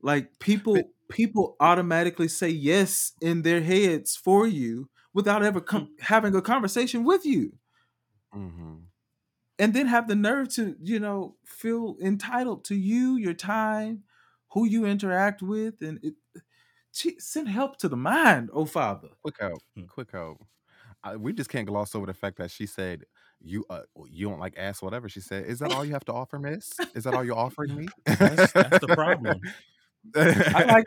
Like 0.00 0.38
people 0.38 0.78
people 1.08 1.56
automatically 1.60 2.28
say 2.28 2.48
yes 2.48 3.12
in 3.20 3.42
their 3.42 3.60
heads 3.62 4.16
for 4.16 4.46
you 4.46 4.88
without 5.16 5.42
ever 5.42 5.60
com- 5.60 5.90
having 6.00 6.34
a 6.36 6.42
conversation 6.42 7.04
with 7.04 7.26
you 7.26 7.52
hmm 8.32 8.74
and 9.58 9.72
then 9.72 9.86
have 9.86 10.06
the 10.08 10.14
nerve 10.14 10.48
to 10.50 10.76
you 10.82 11.00
know 11.00 11.36
feel 11.44 11.96
entitled 12.02 12.64
to 12.64 12.74
you 12.76 13.16
your 13.16 13.34
time 13.34 14.04
who 14.52 14.66
you 14.66 14.84
interact 14.84 15.42
with 15.42 15.74
and 15.80 15.98
it, 16.02 16.14
gee, 16.94 17.16
send 17.18 17.48
help 17.48 17.78
to 17.78 17.88
the 17.88 17.96
mind 17.96 18.50
oh 18.52 18.66
father 18.66 19.08
Quick 19.22 19.36
help. 19.40 19.62
Hmm. 19.76 19.84
Quick 19.86 20.12
help. 20.12 20.46
I, 21.02 21.16
we 21.16 21.32
just 21.32 21.50
can't 21.50 21.66
gloss 21.66 21.94
over 21.94 22.06
the 22.06 22.14
fact 22.14 22.38
that 22.38 22.50
she 22.50 22.66
said 22.66 23.04
you 23.40 23.64
uh, 23.70 23.82
you 24.08 24.28
don't 24.28 24.40
like 24.40 24.54
ass 24.58 24.82
whatever 24.82 25.08
she 25.08 25.20
said. 25.20 25.46
Is 25.46 25.60
that 25.60 25.72
all 25.72 25.84
you 25.84 25.92
have 25.92 26.04
to 26.06 26.12
offer, 26.12 26.38
miss? 26.38 26.72
Is 26.94 27.04
that 27.04 27.14
all 27.14 27.24
you're 27.24 27.38
offering 27.38 27.76
me? 27.76 27.88
That's 28.06 28.52
that's 28.52 28.78
the 28.80 28.88
problem. 28.94 29.40
i 30.16 30.64
like 30.64 30.86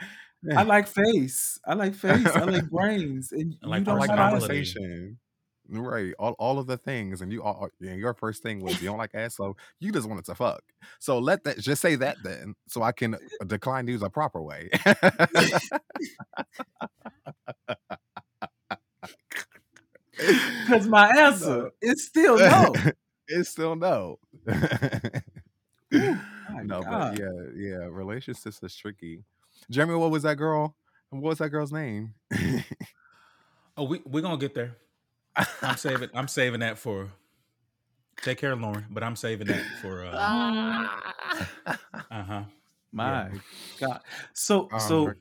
i 0.56 0.64
like 0.64 0.88
face 0.88 1.60
i 1.66 1.74
like 1.74 1.94
face 1.94 2.26
i 2.28 2.44
like 2.44 2.70
brains 2.72 3.32
and 3.32 3.58
I 3.64 3.68
like 3.68 3.80
you 3.80 3.92
I 3.92 3.98
don't 3.98 4.00
like 4.00 4.10
conversation. 4.10 5.18
Right. 5.72 6.14
All, 6.18 6.36
all 6.40 6.58
of 6.58 6.66
the 6.66 6.78
things. 6.78 7.22
And 7.22 7.32
you 7.32 7.44
are 7.44 7.70
yeah, 7.80 7.94
your 7.94 8.14
first 8.16 8.42
thing 8.42 8.60
was 8.62 8.82
you 8.82 8.88
don't 8.88 8.96
oh, 8.96 8.98
like 8.98 9.14
ass, 9.14 9.36
so 9.36 9.56
you 9.80 9.92
just 9.92 10.08
wanted 10.08 10.26
to 10.26 10.36
fuck. 10.36 10.64
So 11.00 11.20
let 11.20 11.44
that 11.44 11.60
just 11.60 11.82
say 11.82 11.96
that 11.96 12.18
then. 12.24 12.56
So 12.68 12.82
I 12.82 12.92
can 12.92 13.14
uh, 13.16 13.18
decline 13.46 13.86
news 13.86 14.02
a 14.02 14.10
proper 14.10 14.42
way. 14.42 14.70
because 20.66 20.88
my 20.88 21.10
answer 21.18 21.48
No. 21.48 21.70
is 21.82 22.06
still 22.06 22.38
no 22.38 22.74
it's 23.28 23.50
still 23.50 23.76
no. 23.76 24.20
my 24.46 24.62
no, 26.64 26.82
God. 26.82 27.16
but 27.16 27.20
yeah, 27.20 27.30
yeah, 27.56 27.88
relationships 27.90 28.62
is 28.64 28.76
tricky. 28.76 29.24
Jeremy, 29.70 29.96
what 29.96 30.12
was 30.12 30.24
that 30.24 30.36
girl? 30.36 30.76
What 31.10 31.22
was 31.22 31.38
that 31.40 31.50
girl's 31.50 31.72
name? 31.72 32.14
Oh, 33.78 33.84
we 33.84 34.02
we're 34.06 34.22
gonna 34.22 34.38
get 34.38 34.54
there. 34.54 34.76
I'm 35.62 35.78
saving. 35.78 36.10
I'm 36.14 36.28
saving 36.28 36.60
that 36.62 36.78
for. 36.78 37.12
Take 38.22 38.40
care, 38.40 38.56
LaRon. 38.56 38.86
But 38.90 39.04
I'm 39.04 39.16
saving 39.16 39.48
that 39.48 39.62
for. 39.82 40.04
Uh 40.04 40.12
huh. 42.12 42.44
my 42.92 43.30
god 43.80 44.02
so 44.34 44.68
Oh 44.74 44.80
so 44.80 45.14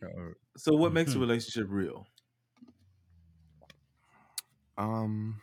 so 0.57 0.75
what 0.75 0.93
makes 0.93 1.13
a 1.15 1.19
Mhm. 1.19 1.21
relationship 1.21 1.67
real 1.69 2.07
Um, 4.79 5.41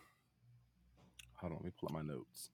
hold 1.35 1.51
on, 1.51 1.57
let 1.57 1.65
me 1.65 1.71
pull 1.77 1.89
up 1.89 1.93
my 1.93 2.01
notes. 2.01 2.49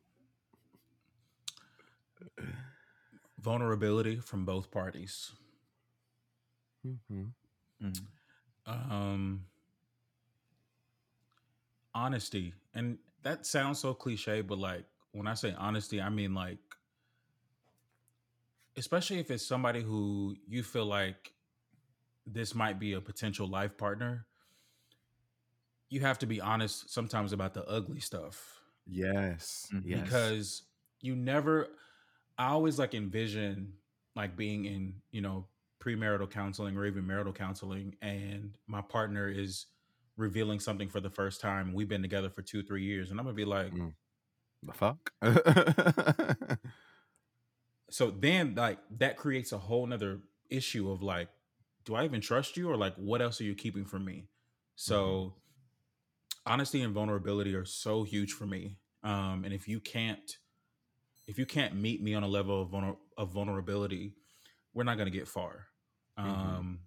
Vulnerability 3.40 4.18
from 4.18 4.46
both 4.46 4.72
parties. 4.72 5.32
Hmm 6.84 7.24
Mm. 7.82 7.94
Um, 8.68 9.46
honesty, 11.96 12.54
and 12.74 12.98
that 13.24 13.46
sounds 13.46 13.80
so 13.80 13.94
cliche, 13.94 14.42
but 14.42 14.58
like 14.60 14.86
when 15.12 15.28
I 15.28 15.34
say 15.34 15.54
honesty, 15.58 16.00
I 16.02 16.10
mean 16.10 16.34
like, 16.34 16.60
especially 18.78 19.20
if 19.20 19.32
it's 19.32 19.46
somebody 19.46 19.82
who 19.82 20.36
you 20.48 20.64
feel 20.64 20.86
like 20.86 21.34
this 22.26 22.54
might 22.56 22.80
be 22.80 22.94
a 22.94 23.02
potential 23.02 23.48
life 23.48 23.78
partner. 23.78 24.26
You 25.90 26.02
have 26.02 26.20
to 26.20 26.26
be 26.26 26.40
honest 26.40 26.90
sometimes 26.90 27.34
about 27.34 27.54
the 27.54 27.66
ugly 27.68 28.00
stuff. 28.00 28.62
Yes, 28.86 29.70
Mhm. 29.74 29.84
yes. 29.86 30.04
because 30.04 30.64
you 31.02 31.16
never 31.16 31.68
i 32.38 32.48
always 32.48 32.78
like 32.80 32.94
envision 32.94 33.74
like 34.16 34.36
being 34.36 34.66
in 34.66 35.02
you 35.12 35.22
know 35.22 35.46
premarital 35.84 36.30
counseling 36.30 36.78
or 36.78 36.86
even 36.86 37.06
marital 37.06 37.34
counseling 37.34 37.96
and 38.02 38.56
my 38.68 38.82
partner 38.82 39.28
is 39.28 39.66
revealing 40.18 40.60
something 40.60 40.88
for 40.90 41.00
the 41.00 41.10
first 41.10 41.42
time 41.42 41.74
we've 41.74 41.90
been 41.90 42.02
together 42.04 42.30
for 42.30 42.42
two 42.44 42.62
three 42.62 42.84
years 42.84 43.10
and 43.10 43.20
i'm 43.20 43.26
gonna 43.26 43.36
be 43.36 43.46
like 43.46 43.74
Mm. 43.74 43.94
the 44.64 44.74
fuck. 44.74 45.12
so 47.90 48.12
then 48.12 48.54
like 48.56 48.78
that 49.00 49.18
creates 49.18 49.52
a 49.52 49.58
whole 49.58 49.86
nother 49.88 50.20
issue 50.50 50.92
of 50.92 51.02
like 51.02 51.30
do 51.86 51.96
i 51.96 52.04
even 52.06 52.22
trust 52.22 52.58
you 52.58 52.70
or 52.70 52.78
like 52.78 52.96
what 52.96 53.22
else 53.22 53.42
are 53.42 53.46
you 53.46 53.56
keeping 53.56 53.86
from 53.86 54.06
me 54.06 54.28
so 54.76 55.34
honesty 56.46 56.82
and 56.82 56.94
vulnerability 56.94 57.54
are 57.56 57.66
so 57.66 58.04
huge 58.04 58.32
for 58.34 58.46
me 58.46 58.78
um 59.04 59.44
and 59.44 59.54
if 59.54 59.68
you 59.68 59.80
can't 59.80 60.38
if 61.28 61.38
you 61.40 61.46
can't 61.46 61.76
meet 61.76 62.02
me 62.02 62.14
on 62.14 62.24
a 62.24 62.28
level 62.28 62.62
of, 62.62 62.70
vulner- 62.70 62.98
of 63.18 63.32
vulnerability 63.32 64.14
we're 64.74 64.84
not 64.84 64.98
going 64.98 65.12
to 65.12 65.18
get 65.18 65.28
far 65.28 65.68
Mhm. 66.20 66.28
um 66.60 66.80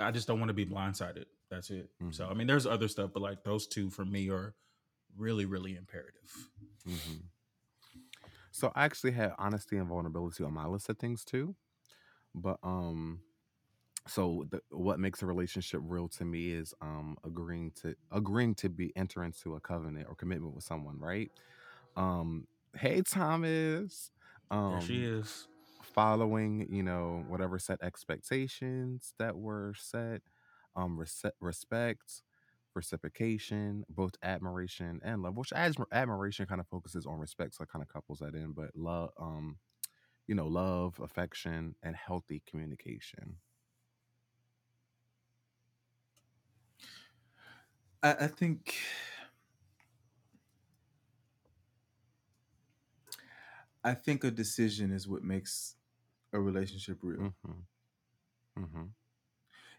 i 0.00 0.10
just 0.10 0.26
don't 0.26 0.38
want 0.40 0.48
to 0.48 0.54
be 0.54 0.66
blindsided. 0.66 1.26
That's 1.50 1.70
it. 1.70 1.90
So 2.10 2.26
Mhm. 2.26 2.30
i 2.30 2.34
mean 2.34 2.46
there's 2.46 2.66
other 2.66 2.88
stuff 2.88 3.10
but 3.14 3.22
like 3.22 3.44
those 3.44 3.66
two 3.66 3.90
for 3.90 4.04
me 4.04 4.30
are 4.30 4.54
really 5.16 5.44
really 5.46 5.76
imperative. 5.76 6.30
Hmm 6.84 7.20
So 8.52 8.72
I 8.74 8.84
actually 8.84 9.12
had 9.12 9.32
honesty 9.38 9.76
and 9.76 9.88
vulnerability 9.88 10.44
on 10.44 10.52
my 10.54 10.66
list 10.66 10.88
of 10.88 10.98
things 10.98 11.24
too, 11.24 11.56
but 12.34 12.58
um, 12.62 13.20
so 14.06 14.44
the, 14.50 14.60
what 14.70 14.98
makes 15.00 15.22
a 15.22 15.26
relationship 15.26 15.80
real 15.84 16.08
to 16.08 16.24
me 16.24 16.50
is 16.50 16.74
um 16.80 17.16
agreeing 17.24 17.72
to 17.82 17.94
agreeing 18.12 18.54
to 18.56 18.68
be 18.68 18.92
enter 18.96 19.24
into 19.24 19.54
a 19.54 19.60
covenant 19.60 20.06
or 20.08 20.14
commitment 20.14 20.54
with 20.54 20.64
someone, 20.64 20.98
right? 20.98 21.30
Um, 21.96 22.46
hey 22.76 23.02
Thomas, 23.02 24.10
there 24.68 24.80
she 24.80 24.94
um, 24.94 25.04
is 25.04 25.46
following 25.84 26.66
you 26.70 26.82
know 26.82 27.24
whatever 27.28 27.58
set 27.58 27.82
expectations 27.82 29.14
that 29.18 29.36
were 29.36 29.74
set, 29.76 30.22
um, 30.76 30.98
respect, 31.40 32.22
reciprocation, 32.74 33.84
both 33.88 34.14
admiration 34.22 35.00
and 35.04 35.22
love. 35.22 35.36
Which 35.36 35.50
admi- 35.50 35.86
admiration 35.92 36.46
kind 36.46 36.60
of 36.60 36.68
focuses 36.68 37.06
on 37.06 37.18
respect, 37.18 37.54
so 37.54 37.64
it 37.64 37.70
kind 37.70 37.82
of 37.82 37.88
couples 37.88 38.20
that 38.20 38.34
in. 38.34 38.52
But 38.52 38.70
love, 38.76 39.10
um, 39.20 39.58
you 40.26 40.34
know, 40.34 40.46
love, 40.48 41.00
affection, 41.02 41.74
and 41.82 41.96
healthy 41.96 42.42
communication. 42.46 43.36
I, 48.02 48.12
I 48.20 48.26
think 48.28 48.74
I 53.84 53.94
think 53.94 54.24
a 54.24 54.30
decision 54.32 54.90
is 54.90 55.06
what 55.06 55.22
makes 55.22 55.76
a 56.32 56.40
relationship 56.40 56.98
real. 57.02 57.20
Mm-hmm. 57.20 57.60
Mm-hmm. 58.58 58.84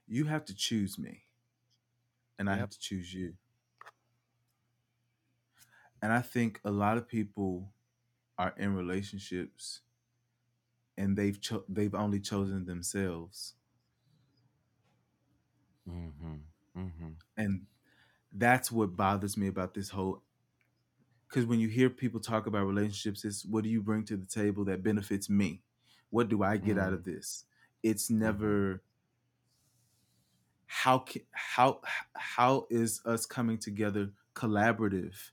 You 0.07 0.25
have 0.25 0.45
to 0.45 0.55
choose 0.55 0.97
me, 0.97 1.25
and 2.39 2.49
I 2.49 2.55
have 2.55 2.69
to 2.69 2.79
choose 2.79 3.13
you. 3.13 3.35
And 6.01 6.13
I 6.13 6.21
think 6.21 6.61
a 6.63 6.71
lot 6.71 6.97
of 6.97 7.07
people 7.07 7.73
are 8.37 8.53
in 8.57 8.75
relationships, 8.75 9.81
and 10.97 11.17
they've 11.17 11.39
cho- 11.39 11.63
they've 11.69 11.95
only 11.95 12.19
chosen 12.19 12.65
themselves, 12.65 13.55
Mm-hmm. 15.89 16.35
Mm-hmm. 16.77 17.11
and 17.37 17.65
that's 18.33 18.71
what 18.71 18.97
bothers 18.97 19.37
me 19.37 19.47
about 19.47 19.75
this 19.75 19.91
whole. 19.91 20.23
Because 21.28 21.45
when 21.45 21.59
you 21.59 21.67
hear 21.67 21.89
people 21.89 22.19
talk 22.19 22.47
about 22.47 22.65
relationships, 22.65 23.26
it's 23.26 23.45
what 23.45 23.63
do 23.63 23.69
you 23.69 23.82
bring 23.82 24.05
to 24.05 24.17
the 24.17 24.26
table 24.26 24.65
that 24.65 24.84
benefits 24.84 25.30
me? 25.30 25.63
What 26.09 26.30
do 26.30 26.43
I 26.43 26.57
get 26.57 26.78
out 26.78 26.93
Mm. 26.93 26.95
of 26.95 27.03
this? 27.03 27.45
It's 27.84 28.09
never 28.09 28.84
how 30.67 30.99
can, 30.99 31.21
how 31.32 31.82
how 32.15 32.67
is 32.69 33.01
us 33.05 33.26
coming 33.26 33.57
together 33.57 34.11
collaborative 34.34 35.32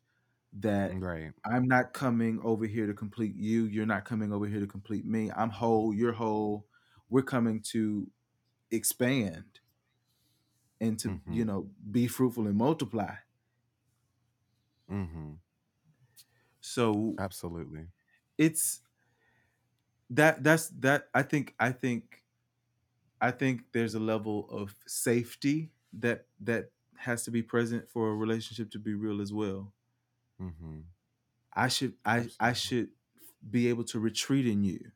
that 0.53 0.99
Right. 0.99 1.35
I'm 1.45 1.67
not 1.67 1.93
coming 1.93 2.41
over 2.43 2.67
here 2.67 2.87
to 2.87 2.95
complete 2.95 3.35
you, 3.37 3.65
you're 3.65 3.87
not 3.87 4.05
coming 4.05 4.33
over 4.33 4.47
here 4.47 4.61
to 4.61 4.67
complete 4.67 5.05
me. 5.05 5.31
I'm 5.33 5.51
whole, 5.51 5.93
you're 5.95 6.13
whole. 6.13 6.69
We're 7.09 7.23
coming 7.23 7.61
to 7.73 8.11
expand 8.71 9.61
and 10.81 10.99
to, 11.01 11.15
you 11.27 11.45
Mhm. 11.45 11.47
know, 11.47 11.71
be 11.91 12.07
fruitful 12.07 12.47
and 12.47 12.57
multiply. 12.57 13.15
Mm-hmm. 14.91 15.35
So 16.63 17.19
Absolutely. 17.19 17.89
it's 18.39 18.83
that 20.11 20.43
that's 20.43 20.69
that 20.69 21.09
I 21.15 21.23
think 21.23 21.55
I 21.59 21.73
think 21.73 22.23
I 23.21 23.31
think 23.31 23.73
there's 23.73 23.95
a 23.95 24.01
level 24.01 24.49
of 24.51 24.77
safety 24.87 25.73
that 25.95 26.29
that 26.41 26.73
has 26.99 27.25
to 27.25 27.31
be 27.31 27.43
present 27.43 27.91
for 27.91 28.11
a 28.11 28.17
relationship 28.17 28.71
to 28.73 28.79
be 28.79 28.95
real 28.95 29.21
as 29.21 29.33
well. 29.33 29.75
Mm-hmm. 30.41 30.81
I 31.55 31.69
should 31.69 31.97
I 32.05 32.29
I 32.41 32.53
should 32.53 32.91
be 33.49 33.69
able 33.69 33.85
to 33.85 33.99
retreat 34.01 34.47
in 34.47 34.65
you. 34.65 34.93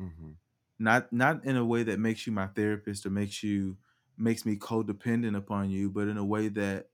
Mm-hmm. 0.00 0.32
Not 0.78 1.12
not 1.12 1.44
in 1.44 1.56
a 1.56 1.64
way 1.64 1.82
that 1.84 1.98
makes 1.98 2.26
you 2.26 2.32
my 2.32 2.48
therapist 2.48 3.06
or 3.06 3.10
makes 3.10 3.42
you 3.42 3.78
makes 4.16 4.44
me 4.44 4.56
codependent 4.56 5.36
upon 5.36 5.70
you, 5.70 5.90
but 5.90 6.08
in 6.08 6.16
a 6.18 6.24
way 6.24 6.48
that 6.48 6.90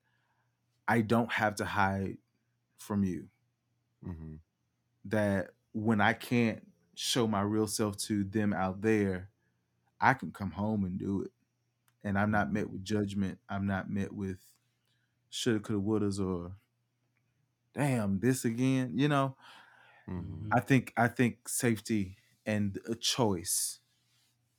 I 0.89 1.03
don't 1.03 1.33
have 1.33 1.57
to 1.57 1.67
hide 1.67 2.19
from 2.79 3.05
you. 3.05 3.31
Mm-hmm. 4.07 4.35
That 5.05 5.51
when 5.73 6.01
I 6.01 6.13
can't 6.13 6.67
show 6.95 7.27
my 7.27 7.43
real 7.43 7.67
self 7.67 7.97
to 7.99 8.25
them 8.25 8.53
out 8.53 8.83
there, 8.83 9.31
I 10.01 10.15
can 10.15 10.33
come 10.33 10.53
home 10.53 10.85
and 10.85 10.99
do 10.99 11.23
it. 11.23 11.33
And 12.05 12.19
I'm 12.19 12.31
not 12.31 12.53
Mhm. 12.53 12.53
met 12.53 12.71
with 12.71 12.85
judgment. 12.85 13.41
I'm 13.49 13.67
not 13.67 13.91
met 13.91 14.13
with 14.13 14.41
shoulda, 15.31 15.61
coulda, 15.61 15.83
wouldas, 16.07 16.21
or 16.25 16.57
damn, 17.75 18.21
this 18.21 18.45
again. 18.45 18.99
You 18.99 19.09
know, 19.09 19.37
Mhm. 20.07 20.53
I 20.53 20.61
think 20.61 20.93
I 20.97 21.09
think 21.09 21.49
safety 21.49 22.17
and 22.47 22.79
a 22.89 22.95
choice. 22.95 23.81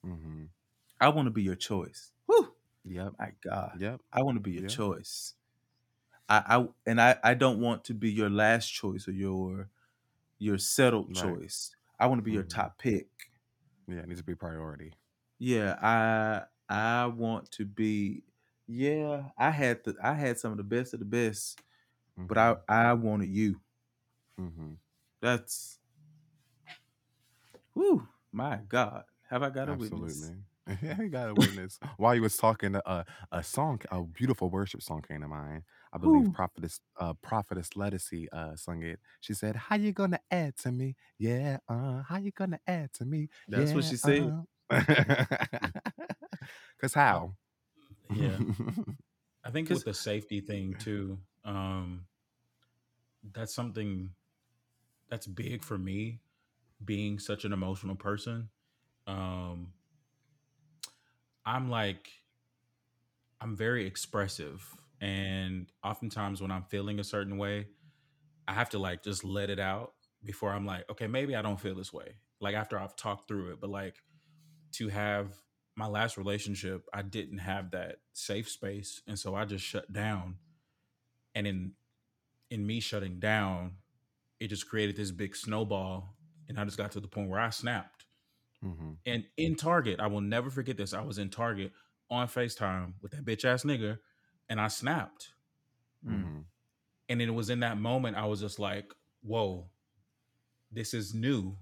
Mhm. 0.04 0.52
I 1.00 1.10
want 1.10 1.28
to 1.28 1.32
be 1.32 1.44
your 1.44 1.56
choice. 1.56 2.12
Whew, 2.26 2.56
Yep. 2.86 3.16
my 3.20 3.34
God. 3.42 3.80
Yep. 3.80 4.02
I 4.12 4.24
want 4.24 4.38
to 4.38 4.42
be 4.42 4.52
your 4.54 4.62
Yeah. 4.62 4.78
choice. 4.78 5.36
I, 6.48 6.58
I 6.58 6.68
and 6.86 7.02
I, 7.02 7.18
I 7.24 7.34
don't 7.34 7.60
want 7.60 7.84
to 7.86 7.94
be 7.94 8.12
your 8.12 8.30
last 8.30 8.68
choice 8.70 9.08
or 9.08 9.12
your 9.12 9.70
your 10.40 10.58
settled 10.60 11.14
Right. 11.14 11.38
choice. 11.38 11.76
I 12.00 12.08
want 12.08 12.20
to 12.20 12.24
be 12.24 12.34
your 12.34 12.44
Mhm. 12.44 12.46
top 12.46 12.80
pick. 12.80 13.10
Yeah, 13.88 14.00
it 14.00 14.08
needs 14.08 14.20
to 14.22 14.26
be 14.26 14.36
priority. 14.36 14.94
Yeah, 15.40 15.78
I 15.82 16.46
I 16.74 17.08
want 17.08 17.52
to 17.54 17.66
be 17.66 18.24
yeah, 18.68 19.30
I 19.38 19.50
had 19.50 19.84
the 19.84 19.96
I 20.02 20.14
had 20.14 20.40
some 20.40 20.52
of 20.52 20.58
the 20.58 20.64
best 20.64 20.94
of 20.94 21.00
the 21.00 21.06
best, 21.06 21.60
but 22.28 22.38
I 22.38 22.58
I 22.70 22.94
wanted 22.94 23.30
you. 23.30 23.62
Mm-hmm. 24.40 24.74
That's 25.22 25.80
whoo, 27.76 28.08
my 28.32 28.58
God. 28.68 29.06
Have 29.30 29.44
I 29.44 29.50
got 29.50 29.70
a 29.70 29.74
witness? 29.76 30.32
Absolutely. 30.32 30.44
Yeah, 30.82 31.02
you 31.02 31.10
got 31.10 31.28
a 31.30 31.36
witness. 31.36 31.78
While 31.98 32.16
you 32.16 32.22
was 32.22 32.38
talking, 32.38 32.76
uh, 32.78 33.04
a 33.34 33.44
song, 33.44 33.82
a 33.92 34.02
beautiful 34.02 34.50
worship 34.50 34.82
song 34.82 35.02
came 35.02 35.20
to 35.20 35.28
mind. 35.28 35.64
I 35.94 35.98
believe 36.00 36.26
Who? 36.26 36.34
prophetess, 36.34 36.80
uh, 37.00 37.14
prophetess 37.22 37.70
Lettucey, 37.76 38.28
uh, 38.34 38.56
sung 38.56 38.82
it. 38.84 39.00
She 39.22 39.34
said, 39.34 39.56
"How 39.56 39.76
you 39.76 39.94
gonna 39.94 40.20
add 40.32 40.58
to 40.58 40.72
me? 40.72 40.96
Yeah, 41.20 41.58
uh, 41.70 42.02
how 42.04 42.18
you 42.18 42.32
gonna 42.32 42.60
add 42.68 42.92
to 42.94 43.06
me? 43.06 43.30
That's 43.48 43.70
yeah, 43.70 43.76
what 43.76 43.86
she 43.86 43.98
said. 43.98 44.34
uh." 44.70 44.70
Cause 46.82 46.94
how? 46.94 47.36
Yeah. 48.14 48.38
I 49.46 49.52
think 49.52 49.70
with 49.70 49.86
the 49.86 49.94
safety 49.94 50.42
thing 50.42 50.76
too, 50.80 51.18
um, 51.46 52.06
that's 53.34 53.54
something 53.54 54.10
that's 55.10 55.28
big 55.28 55.64
for 55.64 55.78
me, 55.78 56.20
being 56.86 57.20
such 57.20 57.46
an 57.46 57.54
emotional 57.54 57.96
person. 57.96 58.50
Um, 59.08 59.68
I'm 61.46 61.70
like, 61.70 62.10
I'm 63.42 63.56
very 63.56 63.86
expressive, 63.86 64.66
and 65.04 65.72
oftentimes 65.84 66.42
when 66.42 66.52
I'm 66.52 66.64
feeling 66.66 67.00
a 67.00 67.06
certain 67.06 67.38
way, 67.38 67.68
I 68.48 68.54
have 68.54 68.70
to 68.72 68.80
like 68.80 69.04
just 69.04 69.24
let 69.24 69.50
it 69.52 69.60
out 69.60 69.94
before 70.24 70.52
I'm 70.52 70.66
like, 70.66 70.90
okay, 70.92 71.08
maybe 71.08 71.36
I 71.36 71.44
don't 71.44 71.60
feel 71.60 71.76
this 71.76 71.94
way. 71.94 72.16
Like 72.42 72.56
after 72.56 72.80
I've 72.80 72.96
talked 72.96 73.28
through 73.28 73.52
it, 73.54 73.62
but 73.62 73.72
like 73.72 73.98
to 74.74 74.90
have 74.90 75.34
my 75.76 75.88
last 75.88 76.18
relationship, 76.18 76.86
I 76.94 77.04
didn't 77.04 77.40
have 77.40 77.72
that 77.72 77.98
safe 78.14 78.50
space, 78.50 79.02
and 79.08 79.20
so 79.20 79.36
I 79.36 79.46
just 79.46 79.66
shut 79.66 79.94
down. 79.94 80.38
And 81.36 81.48
in 81.48 81.74
in 82.52 82.66
me 82.68 82.80
shutting 82.82 83.20
down, 83.20 83.78
it 84.40 84.50
just 84.50 84.70
created 84.70 84.98
this 84.98 85.12
big 85.12 85.36
snowball, 85.36 86.18
and 86.50 86.60
I 86.60 86.66
just 86.66 86.78
got 86.78 86.92
to 86.94 87.02
the 87.02 87.10
point 87.10 87.30
where 87.30 87.42
I 87.42 87.52
snapped. 87.52 88.06
hmm 88.62 88.94
And 89.06 89.26
in 89.38 89.56
Target, 89.56 90.00
I 90.00 90.08
will 90.08 90.22
never 90.22 90.52
forget 90.52 90.78
this. 90.78 90.94
I 90.94 91.02
was 91.02 91.18
in 91.18 91.30
Target 91.30 91.74
on 92.10 92.28
FaceTime 92.28 92.96
with 93.02 93.14
that 93.14 93.26
bitch 93.26 93.46
ass 93.46 93.64
nigga, 93.64 94.00
and 94.50 94.60
I 94.60 94.68
snapped. 94.68 95.30
Mm. 96.08 96.22
hmm 96.24 96.40
And 97.10 97.22
it 97.22 97.30
was 97.32 97.50
in 97.50 97.60
that 97.62 97.78
moment 97.78 98.18
I 98.18 98.26
was 98.26 98.40
just 98.42 98.60
like, 98.60 98.94
whoa, 99.22 99.66
this 100.72 100.94
is 100.94 101.14
new. 101.14 101.56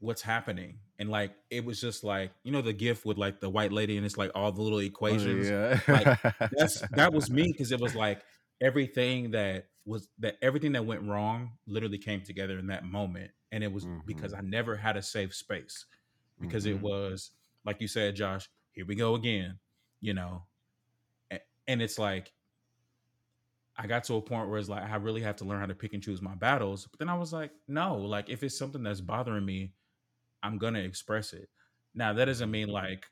What's 0.00 0.22
happening? 0.22 0.78
And 0.98 1.08
like 1.08 1.32
it 1.50 1.64
was 1.64 1.80
just 1.80 2.04
like, 2.04 2.32
you 2.44 2.52
know, 2.52 2.62
the 2.62 2.72
gift 2.72 3.04
with 3.04 3.18
like 3.18 3.40
the 3.40 3.48
white 3.50 3.72
lady 3.72 3.96
and 3.96 4.06
it's 4.06 4.16
like 4.16 4.30
all 4.34 4.52
the 4.52 4.62
little 4.62 4.78
equations. 4.80 5.48
yeah. 5.48 5.78
like, 5.88 6.18
That's 6.52 6.80
that 6.90 7.12
was 7.12 7.30
me 7.30 7.44
because 7.52 7.72
it 7.72 7.80
was 7.80 7.94
like 7.94 8.22
everything 8.60 9.32
that 9.32 9.66
was 9.86 10.08
that 10.18 10.36
everything 10.42 10.72
that 10.72 10.84
went 10.84 11.02
wrong 11.02 11.52
literally 11.66 11.98
came 11.98 12.22
together 12.22 12.58
in 12.58 12.66
that 12.68 12.84
moment. 12.84 13.30
And 13.52 13.64
it 13.64 13.72
was 13.72 13.86
because 14.06 14.34
I 14.34 14.40
never 14.40 14.76
had 14.76 14.96
a 14.96 15.02
safe 15.02 15.34
space. 15.34 15.86
Because 16.40 16.66
it 16.66 16.78
Mhm. 16.78 16.82
was 16.82 17.30
like 17.64 17.80
you 17.80 17.88
said, 17.88 18.14
Josh, 18.16 18.48
here 18.72 18.86
we 18.86 18.94
go 18.94 19.14
again, 19.14 19.58
you 20.00 20.14
know. 20.14 20.44
And 21.68 21.80
it's 21.80 21.98
like 21.98 22.32
I 23.76 23.86
got 23.86 24.02
to 24.04 24.14
a 24.14 24.20
point 24.20 24.48
where 24.48 24.58
it's 24.58 24.68
like 24.68 24.82
I 24.82 24.96
really 24.96 25.22
have 25.22 25.36
to 25.36 25.44
learn 25.44 25.60
how 25.60 25.66
to 25.66 25.74
pick 25.74 25.94
and 25.94 26.02
choose 26.02 26.20
my 26.20 26.34
battles. 26.34 26.88
But 26.90 26.98
then 26.98 27.08
I 27.08 27.14
was 27.14 27.32
like, 27.32 27.52
no, 27.68 27.96
like 27.96 28.28
if 28.28 28.42
it's 28.42 28.58
something 28.58 28.82
that's 28.82 29.00
bothering 29.00 29.44
me, 29.44 29.72
I'm 30.42 30.58
gonna 30.58 30.80
express 30.80 31.32
it. 31.32 31.48
Now 31.94 32.12
that 32.12 32.24
doesn't 32.24 32.50
mean 32.50 32.68
like, 32.68 33.06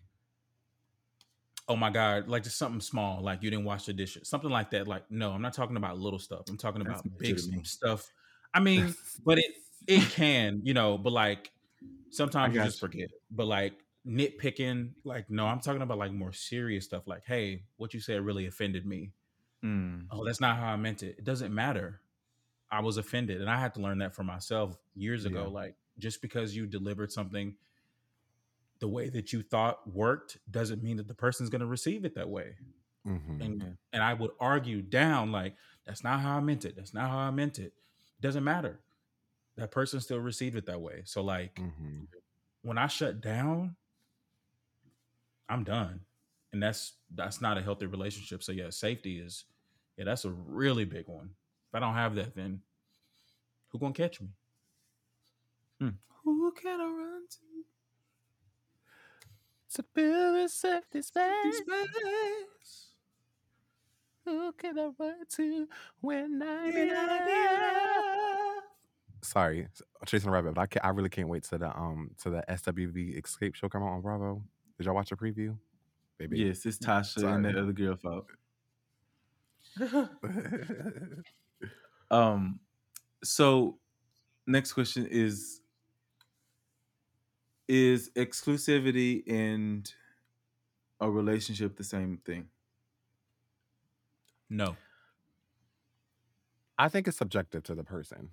oh 1.68 1.76
my 1.76 1.90
god, 1.90 2.28
like 2.28 2.42
just 2.42 2.58
something 2.58 2.80
small, 2.80 3.22
like 3.22 3.44
you 3.44 3.50
didn't 3.50 3.64
wash 3.64 3.86
the 3.86 3.92
dishes, 3.92 4.28
something 4.28 4.50
like 4.50 4.70
that. 4.70 4.88
Like 4.88 5.04
no, 5.08 5.30
I'm 5.30 5.42
not 5.42 5.54
talking 5.54 5.76
about 5.76 5.98
little 5.98 6.18
stuff. 6.18 6.42
I'm 6.48 6.56
talking 6.56 6.80
about 6.80 7.04
major 7.20 7.42
big 7.48 7.64
stuff. 7.64 8.10
I 8.52 8.58
mean, 8.58 8.92
but 9.24 9.38
it 9.38 9.52
it 9.86 10.02
can, 10.10 10.62
you 10.64 10.74
know, 10.74 10.98
but 10.98 11.12
like 11.12 11.52
sometimes 12.10 12.56
you 12.56 12.62
just 12.62 12.82
you. 12.82 12.88
forget. 12.88 13.10
But 13.30 13.46
like 13.46 13.74
nitpicking, 14.06 14.90
like 15.04 15.28
no, 15.30 15.46
I'm 15.46 15.60
talking 15.60 15.82
about 15.82 15.98
like 15.98 16.12
more 16.12 16.32
serious 16.32 16.84
stuff. 16.84 17.06
Like, 17.06 17.24
hey, 17.26 17.64
what 17.76 17.92
you 17.94 18.00
said 18.00 18.20
really 18.22 18.46
offended 18.46 18.86
me 18.86 19.12
Mm. 19.64 20.06
oh 20.10 20.22
that's 20.24 20.38
not 20.38 20.58
how 20.58 20.66
i 20.66 20.76
meant 20.76 21.02
it 21.02 21.16
it 21.18 21.24
doesn't 21.24 21.52
matter 21.52 22.02
i 22.70 22.78
was 22.78 22.98
offended 22.98 23.40
and 23.40 23.48
i 23.48 23.58
had 23.58 23.72
to 23.72 23.80
learn 23.80 23.98
that 23.98 24.14
for 24.14 24.22
myself 24.22 24.76
years 24.94 25.24
ago 25.24 25.44
Yeah. 25.44 25.48
like 25.48 25.76
just 25.98 26.20
because 26.20 26.54
you 26.54 26.66
delivered 26.66 27.10
something 27.10 27.56
the 28.80 28.86
way 28.86 29.08
that 29.08 29.32
you 29.32 29.42
thought 29.42 29.90
worked 29.90 30.36
doesn't 30.50 30.82
mean 30.82 30.98
that 30.98 31.08
the 31.08 31.14
person's 31.14 31.48
going 31.48 31.60
to 31.62 31.66
receive 31.66 32.04
it 32.04 32.14
that 32.16 32.28
way 32.28 32.56
Mhm. 33.06 33.40
and 33.44 33.62
Yeah. 33.62 33.68
and 33.94 34.02
i 34.02 34.12
would 34.12 34.32
argue 34.38 34.82
down 34.82 35.32
like 35.32 35.56
that's 35.86 36.04
not 36.04 36.20
how 36.20 36.36
i 36.36 36.40
meant 36.40 36.66
it 36.66 36.76
that's 36.76 36.92
not 36.92 37.08
how 37.10 37.18
i 37.18 37.30
meant 37.30 37.58
it 37.58 37.72
doesn't 38.20 38.44
matter 38.44 38.78
that 39.56 39.70
person 39.70 40.00
still 40.00 40.20
received 40.20 40.54
it 40.56 40.66
that 40.66 40.82
way 40.82 41.00
so 41.06 41.22
like 41.24 41.54
Mhm. 41.54 42.08
when 42.60 42.76
i 42.76 42.88
shut 42.88 43.22
down 43.22 43.74
i'm 45.48 45.64
done 45.64 46.00
and 46.52 46.62
that's 46.62 46.94
that's 47.14 47.40
not 47.40 47.56
a 47.58 47.62
healthy 47.62 47.86
relationship 47.86 48.42
so 48.42 48.52
yeah 48.52 48.70
safety 48.70 49.18
is 49.18 49.44
yeah 49.96 50.04
that's 50.04 50.24
a 50.24 50.30
really 50.30 50.84
big 50.84 51.06
one 51.08 51.30
if 51.68 51.74
i 51.74 51.78
don't 51.80 51.94
have 51.94 52.14
that 52.14 52.34
then 52.34 52.60
who 53.68 53.78
gonna 53.78 53.92
catch 53.92 54.20
me 54.20 54.28
Who 56.24 56.50
can 56.52 56.80
I 56.80 56.84
run 56.84 57.22
to? 57.30 57.36
To 59.74 59.82
feel 59.94 60.44
a 60.44 60.48
safety 60.48 60.98
This 60.98 61.06
space. 61.08 61.56
space. 61.58 62.88
Who 64.24 64.52
can 64.52 64.76
I 64.78 64.90
run 64.98 65.14
to 65.36 65.68
when 66.00 66.42
I 66.42 66.64
When 66.64 66.74
need 66.74 66.92
I 66.92 68.56
love? 68.56 68.62
Sorry, 69.22 69.68
s- 69.72 69.82
chasing 70.06 70.28
a 70.30 70.32
rabbit, 70.32 70.54
but 70.54 70.62
I 70.62 70.66
can 70.66 70.80
I 70.82 70.88
really 70.88 71.08
can't 71.10 71.28
wait 71.28 71.44
to 71.44 71.58
the 71.58 71.68
um 71.76 72.10
to 72.22 72.30
the 72.30 72.42
SWV 72.48 73.20
Xscape 73.22 73.54
show 73.54 73.68
come 73.68 73.82
out 73.84 73.90
on 73.92 74.00
Bravo. 74.02 74.42
Did 74.76 74.86
y'all 74.86 74.94
watch 74.94 75.10
the 75.10 75.16
preview? 75.16 75.56
Baby. 76.18 76.38
Yes, 76.40 76.64
it's 76.66 76.78
Tasha 76.78 77.20
Sorry. 77.20 77.32
and 77.34 77.44
that 77.44 77.56
other 77.56 77.72
girl 77.72 77.96
fault. 77.96 78.26
Um, 82.10 82.60
so 83.24 83.78
next 84.46 84.72
question 84.74 85.08
is 85.10 85.60
Is 87.68 88.10
exclusivity 88.10 89.24
and 89.28 89.92
a 91.00 91.10
relationship 91.10 91.76
the 91.76 91.84
same 91.84 92.18
thing? 92.24 92.48
no 94.48 94.76
I 96.78 96.88
think 96.88 97.08
it's 97.08 97.16
subjective 97.16 97.62
to 97.64 97.74
the 97.74 97.82
person. 97.82 98.30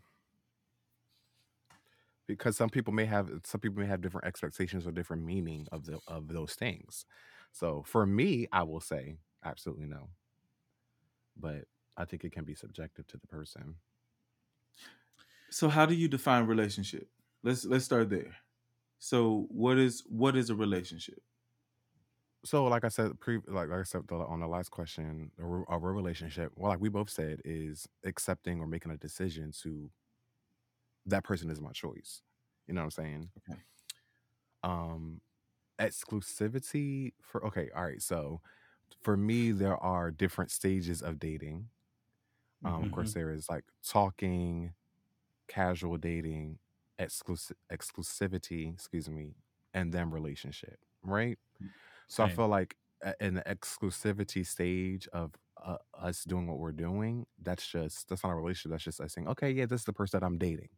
Because 2.27 2.55
some 2.55 2.69
people 2.69 2.93
may 2.93 3.05
have 3.05 3.29
some 3.43 3.59
people 3.59 3.81
may 3.81 3.87
have 3.87 4.01
different 4.01 4.27
expectations 4.27 4.87
or 4.87 4.91
different 4.91 5.25
meaning 5.25 5.67
of 5.71 5.85
the 5.85 5.99
of 6.07 6.29
those 6.29 6.53
things. 6.53 7.05
So 7.51 7.83
for 7.85 8.05
me, 8.05 8.47
I 8.51 8.63
will 8.63 8.79
say 8.79 9.17
absolutely 9.43 9.85
no. 9.85 10.09
But 11.35 11.65
I 11.97 12.05
think 12.05 12.23
it 12.23 12.31
can 12.31 12.45
be 12.45 12.55
subjective 12.55 13.07
to 13.07 13.17
the 13.17 13.27
person. 13.27 13.75
So 15.49 15.69
how 15.69 15.85
do 15.85 15.93
you 15.93 16.07
define 16.07 16.45
relationship? 16.47 17.07
Let's 17.43 17.65
let's 17.65 17.85
start 17.85 18.09
there. 18.09 18.35
So 18.99 19.47
what 19.49 19.77
is 19.77 20.03
what 20.07 20.35
is 20.37 20.49
a 20.49 20.55
relationship? 20.55 21.21
So, 22.45 22.65
like 22.65 22.83
I 22.83 22.89
said, 22.89 23.19
pre 23.19 23.37
like, 23.47 23.69
like 23.69 23.79
I 23.79 23.83
said 23.83 24.01
the, 24.07 24.15
on 24.15 24.41
the 24.41 24.47
last 24.47 24.69
question, 24.69 25.31
a, 25.39 25.45
re- 25.45 25.65
a 25.69 25.79
relationship, 25.79 26.51
well, 26.55 26.69
like 26.69 26.81
we 26.81 26.89
both 26.89 27.09
said, 27.09 27.41
is 27.45 27.87
accepting 28.03 28.59
or 28.59 28.67
making 28.67 28.91
a 28.91 28.97
decision 28.97 29.51
to 29.63 29.89
that 31.05 31.23
person 31.23 31.49
is 31.49 31.61
my 31.61 31.71
choice. 31.71 32.21
You 32.67 32.73
know 32.73 32.81
what 32.81 32.85
I'm 32.85 32.91
saying? 33.05 33.31
Okay. 33.37 33.59
Um, 34.63 35.21
exclusivity 35.79 37.13
for 37.23 37.45
okay, 37.47 37.69
all 37.75 37.85
right. 37.85 38.01
So, 38.01 38.41
for 39.01 39.17
me, 39.17 39.51
there 39.51 39.77
are 39.77 40.11
different 40.11 40.51
stages 40.51 41.01
of 41.01 41.19
dating. 41.19 41.69
Um, 42.65 42.83
Of 42.83 42.91
course, 42.91 43.13
there 43.13 43.31
is 43.31 43.49
like 43.49 43.65
talking, 43.87 44.73
casual 45.47 45.97
dating, 45.97 46.59
exclusive 46.99 47.57
exclusivity, 47.71 48.73
excuse 48.73 49.09
me, 49.09 49.35
and 49.73 49.93
then 49.93 50.11
relationship, 50.11 50.79
right? 51.03 51.39
So 52.07 52.23
I 52.23 52.29
Same. 52.29 52.29
feel 52.29 52.47
like 52.49 52.77
in 53.21 53.35
the 53.35 53.43
exclusivity 53.43 54.45
stage 54.45 55.07
of 55.13 55.33
uh, 55.63 55.77
us 55.95 56.23
doing 56.25 56.47
what 56.47 56.59
we're 56.59 56.71
doing, 56.73 57.25
that's 57.41 57.67
just 57.67 58.09
that's 58.09 58.23
not 58.23 58.31
a 58.33 58.35
relationship. 58.35 58.71
That's 58.71 58.83
just 58.85 59.01
us 59.01 59.13
saying, 59.13 59.27
okay, 59.29 59.51
yeah, 59.51 59.65
this 59.67 59.81
is 59.81 59.85
the 59.85 59.93
person 59.93 60.19
that 60.19 60.25
I'm 60.25 60.37
dating. 60.39 60.69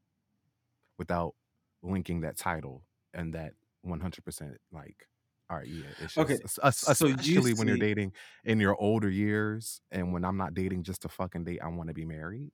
Without 0.97 1.35
linking 1.83 2.21
that 2.21 2.37
title 2.37 2.83
and 3.13 3.33
that 3.33 3.53
100% 3.85 4.57
like 4.71 5.07
all 5.49 5.57
right 5.57 5.67
yeah 5.67 5.85
it's 5.99 6.17
Okay, 6.17 6.37
es- 6.43 6.59
es- 6.63 6.97
so 6.97 7.05
you 7.07 7.13
especially 7.15 7.53
when 7.53 7.67
you're 7.67 7.77
dating 7.77 8.13
in 8.43 8.59
your 8.59 8.75
older 8.81 9.09
years 9.09 9.81
and 9.91 10.11
when 10.11 10.25
i'm 10.25 10.37
not 10.37 10.53
dating 10.55 10.81
just 10.83 11.01
to 11.03 11.09
fucking 11.09 11.43
date 11.43 11.59
i 11.63 11.67
want 11.67 11.87
to 11.87 11.93
be 11.93 12.05
married 12.05 12.51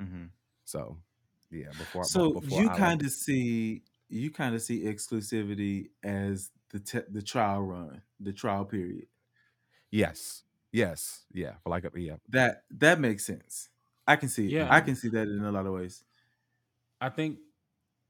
Mhm. 0.00 0.30
so 0.64 0.98
yeah 1.50 1.72
before 1.76 2.04
so 2.04 2.32
before 2.32 2.60
you 2.62 2.68
kind 2.70 3.02
of 3.02 3.10
see 3.10 3.82
you 4.08 4.30
kind 4.30 4.54
of 4.54 4.62
see 4.62 4.84
exclusivity 4.84 5.88
as 6.02 6.50
the 6.70 6.78
te- 6.80 7.08
the 7.10 7.22
trial 7.22 7.62
run, 7.62 8.02
the 8.20 8.32
trial 8.32 8.64
period. 8.64 9.06
yes 9.90 10.44
yes 10.72 11.24
yeah 11.32 11.54
for 11.62 11.70
like 11.70 11.84
a 11.84 11.90
yeah 12.00 12.16
That 12.28 12.64
that 12.70 13.00
makes 13.00 13.24
sense. 13.24 13.68
I 14.06 14.16
can 14.16 14.28
see 14.28 14.46
it. 14.46 14.52
Yeah. 14.52 14.68
I 14.70 14.80
can 14.80 14.96
see 14.96 15.08
that 15.10 15.28
in 15.28 15.44
a 15.44 15.52
lot 15.52 15.66
of 15.66 15.72
ways. 15.74 16.04
I 17.00 17.08
think 17.10 17.38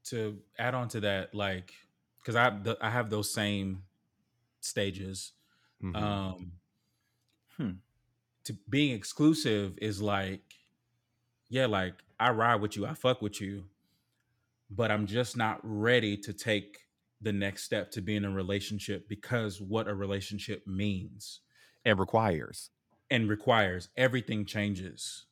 to 0.05 0.41
add 0.57 0.75
on 0.75 0.87
to 0.89 1.01
that, 1.01 1.33
like, 1.35 1.73
because 2.19 2.35
I 2.35 2.49
the, 2.51 2.77
I 2.81 2.89
have 2.89 3.09
those 3.09 3.33
same 3.33 3.85
stages. 4.61 5.33
mhm, 5.79 6.23
Um, 6.23 6.53
Hmm. 7.57 7.71
to 8.45 8.53
being 8.69 8.95
exclusive 8.95 9.77
is 9.81 10.01
like, 10.01 10.55
yeah, 11.49 11.65
like 11.67 11.95
I 12.19 12.31
ride 12.31 12.61
with 12.61 12.75
you, 12.77 12.85
I 12.85 12.93
fuck 12.93 13.21
with 13.21 13.41
you, 13.41 13.69
but 14.69 14.91
I'm 14.91 15.05
just 15.07 15.37
not 15.37 15.59
ready 15.63 16.17
to 16.17 16.33
take 16.33 16.87
the 17.21 17.33
next 17.33 17.63
step 17.63 17.91
to 17.91 18.01
be 18.01 18.15
in 18.15 18.25
a 18.25 18.31
relationship 18.31 19.07
because 19.07 19.61
what 19.61 19.87
a 19.87 19.95
relationship 19.95 20.65
means 20.67 21.41
and 21.85 21.99
requires 21.99 22.71
and 23.09 23.29
requires 23.29 23.89
everything 23.97 24.45
changes. 24.45 25.25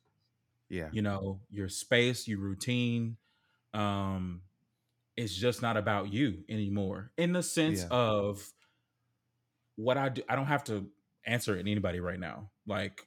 yeah 0.68 0.92
You 0.92 1.02
know, 1.02 1.42
your 1.50 1.68
space, 1.68 2.28
your 2.28 2.40
routine, 2.40 3.18
um, 3.74 4.42
it's 5.16 5.34
just 5.34 5.62
not 5.62 5.76
about 5.76 6.12
you 6.12 6.44
anymore 6.48 7.10
in 7.18 7.32
the 7.32 7.42
sense 7.42 7.82
yeah 7.82 7.88
of 7.90 8.52
what 9.76 9.96
I 9.96 10.10
do. 10.10 10.22
I 10.28 10.36
don't 10.36 10.46
have 10.46 10.64
to 10.64 10.86
answer 11.26 11.56
it 11.56 11.64
to 11.64 11.70
anybody 11.70 12.00
right 12.00 12.18
now. 12.18 12.50
Like, 12.66 13.06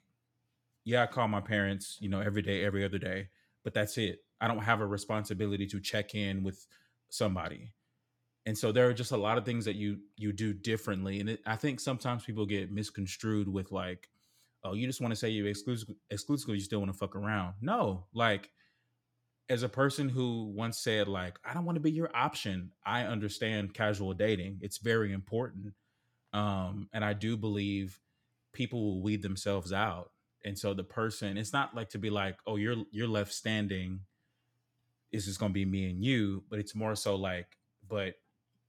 yeah, 0.84 1.04
I 1.04 1.08
call 1.08 1.28
my 1.28 1.42
parents, 1.42 1.98
you 2.00 2.10
know, 2.10 2.22
every 2.22 2.42
day, 2.42 2.64
every 2.64 2.84
other 2.84 2.98
day, 2.98 3.30
but 3.64 3.74
that's 3.74 3.98
it. 3.98 4.20
I 4.42 4.48
don't 4.48 4.64
have 4.64 4.82
a 4.82 4.86
responsibility 4.86 5.66
to 5.68 5.80
check 5.80 6.16
in 6.16 6.44
with 6.44 6.68
somebody. 7.10 7.74
And 8.46 8.58
so 8.58 8.72
there 8.72 8.88
are 8.88 8.94
just 8.94 9.12
a 9.12 9.18
lot 9.18 9.38
of 9.38 9.46
things 9.46 9.66
that 9.66 9.76
you 9.76 10.00
you 10.18 10.32
do 10.32 10.54
differently. 10.54 11.20
And 11.20 11.30
it, 11.30 11.40
I 11.48 11.56
think 11.56 11.80
sometimes 11.80 12.24
people 12.24 12.46
get 12.46 12.72
misconstrued 12.72 13.48
with 13.48 13.72
like, 13.72 14.08
oh, 14.64 14.74
you 14.74 14.86
just 14.86 15.02
want 15.02 15.12
to 15.12 15.16
say 15.16 15.30
you're 15.30 15.48
exclusive, 15.48 15.96
exclusive, 16.12 16.50
you 16.50 16.60
still 16.60 16.80
want 16.80 16.92
to 16.92 16.98
fuck 16.98 17.16
around. 17.16 17.56
No, 17.62 18.06
like 18.14 18.52
as 19.50 19.64
a 19.64 19.70
person 19.70 20.10
who 20.10 20.52
once 20.56 20.78
said 20.78 21.08
like 21.08 21.38
i 21.46 21.54
don't 21.54 21.66
want 21.66 21.76
to 21.76 21.82
be 21.82 21.92
your 21.92 22.10
option 22.16 22.72
i 22.86 23.04
understand 23.04 23.74
casual 23.74 24.14
dating 24.14 24.58
it's 24.62 24.78
very 24.78 25.14
important 25.14 25.74
um 26.34 26.90
and 26.94 27.06
i 27.06 27.14
do 27.14 27.38
believe 27.38 28.00
people 28.54 28.84
will 28.84 29.02
weed 29.02 29.22
themselves 29.22 29.72
out 29.72 30.12
and 30.44 30.58
so 30.58 30.74
the 30.74 30.84
person 30.84 31.38
it's 31.38 31.54
not 31.54 31.76
like 31.76 31.90
to 31.90 32.00
be 32.00 32.10
like 32.10 32.38
oh 32.48 32.56
you're 32.56 32.78
you're 32.92 33.08
left 33.08 33.34
standing 33.34 34.00
it's 35.12 35.26
just 35.26 35.40
going 35.40 35.52
to 35.52 35.54
be 35.54 35.66
me 35.66 35.90
and 35.90 36.04
you 36.04 36.44
but 36.50 36.60
it's 36.60 36.76
more 36.76 36.96
so 36.96 37.16
like 37.16 37.58
but 37.88 38.16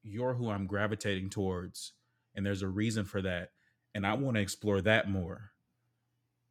you're 0.03 0.35
who 0.35 0.51
i'm 0.51 0.67
gravitating 0.67 1.31
towards 1.31 1.93
and 2.35 2.45
there's 2.45 2.63
a 2.63 2.69
reason 2.69 3.05
for 3.05 3.23
that 3.23 3.51
and 3.95 4.07
i 4.07 4.13
want 4.13 4.37
to 4.37 4.43
explore 4.43 4.81
that 4.81 5.09
more 5.09 5.51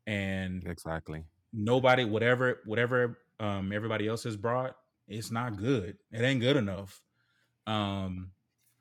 and 0.07 0.65
exactly. 0.65 1.23
nobody 1.53 2.03
whatever 2.03 2.59
whatever 2.65 3.17
um 3.39 3.71
everybody 3.71 4.07
else 4.07 4.23
has 4.23 4.37
brought 4.37 4.75
it's 5.07 5.31
not 5.31 5.55
good. 5.57 5.97
It 6.11 6.23
ain't 6.23 6.41
good 6.41 6.57
enough. 6.57 7.01
Um 7.67 8.31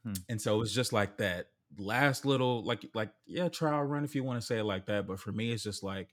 Hmm. 0.04 0.12
and 0.28 0.40
so 0.40 0.60
it's 0.60 0.72
just 0.72 0.92
like 0.92 1.16
that 1.18 1.46
last 1.78 2.26
little 2.26 2.62
like 2.62 2.84
like 2.94 3.10
yeah 3.26 3.48
trial 3.48 3.82
run 3.82 4.04
if 4.04 4.14
you 4.14 4.22
want 4.22 4.38
to 4.38 4.46
say 4.46 4.58
it 4.58 4.64
like 4.64 4.86
that 4.86 5.06
but 5.06 5.18
for 5.18 5.32
me 5.32 5.50
it's 5.50 5.62
just 5.62 5.82
like 5.82 6.08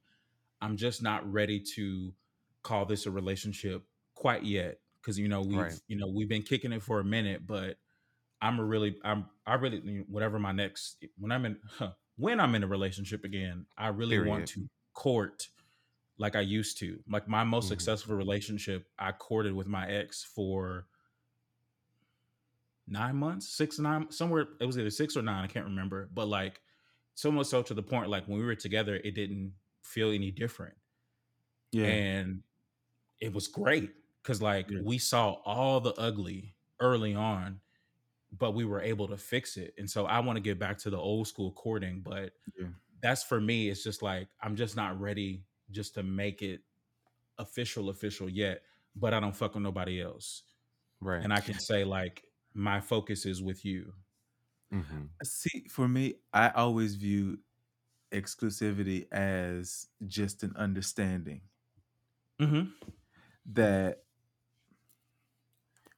i'm 0.62 0.78
just 0.78 1.04
not 1.04 1.30
ready 1.32 1.60
to 1.76 2.14
call 2.64 2.86
this 2.86 3.06
a 3.06 3.12
relationship 3.12 3.84
quite 4.16 4.44
yet 4.44 4.80
because 5.02 5.20
you 5.20 5.28
know 5.28 5.42
we've 5.42 5.58
right. 5.58 5.80
you 5.88 5.98
know 5.98 6.08
we've 6.08 6.30
been 6.30 6.42
kicking 6.42 6.72
it 6.72 6.82
for 6.82 7.00
a 7.00 7.04
minute 7.04 7.46
but 7.46 7.76
i'm 8.42 8.60
a 8.60 8.64
really 8.64 8.96
i'm 9.04 9.26
i 9.46 9.56
really 9.56 10.04
whatever 10.08 10.40
my 10.40 10.54
next 10.54 11.04
when 11.20 11.32
i'm 11.32 11.46
in 11.46 11.58
huh, 11.78 11.92
when 12.16 12.40
i'm 12.40 12.56
in 12.56 12.64
a 12.64 12.68
relationship 12.68 13.26
again 13.26 13.66
i 13.78 13.90
really 13.90 14.20
want 14.20 14.48
to 14.48 14.68
court 14.94 15.48
like 16.22 16.38
I 16.38 16.42
used 16.42 16.78
to. 16.80 17.04
Like 17.10 17.28
my 17.28 17.44
most 17.44 17.68
hmm 17.68 17.68
successful 17.68 18.16
relationship, 18.16 18.88
I 19.00 19.12
courted 19.12 19.54
with 19.56 19.68
my 19.68 19.88
ex 19.90 20.24
for 20.24 20.88
nine 22.88 23.16
months, 23.16 23.50
six, 23.50 23.80
nine, 23.80 24.12
somewhere. 24.12 24.48
It 24.60 24.66
was 24.66 24.78
either 24.78 24.90
six 24.90 25.16
or 25.16 25.22
nine. 25.22 25.44
I 25.44 25.48
can't 25.48 25.66
remember. 25.66 26.10
But 26.14 26.28
like 26.28 26.62
so 27.16 27.32
much 27.32 27.48
so 27.48 27.62
to 27.64 27.74
the 27.74 27.84
point, 27.84 28.10
like 28.10 28.28
when 28.28 28.40
we 28.40 28.46
were 28.46 28.56
together, 28.56 28.96
it 28.96 29.16
didn't 29.16 29.54
feel 29.84 30.12
any 30.12 30.32
different. 30.32 30.76
Yeah. 31.72 32.02
And 32.04 32.44
it 33.22 33.34
was 33.34 33.48
great 33.48 33.92
because 34.24 34.42
like 34.42 34.70
Yeah. 34.70 34.80
we 34.80 34.98
saw 34.98 35.34
all 35.46 35.82
the 35.82 35.94
ugly 35.96 36.56
early 36.80 37.16
on, 37.16 37.62
but 38.32 38.54
we 38.54 38.66
were 38.66 38.82
able 38.82 39.08
to 39.10 39.18
fix 39.18 39.58
it. 39.58 39.76
And 39.78 39.90
so 39.90 40.06
I 40.06 40.20
want 40.22 40.38
to 40.38 40.42
get 40.42 40.60
back 40.60 40.78
to 40.80 40.90
the 40.92 40.98
old 40.98 41.28
school 41.28 41.54
courting, 41.54 42.02
but 42.02 42.34
Yeah. 42.58 42.68
that's 43.02 43.24
for 43.24 43.42
me. 43.42 43.70
It's 43.70 43.84
just 43.84 44.02
like 44.02 44.30
I'm 44.42 44.56
just 44.56 44.76
not 44.76 45.00
ready 45.02 45.46
just 45.72 45.96
to 45.96 46.04
make 46.04 46.42
it 46.42 46.62
official, 47.38 47.90
official 47.90 48.30
yet. 48.30 48.64
But 48.96 49.14
I 49.14 49.20
don't 49.22 49.36
fuck 49.36 49.56
with 49.56 49.64
nobody 49.64 50.02
else, 50.02 50.44
right 51.02 51.26
and 51.26 51.34
I 51.34 51.42
can 51.42 51.60
say 51.60 51.84
like 51.86 52.26
my 52.54 52.82
focus 52.82 53.26
is 53.26 53.44
with 53.44 53.66
you. 53.66 53.94
hmm 54.72 55.12
See, 55.24 55.68
for 55.68 55.88
me, 55.88 56.16
I 56.34 56.50
always 56.50 56.96
view 56.96 57.40
exclusivity 58.12 59.08
as 59.12 59.90
just 60.08 60.44
an 60.44 60.56
understanding 60.58 61.44
Mm-hmm. 62.40 62.92
that 63.46 64.04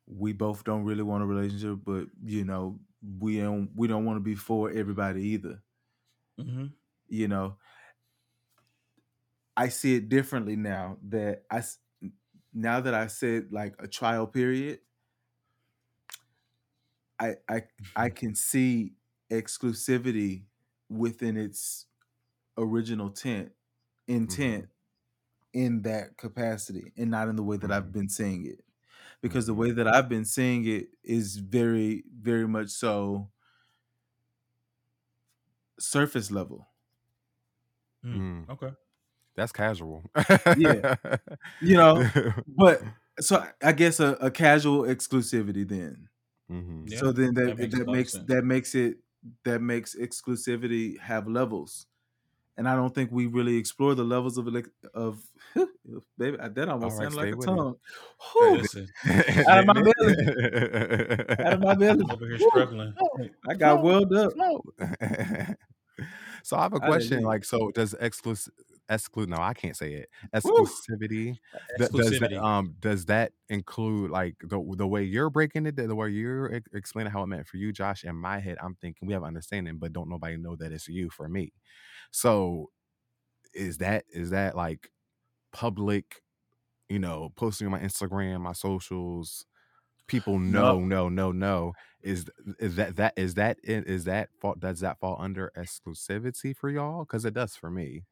we 0.06 0.34
both 0.34 0.64
don't 0.64 0.84
really 0.84 1.04
want 1.04 1.24
a 1.24 1.26
relationship, 1.26 1.80
but 1.84 2.08
you 2.24 2.44
know, 2.44 2.80
we 3.20 3.38
don't 3.40 3.72
we 3.76 3.88
don't 3.88 4.06
want 4.06 4.18
to 4.18 4.22
be 4.22 4.36
for 4.36 4.70
everybody 4.72 5.24
either. 5.30 5.64
Mm-hmm. 6.38 6.66
You 7.08 7.28
know, 7.28 7.58
I 9.56 9.70
see 9.70 9.96
it 9.96 10.10
differently 10.10 10.56
now 10.56 10.98
that 11.04 11.46
I 11.52 11.58
s- 11.60 11.80
now 12.54 12.82
that 12.82 12.94
I 12.94 13.08
said 13.08 13.52
like 13.52 13.76
a 13.80 13.88
trial 13.88 14.28
period, 14.28 14.82
I 17.20 17.36
I 17.48 17.64
I 17.96 18.10
can 18.10 18.36
see 18.36 18.96
exclusivity 19.32 20.46
within 20.90 21.38
its 21.38 21.88
original 22.58 23.12
tent 23.12 23.54
intent 24.08 24.70
in 25.54 25.84
that 25.84 26.18
capacity 26.18 26.94
and 26.98 27.12
not 27.12 27.30
in 27.30 27.36
the 27.38 27.44
way 27.44 27.58
that 27.58 27.72
I've 27.72 27.92
Mhm. 27.92 27.94
been 27.94 28.10
seeing 28.10 28.46
it. 28.48 28.66
Because 29.22 29.48
the 29.48 29.54
Mhm. 29.54 29.56
way 29.56 29.72
that 29.72 29.88
I've 29.88 30.10
been 30.10 30.26
seeing 30.26 30.66
it 30.68 30.90
is 31.04 31.38
very, 31.38 32.04
very 32.12 32.48
much 32.48 32.70
so 32.70 33.32
surface 35.80 36.32
level. 36.32 36.68
Mm. 38.04 38.24
Okay. 38.50 38.74
That's 39.36 39.52
casual. 39.52 40.04
Yeah. 40.58 40.96
You 41.62 41.78
know, 41.78 42.10
but 42.48 42.82
so 43.20 43.38
I- 43.38 43.70
I 43.70 43.72
guess 43.72 44.00
a, 44.00 44.18
a 44.22 44.30
casual 44.32 44.84
exclusivity 44.84 45.68
then. 45.68 46.10
Mhm. 46.52 46.90
Yeah, 46.90 47.00
so 47.00 47.12
then 47.12 47.34
that 47.36 47.58
that 47.58 47.58
makes 47.58 47.74
that 47.78 47.88
makes 47.88 48.12
that 48.14 48.44
makes 48.44 48.76
it 48.76 48.98
that 49.46 49.62
makes 49.62 49.96
exclusivity 49.96 51.00
have 51.00 51.28
levels. 51.28 51.88
And 52.58 52.68
I 52.70 52.76
don't 52.76 52.94
think 52.94 53.12
we 53.12 53.26
really 53.26 53.56
explore 53.58 53.96
the 53.96 54.04
levels 54.04 54.38
of 54.38 54.46
elec- 54.46 54.70
of 54.94 55.24
baby 56.20 56.38
that 56.38 56.70
almost 56.70 57.00
right, 57.00 57.12
sounded 57.12 57.18
like 57.18 57.34
a 57.34 57.38
with 57.38 57.48
tongue. 57.48 57.76
Hey, 58.20 58.40
Whew, 58.50 58.58
Listen, 58.58 58.88
out 59.48 59.58
of 59.60 59.66
my 59.66 59.74
didn't 59.74 59.94
belly, 59.98 61.36
out 61.40 61.54
of 61.54 61.60
my 61.62 61.74
belly. 61.76 62.04
I'm 62.04 62.12
over 62.12 62.28
here 62.28 62.38
struggling. 62.38 62.94
I 63.50 63.54
got 63.56 63.80
flow, 63.80 63.84
welled 63.84 64.14
up. 64.14 64.34
flow. 64.34 64.64
so 66.44 66.58
I 66.58 66.64
have 66.64 66.74
a 66.74 66.80
question. 66.80 67.24
Like, 67.24 67.44
so 67.46 67.72
does 67.72 67.96
exclus 67.96 68.50
exclude? 68.90 69.30
No, 69.30 69.38
I 69.38 69.54
can't 69.54 69.76
say 69.76 69.94
it. 69.94 70.10
Exclusivity. 70.36 71.38
th- 71.78 71.92
does 71.92 72.20
that 72.20 72.34
um 72.34 72.76
does 72.80 73.06
that 73.06 73.32
include 73.50 74.12
like 74.12 74.36
the 74.42 74.62
the 74.78 74.88
way 74.88 75.04
you're 75.04 75.30
breaking 75.30 75.66
it, 75.66 75.76
the 75.76 75.96
way 75.96 76.10
you're 76.10 76.54
ex- 76.56 76.70
explaining 76.74 77.12
how 77.12 77.24
it 77.24 77.28
meant 77.28 77.48
for 77.48 77.58
you, 77.58 77.72
Josh? 77.72 78.04
In 78.04 78.16
my 78.16 78.40
head, 78.40 78.58
I'm 78.62 78.76
thinking 78.76 79.08
we 79.08 79.14
have 79.14 79.24
understanding, 79.24 79.78
but 79.78 79.94
don't 79.94 80.10
nobody 80.10 80.38
know 80.38 80.56
that 80.58 80.72
it's 80.72 80.88
you 80.88 81.10
for 81.10 81.28
me. 81.28 81.54
So 82.12 82.70
is 83.54 83.78
that 83.80 84.06
is 84.12 84.32
that 84.32 84.56
like 84.56 84.90
public? 85.52 86.22
You 86.90 87.00
know, 87.00 87.32
posting 87.36 87.66
on 87.66 87.72
my 87.72 87.80
Instagram, 87.80 88.42
my 88.42 88.54
socials, 88.54 89.46
people 90.08 90.38
know, 90.40 90.80
No, 90.80 90.86
no, 90.86 91.10
no, 91.10 91.32
no. 91.32 91.74
Is 92.02 92.26
is 92.60 92.76
that 92.76 92.98
that 92.98 93.14
is 93.16 93.36
that 93.36 93.58
is 93.64 94.04
that 94.04 94.30
fall 94.42 94.56
does 94.60 94.82
that 94.82 95.00
fall 95.00 95.18
under 95.20 95.52
exclusivity 95.58 96.56
for 96.56 96.70
y'all? 96.70 97.06
Because 97.06 97.26
it 97.26 97.34
does 97.34 97.56
for 97.56 97.72
me. 97.72 98.04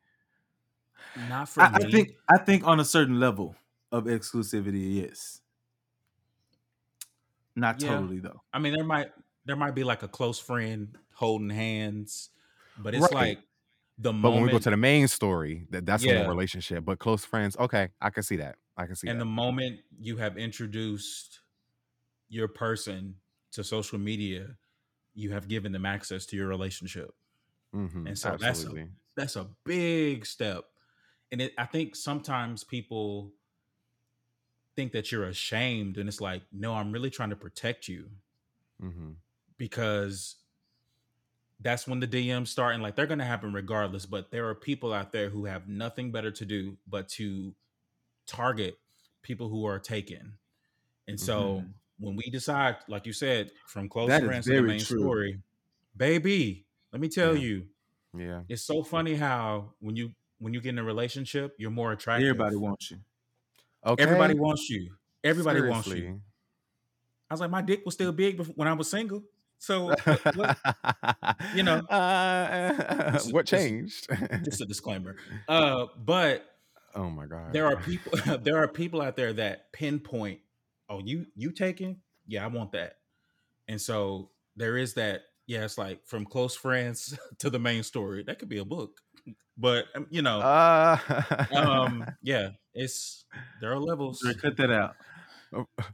Not 1.15 1.49
for 1.49 1.61
I, 1.63 1.71
I 1.73 1.89
think 1.91 2.09
I 2.29 2.37
think 2.37 2.65
on 2.65 2.79
a 2.79 2.85
certain 2.85 3.19
level 3.19 3.55
of 3.91 4.05
exclusivity, 4.05 4.95
yes. 5.01 5.41
Not 7.55 7.79
Yeah. 7.79 7.89
totally 7.89 8.19
though. 8.19 8.41
I 8.53 8.59
mean, 8.59 8.73
there 8.73 8.85
might 8.85 9.11
there 9.45 9.55
might 9.55 9.75
be 9.75 9.83
like 9.83 10.03
a 10.03 10.07
close 10.07 10.39
friend 10.39 10.97
holding 11.13 11.49
hands, 11.49 12.29
but 12.77 12.93
it's 12.93 13.11
Right. 13.11 13.37
like 13.37 13.39
the 13.97 14.11
But 14.11 14.13
moment 14.13 14.35
when 14.35 14.43
we 14.43 14.51
go 14.51 14.59
to 14.59 14.69
the 14.69 14.77
main 14.77 15.07
story, 15.07 15.67
that 15.71 15.85
that's 15.85 16.03
in 16.03 16.09
Yeah. 16.09 16.23
a 16.25 16.29
relationship. 16.29 16.85
But 16.85 16.99
close 16.99 17.25
friends, 17.25 17.57
okay, 17.57 17.89
I 18.01 18.09
can 18.09 18.23
see 18.23 18.37
that. 18.37 18.57
I 18.77 18.85
can 18.85 18.95
see 18.95 19.07
and 19.07 19.19
that. 19.19 19.19
the 19.19 19.25
moment 19.25 19.81
you 19.99 20.17
have 20.17 20.37
introduced 20.37 21.41
your 22.29 22.47
person 22.47 23.15
to 23.51 23.63
social 23.63 23.99
media, 23.99 24.57
you 25.13 25.31
have 25.31 25.47
given 25.47 25.71
them 25.71 25.85
access 25.85 26.25
to 26.27 26.37
your 26.37 26.47
relationship. 26.47 27.15
Mhm, 27.73 28.07
and 28.07 28.17
so 28.17 28.37
that's 28.37 28.63
a- 28.65 28.89
That's 29.15 29.35
a 29.35 29.49
big 29.65 30.25
step. 30.25 30.65
And 31.31 31.41
it, 31.41 31.53
I 31.57 31.65
think 31.65 31.95
sometimes 31.95 32.63
people 32.63 33.33
think 34.75 34.91
that 34.93 35.11
you're 35.11 35.25
ashamed, 35.25 35.97
and 35.97 36.07
it's 36.07 36.21
like, 36.21 36.43
no, 36.51 36.73
I'm 36.75 36.91
really 36.91 37.09
trying 37.09 37.29
to 37.29 37.35
protect 37.35 37.87
you 37.87 38.11
hmm 38.79 39.11
because 39.57 40.43
that's 41.59 41.87
when 41.87 41.99
the 41.99 42.07
DMs 42.07 42.47
start 42.47 42.73
and 42.73 42.81
like 42.81 42.95
they're 42.95 43.05
gonna 43.07 43.25
happen 43.25 43.53
regardless. 43.53 44.05
But 44.05 44.31
there 44.31 44.47
are 44.49 44.55
people 44.55 44.93
out 44.93 45.11
there 45.11 45.29
who 45.29 45.45
have 45.45 45.67
nothing 45.67 46.11
better 46.11 46.31
to 46.31 46.45
do 46.45 46.77
but 46.87 47.07
to 47.09 47.55
target 48.27 48.79
people 49.23 49.49
who 49.49 49.65
are 49.65 49.79
taken. 49.79 50.39
And 51.07 51.19
so 51.19 51.61
Mhm. 51.61 51.73
when 51.99 52.15
we 52.17 52.29
decide, 52.31 52.77
like 52.89 53.05
you 53.07 53.13
said, 53.13 53.51
from 53.67 53.89
close 53.89 54.17
That 54.17 54.23
friends 54.23 54.47
to 54.47 54.55
the 54.55 54.63
main 54.63 54.85
true. 54.85 54.85
story, 54.85 55.41
baby, 55.95 56.67
let 56.93 57.01
me 57.01 57.09
tell 57.09 57.35
Yeah. 57.35 57.37
you, 57.37 57.69
Yeah. 58.13 58.43
it's 58.49 58.63
so 58.63 58.83
funny 58.83 59.15
how 59.15 59.75
when 59.79 59.95
you 59.95 60.13
when 60.41 60.53
you 60.53 60.59
get 60.59 60.69
in 60.69 60.79
a 60.79 60.83
relationship, 60.83 61.55
you're 61.57 61.71
more 61.71 61.91
attractive. 61.93 62.27
Everybody 62.27 62.55
wants 62.57 62.91
you. 62.91 62.97
Okay. 63.85 64.03
Everybody 64.03 64.33
wants 64.33 64.69
you. 64.69 64.91
Everybody 65.23 65.61
wants 65.61 65.87
you. 65.87 66.19
I 67.29 67.33
was 67.33 67.39
like, 67.41 67.49
my 67.51 67.61
dick 67.61 67.83
was 67.85 67.93
still 67.93 68.11
big 68.11 68.37
before, 68.37 68.53
when 68.57 68.67
I 68.67 68.73
was 68.73 68.89
single. 68.89 69.23
So 69.59 69.85
what, 70.03 70.35
what- 70.35 70.57
you 71.55 71.63
know, 71.63 71.77
Uh, 71.79 73.11
this 73.11 73.31
what 73.31 73.45
changed? 73.45 74.07
just 74.43 74.61
a 74.61 74.65
disclaimer. 74.65 75.15
Uh, 75.47 75.85
but 75.97 76.43
oh 76.95 77.09
my 77.09 77.25
god. 77.25 77.53
there 77.53 77.65
are 77.67 77.77
people 77.77 78.11
there 78.43 78.57
are 78.57 78.67
people 78.67 79.01
out 79.01 79.15
there 79.15 79.31
that 79.33 79.71
pinpoint 79.71 80.39
oh 80.89 80.99
you 80.99 81.25
you 81.35 81.51
taking 81.51 82.01
yeah 82.27 82.43
i 82.43 82.47
want 82.47 82.73
that 82.73 82.97
and 83.69 83.79
so 83.79 84.29
there 84.57 84.75
is 84.77 84.95
that 84.95 85.21
yeah 85.47 85.63
it's 85.63 85.77
like 85.77 86.05
from 86.05 86.25
close 86.25 86.53
friends 86.53 87.17
to 87.39 87.49
the 87.49 87.59
main 87.59 87.81
story 87.83 88.23
that 88.23 88.39
could 88.39 88.49
be 88.49 88.57
a 88.57 88.65
book 88.65 88.99
but 89.57 89.85
um, 89.95 90.07
you 90.09 90.21
know 90.21 90.39
Uh, 90.39 90.97
um 91.53 92.05
yeah 92.23 92.49
it's 92.73 93.25
there 93.59 93.71
are 93.71 93.79
levels 93.79 94.21
cut 94.41 94.57
that 94.57 94.71
out. 94.71 94.95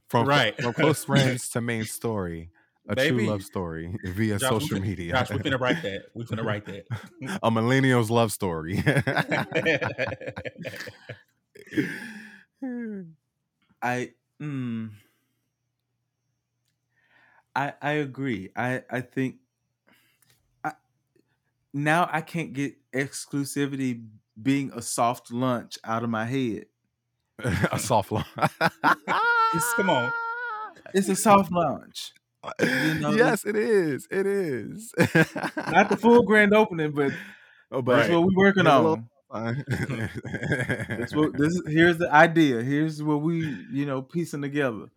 from 0.09 0.27
right. 0.27 0.55
from 0.61 0.73
close 0.73 1.03
friends 1.05 1.49
to 1.49 1.61
main 1.61 1.85
story, 1.85 2.49
a 2.87 2.95
Baby. 2.95 3.17
true 3.17 3.27
love 3.27 3.43
story 3.43 3.97
via 4.03 4.37
Josh, 4.37 4.49
social 4.49 4.77
fin- 4.77 4.81
media. 4.83 5.13
Josh, 5.13 5.31
we're 5.31 5.39
gonna 5.39 5.57
write 5.57 5.81
that 5.81 6.05
we're 6.13 6.25
gonna 6.25 6.43
write 6.43 6.65
that 6.65 6.85
a 7.43 7.51
millennial's 7.51 8.09
love 8.09 8.31
story. 8.31 8.83
I 13.81 14.11
mm, 14.41 14.89
I 17.55 17.73
I 17.81 17.91
agree. 17.93 18.51
I 18.55 18.83
I 18.89 19.01
think 19.01 19.37
I, 20.63 20.73
now 21.73 22.09
I 22.11 22.21
can't 22.21 22.53
get 22.53 22.75
exclusivity 22.97 24.05
being 24.41 24.71
a 24.73 24.81
soft 24.81 25.31
lunch 25.31 25.77
out 25.83 26.03
of 26.03 26.09
my 26.09 26.25
head. 26.25 26.65
a 27.71 27.79
soft 27.79 28.11
launch. 28.11 28.27
It's- 29.55 29.73
come 29.75 29.89
on. 29.89 30.11
It's 30.93 31.09
a 31.09 31.15
soft 31.27 31.51
lunch. 31.51 32.13
You 32.61 32.93
know, 32.95 33.11
yes, 33.11 33.45
it 33.45 33.55
is. 33.55 34.07
It 34.11 34.25
is. 34.25 34.93
Not 35.55 35.89
the 35.89 35.97
full 35.99 36.23
grand 36.23 36.53
opening, 36.53 36.91
but 36.91 37.11
Oh, 37.71 37.81
but 37.81 37.97
that's 37.97 38.09
what 38.09 38.23
we're 38.23 38.35
working 38.37 38.63
Get 38.63 38.73
a 38.73 38.79
little- 38.79 39.03
on. 39.29 39.63
That's 40.89 41.13
what 41.15 41.37
this 41.37 41.53
is. 41.55 41.61
Here's 41.67 41.97
the 41.97 42.09
idea. 42.13 42.61
Here's 42.61 43.03
what 43.03 43.21
we, 43.21 43.45
you 43.71 43.85
know, 43.85 44.01
piecing 44.01 44.41
together. 44.41 44.87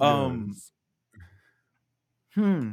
Um, 0.00 0.50
Yes. 0.52 0.70
hmm. 2.34 2.70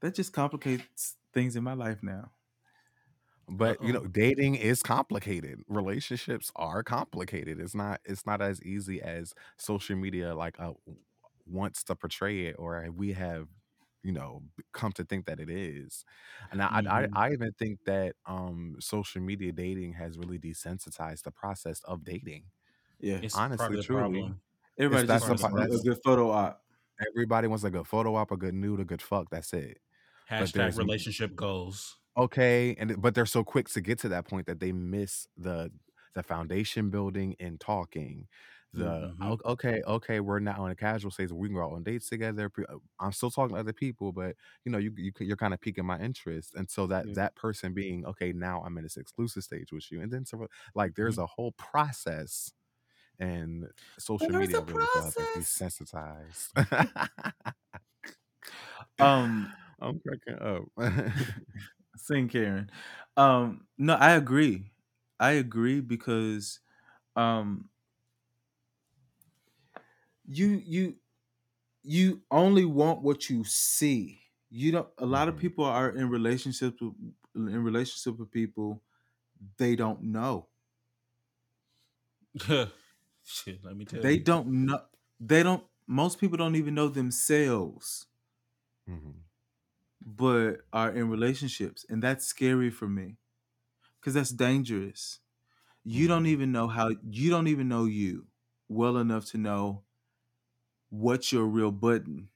That 0.00 0.14
just 0.14 0.32
complicates 0.32 1.16
things 1.32 1.56
in 1.56 1.64
my 1.64 1.72
life 1.74 2.02
now. 2.02 2.30
But 3.52 3.82
you 3.82 3.92
know 3.92 4.04
dating 4.06 4.54
is 4.54 4.82
complicated 4.82 5.60
relationships 5.68 6.50
are 6.56 6.82
complicated 6.82 7.60
it's 7.60 7.74
not 7.74 8.00
it's 8.04 8.24
not 8.26 8.40
as 8.40 8.62
easy 8.62 9.00
as 9.02 9.34
social 9.58 9.96
media 9.96 10.34
like 10.34 10.54
uh, 10.58 10.72
wants 11.46 11.82
to 11.84 11.94
portray 11.94 12.46
it 12.46 12.56
or 12.58 12.86
we 12.96 13.12
have 13.12 13.46
you 14.02 14.12
know 14.12 14.42
come 14.72 14.90
to 14.92 15.04
think 15.04 15.26
that 15.26 15.38
it 15.40 15.50
is 15.50 16.04
and 16.50 16.62
I, 16.62 16.82
Mhm. 16.82 16.88
I 17.14 17.26
i 17.28 17.32
even 17.32 17.52
think 17.58 17.78
that 17.86 18.14
um 18.26 18.76
social 18.80 19.20
media 19.20 19.52
dating 19.52 19.92
has 19.94 20.18
really 20.18 20.38
desensitized 20.38 21.22
the 21.22 21.30
process 21.30 21.80
of 21.84 22.02
dating 22.04 22.44
Yeah. 23.00 23.20
it's 23.22 23.36
Honestly, 23.36 23.66
of 23.66 23.72
the 23.72 23.82
truly. 23.82 24.34
Everybody 24.78 25.06
just 25.06 25.28
wants 25.28 25.42
a, 25.42 25.46
a 25.48 25.82
good 25.82 25.98
photo 26.04 26.30
op. 26.30 26.62
everybody 27.08 27.46
wants 27.48 27.64
a 27.64 27.70
good 27.70 27.86
photo 27.86 28.14
op 28.16 28.30
a 28.32 28.36
good 28.36 28.54
nude 28.54 28.80
a 28.80 28.84
good 28.84 29.02
fuck 29.02 29.28
that's 29.30 29.52
it 29.52 29.78
hashtag 30.30 30.52
there's- 30.52 30.78
relationship 30.78 31.34
goals 31.36 31.98
okay 32.16 32.74
and 32.78 33.00
but 33.00 33.14
they're 33.14 33.26
so 33.26 33.44
quick 33.44 33.68
to 33.68 33.80
get 33.80 33.98
to 34.00 34.08
that 34.08 34.26
point 34.26 34.46
that 34.46 34.60
they 34.60 34.72
miss 34.72 35.26
the 35.36 35.70
the 36.14 36.22
foundation 36.22 36.90
building 36.90 37.34
and 37.40 37.58
talking. 37.60 38.28
The 38.74 39.12
Mhm. 39.12 39.18
o- 39.20 39.38
okay 39.46 39.82
okay 39.86 40.20
we're 40.20 40.38
not 40.40 40.58
on 40.58 40.70
a 40.70 40.74
casual 40.76 41.10
stage 41.10 41.30
we 41.32 41.48
can 41.48 41.56
go 41.56 41.62
out 41.64 41.72
on 41.72 41.82
dates 41.82 42.08
together 42.08 42.50
uh, 42.68 42.76
i'm 43.00 43.12
still 43.12 43.30
talking 43.30 43.54
to 43.54 43.60
other 43.60 43.72
people 43.74 44.12
but 44.12 44.34
you 44.64 44.72
know 44.72 44.78
you, 44.78 44.92
you 44.96 45.12
you're 45.20 45.36
kind 45.36 45.52
of 45.54 45.60
piquing 45.60 45.84
my 45.86 45.98
interest. 46.00 46.54
And 46.54 46.70
so 46.70 46.86
that 46.88 47.06
Yeah. 47.06 47.14
that 47.14 47.34
person 47.36 47.74
being 47.74 48.04
okay 48.06 48.32
now 48.32 48.62
i'm 48.64 48.76
in 48.78 48.84
this 48.84 48.96
exclusive 48.96 49.42
stage 49.44 49.72
with 49.72 49.90
you. 49.92 50.00
And 50.02 50.10
then 50.12 50.24
so 50.26 50.46
like 50.74 50.94
there's 50.96 51.18
a 51.18 51.26
whole 51.26 51.52
process 51.52 52.52
and 53.20 53.66
social 53.98 54.32
There's 54.32 54.34
media 54.34 54.60
a 54.60 54.62
really 54.62 54.86
feel 54.86 55.04
like 55.04 55.14
they're 55.16 55.26
desensitized. 55.26 56.50
Um, 59.00 59.52
i'm 59.80 60.00
cracking 60.00 60.38
up 60.42 60.64
sing 61.96 62.28
Karen. 62.28 62.70
Um, 63.16 63.66
no, 63.78 63.94
I 63.94 64.12
agree. 64.12 64.70
I 65.20 65.32
agree 65.32 65.80
because 65.80 66.60
um 67.16 67.70
you 70.26 70.48
you 70.64 70.96
you 71.82 72.22
only 72.30 72.64
want 72.64 73.02
what 73.02 73.30
you 73.30 73.44
see. 73.44 74.20
You 74.50 74.72
don't 74.72 74.88
a 74.98 75.06
lot 75.06 75.28
of 75.28 75.36
Mhm. 75.36 75.38
people 75.38 75.64
are 75.64 75.90
in 75.90 76.08
relationships 76.10 76.80
with 76.80 76.94
in 77.36 77.64
relationship 77.64 78.18
with 78.18 78.30
people 78.30 78.82
they 79.58 79.76
don't 79.76 80.02
know. 80.02 80.48
shit 83.24 83.64
let 83.64 83.76
me 83.76 83.84
tell 83.84 84.04
They 84.04 84.16
you 84.16 84.18
don't 84.18 84.48
know 84.66 84.86
they 85.20 85.42
don't 85.42 85.64
most 85.86 86.18
people 86.18 86.36
don't 86.36 86.56
even 86.56 86.74
know 86.74 86.88
themselves. 86.88 88.06
Mhm. 88.86 89.24
But 90.06 90.62
are 90.72 90.90
in 90.92 91.08
relationships 91.08 91.84
and 91.88 92.02
that's 92.02 92.26
scary 92.26 92.70
for 92.70 92.88
me 92.88 93.18
because 94.00 94.14
that's 94.14 94.30
dangerous 94.30 95.20
you 95.84 96.08
don't 96.08 96.26
Mhm. 96.26 96.26
even 96.26 96.52
know 96.52 96.68
how 96.68 96.90
you 97.04 97.30
don't 97.30 97.48
even 97.48 97.68
know 97.68 97.86
you 97.86 98.28
well 98.68 98.98
enough 98.98 99.26
to 99.26 99.38
know 99.38 99.84
what's 100.90 101.32
your 101.32 101.44
real 101.46 101.72
button 101.72 102.30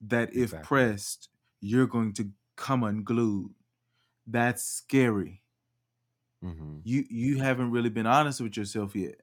that 0.00 0.32
if 0.34 0.60
Exactly. 0.60 0.62
pressed 0.62 1.28
you're 1.60 1.86
going 1.86 2.12
to 2.14 2.30
come 2.56 2.82
unglued 2.84 3.54
that's 4.26 4.64
scary 4.64 5.44
Mhm. 6.42 6.82
you 6.82 7.04
you 7.10 7.38
haven't 7.38 7.70
really 7.70 7.90
been 7.90 8.06
honest 8.06 8.40
with 8.40 8.56
yourself 8.56 8.94
yet 8.94 9.20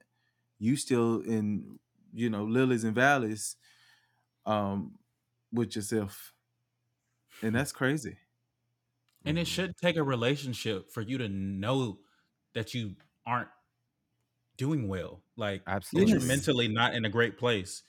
you 0.58 0.76
still 0.76 1.20
in 1.22 1.78
you 2.12 2.30
know 2.30 2.44
lilies 2.44 2.84
and 2.84 2.96
valleys 2.96 3.56
um 4.46 4.98
with 5.52 5.76
yourself 5.76 6.34
and 7.42 7.54
that's 7.54 7.72
crazy 7.72 8.16
And 9.24 9.38
it 9.38 9.46
Mhm. 9.46 9.50
should 9.54 9.76
take 9.76 9.96
a 9.96 10.02
relationship 10.04 10.92
for 10.92 11.00
you 11.02 11.18
to 11.18 11.28
know 11.28 11.98
that 12.54 12.74
you 12.74 12.94
aren't 13.26 13.48
doing 14.56 14.86
well. 14.88 15.22
Like 15.36 15.62
Absolutely. 15.66 16.12
you're 16.12 16.20
mentally 16.22 16.68
not 16.68 16.94
in 16.94 17.04
a 17.04 17.10
great 17.10 17.36
place. 17.36 17.82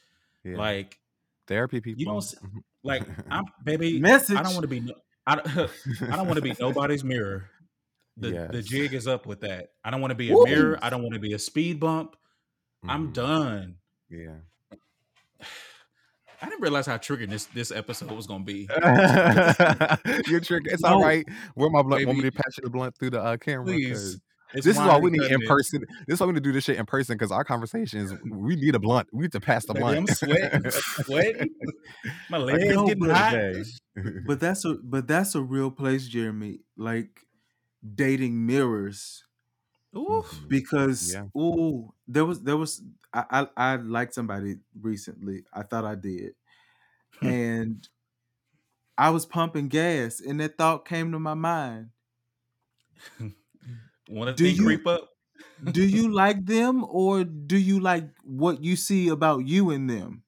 Yeah. 0.43 0.57
Like 0.57 0.99
therapy 1.47 1.79
people. 1.79 1.99
you 1.99 2.05
don't 2.07 2.17
Mhm. 2.23 2.63
like 2.83 3.03
I'm 3.31 3.45
baby. 3.63 3.99
message 3.99 4.35
I 4.35 4.41
don't 4.43 4.53
want 4.53 4.63
to 4.63 4.67
be 4.67 4.79
no, 4.81 4.93
I 5.27 5.35
don't, 5.35 5.47
I 6.11 6.15
don't 6.15 6.25
want 6.27 6.35
to 6.37 6.41
be 6.41 6.53
nobody's 6.59 7.03
mirror. 7.03 7.49
The 8.17 8.49
the 8.51 8.61
jig 8.63 8.93
is 8.95 9.07
up 9.07 9.27
with 9.27 9.41
that. 9.41 9.73
I 9.83 9.91
don't 9.91 10.01
want 10.01 10.11
to 10.11 10.15
be 10.15 10.31
a 10.31 10.35
Woo! 10.35 10.43
mirror. 10.45 10.79
I 10.81 10.89
don't 10.89 11.03
want 11.03 11.13
to 11.13 11.19
be 11.19 11.33
a 11.33 11.39
speed 11.39 11.79
bump. 11.79 12.15
I'm 12.83 13.09
Mhm. 13.09 13.13
done. 13.13 13.77
Yeah. 14.09 14.39
I 16.41 16.45
didn't 16.49 16.61
realize 16.61 16.85
how 16.85 16.97
triggering 16.97 17.29
this 17.29 17.45
this 17.45 17.71
episode 17.71 18.11
was 18.11 18.27
gonna 18.27 18.43
be. 18.43 18.67
You're 20.27 20.39
tricky. 20.39 20.69
It's 20.71 20.83
No. 20.83 20.89
all 20.95 21.01
right. 21.01 21.25
Where 21.55 21.69
my 21.69 21.81
blunt? 21.81 22.05
Want 22.05 22.17
me 22.19 22.23
Baby. 22.23 22.31
to 22.31 22.37
pass 22.43 22.57
you 22.57 22.63
the 22.63 22.69
blunt 22.69 22.95
through 22.97 23.11
the 23.11 23.21
uh, 23.21 23.37
camera? 23.37 23.65
Please. 23.65 24.19
This 24.53 24.65
is 24.65 24.77
why 24.77 24.97
we 24.97 25.11
need 25.11 25.23
in 25.23 25.41
it. 25.41 25.47
person. 25.47 25.83
This 26.07 26.15
is 26.15 26.19
why 26.21 26.27
we 26.27 26.33
need 26.33 26.43
to 26.43 26.49
do 26.49 26.53
this 26.53 26.63
shit 26.63 26.77
in 26.77 26.85
person 26.85 27.15
because 27.15 27.31
our 27.31 27.43
conversations. 27.43 28.13
We 28.31 28.55
need 28.55 28.75
a 28.75 28.79
blunt. 28.79 29.09
We 29.11 29.23
need 29.23 29.33
to 29.33 29.41
pass 29.41 29.65
the 29.65 29.73
Baby, 29.73 29.83
blunt. 29.83 29.97
I'm 29.97 30.07
sweating. 30.15 30.49
I'm 30.65 30.71
sweating. 30.71 31.49
My 32.29 32.37
Like, 32.37 32.53
legs 32.55 32.73
no, 32.75 32.85
getting 32.87 33.07
but- 33.07 33.15
hot. 33.17 33.43
But 34.25 34.39
that's 34.39 34.63
a 34.63 34.75
but 34.75 35.07
that's 35.07 35.35
a 35.35 35.41
real 35.41 35.69
place, 35.71 36.07
Jeremy. 36.07 36.59
Like 36.77 37.21
dating 37.95 38.45
mirrors. 38.45 39.23
Ooh. 39.95 40.23
Mhm. 40.25 40.47
because 40.49 41.13
Yeah. 41.13 41.25
ooh, 41.41 41.93
there 42.07 42.23
was 42.25 42.41
there 42.43 42.57
was 42.57 42.81
I, 43.13 43.25
I 43.57 43.73
I 43.73 43.75
liked 43.77 44.13
somebody 44.13 44.57
recently. 44.79 45.45
I 45.53 45.63
thought 45.63 45.85
I 45.85 45.95
did, 45.95 46.35
Hmm. 47.21 47.29
and 47.29 47.87
I 48.97 49.09
was 49.09 49.25
pumping 49.25 49.69
gas, 49.69 50.19
and 50.19 50.39
that 50.39 50.57
thought 50.59 50.85
came 50.85 51.11
to 51.11 51.19
my 51.19 51.33
mind: 51.33 51.89
Want 54.09 54.35
to 54.35 54.35
Do 54.35 54.47
think 54.47 54.59
you- 54.59 54.61
creep 54.61 54.87
up? 54.87 55.09
Do 55.61 55.83
you 55.85 56.09
like 56.13 56.45
them, 56.45 56.85
or 56.89 57.23
do 57.23 57.57
you 57.57 57.79
like 57.79 58.17
what 58.23 58.63
you 58.63 58.75
see 58.75 59.09
about 59.09 59.47
you 59.47 59.71
in 59.71 59.87
them? 59.87 60.23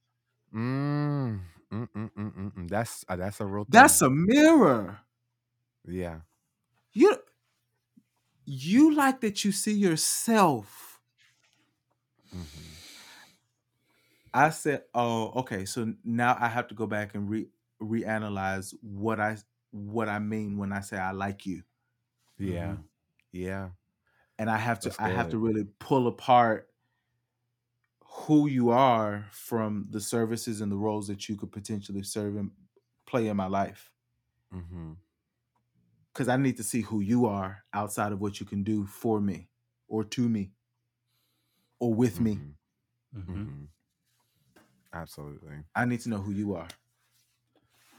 Mm, 0.53 1.41
mm, 1.71 1.87
mm, 1.93 2.51
mm. 2.53 2.69
That's 2.69 3.05
uh, 3.07 3.15
that's 3.15 3.39
a 3.41 3.45
real. 3.45 3.65
Thing. 3.65 3.89
That's 3.89 4.01
a 4.01 4.09
mirror. 4.09 4.99
yeah. 5.87 6.21
You 6.93 7.15
you 8.45 8.93
like 8.93 9.21
that 9.21 9.45
you 9.45 9.51
see 9.51 9.73
yourself. 9.73 11.01
Mhm. 12.33 12.79
I 14.33 14.49
said, 14.51 14.85
"Oh, 14.93 15.31
okay. 15.41 15.65
So 15.65 15.93
now 16.03 16.37
I 16.39 16.47
have 16.47 16.67
to 16.69 16.75
go 16.75 16.87
back 16.87 17.15
and 17.15 17.29
re 17.29 17.49
reanalyze 17.81 18.73
what 18.81 19.19
I 19.19 19.37
what 19.71 20.09
I 20.09 20.19
mean 20.19 20.57
when 20.57 20.71
I 20.73 20.81
say 20.81 20.97
I 20.97 21.11
like 21.11 21.45
you." 21.45 21.63
Yeah. 22.39 22.77
Mhm. 22.77 22.85
Yeah. 23.31 23.71
and 24.37 24.49
I 24.49 24.57
have 24.57 24.79
to 24.81 24.91
That's 24.91 24.99
I 24.99 25.07
have 25.09 25.29
to 25.29 25.37
really 25.37 25.65
pull 25.79 26.07
apart 26.07 26.71
who 28.03 28.47
you 28.47 28.69
are 28.71 29.27
from 29.31 29.87
the 29.91 30.01
services 30.01 30.61
and 30.61 30.71
the 30.71 30.77
roles 30.77 31.07
that 31.07 31.29
you 31.29 31.35
could 31.37 31.51
potentially 31.51 32.03
serve 32.03 32.35
and 32.35 32.51
play 33.05 33.27
in 33.27 33.37
my 33.37 33.47
life 33.47 33.91
Mm-hmm. 34.53 34.93
because 36.13 36.27
I 36.27 36.37
need 36.37 36.57
to 36.57 36.63
see 36.63 36.81
who 36.81 36.99
you 36.99 37.25
are 37.25 37.63
outside 37.73 38.11
of 38.11 38.19
what 38.21 38.39
you 38.39 38.45
can 38.45 38.63
do 38.63 38.85
for 38.85 39.19
me 39.21 39.49
or 39.87 40.03
to 40.03 40.27
me 40.29 40.53
or 41.79 41.93
with 41.93 42.19
me. 42.19 42.43
Absolutely. 44.93 45.63
I 45.75 45.85
need 45.85 46.01
to 46.01 46.09
know 46.09 46.19
who 46.21 46.31
you 46.31 46.53
are. 46.55 46.67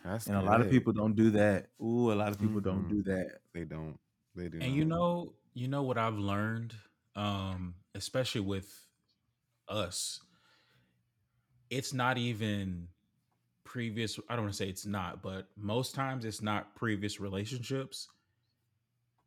That's 0.05 0.26
And 0.26 0.36
a 0.36 0.43
lot 0.43 0.61
of 0.61 0.68
people 0.68 0.93
don't 0.93 1.14
do 1.14 1.30
that. 1.30 1.70
Ooh, 1.82 2.12
a 2.12 2.14
lot 2.14 2.32
of 2.32 2.38
people 2.41 2.61
don't 2.61 2.86
Mhm. 2.86 2.88
do 2.88 3.03
that. 3.05 3.41
They 3.53 3.64
don't. 3.64 3.99
They 4.34 4.49
do. 4.49 4.59
And 4.61 4.74
you 4.74 4.84
know, 4.84 5.34
you 5.55 5.68
know 5.68 5.82
what 5.82 5.99
I've 5.99 6.18
learned, 6.18 6.74
um, 7.16 7.76
especially 7.95 8.43
with 8.43 8.86
us. 9.68 10.20
It's 11.70 11.93
not 11.93 12.18
even 12.18 12.88
previous. 13.64 14.18
I 14.28 14.36
don't 14.36 14.45
want 14.47 14.55
to 14.55 14.59
say 14.59 14.68
it's 14.68 14.86
not, 14.86 15.22
but 15.22 15.49
most 15.57 15.95
times 15.95 16.24
it's 16.24 16.43
not 16.43 16.76
previous 16.76 17.20
relationships. 17.20 18.09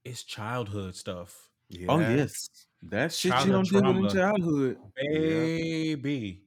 It's 0.05 0.23
childhood 0.23 0.95
stuff, 0.95 1.49
Oh 1.87 1.99
yes. 1.99 2.49
That 2.81 3.13
shit 3.13 3.43
you 3.45 3.51
Childhood 3.51 3.51
don't 3.51 3.69
deal 3.69 3.83
with 3.85 3.97
in 3.97 4.07
childhood. 4.07 4.77
baby. 4.95 6.43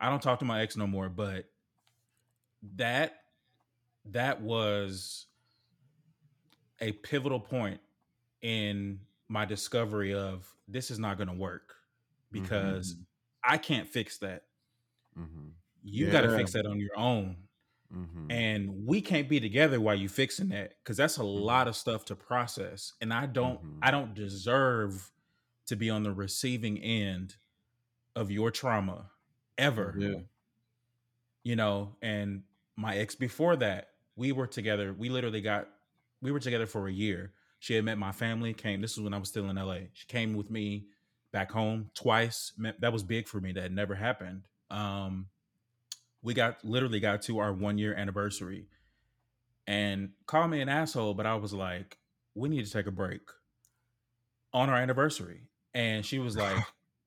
I 0.00 0.10
don't 0.10 0.22
talk 0.22 0.38
to 0.40 0.44
my 0.44 0.62
ex 0.62 0.76
no 0.76 0.86
more, 0.86 1.08
but 1.08 1.46
that 2.76 3.14
that 4.06 4.40
was 4.40 5.26
a 6.80 6.92
pivotal 6.92 7.40
point 7.40 7.80
in 8.42 9.00
my 9.28 9.44
discovery 9.44 10.12
of 10.14 10.46
this 10.68 10.90
is 10.90 10.98
not 10.98 11.16
going 11.16 11.28
to 11.28 11.34
work 11.34 11.74
because 12.30 12.96
I 13.42 13.58
can't 13.58 13.88
fix 13.88 14.18
that. 14.18 14.44
Mm-hmm. 15.18 15.48
You 15.82 16.10
got 16.10 16.22
to 16.22 16.36
fix 16.36 16.52
that 16.52 16.66
on 16.66 16.78
your 16.78 16.96
own. 16.96 17.36
Mm-hmm. 17.94 18.30
And 18.30 18.86
we 18.86 19.00
can't 19.00 19.28
be 19.28 19.38
together 19.38 19.80
while 19.80 19.94
you 19.94 20.08
fixing 20.08 20.48
that 20.48 20.74
cuz 20.84 20.96
that's 20.96 21.18
a 21.18 21.22
lot 21.22 21.68
of 21.68 21.76
stuff 21.76 22.04
to 22.06 22.16
process 22.16 22.94
and 23.00 23.12
I 23.12 23.26
don't 23.26 23.62
Mhm. 23.62 23.78
I 23.82 23.90
don't 23.90 24.14
deserve 24.14 25.12
to 25.66 25.76
be 25.76 25.90
on 25.90 26.02
the 26.02 26.12
receiving 26.12 26.78
end 26.78 27.36
of 28.16 28.30
your 28.30 28.50
trauma 28.50 29.10
ever. 29.58 29.94
Yeah. 29.98 30.20
You 31.42 31.56
know, 31.56 31.96
and 32.02 32.42
my 32.76 32.96
ex 32.96 33.14
before 33.14 33.56
that, 33.56 33.90
we 34.16 34.32
were 34.32 34.46
together. 34.46 34.94
We 34.96 35.08
literally 35.08 35.40
got 35.40 35.68
we 36.22 36.32
were 36.32 36.40
together 36.40 36.66
for 36.66 36.88
a 36.88 36.92
year. 36.92 37.32
She 37.58 37.74
had 37.74 37.84
met 37.84 37.98
my 37.98 38.12
family, 38.12 38.52
came 38.52 38.80
this 38.80 38.96
was 38.96 39.04
when 39.04 39.14
I 39.14 39.18
was 39.18 39.28
still 39.28 39.48
in 39.48 39.56
LA. 39.56 39.78
She 39.92 40.06
came 40.06 40.34
with 40.34 40.50
me 40.50 40.86
back 41.32 41.50
home 41.50 41.90
twice. 41.94 42.52
That 42.78 42.92
was 42.92 43.02
big 43.02 43.26
for 43.26 43.40
me. 43.40 43.52
That 43.52 43.62
had 43.62 43.72
never 43.72 43.94
happened. 43.94 44.42
Um 44.70 45.26
we 46.22 46.32
got 46.32 46.64
literally 46.64 47.00
got 47.00 47.22
to 47.22 47.38
our 47.38 47.52
one 47.52 47.76
year 47.76 47.94
anniversary 47.94 48.66
and 49.66 50.10
call 50.26 50.48
me 50.48 50.60
an 50.60 50.68
asshole, 50.68 51.14
but 51.14 51.26
I 51.26 51.34
was 51.36 51.52
like, 51.52 51.98
we 52.34 52.48
need 52.48 52.64
to 52.64 52.72
take 52.72 52.86
a 52.86 52.90
break 52.90 53.22
on 54.52 54.70
our 54.70 54.76
anniversary. 54.76 55.42
And 55.74 56.04
she 56.04 56.18
was 56.18 56.36
like, 56.38 56.64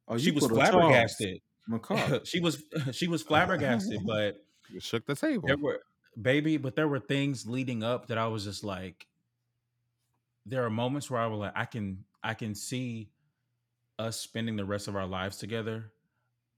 Oh, 0.08 0.18
she 0.18 0.32
was 0.32 0.48
pulled 0.48 0.60
a 0.60 0.66
Charles 0.66 0.72
flabbergasted. 0.72 1.42
McCall. 1.70 2.26
she 2.26 2.40
was 2.40 2.64
she 2.92 3.08
was 3.08 3.22
flabbergasted, 3.22 4.06
but 4.06 4.44
You 4.70 4.82
shook 4.82 5.06
the 5.06 5.16
table. 5.16 5.48
there 5.48 5.58
were 5.58 5.82
baby, 6.22 6.58
but 6.58 6.76
there 6.76 6.88
were 6.88 7.00
things 7.00 7.48
leading 7.48 7.84
up 7.84 8.08
that 8.08 8.18
I 8.18 8.28
was 8.28 8.44
just 8.44 8.66
like, 8.66 9.08
there 10.46 10.66
are 10.66 10.70
moments 10.70 11.10
where 11.10 11.22
I 11.22 11.28
was 11.28 11.40
like, 11.40 11.54
I 11.56 11.66
can 11.66 12.04
I 12.24 12.34
can 12.34 12.54
see 12.54 13.10
us 13.98 14.20
spending 14.20 14.56
the 14.56 14.66
rest 14.66 14.88
of 14.88 14.96
our 14.96 15.08
lives 15.08 15.38
together, 15.38 15.92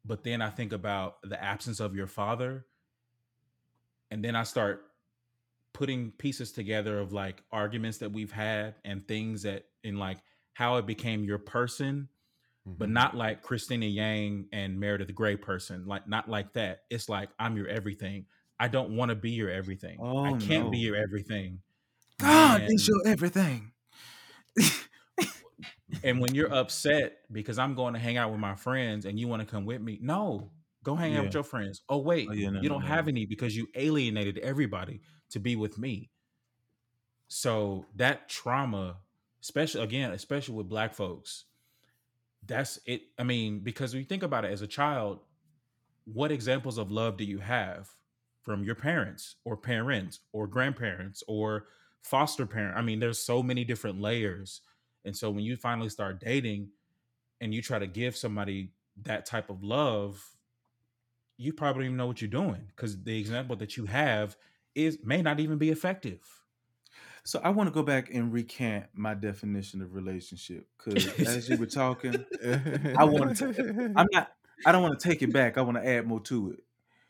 but 0.05 0.23
then 0.23 0.41
I 0.41 0.49
think 0.49 0.73
about 0.73 1.17
the 1.23 1.41
absence 1.41 1.79
of 1.79 1.95
your 1.95 2.07
father, 2.07 2.65
and 4.09 4.23
then 4.23 4.35
I 4.35 4.43
start 4.43 4.85
putting 5.73 6.11
pieces 6.11 6.51
together 6.51 6.99
of 6.99 7.13
like 7.13 7.43
arguments 7.51 7.99
that 7.99 8.11
we've 8.11 8.31
had 8.31 8.75
and 8.83 9.07
things 9.07 9.43
that 9.43 9.65
in 9.83 9.97
like 9.97 10.17
how 10.53 10.77
it 10.77 10.85
became 10.85 11.23
your 11.23 11.37
person 11.37 12.09
but 12.65 12.89
Mhm. 12.89 12.93
not 12.93 13.15
like 13.15 13.41
Cristina 13.41 13.85
Yang 13.85 14.47
and 14.51 14.79
Meredith 14.79 15.13
Grey 15.15 15.35
person. 15.37 15.85
Like 15.85 16.07
not 16.07 16.29
like 16.29 16.53
that. 16.53 16.83
It's 16.89 17.09
like 17.09 17.29
I'm 17.39 17.55
your 17.57 17.67
everything. 17.67 18.25
I 18.59 18.67
don't 18.67 18.95
want 18.95 19.09
to 19.09 19.15
be 19.15 19.31
your 19.31 19.49
everything. 19.49 19.99
I 20.01 20.03
Oh, 20.33 20.37
can't 20.39 20.71
be 20.71 20.79
your 20.79 20.95
everything. 20.97 21.61
God 22.19 22.61
And- 22.61 22.73
is 22.73 22.87
your 22.87 23.01
everything. 23.07 23.71
And 26.03 26.21
when 26.21 26.35
you're 26.35 26.53
upset 26.53 27.17
because 27.31 27.57
I'm 27.57 27.73
going 27.73 27.93
to 27.95 27.99
hang 27.99 28.15
out 28.17 28.29
with 28.31 28.39
my 28.39 28.55
friends 28.55 29.05
and 29.05 29.19
you 29.19 29.27
want 29.27 29.41
to 29.41 29.45
come 29.47 29.65
with 29.65 29.81
me, 29.81 29.97
no, 30.01 30.51
go 30.83 30.95
hang 30.95 31.17
out 31.17 31.25
with 31.25 31.33
your 31.33 31.43
friends. 31.43 31.81
Oh 31.89 31.97
wait, 31.97 32.27
Oh, 32.29 32.33
yeah, 32.33 32.51
no, 32.51 32.61
you 32.61 32.69
don't 32.69 32.81
no, 32.81 32.87
have 32.87 33.05
no. 33.07 33.09
any 33.09 33.25
because 33.25 33.55
you 33.55 33.67
alienated 33.75 34.37
everybody 34.37 35.01
to 35.31 35.39
be 35.39 35.55
with 35.55 35.79
me. 35.79 36.11
So 37.27 37.85
that 37.95 38.29
trauma, 38.29 38.97
especially 39.41 39.83
again, 39.83 40.11
especially 40.11 40.55
with 40.55 40.69
black 40.69 40.93
folks, 40.93 41.45
that's 42.49 42.79
it. 42.85 43.03
I 43.17 43.23
mean, 43.23 43.59
because 43.59 43.93
when 43.93 44.01
you 44.01 44.05
think 44.05 44.23
about 44.23 44.43
it 44.43 44.51
as 44.51 44.61
a 44.61 44.67
child, 44.67 45.19
what 46.05 46.31
examples 46.31 46.77
of 46.77 46.91
love 46.91 47.15
do 47.15 47.23
you 47.23 47.37
have 47.37 47.87
from 48.41 48.63
your 48.63 48.75
parents 48.75 49.35
or 49.45 49.55
parents 49.55 50.19
or 50.33 50.47
grandparents 50.47 51.23
or 51.27 51.67
foster 52.01 52.45
parent? 52.45 52.75
I 52.75 52.81
mean, 52.81 52.99
there's 52.99 53.19
so 53.19 53.41
many 53.41 53.63
different 53.63 54.01
layers. 54.01 54.61
And 55.05 55.15
so 55.15 55.29
when 55.29 55.43
you 55.43 55.55
finally 55.55 55.89
start 55.89 56.19
dating 56.19 56.69
and 57.39 57.53
you 57.53 57.61
try 57.61 57.79
to 57.79 57.87
give 57.87 58.17
somebody 58.17 58.73
that 59.03 59.25
type 59.25 59.49
of 59.49 59.63
love, 59.63 60.21
you 61.37 61.53
probably 61.53 61.83
don't 61.83 61.85
even 61.85 61.97
know 61.97 62.07
what 62.07 62.21
you're 62.21 62.29
doing 62.29 62.65
because 62.75 63.01
the 63.03 63.17
example 63.17 63.55
that 63.57 63.77
you 63.77 63.85
have 63.85 64.35
is 64.75 64.97
may 65.03 65.21
not 65.21 65.39
even 65.39 65.57
be 65.57 65.69
effective. 65.69 66.19
So 67.23 67.39
I 67.43 67.49
want 67.49 67.67
to 67.67 67.71
go 67.71 67.83
back 67.83 68.13
and 68.13 68.31
recant 68.33 68.87
my 68.93 69.13
definition 69.13 69.81
of 69.81 69.93
relationship 69.93 70.67
because 70.77 71.13
as 71.23 71.49
you 71.49 71.57
were 71.57 71.65
talking, 71.67 72.25
I 72.95 73.05
want 73.05 73.37
to- 73.37 73.49
I'm 73.95 74.07
not. 74.11 74.31
I 74.65 74.71
don't 74.71 74.83
want 74.83 74.99
to 74.99 75.07
take 75.09 75.21
it 75.21 75.31
back. 75.31 75.57
I 75.57 75.61
want 75.61 75.77
to 75.77 75.85
add 75.87 76.05
more 76.07 76.19
to 76.21 76.51
it. 76.51 76.63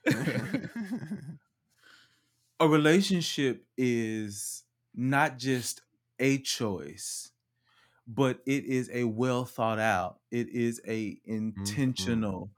A 2.59 2.67
relationship 2.67 3.65
is 3.77 4.63
not 4.93 5.37
just 5.37 5.81
a 6.19 6.39
choice, 6.39 7.31
but 8.07 8.41
it 8.47 8.65
is 8.65 8.89
a 8.93 9.05
well 9.05 9.45
thought 9.45 9.79
out. 9.79 10.21
It 10.31 10.49
is 10.49 10.81
a 10.87 11.21
intentional. 11.25 12.51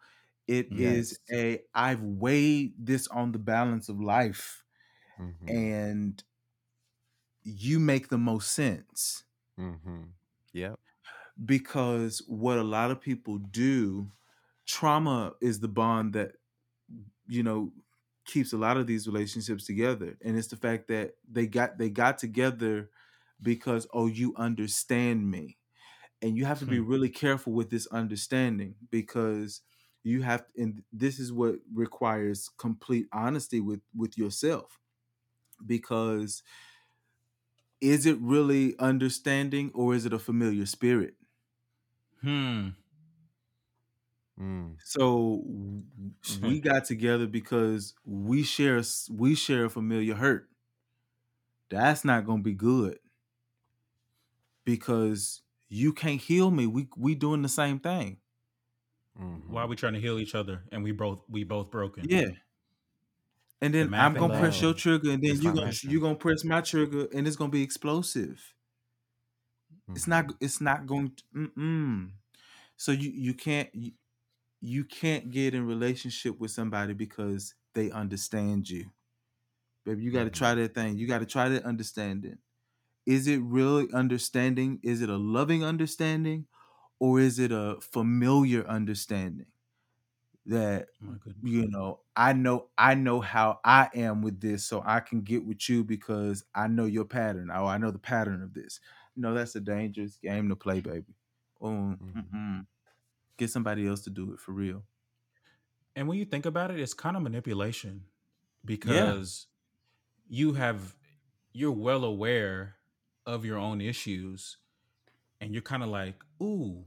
It 0.48 0.74
is 0.76 1.14
Yes. 1.14 1.20
a 1.32 1.62
I've 1.76 2.04
weighed 2.04 2.76
this 2.80 3.08
on 3.10 3.32
the 3.34 3.40
balance 3.40 3.90
of 3.90 4.02
life, 4.02 4.64
Mhm. 5.18 5.64
and 5.66 6.24
you 7.44 7.80
make 7.80 8.10
the 8.10 8.18
most 8.18 8.52
sense. 8.52 9.24
Mm-hmm. 9.58 10.14
Yep. 10.54 10.80
because 11.44 12.22
what 12.28 12.58
a 12.58 12.64
lot 12.64 12.92
of 12.92 13.02
people 13.02 13.38
do 13.38 14.12
trauma 14.66 15.34
is 15.42 15.60
the 15.60 15.68
bond 15.68 16.14
that 16.14 16.34
you 17.28 17.44
know 17.44 17.72
keeps 18.26 18.54
a 18.54 18.58
lot 18.58 18.78
of 18.78 18.88
these 18.88 19.08
relationships 19.08 19.66
together 19.66 20.18
and 20.24 20.38
it's 20.38 20.48
the 20.50 20.56
fact 20.58 20.88
that 20.88 21.16
they 21.30 21.48
got 21.48 21.78
they 21.78 21.90
got 21.90 22.18
together 22.18 22.90
because 23.42 23.88
oh 23.94 24.08
you 24.08 24.34
understand 24.38 25.30
me 25.30 25.58
and 26.22 26.38
you 26.38 26.46
have 26.46 26.60
to 26.60 26.66
be 26.66 26.80
Hmm. 26.80 26.82
really 26.82 27.10
careful 27.10 27.54
with 27.54 27.70
this 27.72 27.88
understanding 27.88 28.76
because 28.92 29.62
you 30.04 30.22
have 30.24 30.46
and 30.58 30.84
this 30.94 31.20
is 31.20 31.34
what 31.34 31.56
requires 31.74 32.50
complete 32.58 33.08
honesty 33.14 33.62
with 33.62 33.82
with 33.96 34.18
yourself 34.18 34.80
because 35.66 36.44
is 37.82 38.06
it 38.06 38.18
really 38.20 38.78
understanding 38.80 39.72
or 39.74 39.94
is 39.96 40.06
it 40.06 40.14
a 40.14 40.20
familiar 40.20 40.66
spirit 40.66 41.16
Hmm. 42.22 42.76
Mm. 44.40 44.80
so 44.82 45.44
we 46.26 46.60
got 46.62 46.86
together 46.86 47.28
because 47.28 47.94
we 48.06 48.44
share 48.44 48.82
we 49.10 49.36
share 49.36 49.66
a 49.66 49.70
familiar 49.70 50.16
hurt 50.16 50.50
that's 51.70 52.04
not 52.06 52.26
going 52.26 52.40
to 52.40 52.44
be 52.44 52.54
good 52.54 53.00
because 54.66 55.42
you 55.70 55.94
can't 55.94 56.22
heal 56.22 56.52
me 56.52 56.68
we 56.68 56.88
we 56.98 57.16
doing 57.16 57.42
the 57.42 57.50
same 57.50 57.80
thing 57.80 58.20
mhm. 59.16 59.48
Why 59.48 59.62
are 59.64 59.68
we 59.68 59.76
trying 59.76 59.94
to 59.94 60.00
heal 60.00 60.20
each 60.20 60.36
other 60.36 60.64
and 60.72 60.84
we 60.84 60.92
both 60.92 61.24
we 61.30 61.44
both 61.44 61.72
broken? 61.72 62.10
yeah 62.10 62.32
and 63.62 63.74
then 63.74 63.92
math 63.92 63.98
i'm 63.98 64.16
gonna 64.18 64.34
press 64.34 64.62
your 64.62 64.74
trigger 64.74 65.12
and 65.12 65.24
then 65.24 65.34
It's 65.34 65.42
you 65.42 65.54
gonna 65.54 65.74
you 65.84 66.00
gonna 66.02 66.16
press 66.16 66.44
my 66.44 66.62
trigger 66.62 67.08
and 67.14 67.28
it's 67.28 67.36
gonna 67.36 67.52
be 67.52 67.64
explosive. 67.64 68.54
It's 69.96 70.08
not 70.08 70.26
Mhm. 70.26 70.38
it's 70.40 70.62
not 70.62 70.86
going 70.88 71.16
to 71.16 71.24
so 72.78 72.92
you 72.92 73.10
you 73.12 73.34
can't 73.34 73.74
you, 73.74 73.92
you 74.62 74.86
can't 74.86 75.32
get 75.32 75.54
in 75.56 75.66
relationship 75.68 76.40
with 76.40 76.52
somebody 76.52 76.94
because 76.94 77.56
they 77.76 77.92
understand 77.92 78.70
you. 78.70 78.92
Baby 79.86 80.04
you 80.04 80.12
got 80.12 80.26
to 80.26 80.30
Mhm. 80.30 80.32
try 80.32 80.56
that 80.56 80.76
thing. 80.76 80.98
You 80.98 81.08
got 81.08 81.20
to 81.20 81.26
try 81.26 81.50
that 81.50 81.64
understanding. 81.66 82.40
Is 83.06 83.28
it 83.28 83.40
really 83.44 83.92
understanding? 83.94 84.80
Is 84.84 85.02
it 85.02 85.10
a 85.10 85.18
loving 85.18 85.64
understanding 85.64 86.48
or 87.00 87.20
is 87.20 87.40
it 87.40 87.52
a 87.52 87.80
familiar 87.82 88.66
understanding 88.68 89.48
that 90.46 90.90
Oh 91.04 91.18
you 91.44 91.68
know 91.70 92.02
i 92.16 92.34
know 92.34 92.70
i 92.78 92.94
know 92.96 93.20
how 93.20 93.60
i 93.66 93.90
am 93.96 94.22
with 94.22 94.40
this 94.42 94.64
so 94.66 94.82
i 94.86 95.00
can 95.00 95.22
get 95.22 95.46
with 95.46 95.68
you 95.70 95.84
because 95.84 96.44
i 96.56 96.68
know 96.68 96.86
your 96.86 97.06
pattern. 97.06 97.50
Or 97.50 97.66
i 97.66 97.78
know 97.78 97.92
the 97.92 98.00
pattern 98.00 98.42
of 98.44 98.54
this. 98.54 98.80
No 99.16 99.34
that's 99.34 99.56
a 99.56 99.62
dangerous 99.62 100.18
game 100.18 100.50
to 100.50 100.56
play 100.56 100.82
baby. 100.82 101.16
Oh 101.62 101.98
Mhm. 102.00 102.16
mm-mm. 102.16 102.68
get 103.38 103.50
somebody 103.50 103.88
else 103.88 104.04
to 104.04 104.10
do 104.10 104.34
it 104.34 104.40
for 104.40 104.54
real. 104.54 104.86
And 105.96 106.08
when 106.08 106.18
you 106.18 106.26
think 106.26 106.46
about 106.46 106.72
it, 106.72 106.80
it's 106.80 106.94
kind 106.94 107.18
of 107.18 107.24
manipulation 107.24 108.06
because 108.66 109.48
you 110.28 110.54
have 110.54 110.98
you're 111.54 111.72
well 111.72 112.06
aware 112.06 112.78
of 113.26 113.46
your 113.46 113.58
own 113.58 113.82
issues 113.82 114.58
and 115.42 115.54
you're 115.54 115.64
kind 115.64 115.84
of 115.84 115.90
like, 115.90 116.24
"Ooh, 116.42 116.86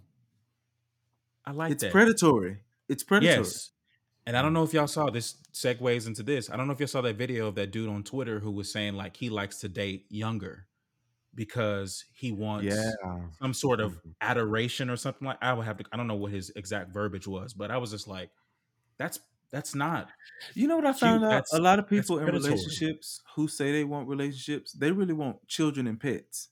I 1.45 1.53
like 1.53 1.79
it's 1.79 1.85
that." 1.85 2.05
predatory 2.05 2.64
it's 2.89 3.03
predatory 3.03 3.39
Yes. 3.39 3.71
And 4.27 4.37
I 4.39 4.43
don't 4.43 4.55
know 4.55 4.63
if 4.65 4.73
y'all 4.73 4.87
saw 4.87 5.11
this 5.11 5.37
segues 5.53 6.07
into 6.07 6.23
this. 6.23 6.49
I 6.51 6.57
don't 6.57 6.67
know 6.67 6.73
if 6.73 6.81
y'all 6.81 6.87
saw 6.89 7.03
that 7.03 7.17
video 7.17 7.47
of 7.49 7.55
that 7.57 7.71
dude 7.73 7.91
on 7.91 8.03
Twitter 8.05 8.41
who 8.41 8.51
was 8.51 8.73
saying 8.73 8.95
like 8.95 9.17
he 9.17 9.29
likes 9.29 9.59
to 9.61 9.69
date 9.69 10.07
younger 10.09 10.67
because 11.35 12.05
he 12.15 12.33
wants 12.33 12.67
Yeah. 12.67 12.93
some 13.41 13.53
sort 13.55 13.81
of 13.81 13.93
Mhm. 14.03 14.15
adoration 14.21 14.89
or 14.91 14.97
something 14.97 15.27
like 15.29 15.39
I 15.43 15.53
would 15.53 15.67
have 15.67 15.77
to 15.79 15.85
I 15.93 15.97
don't 15.99 16.07
know 16.07 16.15
what 16.17 16.33
his 16.33 16.51
exact 16.57 16.93
verbiage 16.93 17.27
was, 17.27 17.53
but 17.55 17.71
I 17.71 17.77
was 17.79 17.91
just 17.91 18.09
like 18.09 18.31
that's 18.99 19.21
that's 19.51 19.75
not 19.75 20.11
you 20.55 20.67
know 20.67 20.77
what 20.77 20.85
i 20.87 20.91
cute. 20.91 21.01
found 21.01 21.25
out 21.25 21.31
That's 21.31 21.53
a 21.55 21.61
lot 21.61 21.79
of 21.79 21.89
people 21.89 22.19
in 22.19 22.27
relationships 22.27 23.23
who 23.37 23.47
say 23.49 23.71
they 23.73 23.85
want 23.85 24.09
relationships 24.09 24.73
they 24.73 24.91
really 24.93 25.13
want 25.15 25.47
children 25.49 25.87
and 25.87 26.01
pets 26.01 26.51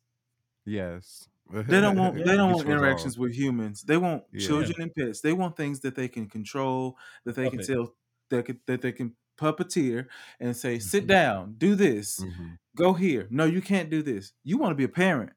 Yes. 0.65 1.29
They 1.69 1.81
don't 1.81 1.97
want 1.99 2.17
they 2.17 2.37
don't 2.37 2.53
want 2.53 2.67
interactions 2.69 3.19
with 3.19 3.33
humans. 3.35 3.83
They 3.83 3.97
want 3.99 4.25
Yeah. 4.33 4.47
children 4.47 4.75
and 4.83 4.95
pets. 4.95 5.21
They 5.21 5.33
want 5.33 5.57
things 5.57 5.81
that 5.81 5.95
they 5.95 6.09
can 6.09 6.27
control, 6.29 6.97
that 7.25 7.37
they 7.37 7.51
can 7.51 7.63
tell 7.63 7.95
that 8.31 8.47
can, 8.47 8.61
that 8.67 8.81
they 8.83 8.93
can 8.93 9.15
puppeteer 9.39 10.07
and 10.41 10.57
say, 10.57 10.79
"Sit 10.79 11.05
Mhm. 11.05 11.09
down, 11.09 11.55
do 11.59 11.75
this, 11.75 12.21
Mhm. 12.21 12.59
go 12.77 12.93
here." 12.95 13.27
No, 13.31 13.45
you 13.45 13.61
can't 13.61 13.91
do 13.91 14.03
this. 14.03 14.33
You 14.45 14.57
want 14.59 14.71
to 14.73 14.77
be 14.77 14.85
a 14.85 14.89
parent. 14.89 15.33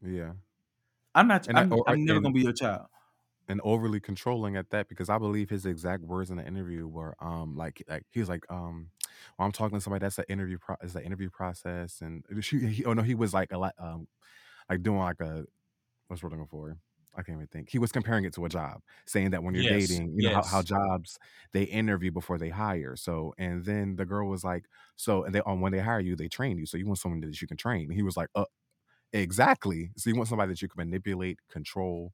Yeah. 0.00 0.32
I'm 1.14 1.28
not. 1.28 1.48
And 1.48 1.58
I'm, 1.58 1.72
I'm 1.86 2.04
never 2.04 2.16
and- 2.18 2.24
gonna 2.24 2.32
be 2.34 2.42
your 2.42 2.52
child. 2.52 2.86
and 3.48 3.60
overly 3.64 3.98
controlling 4.00 4.56
at 4.56 4.70
that 4.70 4.88
because 4.88 5.08
I 5.10 5.18
believe 5.18 5.50
his 5.50 5.66
exact 5.66 6.02
words 6.04 6.30
in 6.30 6.36
the 6.36 6.46
interview 6.46 6.86
were 6.86 7.16
um 7.20 7.56
like 7.56 7.82
like 7.88 8.04
he 8.10 8.20
was 8.20 8.28
like 8.28 8.44
um 8.50 8.90
well, 9.36 9.46
I'm 9.46 9.52
talking 9.52 9.76
to 9.76 9.82
somebody 9.82 10.00
that's 10.04 10.18
an 10.18 10.24
interview 10.28 10.58
pro- 10.58 10.76
is 10.82 10.92
the 10.94 11.04
interview 11.04 11.28
process 11.28 12.00
and 12.00 12.24
she, 12.40 12.60
he, 12.66 12.84
oh 12.84 12.92
no 12.94 13.02
he 13.02 13.14
was 13.16 13.34
like 13.34 13.52
a 13.52 13.58
lot 13.58 13.74
um 13.78 14.06
like 14.70 14.82
doing 14.82 14.98
like 14.98 15.20
a 15.20 15.44
what's 16.08 16.22
what 16.22 16.32
I'm 16.32 16.40
looking 16.40 16.50
for? 16.50 16.78
I 17.14 17.22
can't 17.22 17.36
even 17.38 17.48
think. 17.48 17.70
He 17.70 17.78
was 17.78 17.92
comparing 17.92 18.24
it 18.24 18.32
to 18.34 18.44
a 18.46 18.48
job 18.48 18.82
saying 19.06 19.30
that 19.32 19.42
when 19.42 19.54
you're 19.54 19.64
Yes, 19.64 20.00
dating 20.04 20.14
you 20.16 20.22
know 20.22 20.30
how, 20.30 20.44
how 20.46 20.62
jobs 20.62 21.18
they 21.52 21.64
interview 21.64 22.10
before 22.10 22.38
they 22.38 22.48
hire. 22.50 22.96
So 22.96 23.34
and 23.38 23.64
then 23.64 23.96
the 23.96 24.06
girl 24.06 24.28
was 24.28 24.44
like 24.44 24.66
so 24.96 25.24
and 25.24 25.34
they 25.34 25.40
on 25.42 25.60
when 25.60 25.72
they 25.72 25.80
hire 25.80 26.00
you 26.00 26.16
they 26.16 26.28
train 26.28 26.58
you. 26.58 26.66
So 26.66 26.78
you 26.78 26.86
want 26.86 26.98
someone 27.00 27.20
that 27.22 27.40
you 27.42 27.48
can 27.48 27.58
train. 27.58 27.84
And 27.90 27.94
he 27.94 28.02
was 28.02 28.16
like 28.16 28.30
uh 28.34 28.46
exactly. 29.12 29.90
So 29.96 30.10
you 30.10 30.16
want 30.16 30.28
somebody 30.28 30.50
that 30.52 30.62
you 30.62 30.68
can 30.68 30.78
manipulate 30.78 31.38
control. 31.48 32.12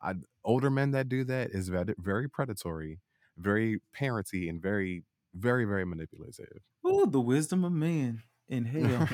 I, 0.00 0.14
older 0.44 0.70
men 0.70 0.92
that 0.92 1.08
do 1.08 1.24
that 1.24 1.50
is 1.50 1.68
very, 1.68 1.94
very 1.98 2.28
predatory, 2.28 3.00
very 3.36 3.80
parenty, 3.92 4.48
and 4.48 4.62
very, 4.62 5.04
very, 5.34 5.64
very 5.64 5.84
manipulative. 5.84 6.62
Oh, 6.84 7.06
the 7.06 7.20
wisdom 7.20 7.64
of 7.64 7.72
men 7.72 8.24
in 8.48 8.64
hell. 8.64 9.08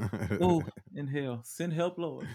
oh, 0.40 0.64
in 0.94 1.06
hell. 1.06 1.40
Send 1.44 1.72
help, 1.72 1.98
Lord. 1.98 2.28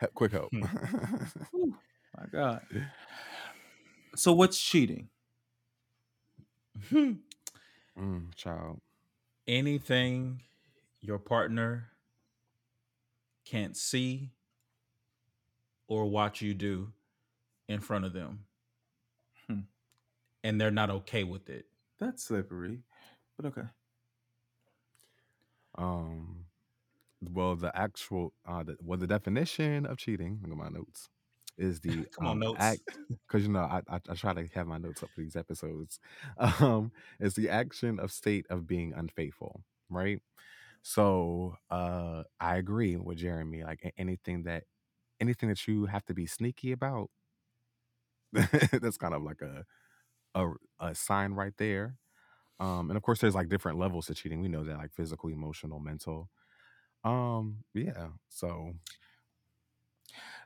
He- 0.00 0.06
Quick 0.14 0.32
help. 0.32 0.52
Ooh, 1.54 1.74
my 2.16 2.26
God. 2.32 2.62
So 4.16 4.32
what's 4.32 4.60
cheating? 4.60 5.08
mm, 6.92 7.18
child. 8.36 8.80
Anything 9.46 10.42
your 11.00 11.18
partner 11.18 11.88
can't 13.44 13.76
see 13.76 14.30
or 15.88 16.06
watch 16.06 16.42
you 16.42 16.54
do 16.54 16.92
in 17.68 17.80
front 17.80 18.04
of 18.04 18.12
them. 18.12 18.40
Hmm. 19.46 19.60
And 20.44 20.60
they're 20.60 20.70
not 20.70 20.90
okay 20.90 21.24
with 21.24 21.48
it. 21.50 21.66
That's 21.98 22.22
slippery, 22.24 22.80
but 23.36 23.46
okay. 23.46 23.68
Um, 25.78 26.46
well, 27.22 27.56
the 27.56 27.76
actual, 27.76 28.34
uh, 28.46 28.64
the, 28.64 28.76
well, 28.82 28.98
the 28.98 29.06
definition 29.08 29.86
of 29.86 29.98
cheating. 29.98 30.40
Look 30.42 30.52
at 30.52 30.58
my 30.58 30.68
notes. 30.70 31.10
Is 31.58 31.80
the 31.80 32.06
Come 32.12 32.26
on, 32.26 32.38
um, 32.38 32.40
notes. 32.40 32.56
act 32.56 32.98
because 33.26 33.44
you 33.46 33.52
know 33.52 33.60
I, 33.60 33.82
I 33.88 34.00
I 34.10 34.14
try 34.14 34.34
to 34.34 34.46
have 34.54 34.66
my 34.66 34.78
notes 34.78 35.02
up 35.02 35.10
for 35.14 35.22
these 35.22 35.36
episodes. 35.36 36.00
Um, 36.60 36.92
it's 37.20 37.36
the 37.36 37.48
action 37.50 38.00
of 38.00 38.12
state 38.12 38.46
of 38.50 38.66
being 38.66 38.92
unfaithful, 38.94 39.62
right? 39.90 40.22
So 40.82 41.56
uh, 41.70 42.24
I 42.40 42.56
agree 42.56 42.96
with 42.96 43.18
Jeremy. 43.18 43.64
Like 43.64 43.92
anything 43.98 44.44
that 44.44 44.64
anything 45.20 45.48
that 45.50 45.66
you 45.68 45.86
have 45.86 46.04
to 46.06 46.14
be 46.14 46.26
sneaky 46.26 46.72
about, 46.72 47.10
that's 48.32 48.96
kind 48.98 49.14
of 49.14 49.22
like 49.22 49.40
a 49.42 49.64
a, 50.34 50.48
a 50.80 50.94
sign 50.94 51.32
right 51.32 51.54
there. 51.58 51.96
Um, 52.60 52.90
and 52.90 52.96
of 52.96 53.02
course, 53.02 53.20
there's 53.20 53.34
like 53.34 53.48
different 53.48 53.78
levels 53.78 54.06
to 54.06 54.14
cheating. 54.14 54.40
We 54.40 54.48
know 54.48 54.64
that, 54.64 54.78
like 54.78 54.92
physical, 54.92 55.30
emotional, 55.30 55.78
mental. 55.80 56.28
Um, 57.04 57.62
yeah. 57.74 58.08
So 58.28 58.74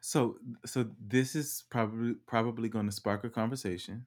So 0.02 0.39
so 0.66 0.90
this 1.01 1.34
is 1.34 1.64
probably 1.70 2.14
probably 2.26 2.68
going 2.68 2.86
to 2.86 2.93
spark 2.93 3.24
a 3.24 3.30
conversation. 3.30 4.06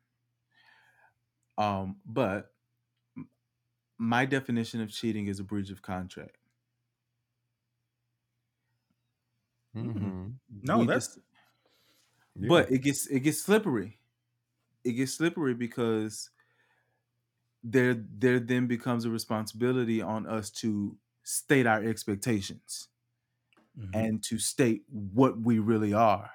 Um, 1.57 1.97
but 2.05 2.51
my 3.97 4.25
definition 4.25 4.81
of 4.81 4.91
cheating 4.91 5.27
is 5.27 5.39
a 5.39 5.43
breach 5.43 5.69
of 5.71 5.81
contract. 5.81 6.37
Mm-hmm. 9.75 10.27
No, 10.63 10.79
We 10.79 10.85
that's 10.85 11.07
just- 11.07 11.19
Yeah. 12.37 12.47
but 12.49 12.71
it 12.71 12.79
gets 12.79 13.07
it 13.07 13.21
gets 13.21 13.41
slippery. 13.41 13.99
It 14.83 14.93
gets 14.93 15.13
slippery 15.13 15.53
because 15.53 16.29
there 17.65 17.95
there 17.95 18.39
then 18.39 18.67
becomes 18.67 19.05
a 19.05 19.11
responsibility 19.11 20.01
on 20.01 20.27
us 20.27 20.51
to 20.51 20.99
state 21.23 21.67
our 21.67 21.83
expectations 21.83 22.89
Mhm. 23.75 23.93
and 23.93 24.23
to 24.23 24.37
state 24.37 24.83
what 24.89 25.39
we 25.39 25.59
really 25.59 25.93
are 25.93 26.31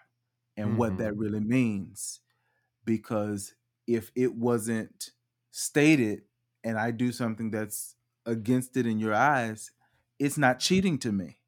and 0.57 0.77
what 0.77 0.97
that 0.99 1.17
Mhm. 1.17 1.17
really 1.17 1.41
means 1.41 2.21
because 2.85 3.55
if 3.87 4.13
it 4.17 4.35
wasn't 4.37 5.13
stated 5.51 6.25
and 6.65 6.79
I 6.79 6.93
do 6.93 7.13
something 7.13 7.51
that's 7.51 7.97
against 8.27 8.77
it 8.77 8.87
in 8.87 8.99
your 9.01 9.15
eyes, 9.15 9.73
it's 10.19 10.39
not 10.39 10.61
cheating 10.61 10.99
to 11.01 11.13
me. 11.13 11.41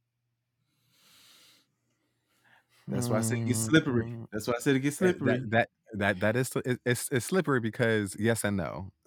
That's 2.90 3.08
why 3.10 3.18
I 3.18 3.20
said 3.22 3.38
it 3.38 3.46
gets 3.46 3.60
slippery. 3.60 4.04
Mhm. 4.04 4.28
That's 4.30 4.46
why 4.46 4.54
I 4.56 4.60
said 4.60 4.76
it 4.76 4.80
gets 4.80 4.98
slippery. 4.98 5.40
That 5.40 5.50
that 5.50 5.70
that 5.94 6.20
that 6.20 6.36
is 6.36 6.50
it, 6.64 6.80
it's 6.86 7.08
it's 7.12 7.26
slippery 7.26 7.60
because 7.60 8.16
yes 8.18 8.44
and 8.44 8.56
no. 8.56 8.90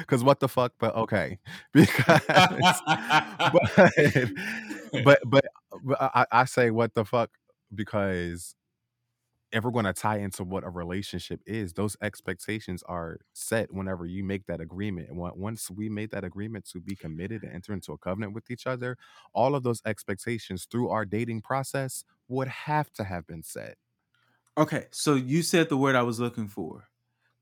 Because 0.00 0.22
what 0.22 0.40
the 0.40 0.48
fuck? 0.48 0.72
But 0.78 0.94
okay. 0.96 1.38
Because 1.72 2.20
but 2.26 3.62
but 5.04 5.20
but, 5.30 5.44
but 5.82 6.00
I, 6.00 6.26
I 6.30 6.44
say 6.44 6.70
what 6.70 6.94
the 6.94 7.04
fuck 7.04 7.30
because 7.74 8.54
if 9.52 9.62
we're 9.62 9.70
going 9.70 9.84
to 9.84 9.92
tie 9.92 10.18
into 10.18 10.42
what 10.42 10.64
a 10.64 10.70
relationship 10.70 11.40
is, 11.46 11.74
those 11.74 11.96
expectations 12.02 12.82
are 12.88 13.18
set 13.34 13.72
whenever 13.72 14.04
you 14.04 14.24
make 14.24 14.46
that 14.46 14.60
agreement. 14.60 15.08
And 15.08 15.18
once 15.36 15.70
we 15.70 15.88
made 15.88 16.10
that 16.10 16.24
agreement 16.24 16.64
to 16.72 16.80
be 16.80 16.96
committed 16.96 17.44
and 17.44 17.52
enter 17.52 17.72
into 17.72 17.92
a 17.92 17.98
covenant 17.98 18.34
with 18.34 18.50
each 18.50 18.66
other, 18.66 18.96
all 19.32 19.54
of 19.54 19.62
those 19.62 19.80
expectations 19.86 20.66
through 20.70 20.88
our 20.90 21.04
dating 21.04 21.42
process 21.42 22.04
would 22.28 22.48
have 22.48 22.92
to 22.94 23.04
have 23.04 23.26
been 23.28 23.44
set. 23.44 23.76
Okay, 24.56 24.86
so 24.92 25.14
you 25.14 25.42
said 25.42 25.68
the 25.68 25.76
word 25.76 25.96
I 25.96 26.02
was 26.02 26.20
looking 26.20 26.46
for, 26.48 26.88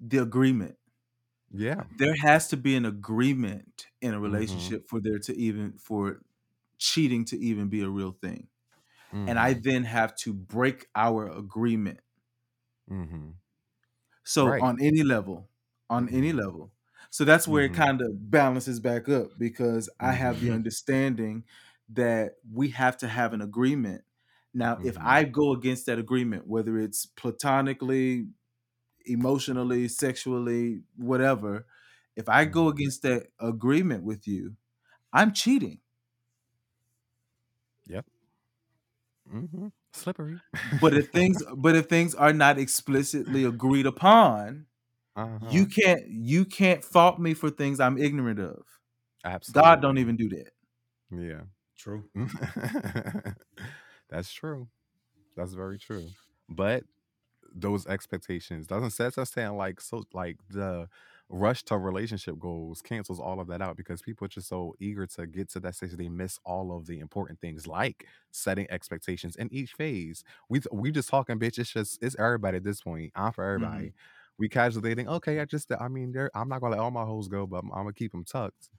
the 0.01 0.19
agreement. 0.19 0.77
Yeah. 1.53 1.85
There 1.91 2.15
has 2.23 2.49
to 2.49 2.57
be 2.57 2.77
an 2.77 2.85
agreement 2.85 3.87
in 4.01 4.15
a 4.15 4.21
Mm-hmm. 4.27 4.73
relationship 4.73 4.89
for 4.89 5.01
there 5.01 5.19
to 5.21 5.37
even 5.37 5.79
for 5.79 6.23
cheating 6.79 7.25
to 7.27 7.39
even 7.39 7.69
be 7.69 7.83
a 7.83 7.89
real 7.89 8.13
thing. 8.13 8.49
And 9.27 9.39
I 9.39 9.55
Mhm. 9.55 9.63
then 9.63 9.85
have 9.85 10.17
to 10.19 10.35
break 10.35 10.89
our 10.97 11.29
agreement. 11.29 12.01
Mhm. 12.89 13.41
So 14.25 14.55
Right. 14.55 14.61
on 14.61 14.81
any 14.81 15.03
level, 15.03 15.49
on 15.91 16.09
any 16.09 16.33
Mhm. 16.33 16.33
level. 16.33 16.73
So 17.11 17.25
that's 17.25 17.49
where 17.49 17.65
it 17.65 17.75
kind 17.75 18.01
of 18.01 18.31
balances 18.31 18.81
back 18.81 19.09
up 19.09 19.31
because 19.39 19.91
I 20.01 20.13
have 20.13 20.41
the 20.41 20.51
understanding 20.53 21.45
that 21.91 22.37
we 22.51 22.69
have 22.71 22.97
to 22.99 23.09
have 23.09 23.33
an 23.35 23.43
agreement. 23.43 24.05
Now, 24.55 24.79
if 24.83 24.97
Mhm. 24.97 25.05
I 25.05 25.25
go 25.25 25.53
against 25.53 25.87
that 25.87 25.99
agreement, 25.99 26.47
whether 26.47 26.79
it's 26.79 27.07
platonically, 27.07 28.29
emotionally, 29.07 29.89
sexually, 29.89 30.83
whatever, 30.97 31.67
if 32.17 32.29
I 32.29 32.45
go 32.47 32.69
Mhm. 32.69 32.71
against 32.71 33.03
that 33.03 33.29
agreement 33.41 34.05
with 34.05 34.29
you, 34.29 34.57
I'm 35.13 35.33
cheating. 35.33 35.81
Yep. 37.87 38.07
hmm 39.29 39.69
Slippery. 39.93 40.41
But 40.81 40.95
if 40.95 41.09
things 41.13 41.43
but 41.57 41.77
if 41.77 41.87
things 41.87 42.15
are 42.15 42.33
not 42.33 42.59
explicitly 42.59 43.45
agreed 43.45 43.87
upon, 43.87 44.67
uh-huh. 45.17 45.49
you 45.49 45.67
can't 45.67 46.03
you 46.09 46.45
can't 46.47 46.85
fault 46.85 47.21
me 47.21 47.35
for 47.35 47.51
things 47.51 47.81
I'm 47.81 47.99
ignorant 47.99 48.41
of. 48.41 48.65
absolutely 49.25 49.53
God 49.53 49.83
don't 49.83 49.99
even 49.99 50.17
do 50.17 50.29
that. 50.31 50.53
Yeah. 51.11 51.45
True. 51.77 52.11
That's 54.13 54.33
true. 54.33 54.69
That's 55.37 55.55
very 55.55 55.79
true. 55.79 56.09
But 56.49 56.85
those 57.55 57.87
expectations 57.87 58.67
doesn't 58.67 58.91
set 58.93 59.19
us 59.19 59.33
saying 59.33 59.57
like 59.57 59.81
so 59.81 60.05
like 60.15 60.39
the 60.51 60.89
rush 61.31 61.65
to 61.65 61.79
relationship 61.79 62.39
goals 62.39 62.83
cancels 62.83 63.21
all 63.21 63.41
of 63.41 63.49
that 63.49 63.63
out 63.63 63.77
because 63.77 64.03
people 64.03 64.25
are 64.27 64.29
just 64.29 64.49
so 64.49 64.75
eager 64.81 65.07
to 65.07 65.27
get 65.27 65.51
to 65.51 65.61
that 65.61 65.75
stage 65.77 65.93
they 65.93 66.09
miss 66.09 66.39
all 66.45 66.77
of 66.77 66.87
the 66.87 67.01
important 67.01 67.41
things 67.41 67.67
like 67.67 68.07
setting 68.33 68.67
expectations 68.71 69.37
in 69.37 69.53
each 69.53 69.73
phase. 69.75 70.25
We 70.51 70.61
we 70.73 70.93
just 70.93 71.11
talking 71.11 71.41
bitch. 71.41 71.59
It's 71.59 71.73
just 71.73 72.03
it's 72.03 72.17
everybody 72.19 72.59
at 72.59 72.65
this 72.65 72.83
point. 72.83 73.13
I'm 73.17 73.33
for 73.33 73.45
everybody. 73.45 73.95
We 74.39 74.49
casually 74.49 74.91
dating. 74.91 75.09
Okay, 75.09 75.41
I 75.41 75.47
just 75.47 75.73
I 75.81 75.89
mean, 75.89 76.13
there 76.13 76.31
I'm 76.35 76.49
not 76.51 76.61
gonna 76.63 76.77
let 76.77 76.83
all 76.83 76.93
my 76.93 77.05
hoes 77.07 77.29
go, 77.29 77.47
but 77.47 77.59
I'm, 77.65 77.73
I'm 77.73 77.85
gonna 77.85 77.95
keep 77.95 78.13
them 78.13 78.25
tucked. 78.25 78.71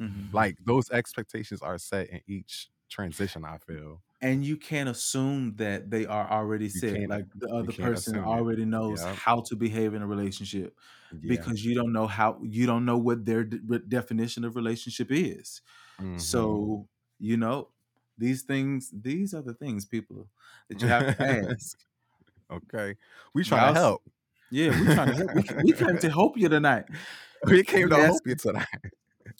Mhm. 0.00 0.32
Like 0.32 0.58
those 0.64 0.90
expectations 0.90 1.62
are 1.62 1.78
set 1.78 2.10
in 2.10 2.22
each 2.28 2.70
transition. 2.90 3.44
I 3.44 3.58
feel. 3.58 4.02
And 4.26 4.44
you 4.44 4.56
can't 4.56 4.88
assume 4.88 5.54
that 5.56 5.90
they 5.90 6.04
are 6.06 6.26
already 6.30 6.68
set. 6.68 7.08
Like 7.08 7.26
the 7.34 7.48
other 7.48 7.72
person 7.72 8.14
assume 8.16 8.24
it. 8.24 8.26
already 8.26 8.64
knows 8.64 9.02
how 9.02 9.40
to 9.48 9.56
behave 9.56 9.94
in 9.94 10.02
a 10.02 10.06
relationship 10.06 10.76
Yeah. 11.12 11.18
because 11.34 11.64
you 11.64 11.74
don't 11.74 11.92
know 11.92 12.06
how 12.08 12.38
you 12.42 12.66
don't 12.66 12.84
know 12.84 12.98
what 12.98 13.24
their 13.24 13.44
de- 13.44 13.78
definition 13.98 14.44
of 14.44 14.56
relationship 14.56 15.08
is. 15.10 15.62
Mhm. 16.00 16.20
So, 16.20 16.88
you 17.18 17.36
know, 17.36 17.68
these 18.18 18.42
things, 18.42 18.90
these 18.92 19.34
are 19.34 19.42
the 19.42 19.54
things, 19.54 19.84
people, 19.84 20.26
that 20.68 20.80
you 20.82 20.88
have 20.88 21.16
to 21.16 21.22
ask. 21.56 21.78
okay, 22.50 22.96
we 23.34 23.44
trying 23.44 23.74
to 23.74 23.80
help. 23.80 24.02
Yeah, 24.50 24.70
we 24.80 24.94
trying 24.94 25.08
to 25.12 25.16
help. 25.16 25.34
We, 25.34 25.42
we 25.64 25.72
came 25.72 25.98
to 25.98 26.10
help 26.10 26.36
you 26.36 26.48
tonight. 26.48 26.86
We 27.46 27.62
came 27.62 27.88
to 27.90 27.96
help 27.96 28.14
ask- 28.16 28.26
you 28.26 28.34
tonight. 28.34 28.82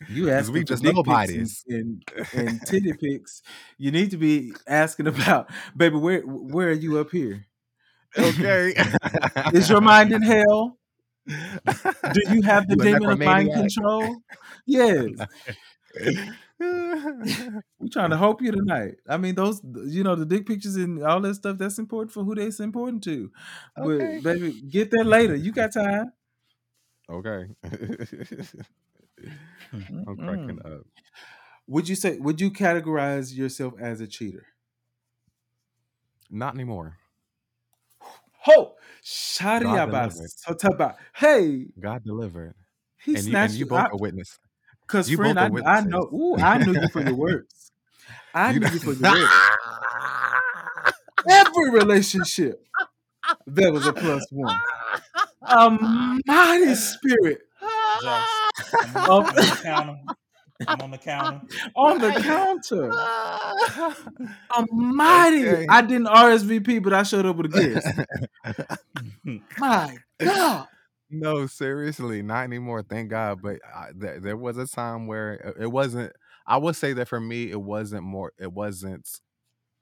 You 0.09 0.31
asking 0.31 0.55
we 0.55 0.65
just 0.65 0.83
pics 0.83 0.83
nobodies. 0.83 1.65
and, 1.69 2.03
and, 2.03 2.03
and 2.33 2.67
titty 2.67 2.93
pics. 2.95 3.43
You 3.79 3.91
need 3.91 4.11
to 4.13 4.17
be 4.17 4.53
asking 4.67 5.07
about, 5.07 5.51
baby, 5.77 5.97
where 5.97 6.21
where 6.23 6.69
are 6.69 6.73
you 6.73 6.99
up 6.99 7.11
here? 7.11 7.47
Okay. 8.19 8.75
Is 9.53 9.69
your 9.69 9.81
mind 9.81 10.13
in 10.13 10.23
hell? 10.23 10.79
Do 12.13 12.21
you 12.29 12.43
have 12.43 12.69
the 12.69 12.77
You 12.77 12.83
demon 12.83 13.11
of 13.11 13.21
mind 13.21 13.53
control? 13.53 14.23
Yes. 14.67 15.07
We're 16.59 17.89
trying 17.93 18.11
to 18.11 18.17
help 18.17 18.41
you 18.43 18.53
tonight. 18.53 18.95
I 19.09 19.17
mean, 19.19 19.35
those 19.35 19.61
you 19.87 20.03
know 20.03 20.15
the 20.15 20.25
dick 20.27 20.47
pictures 20.47 20.77
and 20.77 21.03
all 21.03 21.21
that 21.21 21.35
stuff. 21.35 21.59
That's 21.59 21.79
important 21.79 22.13
for 22.13 22.25
who 22.25 22.35
that's 22.35 22.61
important 22.61 23.05
to. 23.05 23.31
But 23.77 24.23
baby, 24.23 24.63
get 24.63 24.91
that 24.93 25.05
later. 25.07 25.35
You 25.37 25.53
got 25.53 25.73
time. 25.73 26.13
okay. 27.09 27.47
I'm 29.73 30.17
cracking 30.17 30.61
up. 30.65 30.83
Would 31.69 31.89
you 31.89 31.95
say? 31.97 32.19
Would 32.19 32.41
you 32.41 32.51
categorize 32.51 33.35
yourself 33.35 33.75
as 33.81 34.01
a 34.01 34.07
cheater? 34.07 34.47
Not 36.31 36.55
anymore. 36.55 36.97
Ho, 38.41 38.75
God 39.41 39.61
delivered. 39.61 40.31
Shariaba 40.49 40.95
Hey, 41.15 41.67
God 41.81 42.05
delivered. 42.05 42.55
he 42.99 43.15
and 43.17 43.25
you 43.25 43.37
and 43.37 43.53
you 43.53 43.59
you. 43.61 43.67
both 43.67 43.79
I, 43.81 43.85
are 43.87 43.97
witness. 43.99 44.39
Cause 44.87 45.11
you 45.11 45.17
friend, 45.17 45.35
both 45.37 45.65
I, 45.67 45.71
are 45.71 45.77
I 45.79 45.81
know. 45.81 46.03
Ooh, 46.13 46.37
I 46.39 46.59
knew 46.59 46.73
you 46.73 46.89
for 46.93 47.03
your 47.03 47.15
words. 47.15 47.73
I 48.35 48.53
You 48.53 48.61
knew 48.61 48.67
know- 48.67 48.73
you 48.73 48.79
for 48.79 48.93
your 48.93 49.13
words. 49.13 49.33
Every 51.29 51.71
relationship, 51.73 52.65
there 53.47 53.73
was 53.73 53.87
a 53.87 53.93
plus 53.93 54.25
one. 54.31 54.57
A 55.43 55.71
mighty 55.71 56.75
spirit 56.77 57.41
Josh, 58.03 58.29
I'm 58.83 58.97
on, 58.97 59.27
I'm 59.27 59.31
on 59.31 59.35
the 59.35 59.59
counter. 59.63 59.99
I'm 60.67 60.81
on 60.81 60.91
the 60.91 60.99
counter. 60.99 61.41
on 61.75 61.99
the 62.01 62.13
counter. 62.21 62.91
A 64.57 64.65
mighty. 64.73 65.49
Okay. 65.49 65.67
I 65.69 65.83
didn't 65.83 66.07
RSVP, 66.07 66.83
but 66.83 66.95
I 66.95 67.03
showed 67.03 67.27
up 67.27 67.37
with 67.37 67.55
a 67.55 67.77
gift. 68.55 68.81
My 69.59 69.97
God. 70.19 70.67
no, 71.11 71.47
seriously, 71.47 72.23
not 72.23 72.45
anymore. 72.45 72.83
Thank 72.83 73.11
God. 73.11 73.43
But 73.43 73.57
I, 73.65 73.89
there, 73.95 74.21
there 74.21 74.37
was 74.37 74.57
a 74.57 74.67
time 74.67 75.07
where 75.07 75.35
it- 75.35 75.57
it 75.65 75.73
wasn't. 75.73 76.13
I 76.47 76.57
would 76.59 76.77
say 76.77 76.93
that 76.95 77.09
for 77.09 77.21
me, 77.21 77.51
it 77.51 77.61
wasn't 77.61 78.05
more. 78.05 78.33
It 78.39 78.53
wasn't. 78.53 79.09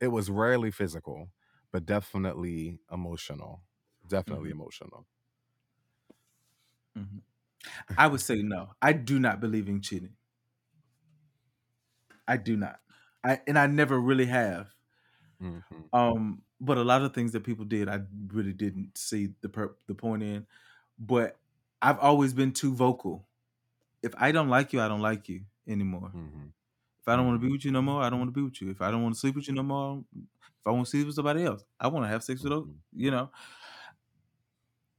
It 0.00 0.08
was 0.08 0.28
rarely 0.30 0.70
physical, 0.70 1.28
but 1.72 1.86
definitely 1.86 2.78
emotional. 2.92 3.62
Definitely 4.08 4.50
mm-hmm. 4.50 4.60
emotional. 4.60 5.06
Mm-hmm. 6.98 7.18
I 7.96 8.06
would 8.06 8.20
say 8.20 8.42
no. 8.42 8.74
I 8.82 8.92
do 8.92 9.18
not 9.18 9.40
believe 9.40 9.68
in 9.68 9.80
cheating. 9.82 10.16
I 12.28 12.36
do 12.36 12.56
not. 12.56 12.80
I 13.24 13.40
and 13.46 13.58
I 13.58 13.66
never 13.66 13.98
really 13.98 14.26
have. 14.26 14.74
hmm 15.40 15.90
Um, 15.92 16.42
but 16.60 16.78
a 16.78 16.82
lot 16.84 17.02
of 17.02 17.14
things 17.14 17.32
that 17.32 17.44
people 17.44 17.64
did, 17.64 17.88
I 17.88 18.00
really 18.28 18.52
didn't 18.52 18.96
see 18.98 19.34
the 19.40 19.48
per- 19.48 19.76
the 19.86 19.94
point 19.94 20.22
in. 20.22 20.46
But 20.98 21.38
I've 21.82 21.98
always 21.98 22.32
been 22.32 22.52
too 22.52 22.74
vocal. 22.74 23.28
If 24.02 24.14
I 24.16 24.32
don't 24.32 24.48
like 24.50 24.72
you, 24.72 24.80
I 24.82 24.88
don't 24.88 25.02
like 25.02 25.28
you 25.28 25.46
anymore. 25.68 26.10
hmm 26.12 26.54
If 27.02 27.08
I 27.08 27.16
don't 27.16 27.26
want 27.26 27.40
to 27.42 27.46
be 27.46 27.52
with 27.52 27.64
you 27.64 27.72
no 27.72 27.82
more, 27.82 28.02
I 28.02 28.10
don't 28.10 28.20
want 28.20 28.30
to 28.30 28.40
be 28.40 28.42
with 28.44 28.60
you. 28.62 28.70
If 28.70 28.82
I 28.82 28.90
don't 28.90 29.02
want 29.02 29.14
to 29.14 29.20
sleep 29.20 29.36
with 29.36 29.48
you 29.48 29.54
no 29.54 29.62
more, 29.64 30.04
if 30.16 30.66
I 30.66 30.70
want 30.72 30.86
to 30.86 30.90
sleep 30.90 31.06
with 31.06 31.16
somebody 31.16 31.44
else, 31.44 31.64
I 31.80 31.88
want 31.88 32.04
to 32.04 32.08
have 32.08 32.24
sex 32.24 32.44
with 32.44 32.54
Mhm. 32.54 32.82
you 32.92 33.10
know. 33.10 33.30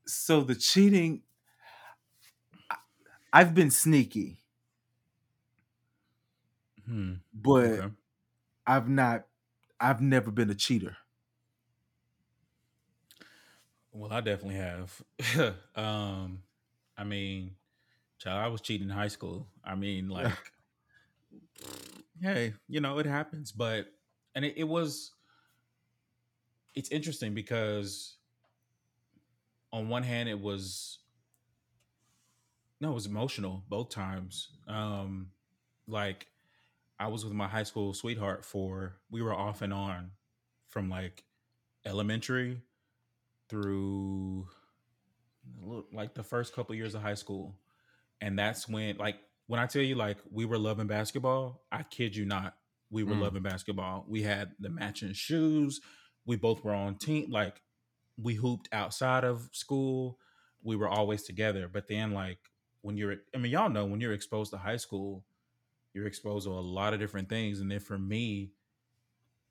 So 0.07 0.41
the 0.41 0.55
cheating, 0.55 1.23
I've 3.35 3.53
been 3.53 3.69
sneaky, 3.69 4.39
Hmm. 6.85 7.15
but 7.33 7.79
Okay. 7.79 7.89
I've 8.67 8.89
not. 8.89 9.27
I've 9.79 10.01
never 10.01 10.31
been 10.31 10.49
a 10.49 10.55
cheater. 10.55 10.97
Well, 13.91 14.11
I 14.11 14.21
definitely 14.21 14.55
have. 14.55 15.01
um, 15.75 16.43
I 16.97 17.03
mean, 17.03 17.55
child, 18.19 18.39
I 18.43 18.47
was 18.49 18.61
cheating 18.61 18.89
in 18.89 18.95
high 18.95 19.09
school. 19.09 19.49
I 19.63 19.75
mean, 19.75 20.09
like, 20.09 20.53
hey, 22.21 22.53
you 22.67 22.81
know, 22.81 22.99
it 22.99 23.05
happens, 23.05 23.51
but 23.51 23.87
and 24.33 24.45
it, 24.45 24.57
it 24.57 24.63
was. 24.65 25.13
It's 26.75 26.89
interesting 26.91 27.33
because, 27.33 28.17
on 29.71 29.89
one 29.89 30.03
hand, 30.03 30.29
it 30.29 30.39
was. 30.39 30.99
No, 32.85 32.91
it 32.91 32.93
was 32.93 33.07
emotional 33.07 33.63
both 33.67 33.89
times. 33.89 34.49
Um, 34.67 35.31
like, 35.87 36.27
I 36.99 37.07
was 37.07 37.23
with 37.23 37.33
my 37.33 37.47
high 37.47 37.63
school 37.63 37.95
sweetheart 37.95 38.45
for 38.45 38.97
we 39.09 39.23
were 39.23 39.33
off 39.33 39.63
and 39.63 39.73
on, 39.73 40.11
from 40.67 40.87
like 40.87 41.23
elementary 41.83 42.61
through 43.49 44.47
like 45.91 46.13
the 46.13 46.21
first 46.21 46.53
couple 46.53 46.75
years 46.75 46.93
of 46.93 47.01
high 47.01 47.13
school 47.15 47.55
and 48.21 48.37
that's 48.37 48.67
when 48.67 48.97
like 48.97 49.17
when 49.45 49.59
i 49.59 49.67
tell 49.67 49.83
you 49.83 49.93
like 49.93 50.17
we 50.31 50.43
were 50.45 50.57
loving 50.57 50.87
basketball 50.87 51.61
i 51.71 51.83
kid 51.83 52.15
you 52.15 52.25
not 52.25 52.55
we 52.89 53.03
were 53.03 53.13
Mm. 53.13 53.21
loving 53.21 53.43
basketball 53.43 54.03
we 54.07 54.23
had 54.23 54.51
the 54.59 54.69
matching 54.69 55.13
shoes 55.13 55.79
we 56.25 56.35
both 56.35 56.63
were 56.63 56.73
on 56.73 56.95
team 56.95 57.29
like 57.29 57.61
we 58.17 58.35
hooped 58.35 58.69
outside 58.71 59.23
of 59.23 59.49
school. 59.51 60.19
We 60.63 60.75
were 60.75 60.87
always 60.87 61.23
together. 61.23 61.69
But 61.71 61.87
then, 61.87 62.11
like, 62.11 62.39
when 62.85 62.95
you're, 62.97 63.15
I 63.33 63.39
mean, 63.39 63.51
y'all 63.51 63.67
know 63.67 63.83
when 63.85 63.99
you're 63.99 64.13
exposed 64.13 64.51
to 64.51 64.59
high 64.59 64.77
school, 64.77 65.25
you're 65.95 66.05
exposed 66.05 66.45
to 66.45 66.51
a 66.51 66.61
lot 66.61 66.93
of 66.93 66.99
different 66.99 67.29
things. 67.29 67.59
And 67.59 67.71
then 67.71 67.79
for 67.79 67.97
me, 67.97 68.51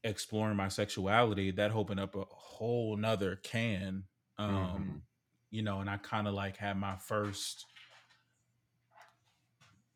exploring 0.04 0.56
my 0.56 0.68
sexuality, 0.68 1.50
that 1.50 1.72
opened 1.72 1.98
up 1.98 2.14
a 2.14 2.24
whole 2.28 2.96
nother 2.96 3.34
can. 3.34 4.04
Um, 4.38 4.48
Mhm. 4.48 5.00
you 5.50 5.62
know, 5.62 5.80
and 5.80 5.90
I 5.90 5.96
kind 5.96 6.28
of 6.28 6.34
like 6.34 6.56
had 6.58 6.76
my 6.76 6.94
first 6.94 7.66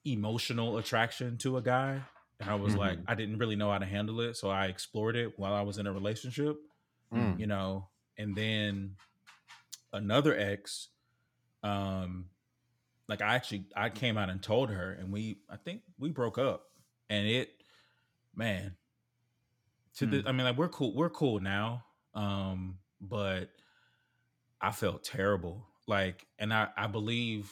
emotional 0.05 0.78
attraction 0.78 1.39
to 1.39 1.59
a 1.59 1.62
guy. 1.62 2.02
And 2.40 2.51
I 2.51 2.56
was 2.56 2.74
like, 2.74 2.98
Mhm. 2.98 3.05
I 3.06 3.15
didn't 3.15 3.39
really 3.39 3.56
know 3.56 3.70
how 3.70 3.78
to 3.78 3.86
handle 3.86 4.20
it. 4.20 4.36
So 4.36 4.51
I 4.51 4.66
explored 4.66 5.15
it 5.15 5.39
while 5.39 5.55
I 5.55 5.62
was 5.62 5.78
in 5.78 5.86
a 5.86 5.93
relationship, 5.93 6.56
Mm. 7.12 7.39
you 7.39 7.47
know, 7.47 7.89
and 8.16 8.35
then 8.35 8.97
another 9.93 10.36
ex, 10.36 10.89
um, 11.62 12.31
like 13.09 13.23
I 13.23 13.35
actually 13.35 13.65
I 13.75 13.89
came 13.89 14.19
out 14.19 14.31
and 14.31 14.43
told 14.43 14.71
her 14.71 14.93
and 14.93 15.13
we 15.13 15.39
I 15.51 15.57
think 15.57 15.83
we 15.99 16.11
broke 16.11 16.39
up. 16.39 16.65
And 17.11 17.27
it 17.27 17.51
man, 18.35 18.77
to 19.97 20.07
the 20.07 20.23
I 20.27 20.33
mean 20.33 20.45
like 20.45 20.57
we're 20.59 20.69
cool 20.69 20.95
we're 20.95 21.11
cool 21.11 21.41
now. 21.41 21.85
Um, 22.15 22.79
but 23.01 23.51
I 24.61 24.73
felt 24.73 25.05
terrible. 25.05 25.67
Like, 25.87 26.27
and 26.39 26.53
I, 26.53 26.69
I 26.77 26.87
believe 26.87 27.51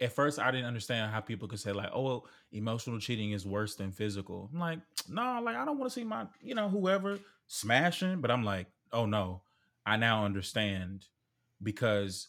at 0.00 0.12
first 0.12 0.38
I 0.38 0.50
didn't 0.50 0.66
understand 0.66 1.12
how 1.12 1.20
people 1.20 1.46
could 1.46 1.60
say 1.60 1.72
like, 1.72 1.90
oh, 1.94 2.24
emotional 2.50 2.98
cheating 2.98 3.32
is 3.32 3.46
worse 3.46 3.76
than 3.76 3.92
physical. 3.92 4.50
I'm 4.52 4.58
like, 4.58 4.80
no, 5.08 5.40
like 5.42 5.56
I 5.56 5.64
don't 5.64 5.78
want 5.78 5.92
to 5.92 5.94
see 5.94 6.04
my, 6.04 6.26
you 6.40 6.54
know, 6.54 6.68
whoever 6.68 7.18
smashing, 7.46 8.20
but 8.20 8.30
I'm 8.30 8.44
like, 8.44 8.66
oh 8.92 9.06
no, 9.06 9.42
I 9.86 9.96
now 9.96 10.24
understand 10.24 11.06
because 11.62 12.28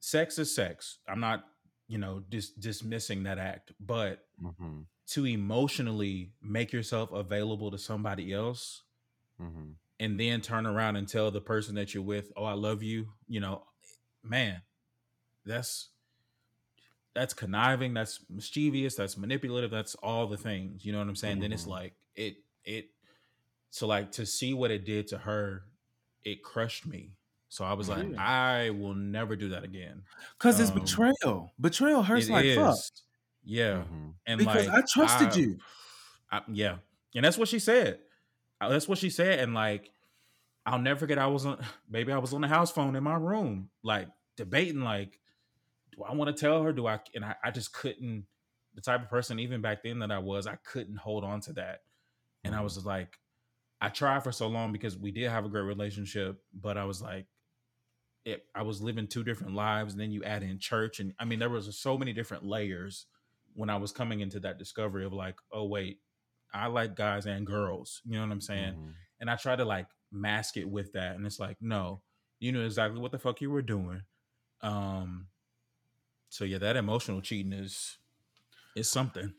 sex 0.00 0.38
is 0.38 0.54
sex. 0.54 0.98
I'm 1.08 1.20
not, 1.20 1.44
you 1.88 1.98
know, 1.98 2.20
dis- 2.20 2.50
dismissing 2.52 3.24
that 3.24 3.38
act, 3.38 3.72
but 3.80 4.26
Mhm. 4.40 4.86
to 5.08 5.24
emotionally 5.26 6.32
make 6.42 6.72
yourself 6.72 7.12
available 7.12 7.70
to 7.70 7.78
somebody 7.78 8.32
else 8.32 8.82
Mhm. 9.40 9.76
and 10.00 10.18
then 10.20 10.40
turn 10.40 10.66
around 10.66 10.96
and 10.96 11.08
tell 11.08 11.30
the 11.30 11.40
person 11.40 11.74
that 11.76 11.94
you're 11.94 12.02
with, 12.02 12.32
"Oh, 12.36 12.44
I 12.44 12.54
love 12.54 12.82
you," 12.82 13.14
you 13.28 13.40
know, 13.40 13.66
man, 14.22 14.62
that's 15.44 15.90
that's 17.14 17.32
conniving, 17.32 17.94
that's 17.94 18.28
mischievous, 18.28 18.94
that's 18.94 19.16
manipulative, 19.16 19.70
that's 19.70 19.94
all 19.96 20.26
the 20.26 20.36
things. 20.36 20.84
You 20.84 20.92
know 20.92 20.98
what 20.98 21.08
I'm 21.08 21.16
saying? 21.16 21.40
Then 21.40 21.50
it's 21.52 21.64
Mhm. 21.64 21.68
like 21.70 21.96
it 22.14 22.44
it 22.64 22.94
so 23.70 23.86
like 23.86 24.12
to 24.12 24.26
see 24.26 24.52
what 24.54 24.70
it 24.70 24.84
did 24.84 25.08
to 25.08 25.18
her, 25.18 25.70
it 26.24 26.42
crushed 26.42 26.84
me. 26.86 27.15
So 27.48 27.64
I 27.64 27.72
was 27.74 27.88
like, 27.88 28.10
Yeah. 28.10 28.16
I 28.18 28.70
will 28.70 28.94
never 28.94 29.36
do 29.36 29.50
that 29.50 29.64
again. 29.64 30.02
Cause 30.38 30.58
it's 30.60 30.70
Um, 30.70 30.80
betrayal. 30.80 31.52
Betrayal 31.60 32.02
hurts 32.02 32.28
like 32.28 32.54
fuck. 32.54 32.74
is. 32.74 32.92
Yeah. 33.44 33.84
Mhm. 33.90 34.14
And 34.26 34.38
Because 34.38 34.66
like 34.66 34.76
I 34.76 34.82
trusted 34.92 35.28
I- 35.28 35.36
you. 35.36 35.58
I, 36.32 36.42
yeah, 36.48 36.78
and 37.14 37.24
that's 37.24 37.38
what 37.38 37.48
she 37.48 37.58
said. 37.60 38.00
Uh, 38.60 38.68
That's 38.70 38.88
what 38.88 38.98
she 38.98 39.10
said, 39.10 39.38
and 39.40 39.54
like, 39.54 39.90
I'll 40.64 40.78
never 40.80 40.98
forget. 41.00 41.18
I 41.18 41.26
was 41.28 41.46
on, 41.46 41.62
maybe 41.88 42.10
I 42.10 42.18
was 42.18 42.32
on 42.34 42.40
the 42.40 42.48
house 42.48 42.72
phone 42.72 42.96
in 42.96 43.04
my 43.04 43.14
room, 43.16 43.70
like 43.82 44.08
debating, 44.36 44.80
like, 44.80 45.20
do 45.92 46.02
I 46.02 46.12
want 46.14 46.34
to 46.34 46.40
tell 46.40 46.62
her? 46.64 46.72
Do 46.72 46.86
I? 46.88 46.98
And 47.14 47.24
I, 47.24 47.36
I 47.44 47.50
just 47.52 47.72
couldn't. 47.72 48.26
The 48.74 48.80
type 48.80 49.02
of 49.02 49.08
person, 49.08 49.38
even 49.38 49.60
back 49.62 49.82
then 49.84 50.00
that 50.00 50.10
I 50.10 50.18
was, 50.18 50.46
I 50.46 50.56
couldn't 50.56 50.96
hold 50.96 51.22
on 51.22 51.40
to 51.42 51.52
that, 51.54 51.82
and 52.44 52.54
I 52.56 52.60
was 52.62 52.84
like, 52.84 53.18
I 53.80 53.88
tried 53.90 54.24
for 54.24 54.32
so 54.32 54.48
long 54.48 54.72
because 54.72 54.96
we 54.98 55.12
did 55.12 55.30
have 55.30 55.44
a 55.44 55.48
great 55.48 55.62
relationship, 55.62 56.42
but 56.52 56.76
I 56.76 56.84
was 56.86 57.00
like, 57.00 57.26
it, 58.26 58.44
I 58.54 58.62
was 58.62 58.82
living 58.82 59.06
two 59.06 59.24
different 59.24 59.54
lives, 59.54 59.94
and 59.94 60.00
then 60.00 60.10
you 60.12 60.22
add 60.24 60.42
in 60.42 60.58
church, 60.58 61.00
and 61.00 61.14
I 61.18 61.24
mean, 61.24 61.38
there 61.38 61.48
was 61.48 61.78
so 61.78 61.96
many 61.96 62.12
different 62.12 62.44
layers 62.44 63.06
when 63.54 63.70
I 63.70 63.76
was 63.76 63.92
coming 63.92 64.20
into 64.20 64.40
that 64.40 64.58
discovery 64.58 65.06
of 65.06 65.14
like, 65.14 65.36
oh 65.52 65.64
wait, 65.64 66.00
I 66.52 66.66
like 66.66 66.96
guys 66.96 67.24
and 67.26 67.46
girls. 67.46 68.02
You 68.04 68.16
know 68.16 68.26
what 68.26 68.32
I'm 68.32 68.40
saying? 68.42 68.74
Mhm. 68.74 68.92
And 69.20 69.30
I 69.30 69.36
try 69.36 69.56
to 69.56 69.64
like 69.64 69.86
mask 70.12 70.58
it 70.58 70.68
with 70.68 70.92
that, 70.92 71.16
and 71.16 71.24
it's 71.24 71.40
like, 71.40 71.56
no, 71.62 72.02
you 72.40 72.52
knew 72.52 72.64
exactly 72.66 73.00
what 73.00 73.12
the 73.12 73.18
fuck 73.18 73.40
you 73.40 73.50
were 73.50 73.62
doing. 73.62 74.02
Um. 74.60 75.28
So 76.28 76.44
yeah, 76.44 76.58
that 76.58 76.76
emotional 76.76 77.22
cheating 77.22 77.52
is 77.52 77.98
is 78.74 78.90
something. 78.90 79.32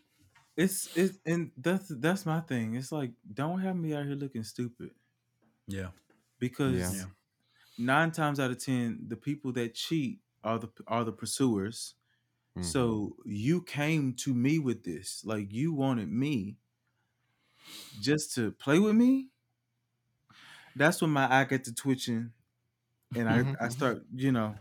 It's 0.56 0.90
it's 0.98 1.20
and 1.26 1.52
that's 1.58 1.90
that's 1.90 2.26
my 2.26 2.40
thing. 2.40 2.76
It's 2.76 2.92
like 2.92 3.12
don't 3.34 3.60
have 3.62 3.76
me 3.76 3.94
out 3.94 4.06
here 4.06 4.16
looking 4.16 4.44
stupid 4.44 4.92
Yeah. 5.68 5.90
because 6.40 6.96
Yeah. 6.96 7.06
Nine 7.78 8.12
times 8.12 8.40
out 8.40 8.52
of 8.52 8.60
ten, 8.64 9.06
the 9.08 9.18
people 9.18 9.52
that 9.54 9.76
cheat 9.76 10.22
are 10.44 10.60
the 10.60 10.70
are 10.88 11.04
the 11.04 11.14
pursuers. 11.14 11.96
Mhm. 12.56 12.64
So 12.64 13.18
you 13.26 13.64
came 13.64 14.14
to 14.16 14.34
me 14.34 14.60
with 14.60 14.84
this, 14.84 15.26
like 15.26 15.54
you 15.54 15.74
wanted 15.74 16.10
me 16.12 16.60
just 17.98 18.34
to 18.36 18.52
play 18.54 18.80
with 18.80 18.96
me. 18.96 19.30
That's 20.76 21.02
when 21.02 21.12
my 21.12 21.32
eye 21.32 21.46
get 21.46 21.64
to 21.66 21.74
twitching, 21.74 22.34
and 23.16 23.30
I 23.30 23.46
I 23.62 23.70
start, 23.70 24.06
you 24.14 24.32
know, 24.32 24.60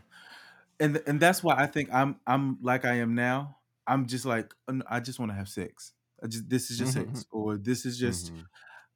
and 0.81 1.03
and 1.07 1.21
that's 1.21 1.43
why 1.45 1.57
I 1.57 1.67
think 1.67 1.91
I'm 1.93 2.21
I'm 2.27 2.61
like 2.63 2.85
I 2.85 2.97
am 2.97 3.15
now. 3.15 3.59
I'm 3.87 4.07
just 4.07 4.27
like 4.27 4.55
"Uh, 4.69 4.81
I 4.89 5.01
just 5.01 5.19
want 5.21 5.31
to 5.33 5.37
have 5.37 5.49
sex. 5.49 5.95
I 6.23 6.29
just 6.29 6.49
this 6.51 6.71
is 6.71 6.79
just 6.79 6.95
sex, 6.95 7.27
or 7.33 7.59
this 7.59 7.87
is 7.87 7.99
just 7.99 8.33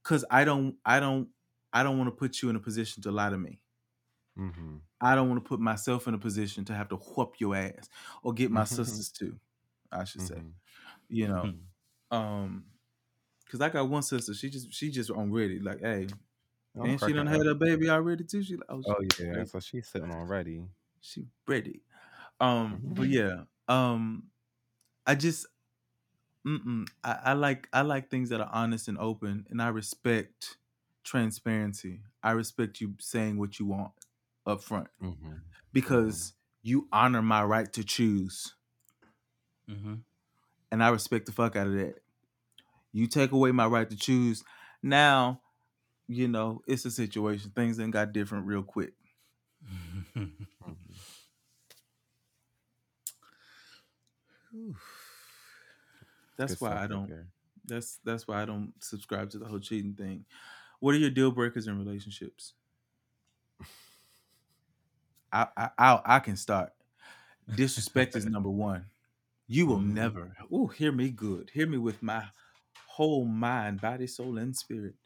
because 0.05 0.25
I 0.31 0.45
don't 0.45 0.79
I 0.85 1.01
don't 1.01 1.31
I 1.73 1.83
don't 1.85 1.99
want 1.99 2.09
to 2.09 2.17
put 2.17 2.43
you 2.43 2.51
in 2.51 2.57
a 2.57 2.61
position 2.61 3.03
to 3.05 3.13
lie 3.13 3.31
to 3.31 3.39
me. 3.39 3.63
Mhm. 4.41 4.81
I 5.01 5.15
don't 5.15 5.29
want 5.31 5.43
to 5.43 5.49
put 5.49 5.61
myself 5.61 6.07
in 6.09 6.15
a 6.15 6.19
position 6.19 6.65
to 6.67 6.75
have 6.75 6.89
to 6.91 6.97
whoop 6.97 7.41
your 7.41 7.57
ass 7.57 7.89
or 8.23 8.33
get 8.35 8.51
my 8.51 8.65
sisters 8.65 9.11
to. 9.21 9.39
I 9.93 10.05
should 10.05 10.23
say, 10.23 10.41
Mhm. 10.41 10.55
you 11.09 11.29
know, 11.29 11.53
Mhm. 11.53 11.71
um, 12.11 12.67
because 13.45 13.61
I 13.62 13.71
got 13.71 13.89
one 13.91 14.03
sister. 14.03 14.35
She 14.35 14.51
just 14.51 14.73
she 14.75 14.91
just 14.91 15.11
on 15.11 15.33
ready. 15.33 15.61
Like, 15.61 15.81
hey, 15.81 16.09
I'm 16.77 16.95
and 16.95 17.01
she 17.01 17.12
done 17.15 17.27
had 17.29 17.47
a 17.47 17.55
baby 17.57 17.91
already 17.91 18.25
too. 18.25 18.43
She 18.43 18.57
like, 18.57 18.67
oh, 18.71 18.85
Oh 18.87 18.97
yeah, 19.19 19.35
ready. 19.35 19.47
so 19.47 19.59
she's 19.61 19.89
sitting 19.89 20.11
already. 20.11 20.69
she 21.01 21.27
ready. 21.47 21.83
Um, 22.41 22.85
but 22.95 23.05
Mhm. 23.05 23.09
yeah, 23.09 23.45
um, 23.69 24.31
I 25.07 25.17
just, 25.17 25.47
mm-mm, 26.47 26.87
I, 27.05 27.21
I 27.27 27.33
like 27.35 27.69
I 27.73 27.83
like 27.83 28.11
things 28.11 28.31
that 28.31 28.41
are 28.41 28.51
honest 28.53 28.89
and 28.89 28.99
open, 28.99 29.47
and 29.51 29.62
I 29.62 29.69
respect 29.69 30.59
transparency. 31.05 32.03
I 32.23 32.33
respect 32.33 32.81
you 32.81 32.95
saying 33.01 33.39
what 33.39 33.59
you 33.59 33.67
want 33.67 33.93
up 34.47 34.62
front 34.62 34.89
Mm-hmm. 35.03 35.35
because 35.73 36.35
you 36.62 36.89
honor 36.93 37.23
my 37.23 37.43
right 37.45 37.73
to 37.75 37.85
choose, 37.85 38.55
Mm-hmm. 39.69 39.95
and 40.71 40.83
I 40.83 40.89
respect 40.89 41.27
the 41.27 41.33
fuck 41.33 41.57
out 41.57 41.67
of 41.67 41.75
that. 41.75 41.97
You 42.93 43.07
take 43.07 43.33
away 43.33 43.53
my 43.53 43.67
right 43.67 43.89
to 43.89 43.97
choose, 43.97 44.43
now, 44.83 45.41
you 46.09 46.29
know, 46.29 46.62
it's 46.67 46.85
a 46.85 46.91
situation. 46.91 47.53
Things 47.55 47.77
then 47.77 47.91
got 47.91 48.12
different 48.12 48.47
real 48.47 48.62
quick. 48.62 48.95
Mm-hmm. 50.17 50.45
That's 56.37 56.53
Good 56.53 56.61
why 56.61 56.83
I 56.83 56.87
don't. 56.87 57.09
there. 57.09 57.29
That's 57.65 57.99
that's 58.05 58.27
why 58.27 58.43
I 58.43 58.45
don't 58.47 58.73
subscribe 58.83 59.31
to 59.31 59.39
the 59.39 59.47
whole 59.47 59.61
cheating 59.61 59.95
thing. 59.95 60.25
What 60.81 60.95
are 60.95 60.99
your 60.99 61.11
deal 61.11 61.31
breakers 61.31 61.67
in 61.67 61.79
relationships? 61.79 62.55
I 65.32 65.48
I 65.57 65.70
I, 65.78 66.02
I 66.16 66.20
can 66.20 66.36
start. 66.36 66.73
Disrespect 67.52 68.16
is 68.16 68.27
number 68.27 68.51
one. 68.51 68.86
You 69.47 69.66
will 69.66 69.81
Mhm. 69.81 69.82
never. 69.82 70.36
Ooh, 70.52 70.69
hear 70.69 70.93
me 70.93 71.11
good. 71.11 71.51
Hear 71.51 71.66
me 71.66 71.78
with 71.78 72.02
my 72.02 72.31
whole 72.86 73.24
mind, 73.27 73.81
body, 73.81 74.07
soul, 74.07 74.39
and 74.39 74.57
spirit. 74.57 74.97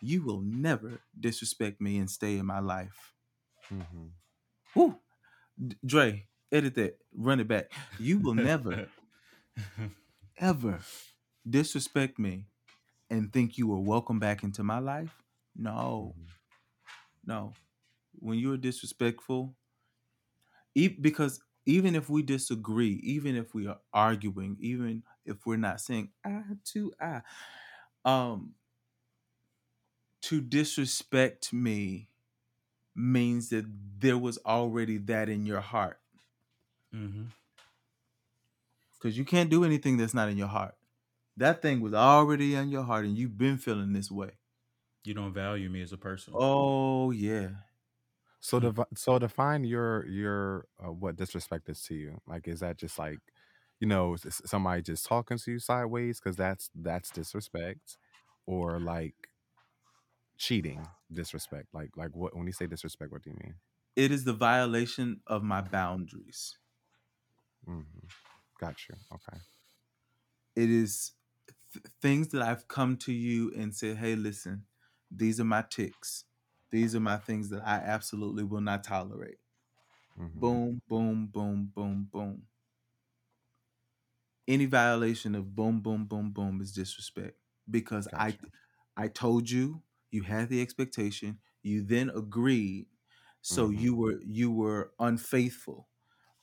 You 0.00 0.22
will 0.24 0.40
never 0.40 1.02
disrespect 1.18 1.80
me 1.80 1.98
and 1.98 2.10
stay 2.10 2.38
in 2.38 2.46
my 2.46 2.60
life. 2.60 3.14
Mhm. 3.70 4.14
Woo, 4.74 5.00
D- 5.58 5.76
Dre, 5.84 6.28
edit 6.52 6.74
that. 6.76 6.98
Run 7.14 7.40
it 7.40 7.48
back. 7.48 7.72
You 7.98 8.20
will 8.20 8.34
never 8.34 8.82
ever 10.36 10.80
disrespect 11.48 12.18
me 12.18 12.46
and 13.10 13.32
think 13.32 13.58
you 13.58 13.72
are 13.72 13.80
welcome 13.80 14.18
back 14.20 14.42
into 14.44 14.62
my 14.64 14.78
life. 14.78 15.22
No, 15.56 16.16
Mhm. 16.16 16.34
no. 17.24 17.54
When 18.18 18.38
you're 18.38 18.56
disrespectful, 18.56 19.56
e- 20.74 20.88
because 20.88 21.42
even 21.66 21.94
if 21.94 22.08
we 22.08 22.22
disagree, 22.22 23.00
even 23.02 23.36
if 23.36 23.54
we 23.54 23.66
are 23.66 23.80
arguing, 23.92 24.56
even 24.60 25.02
if 25.24 25.46
we're 25.46 25.56
not 25.56 25.80
saying 25.80 26.10
eye 26.24 26.42
to 26.64 26.92
eye, 27.00 27.22
um, 28.04 28.54
to 30.22 30.40
disrespect 30.40 31.52
me 31.52 32.08
means 32.94 33.50
that 33.50 33.66
there 33.98 34.18
was 34.18 34.38
already 34.46 34.98
that 34.98 35.28
in 35.28 35.46
your 35.46 35.60
heart. 35.60 36.00
mm-hmm. 36.94 37.24
Because 38.94 39.18
you 39.18 39.24
can't 39.24 39.50
do 39.50 39.64
anything 39.64 39.96
that's 39.96 40.14
not 40.14 40.28
in 40.28 40.38
your 40.38 40.48
heart. 40.48 40.74
That 41.36 41.62
thing 41.62 41.80
was 41.80 41.94
already 41.94 42.54
in 42.54 42.68
your 42.70 42.84
heart, 42.84 43.04
and 43.04 43.16
you've 43.16 43.36
been 43.38 43.58
feeling 43.58 43.92
this 43.92 44.10
way. 44.10 44.32
You 45.04 45.14
don't 45.14 45.32
value 45.34 45.68
me 45.68 45.82
as 45.82 45.92
a 45.92 45.98
person. 45.98 46.34
Oh 46.36 47.10
yeah. 47.10 47.48
So 48.44 48.60
Hmm. 48.60 48.68
devi- 48.68 48.84
so 48.94 49.18
define 49.18 49.64
your 49.64 50.06
your 50.06 50.66
uh, 50.84 50.92
what 50.92 51.16
disrespect 51.16 51.68
is 51.70 51.82
to 51.84 51.94
you. 51.94 52.20
Like, 52.26 52.48
is 52.48 52.60
that 52.60 52.78
just 52.78 52.98
like, 52.98 53.20
you 53.80 53.88
know, 53.88 54.14
s- 54.14 54.26
s- 54.26 54.42
somebody 54.46 54.82
just 54.82 55.06
talking 55.06 55.38
to 55.38 55.52
you 55.52 55.58
sideways 55.60 56.20
because 56.20 56.36
that's 56.36 56.70
that's 56.74 57.10
disrespect, 57.10 57.98
or 58.46 58.80
like 58.80 59.30
cheating 60.38 60.88
disrespect. 61.12 61.74
Like 61.74 61.96
like 61.96 62.14
what 62.14 62.36
when 62.36 62.46
you 62.46 62.52
say 62.52 62.66
disrespect, 62.66 63.12
what 63.12 63.22
do 63.22 63.30
you 63.30 63.36
mean? 63.42 63.54
It 63.96 64.12
is 64.12 64.22
the 64.22 64.32
violation 64.34 65.22
of 65.26 65.42
my 65.42 65.60
boundaries. 65.60 66.58
hmm 67.66 67.82
Got 68.60 68.88
you. 68.88 68.94
Okay. 69.12 69.38
It 70.56 70.70
is 70.70 71.12
th- 71.72 71.84
things 72.00 72.28
that 72.28 72.42
I've 72.42 72.68
come 72.68 72.96
to 72.98 73.12
you 73.12 73.52
and 73.54 73.74
said, 73.74 73.98
"Hey, 73.98 74.16
listen, 74.16 74.66
these 75.10 75.40
are 75.40 75.44
my 75.44 75.62
ticks. 75.62 76.24
These 76.74 76.94
are 76.96 77.00
my 77.00 77.18
things 77.18 77.50
that 77.50 77.66
I 77.66 77.76
absolutely 77.78 78.44
will 78.44 78.60
not 78.62 78.84
tolerate." 78.84 79.38
hmm 80.16 80.34
Boom, 80.34 80.82
boom, 80.88 81.28
boom, 81.28 81.66
boom, 81.74 82.04
boom. 82.12 82.48
Any 84.46 84.66
violation 84.66 85.34
of 85.34 85.54
boom, 85.54 85.80
boom, 85.80 86.04
boom, 86.06 86.30
boom 86.30 86.60
is 86.60 86.72
disrespect 86.72 87.38
because 87.70 88.08
I 88.14 88.36
Gotcha. 88.36 88.50
I 88.96 89.08
told 89.08 89.50
you, 89.50 89.82
you 90.10 90.22
had 90.22 90.50
the 90.50 90.60
expectation, 90.62 91.40
you 91.62 91.82
then 91.82 92.10
agreed, 92.10 92.88
so 93.42 93.70
Mhm. 93.70 93.70
you 93.70 93.96
were 93.96 94.20
you 94.22 94.50
were 94.52 94.92
unfaithful 94.98 95.88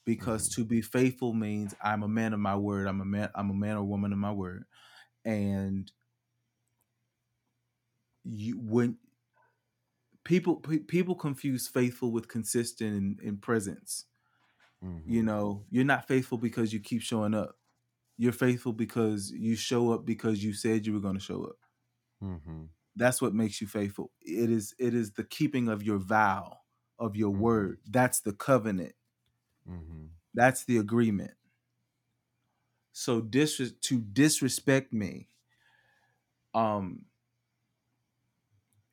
because 0.06 0.48
Mhm. 0.48 0.52
to 0.52 0.66
be 0.66 0.82
faithful 0.82 1.34
means 1.34 1.76
I'm 1.84 2.04
a 2.04 2.10
man 2.10 2.34
of 2.34 2.40
my 2.42 2.56
word. 2.58 2.88
I'm 2.88 3.02
a 3.02 3.06
man. 3.06 3.32
I'm 3.36 3.52
a 3.52 3.56
man 3.56 3.78
or 3.78 3.84
woman 3.86 4.14
of 4.14 4.20
my 4.20 4.32
word, 4.34 4.66
and 5.26 5.92
you 8.24 8.58
when 8.60 8.98
people 10.24 10.58
pe- 10.58 10.80
people 10.80 11.16
confuse 11.16 11.68
faithful 11.68 12.12
with 12.12 12.28
consistent 12.28 12.96
in, 12.96 13.18
in 13.28 13.38
presence. 13.38 14.06
You 15.04 15.22
Mhm. 15.22 15.24
know, 15.24 15.66
you're 15.70 15.84
not 15.86 16.08
faithful 16.08 16.38
because 16.38 16.74
you 16.74 16.80
keep 16.80 17.02
showing 17.02 17.34
up. 17.34 17.58
You're 18.18 18.34
faithful 18.34 18.74
because 18.74 19.32
you 19.32 19.56
show 19.56 19.92
up 19.94 20.06
because 20.06 20.44
you 20.44 20.54
said 20.54 20.86
you 20.88 20.94
were 20.94 21.00
going 21.02 21.16
to 21.16 21.22
show 21.22 21.44
up. 21.46 21.58
Mhm. 22.22 22.70
That's 22.96 23.22
what 23.22 23.34
makes 23.34 23.62
you 23.62 23.68
faithful. 23.68 24.12
It 24.22 24.50
is 24.50 24.76
it 24.78 24.94
is 24.94 25.14
the 25.14 25.24
keeping 25.24 25.68
of 25.70 25.82
your 25.84 25.98
vow 25.98 26.60
of 27.00 27.16
your 27.16 27.32
Mhm. 27.32 27.32
word. 27.32 27.80
That's 27.88 28.20
the 28.20 28.34
covenant. 28.34 28.96
Mhm. 29.66 30.20
That's 30.34 30.66
the 30.66 30.78
agreement. 30.78 31.36
So 32.94 33.20
dis- 33.22 33.74
to 33.82 34.00
disrespect 34.00 34.94
me, 34.94 35.28
um, 36.54 37.06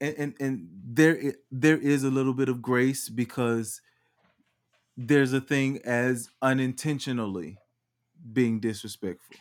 and 0.00 0.14
and, 0.18 0.34
and 0.40 0.68
there 0.84 1.34
there 1.50 1.78
is 1.78 2.04
a 2.04 2.10
little 2.10 2.34
bit 2.34 2.48
of 2.48 2.62
grace 2.62 3.08
because 3.08 3.80
there's 4.96 5.32
a 5.32 5.40
thing 5.40 5.80
as 5.84 6.28
unintentionally 6.42 7.58
being 8.32 8.60
disrespectful, 8.60 9.36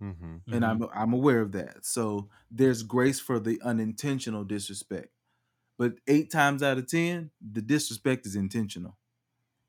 Mhm. 0.00 0.42
and. 0.50 0.64
I'm 0.64 0.82
I'm 0.94 1.12
aware 1.12 1.40
of 1.40 1.52
that. 1.52 1.84
So 1.86 2.30
there's 2.50 2.82
grace 2.82 3.20
for 3.20 3.38
the 3.40 3.60
unintentional 3.62 4.44
disrespect, 4.44 5.10
but 5.78 5.94
eight 6.08 6.30
times 6.32 6.62
out 6.62 6.78
of 6.78 6.88
ten, 6.88 7.32
the 7.40 7.62
disrespect 7.62 8.26
is 8.26 8.36
intentional. 8.36 8.98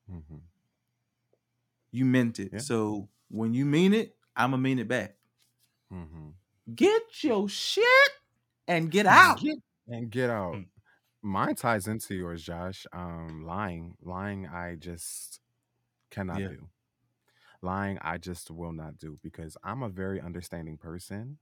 Mhm. 0.08 0.52
You 1.92 2.06
meant 2.06 2.40
it. 2.40 2.54
Yeah. 2.54 2.62
So 2.62 3.10
when 3.30 3.54
you 3.54 3.66
mean 3.66 3.94
it, 3.94 4.16
I'ma 4.36 4.58
mean 4.58 4.80
it 4.80 4.88
back. 4.88 5.18
Mhm. 5.90 6.34
Get 6.74 7.24
your 7.24 7.50
shit 7.50 8.12
and 8.68 8.92
get 8.92 9.06
out. 9.08 9.42
Get 9.42 9.58
and 9.92 10.10
get 10.12 10.30
out. 10.30 10.54
Mm. 10.56 10.68
Mine 11.24 11.56
ties 11.56 11.88
into 11.88 12.16
yours, 12.16 12.44
Josh. 12.44 12.88
Um, 12.94 13.44
lying, 13.46 13.96
lying. 14.02 14.48
I 14.48 14.76
just 14.76 15.40
cannot 16.12 16.38
Yeah. 16.40 16.48
do. 16.48 16.70
Lying, 17.62 18.00
I 18.02 18.18
just 18.18 18.52
will 18.52 18.74
not 18.74 18.98
do 19.00 19.20
because 19.24 19.58
I'm 19.64 19.84
a 19.84 19.90
very 19.90 20.20
understanding 20.22 20.78
person. 20.78 21.38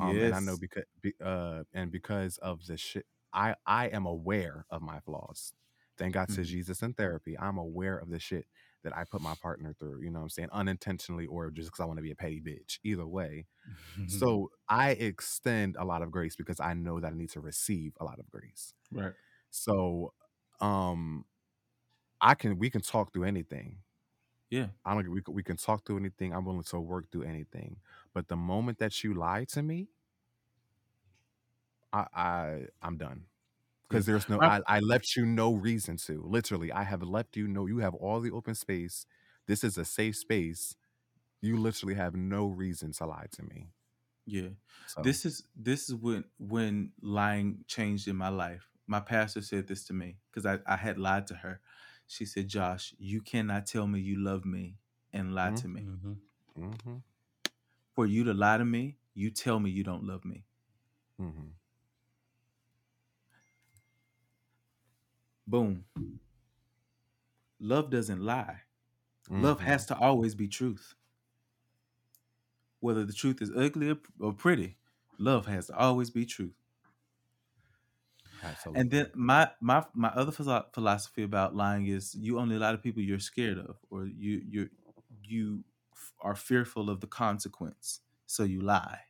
Um, 0.00 0.20
and 0.20 0.34
I 0.34 0.40
know 0.40 0.56
because 0.56 0.84
be, 1.02 1.14
uh, 1.24 1.64
and 1.72 1.90
because 1.92 2.38
of 2.38 2.66
the 2.66 2.76
shit, 2.76 3.06
I 3.32 3.54
I 3.66 3.88
am 3.88 4.06
aware 4.06 4.66
of 4.70 4.82
my 4.82 5.00
flaws. 5.00 5.52
Thank 5.98 6.14
God 6.14 6.28
to 6.30 6.42
Mhm. 6.42 6.44
Jesus 6.44 6.82
and 6.82 6.96
therapy. 6.96 7.38
I'm 7.38 7.58
aware 7.58 7.98
of 7.98 8.10
the 8.10 8.18
shit 8.18 8.46
that 8.84 8.96
I 8.96 9.04
put 9.04 9.20
my 9.20 9.34
partner 9.42 9.74
through. 9.78 10.02
You 10.02 10.10
know 10.10 10.20
what 10.20 10.24
I'm 10.24 10.30
saying, 10.30 10.48
unintentionally 10.52 11.26
or 11.26 11.50
just 11.50 11.68
because 11.68 11.80
I 11.80 11.86
want 11.86 11.98
to 11.98 12.02
be 12.02 12.12
a 12.12 12.16
petty 12.16 12.40
bitch. 12.40 12.78
Either 12.84 13.06
way, 13.06 13.46
so 14.06 14.50
I 14.68 14.90
extend 14.90 15.76
a 15.78 15.84
lot 15.84 16.02
of 16.02 16.10
grace 16.10 16.36
because 16.36 16.60
I 16.60 16.74
know 16.74 17.00
that 17.00 17.12
I 17.12 17.16
need 17.16 17.30
to 17.30 17.40
receive 17.40 17.94
a 18.00 18.04
lot 18.04 18.18
of 18.20 18.30
grace. 18.30 18.74
Right. 18.92 19.12
So, 19.50 20.12
um, 20.60 21.24
I 22.20 22.34
can 22.34 22.58
we 22.58 22.70
can 22.70 22.80
talk 22.80 23.12
through 23.12 23.24
anything. 23.24 23.78
Yeah. 24.50 24.68
I 24.84 24.94
don't 24.94 25.10
we 25.10 25.20
we 25.28 25.42
can 25.42 25.56
talk 25.56 25.84
through 25.84 25.98
anything. 25.98 26.32
I'm 26.32 26.44
willing 26.44 26.62
to 26.62 26.80
work 26.80 27.10
through 27.10 27.24
anything. 27.24 27.78
But 28.12 28.28
the 28.28 28.36
moment 28.36 28.78
that 28.78 29.02
you 29.02 29.14
lie 29.14 29.44
to 29.50 29.62
me, 29.62 29.88
I 31.92 32.06
I 32.14 32.60
I'm 32.80 32.96
done. 32.96 33.24
Because 33.88 34.06
there's 34.06 34.28
no 34.28 34.40
I, 34.44 34.60
I 34.66 34.80
left 34.80 35.16
you 35.16 35.26
no 35.26 35.54
reason 35.54 35.96
to. 36.06 36.22
Literally, 36.22 36.72
I 36.72 36.84
have 36.84 37.02
left 37.02 37.36
you 37.36 37.46
no 37.48 37.66
you 37.66 37.78
have 37.78 37.94
all 37.94 38.20
the 38.20 38.30
open 38.32 38.54
space. 38.54 39.06
This 39.46 39.64
is 39.64 39.78
a 39.78 39.84
safe 39.84 40.16
space. 40.16 40.76
You 41.42 41.58
literally 41.58 41.94
have 41.94 42.14
no 42.14 42.48
reason 42.48 42.92
to 42.94 43.06
lie 43.06 43.26
to 43.32 43.42
me. 43.42 43.70
Yeah. 44.26 44.50
So 44.86 45.02
This 45.02 45.24
is 45.24 45.46
this 45.56 45.88
is 45.88 45.94
when 45.94 46.24
when 46.38 46.92
lying 47.02 47.64
changed 47.66 48.08
in 48.08 48.16
my 48.16 48.28
life. 48.28 48.68
My 48.86 49.00
pastor 49.00 49.40
said 49.42 49.66
this 49.66 49.84
to 49.86 49.92
me 49.94 50.18
because 50.30 50.46
I, 50.46 50.58
I 50.66 50.76
had 50.76 50.98
lied 50.98 51.26
to 51.28 51.34
her. 51.36 51.60
She 52.06 52.24
said, 52.26 52.48
Josh, 52.48 52.94
you 52.98 53.20
cannot 53.22 53.66
tell 53.66 53.86
me 53.86 54.00
you 54.00 54.18
love 54.18 54.44
me 54.44 54.76
and 55.12 55.34
lie 55.34 55.52
to 55.52 55.68
me. 55.68 55.88
Mhm. 55.88 56.20
hmm 56.56 56.98
For 57.92 58.06
you 58.06 58.24
to 58.24 58.34
lie 58.34 58.58
to 58.58 58.64
me, 58.64 58.98
you 59.14 59.30
tell 59.30 59.58
me 59.58 59.70
you 59.70 59.82
don't 59.84 60.04
love 60.04 60.24
me. 60.24 60.44
hmm 61.18 61.56
Boom. 65.46 65.84
Love 67.58 67.90
doesn't 67.90 68.20
lie. 68.20 68.62
Love 69.36 69.60
Mhm. 69.60 69.62
has 69.62 69.86
to 69.86 69.98
always 69.98 70.34
be 70.34 70.48
truth. 70.48 70.96
Whether 72.78 73.04
the 73.04 73.12
truth 73.12 73.42
is 73.42 73.50
ugly 73.50 73.90
or, 73.90 73.98
or 74.20 74.32
pretty, 74.32 74.78
love 75.18 75.46
has 75.46 75.66
to 75.66 75.76
always 75.76 76.10
be 76.10 76.24
truth. 76.24 76.54
Absolutely. 78.42 78.74
And 78.74 78.90
then 78.90 79.10
my 79.14 79.50
my 79.60 79.86
my 79.94 80.08
other 80.08 80.32
philosophy 80.32 81.22
about 81.22 81.54
lying 81.54 81.86
is 81.86 82.14
you 82.14 82.38
only 82.38 82.58
lie 82.58 82.72
to 82.72 82.78
people 82.78 83.02
you're 83.02 83.18
scared 83.18 83.58
of, 83.58 83.78
or 83.90 84.06
you 84.06 84.42
you 84.46 84.70
you 85.22 85.64
are 86.20 86.34
fearful 86.36 86.90
of 86.90 87.00
the 87.00 87.06
consequence, 87.06 88.00
so 88.26 88.42
you 88.44 88.60
lie. 88.60 89.02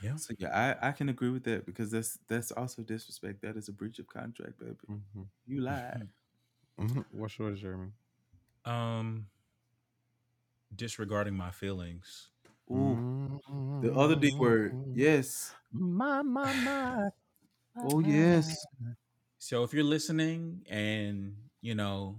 Yeah. 0.00 0.16
So 0.16 0.34
yeah, 0.38 0.76
I, 0.82 0.88
I 0.88 0.92
can 0.92 1.08
agree 1.08 1.30
with 1.30 1.44
that 1.44 1.66
because 1.66 1.90
that's 1.90 2.18
that's 2.28 2.50
also 2.52 2.82
disrespect. 2.82 3.42
That 3.42 3.56
is 3.56 3.68
a 3.68 3.72
breach 3.72 3.98
of 3.98 4.06
contract, 4.06 4.58
baby. 4.58 4.76
hmm 4.86 5.22
You 5.46 5.60
lied. 5.60 6.08
hmm 6.78 7.00
What's 7.10 7.38
yours, 7.38 7.60
Jeremy? 7.60 7.90
Um, 8.64 9.26
disregarding 10.74 11.34
my 11.34 11.50
feelings. 11.50 12.28
Ooh, 12.70 13.00
the 13.80 13.92
other 13.94 14.14
D 14.16 14.32
word. 14.38 14.76
Mm-hmm. 14.76 14.98
Yes. 14.98 15.54
My, 15.72 16.22
my, 16.22 16.52
my. 16.52 17.08
Oh 17.82 18.00
yes. 18.00 18.66
So 19.38 19.62
if 19.64 19.72
you're 19.72 19.84
listening 19.84 20.62
and 20.68 21.36
you 21.60 21.74
know 21.74 22.16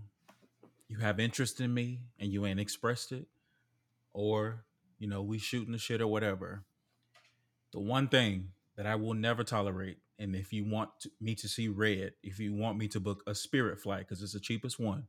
you 0.88 0.98
have 0.98 1.20
interest 1.20 1.60
in 1.62 1.74
me 1.74 2.02
and 2.20 2.32
you 2.32 2.46
ain't 2.46 2.60
expressed 2.60 3.12
it, 3.12 3.28
or 4.14 4.64
you 5.00 5.08
know 5.08 5.22
we 5.22 5.38
shooting 5.40 5.72
the 5.74 5.78
shit 5.78 6.02
or 6.02 6.08
whatever, 6.08 6.64
the 7.78 7.84
one 7.84 8.08
thing 8.08 8.50
that 8.76 8.88
I 8.88 8.96
will 8.96 9.14
never 9.14 9.44
tolerate, 9.44 10.00
and 10.18 10.36
if 10.36 10.52
you 10.52 10.66
want 10.66 10.90
to, 11.02 11.12
me 11.22 11.36
to 11.36 11.48
see 11.48 11.68
red, 11.68 12.14
if 12.24 12.40
you 12.40 12.56
want 12.56 12.76
me 12.80 12.88
to 12.88 13.00
book 13.00 13.22
a 13.28 13.36
Spirit 13.36 13.80
flight 13.80 14.00
because 14.00 14.24
it's 14.24 14.34
the 14.34 14.40
cheapest 14.40 14.80
one, 14.80 15.04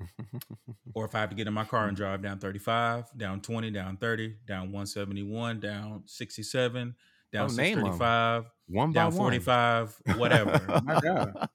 or 0.94 1.04
if 1.04 1.14
I 1.14 1.20
have 1.20 1.30
to 1.30 1.36
get 1.36 1.46
in 1.46 1.54
my 1.54 1.64
car 1.64 1.86
and 1.86 1.96
drive 1.96 2.20
down 2.20 2.40
35, 2.40 3.16
down 3.16 3.40
20, 3.40 3.70
down 3.70 3.96
30, 3.96 4.34
down 4.44 4.72
171, 4.72 5.60
down 5.60 6.02
67, 6.04 6.96
down 7.32 7.44
Oh, 7.44 7.48
635, 7.48 8.46
one 8.66 8.90
down 8.90 9.12
one. 9.12 9.16
45, 9.16 10.02
whatever. 10.16 10.82
My 10.84 11.00
God. 11.00 11.48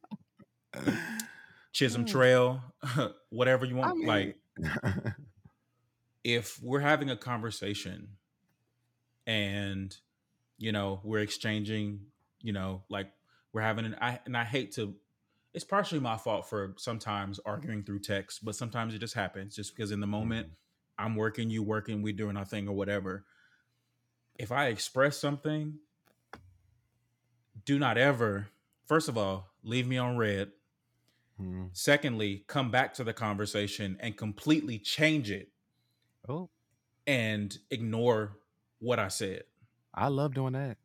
Chisholm 1.73 2.05
mm. 2.05 2.09
Trail, 2.09 2.61
whatever 3.29 3.65
you 3.65 3.75
I 3.75 3.87
want. 3.87 3.97
mean, 3.97 4.07
like 4.07 4.37
if 6.23 6.63
we're 6.63 6.79
having 6.79 7.09
a 7.09 7.17
conversation 7.17 8.07
and 9.27 9.97
you 10.57 10.71
know 10.71 11.01
we're 11.03 11.19
exchanging 11.19 11.99
you 12.41 12.53
know 12.53 12.83
like 12.89 13.11
we're 13.53 13.61
having 13.61 13.85
an 13.85 13.95
I 13.99 14.19
and 14.25 14.35
I 14.37 14.43
hate 14.43 14.73
to 14.73 14.95
it's 15.53 15.63
partially 15.63 15.99
my 15.99 16.17
fault 16.17 16.49
for 16.49 16.73
sometimes 16.77 17.39
arguing 17.45 17.83
through 17.83 17.99
text 17.99 18.43
but 18.43 18.55
sometimes 18.55 18.93
it 18.93 18.99
just 18.99 19.13
happens 19.13 19.55
just 19.55 19.75
because 19.75 19.91
in 19.91 19.99
the 19.99 20.07
moment 20.07 20.49
I'm 20.97 21.15
working, 21.15 21.49
you 21.49 21.63
working, 21.63 22.01
we 22.01 22.13
doing 22.13 22.37
our 22.37 22.45
thing 22.45 22.67
or 22.67 22.75
whatever. 22.75 23.25
If 24.37 24.51
I 24.51 24.67
express 24.67 25.17
something, 25.17 25.79
do 27.65 27.79
not 27.79 27.97
ever, 27.97 28.47
first 28.85 29.09
of 29.09 29.17
all, 29.17 29.49
leave 29.63 29.87
me 29.87 29.97
on 29.97 30.17
red. 30.17 30.51
Mhm. 31.39 31.75
Secondly, 31.75 32.45
come 32.47 32.71
back 32.71 32.93
to 32.95 33.03
the 33.03 33.13
conversation 33.13 33.97
and 33.99 34.17
completely 34.17 34.79
change 34.79 35.29
it 35.29 35.51
Oh, 36.27 36.49
and 37.05 37.57
ignore 37.69 38.37
what 38.79 38.99
I 38.99 39.09
said. 39.09 39.43
I 39.95 40.09
love 40.09 40.35
doing 40.35 40.53
that. 40.53 40.77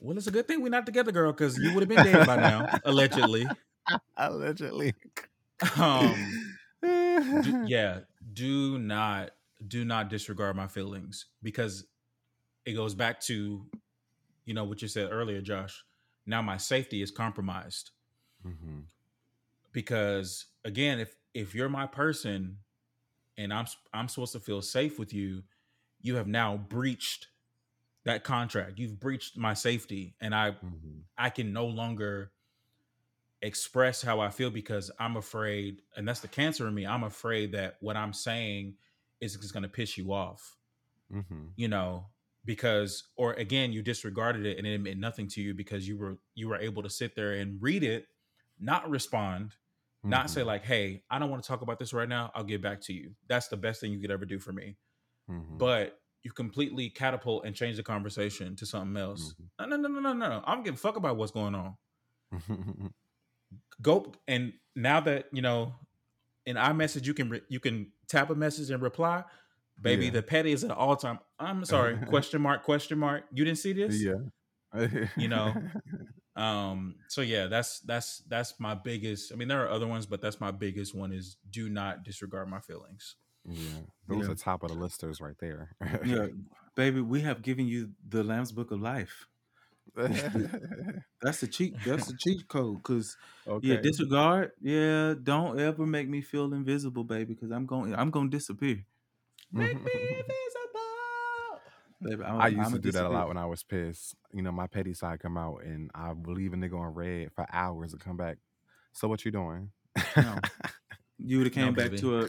Well, 0.00 0.16
it's 0.16 0.26
a 0.26 0.32
good 0.32 0.48
thing 0.48 0.62
we're 0.62 0.70
not 0.70 0.86
together, 0.86 1.12
girl, 1.12 1.32
because 1.32 1.58
you 1.58 1.72
would 1.72 1.82
have 1.82 1.88
been 1.88 2.02
dead 2.02 2.24
by 2.24 2.36
now, 2.36 2.70
allegedly. 2.84 3.54
Allegedly. 4.16 4.94
Um, 5.78 6.58
do, 6.82 7.54
yeah, 7.62 8.00
do 8.32 8.78
not 8.78 9.32
do 9.66 9.84
not 9.84 10.10
disregard 10.10 10.56
my 10.56 10.68
feelings 10.68 11.26
because 11.42 11.86
it 12.66 12.74
goes 12.74 12.94
back 12.94 13.20
to 13.22 13.66
you 14.46 14.54
know 14.54 14.64
what 14.64 14.82
you 14.82 14.88
said 14.88 15.08
earlier, 15.10 15.40
Josh. 15.40 15.84
Now 16.26 16.42
my 16.42 16.56
safety 16.58 17.02
is 17.02 17.10
compromised 17.10 17.90
hmm 18.42 18.80
because 19.72 20.46
again, 20.64 20.98
if 21.00 21.14
if 21.34 21.54
you're 21.54 21.68
my 21.68 21.86
person 21.86 22.58
and 23.38 23.52
I'm 23.52 23.66
I'm 23.92 24.08
supposed 24.08 24.32
to 24.32 24.40
feel 24.40 24.62
safe 24.62 24.98
with 24.98 25.12
you, 25.12 25.42
you 26.00 26.16
have 26.16 26.26
now 26.28 26.56
breached 26.56 27.28
that 28.04 28.24
contract. 28.24 28.78
You've 28.78 29.00
breached 29.00 29.36
my 29.38 29.54
safety, 29.54 30.16
and 30.20 30.34
I 30.34 30.56
hmm 30.62 31.00
I 31.18 31.30
can 31.30 31.52
no 31.52 31.66
longer 31.66 32.32
express 33.42 34.02
how 34.02 34.20
I 34.20 34.30
feel 34.30 34.50
because 34.50 34.90
I'm 34.98 35.16
afraid, 35.16 35.82
and 35.96 36.06
that's 36.06 36.20
the 36.20 36.28
cancer 36.28 36.68
in 36.68 36.74
me. 36.74 36.86
I'm 36.86 37.04
afraid 37.04 37.52
that 37.52 37.76
what 37.80 37.96
I'm 37.96 38.12
saying 38.12 38.76
is 39.20 39.36
just 39.36 39.52
going 39.52 39.62
to 39.62 39.68
piss 39.68 39.96
you 39.96 40.12
off, 40.12 40.56
hmm 41.10 41.54
you 41.56 41.68
know, 41.68 42.06
because 42.44 43.10
or 43.16 43.34
again, 43.34 43.72
you 43.72 43.82
disregarded 43.82 44.46
it 44.46 44.58
and 44.58 44.66
it 44.66 44.80
meant 44.80 44.98
nothing 44.98 45.28
to 45.28 45.42
you 45.42 45.54
because 45.54 45.86
you 45.86 45.98
were 45.98 46.18
you 46.34 46.48
were 46.48 46.58
able 46.58 46.82
to 46.82 46.90
sit 46.90 47.14
there 47.14 47.34
and 47.34 47.60
read 47.62 47.82
it, 47.82 48.08
not 48.58 48.88
respond, 48.88 49.56
not 50.06 50.30
say 50.30 50.42
like, 50.42 50.64
"Hey, 50.64 51.04
I 51.10 51.18
don't 51.18 51.30
want 51.30 51.42
to 51.42 51.48
talk 51.48 51.62
about 51.62 51.78
this 51.78 51.92
right 51.92 52.08
now. 52.08 52.30
I'll 52.34 52.44
get 52.44 52.62
back 52.62 52.80
to 52.82 52.92
you." 52.92 53.14
That's 53.28 53.48
the 53.48 53.56
best 53.56 53.80
thing 53.80 53.92
you 53.92 54.00
could 54.00 54.10
ever 54.10 54.24
do 54.24 54.38
for 54.38 54.52
me. 54.52 54.76
Hmm 55.30 55.56
But 55.58 55.98
you 56.22 56.32
completely 56.32 56.90
catapult 56.90 57.46
and 57.46 57.54
change 57.54 57.76
the 57.76 57.82
conversation 57.82 58.54
to 58.56 58.66
something 58.66 58.96
else. 59.00 59.34
No, 59.58 59.66
no, 59.66 59.76
no, 59.76 59.88
no, 59.88 60.00
no, 60.00 60.12
no. 60.12 60.42
I'm 60.44 60.62
giving 60.62 60.74
a 60.74 60.78
fuck 60.78 60.96
about 60.96 61.16
what's 61.16 61.32
going 61.32 61.54
on. 61.54 61.76
go 63.82 64.12
and 64.28 64.52
now 64.76 65.00
that 65.00 65.26
you 65.32 65.42
know 65.42 65.74
in 66.46 66.56
iMessage 66.56 67.06
you 67.06 67.14
can 67.14 67.28
re- 67.30 67.42
you 67.48 67.58
can 67.60 67.90
tap 68.08 68.30
a 68.30 68.34
message 68.34 68.70
and 68.70 68.82
reply. 68.82 69.24
Baby, 69.80 70.06
Yeah. 70.06 70.10
the 70.10 70.22
petty 70.22 70.52
is 70.52 70.62
at 70.62 70.70
all 70.72 70.94
time. 70.96 71.20
I'm 71.38 71.64
sorry. 71.64 71.96
question 72.08 72.42
mark? 72.42 72.64
Question 72.64 72.98
mark? 72.98 73.24
You 73.32 73.44
didn't 73.46 73.58
see 73.58 73.72
this? 73.72 74.02
yeah. 74.02 74.86
You 75.16 75.28
know, 75.28 75.54
Um. 76.36 76.94
So 77.08 77.22
yeah, 77.22 77.46
that's 77.46 77.80
that's 77.80 78.18
that's 78.28 78.54
my 78.60 78.74
biggest. 78.74 79.32
I 79.32 79.36
mean, 79.36 79.48
there 79.48 79.64
are 79.64 79.68
other 79.70 79.86
ones, 79.86 80.06
but 80.06 80.20
that's 80.22 80.40
my 80.40 80.50
biggest 80.52 80.94
one. 80.94 81.12
Is 81.12 81.36
do 81.50 81.68
not 81.68 82.04
disregard 82.04 82.48
my 82.48 82.60
feelings. 82.60 83.16
Yeah. 83.48 83.80
Those 84.08 84.26
Yeah. 84.26 84.32
are 84.32 84.34
top 84.34 84.62
of 84.62 84.70
the 84.70 84.74
listers 84.76 85.20
right 85.20 85.36
there. 85.38 85.70
Yeah, 86.04 86.26
baby, 86.76 87.00
we 87.00 87.20
have 87.22 87.42
given 87.42 87.66
you 87.66 87.90
the 88.08 88.22
Lamb's 88.24 88.52
Book 88.52 88.70
of 88.70 88.80
Life. 88.80 89.26
That's 89.94 91.40
the 91.40 91.46
cheat. 91.50 91.74
That's 91.84 92.06
the 92.06 92.16
cheat 92.18 92.46
code. 92.48 92.82
Cause 92.82 93.16
okay. 93.46 93.66
yeah, 93.68 93.76
disregard. 93.80 94.52
Yeah, 94.60 95.14
don't 95.20 95.58
ever 95.58 95.86
make 95.86 96.08
me 96.08 96.20
feel 96.20 96.52
invisible, 96.54 97.04
baby. 97.04 97.34
Cause 97.34 97.50
I'm 97.50 97.66
going. 97.66 97.94
I'm 97.94 98.10
going 98.10 98.30
to 98.30 98.36
disappear, 98.36 98.84
baby. 99.52 99.80
I'm, 102.24 102.40
I 102.40 102.48
used 102.48 102.60
I'ma 102.60 102.76
to 102.76 102.78
do 102.78 102.92
that 102.92 103.00
a 103.00 103.02
disappear. 103.02 103.08
lot 103.10 103.28
when 103.28 103.36
I 103.36 103.46
was 103.46 103.62
pissed. 103.62 104.14
You 104.32 104.42
know, 104.42 104.52
my 104.52 104.66
petty 104.66 104.94
side 104.94 105.20
come 105.20 105.36
out 105.36 105.64
and 105.64 105.90
I 105.94 106.12
would 106.12 106.36
leave 106.36 106.52
a 106.52 106.56
nigga 106.56 106.78
on 106.78 106.94
red 106.94 107.30
for 107.34 107.46
hours 107.52 107.92
and 107.92 108.00
come 108.00 108.16
back. 108.16 108.38
So 108.92 109.08
what 109.08 109.24
you 109.24 109.30
doing? 109.30 109.70
No. 110.16 110.38
You 111.22 111.36
would 111.36 111.48
have 111.48 111.56
No, 111.56 111.64
came 111.66 111.74
back 111.74 111.90
baby. 111.90 111.98
to 111.98 112.20
a 112.24 112.28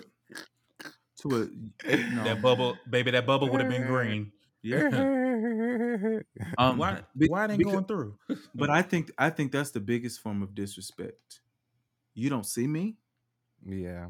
to 1.21 1.27
a 1.87 1.97
no. 1.97 2.23
That 2.23 2.41
bubble, 2.41 2.77
baby, 2.89 3.11
that 3.11 3.25
bubble 3.25 3.49
would 3.49 3.61
have 3.61 3.69
been 3.69 3.87
green. 3.93 4.31
Yeah. 4.63 6.19
Um, 6.55 6.77
Why? 6.77 7.01
be- 7.17 7.27
Why 7.27 7.45
it 7.45 7.51
ain't 7.51 7.57
because- 7.57 7.73
going 7.73 7.85
through? 7.85 8.15
But 8.53 8.69
I 8.69 8.83
think 8.83 9.09
I 9.17 9.31
think 9.31 9.51
that's 9.51 9.71
the 9.71 9.79
biggest 9.79 10.21
form 10.21 10.43
of 10.43 10.53
disrespect. 10.53 11.41
You 12.13 12.29
don't 12.29 12.45
see 12.45 12.67
me. 12.67 12.95
yeah. 13.65 14.07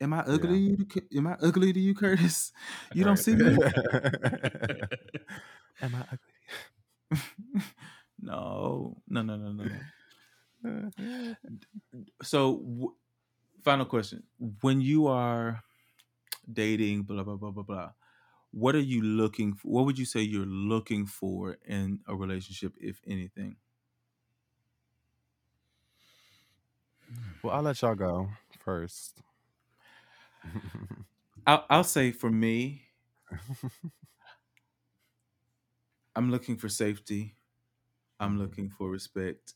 Am 0.00 0.12
I 0.12 0.20
ugly? 0.20 0.48
to 0.48 0.56
you, 0.76 0.84
Cu- 0.84 1.08
Am 1.16 1.26
I 1.28 1.36
ugly 1.40 1.72
to 1.72 1.80
you, 1.80 1.94
Curtis? 1.94 2.52
You 2.92 3.04
don't 3.04 3.16
see 3.16 3.36
me. 3.36 3.56
Am 5.80 5.94
I 5.94 6.04
ugly? 6.12 7.22
no, 8.20 8.96
no, 9.08 9.22
no, 9.22 9.36
no, 9.36 9.52
no. 9.52 11.34
So, 12.22 12.58
w- 12.58 12.94
final 13.62 13.86
question: 13.86 14.24
When 14.60 14.80
you 14.80 15.06
are 15.06 15.62
dating, 16.52 17.04
blah 17.04 17.22
blah 17.24 17.36
blah 17.36 17.50
blah 17.50 17.62
blah, 17.62 17.92
what 18.52 18.74
are 18.76 18.80
you 18.80 19.02
looking 19.02 19.54
for? 19.54 19.68
What 19.68 19.86
would 19.86 19.98
you 19.98 20.06
say 20.06 20.22
you're 20.22 20.46
looking 20.46 21.06
for 21.06 21.58
in 21.66 22.00
a 22.08 22.16
relationship, 22.16 22.74
if 22.80 23.00
anything? 23.06 23.58
Well, 27.42 27.54
I'll 27.54 27.62
let 27.62 27.80
y'all 27.82 27.94
go 27.94 28.30
first. 28.58 29.22
I'll, 31.46 31.66
I'll 31.70 31.84
say 31.84 32.12
for 32.12 32.30
me, 32.30 32.82
I'm 36.16 36.30
looking 36.30 36.56
for 36.56 36.68
safety. 36.68 37.36
I'm 38.20 38.38
Mhm. 38.38 38.38
looking 38.38 38.70
for 38.70 38.90
respect. 38.90 39.54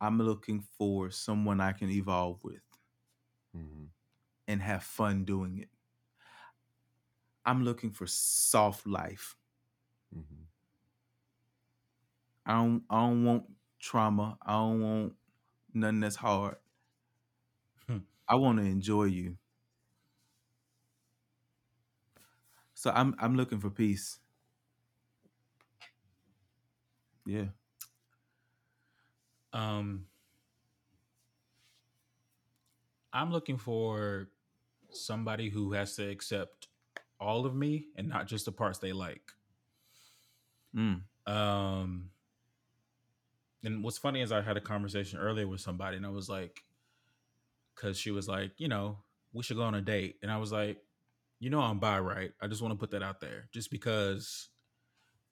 I'm 0.00 0.18
looking 0.20 0.62
for 0.62 1.10
someone 1.10 1.60
I 1.60 1.72
can 1.72 1.90
evolve 1.90 2.44
with 2.44 2.62
Mhm. 3.54 3.88
and 4.48 4.60
have 4.62 4.82
fun 4.82 5.24
doing 5.24 5.58
it. 5.58 5.70
I'm 7.48 7.64
looking 7.64 7.90
for 7.92 8.06
soft 8.06 8.86
life. 8.86 9.36
Mhm. 10.14 10.48
I 12.46 12.52
don't 12.54 12.84
I 12.90 13.00
don't 13.06 13.24
want 13.24 13.44
trauma. 13.78 14.38
I 14.42 14.52
don't 14.54 14.82
want 14.82 15.16
nothing 15.74 16.00
that's 16.00 16.16
hard. 16.16 16.56
Hmm. 17.86 17.98
I 18.28 18.36
want 18.36 18.58
to 18.58 18.64
enjoy 18.64 19.04
you. 19.04 19.36
So 22.74 22.90
I'm 22.90 23.14
I'm 23.18 23.36
looking 23.36 23.60
for 23.60 23.70
peace. 23.70 24.20
Yeah. 27.26 27.46
Um, 29.52 30.06
I'm 33.12 33.32
looking 33.32 33.58
for 33.58 34.30
somebody 34.90 35.50
who 35.50 35.72
has 35.74 35.96
to 35.96 36.08
accept 36.08 36.67
all 37.20 37.46
of 37.46 37.54
me 37.54 37.86
and 37.96 38.08
not 38.08 38.26
just 38.26 38.44
the 38.44 38.52
parts 38.52 38.78
they 38.78 38.92
like. 38.92 39.32
Mm. 40.76 41.02
Um, 41.26 42.10
and 43.64 43.82
what's 43.82 43.98
funny 43.98 44.20
is 44.20 44.32
I 44.32 44.40
had 44.40 44.56
a 44.56 44.60
conversation 44.60 45.18
earlier 45.18 45.46
with 45.46 45.60
somebody, 45.60 45.96
and 45.96 46.06
I 46.06 46.10
was 46.10 46.28
like, 46.28 46.60
because 47.74 47.98
she 47.98 48.10
was 48.10 48.28
like, 48.28 48.52
you 48.56 48.68
know, 48.68 48.98
we 49.32 49.42
should 49.42 49.56
go 49.56 49.62
on 49.62 49.74
a 49.74 49.80
date, 49.80 50.16
and 50.22 50.30
I 50.30 50.38
was 50.38 50.52
like, 50.52 50.78
you 51.40 51.50
know, 51.50 51.60
I'm 51.60 51.78
bi, 51.78 51.98
right? 51.98 52.32
I 52.40 52.46
just 52.46 52.62
want 52.62 52.72
to 52.72 52.78
put 52.78 52.90
that 52.92 53.02
out 53.02 53.20
there, 53.20 53.48
just 53.52 53.70
because 53.70 54.48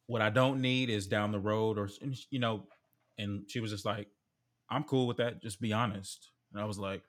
what 0.07 0.23
I 0.23 0.31
don't 0.31 0.61
need 0.61 0.91
is 0.91 1.07
down 1.07 1.33
the 1.33 1.39
road, 1.39 1.79
or 1.79 1.89
you 2.31 2.39
know, 2.39 2.65
and 3.19 3.45
she 3.49 3.61
was 3.61 3.71
just 3.71 3.85
like, 3.85 4.09
I'm 4.71 4.85
cool 4.85 5.07
with 5.07 5.17
that. 5.19 5.43
Just 5.43 5.61
be 5.61 5.73
honest, 5.73 6.31
and 6.53 6.61
I 6.61 6.65
was 6.65 6.79
like, 6.79 7.03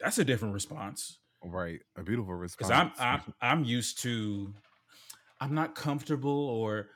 that's 0.00 0.18
a 0.18 0.24
different 0.24 0.54
response 0.54 1.18
Right. 1.42 1.80
A 1.96 2.02
beautiful 2.02 2.34
response. 2.34 2.68
because 2.68 2.70
I'm, 2.70 2.92
I'm 2.98 3.34
I'm 3.40 3.64
used 3.64 4.02
to 4.02 4.52
I'm 5.40 5.54
not 5.54 5.74
comfortable 5.74 6.48
or 6.48 6.88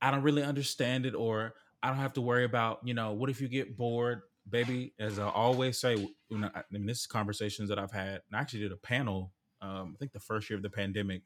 I 0.00 0.10
don't 0.10 0.22
really 0.22 0.42
understand 0.42 1.06
it 1.06 1.14
or 1.14 1.54
I 1.82 1.88
don't 1.88 1.98
have 1.98 2.12
to 2.14 2.20
worry 2.20 2.44
about 2.44 2.80
you 2.84 2.94
know 2.94 3.12
what 3.12 3.30
if 3.30 3.40
you 3.40 3.48
get 3.48 3.76
bored, 3.76 4.22
baby. 4.48 4.92
As 4.98 5.18
I 5.18 5.28
always 5.28 5.78
say, 5.78 5.96
you 5.96 6.38
know, 6.38 6.50
I 6.54 6.62
mean, 6.70 6.86
this 6.86 7.00
is 7.00 7.06
conversations 7.06 7.68
that 7.68 7.78
I've 7.78 7.92
had. 7.92 8.22
And 8.28 8.34
I 8.34 8.40
actually 8.40 8.60
did 8.60 8.72
a 8.72 8.76
panel. 8.76 9.32
Um, 9.60 9.92
I 9.94 9.98
think 9.98 10.12
the 10.12 10.20
first 10.20 10.50
year 10.50 10.56
of 10.56 10.62
the 10.62 10.70
pandemic, 10.70 11.22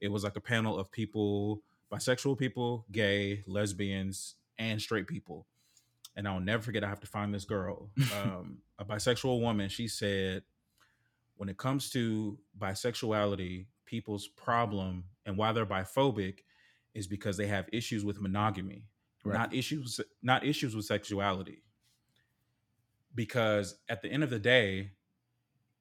it 0.00 0.08
was 0.08 0.24
like 0.24 0.36
a 0.36 0.40
panel 0.40 0.78
of 0.78 0.90
people, 0.90 1.62
bisexual 1.92 2.38
people, 2.38 2.86
gay, 2.90 3.44
lesbians, 3.46 4.36
and 4.58 4.80
straight 4.80 5.06
people. 5.06 5.46
And 6.16 6.26
I'll 6.28 6.40
never 6.40 6.62
forget. 6.62 6.84
I 6.84 6.88
have 6.88 7.00
to 7.00 7.06
find 7.06 7.34
this 7.34 7.44
girl, 7.44 7.90
um, 8.22 8.58
a 8.78 8.84
bisexual 8.84 9.40
woman. 9.40 9.68
She 9.68 9.88
said, 9.88 10.44
when 11.36 11.48
it 11.48 11.56
comes 11.56 11.90
to 11.90 12.38
bisexuality, 12.58 13.66
people's 13.86 14.28
problem 14.28 15.04
and 15.26 15.36
why 15.36 15.52
they're 15.52 15.66
biphobic 15.66 16.40
is 16.94 17.06
because 17.06 17.36
they 17.36 17.46
have 17.46 17.68
issues 17.72 18.04
with 18.04 18.20
monogamy, 18.20 18.84
Right. 19.24 19.38
not 19.38 19.54
issues 19.54 20.00
not 20.22 20.44
issues 20.44 20.76
with 20.76 20.84
sexuality. 20.84 21.62
Because 23.14 23.76
at 23.88 24.02
the 24.02 24.08
end 24.10 24.22
of 24.24 24.30
the 24.30 24.38
day, 24.38 24.90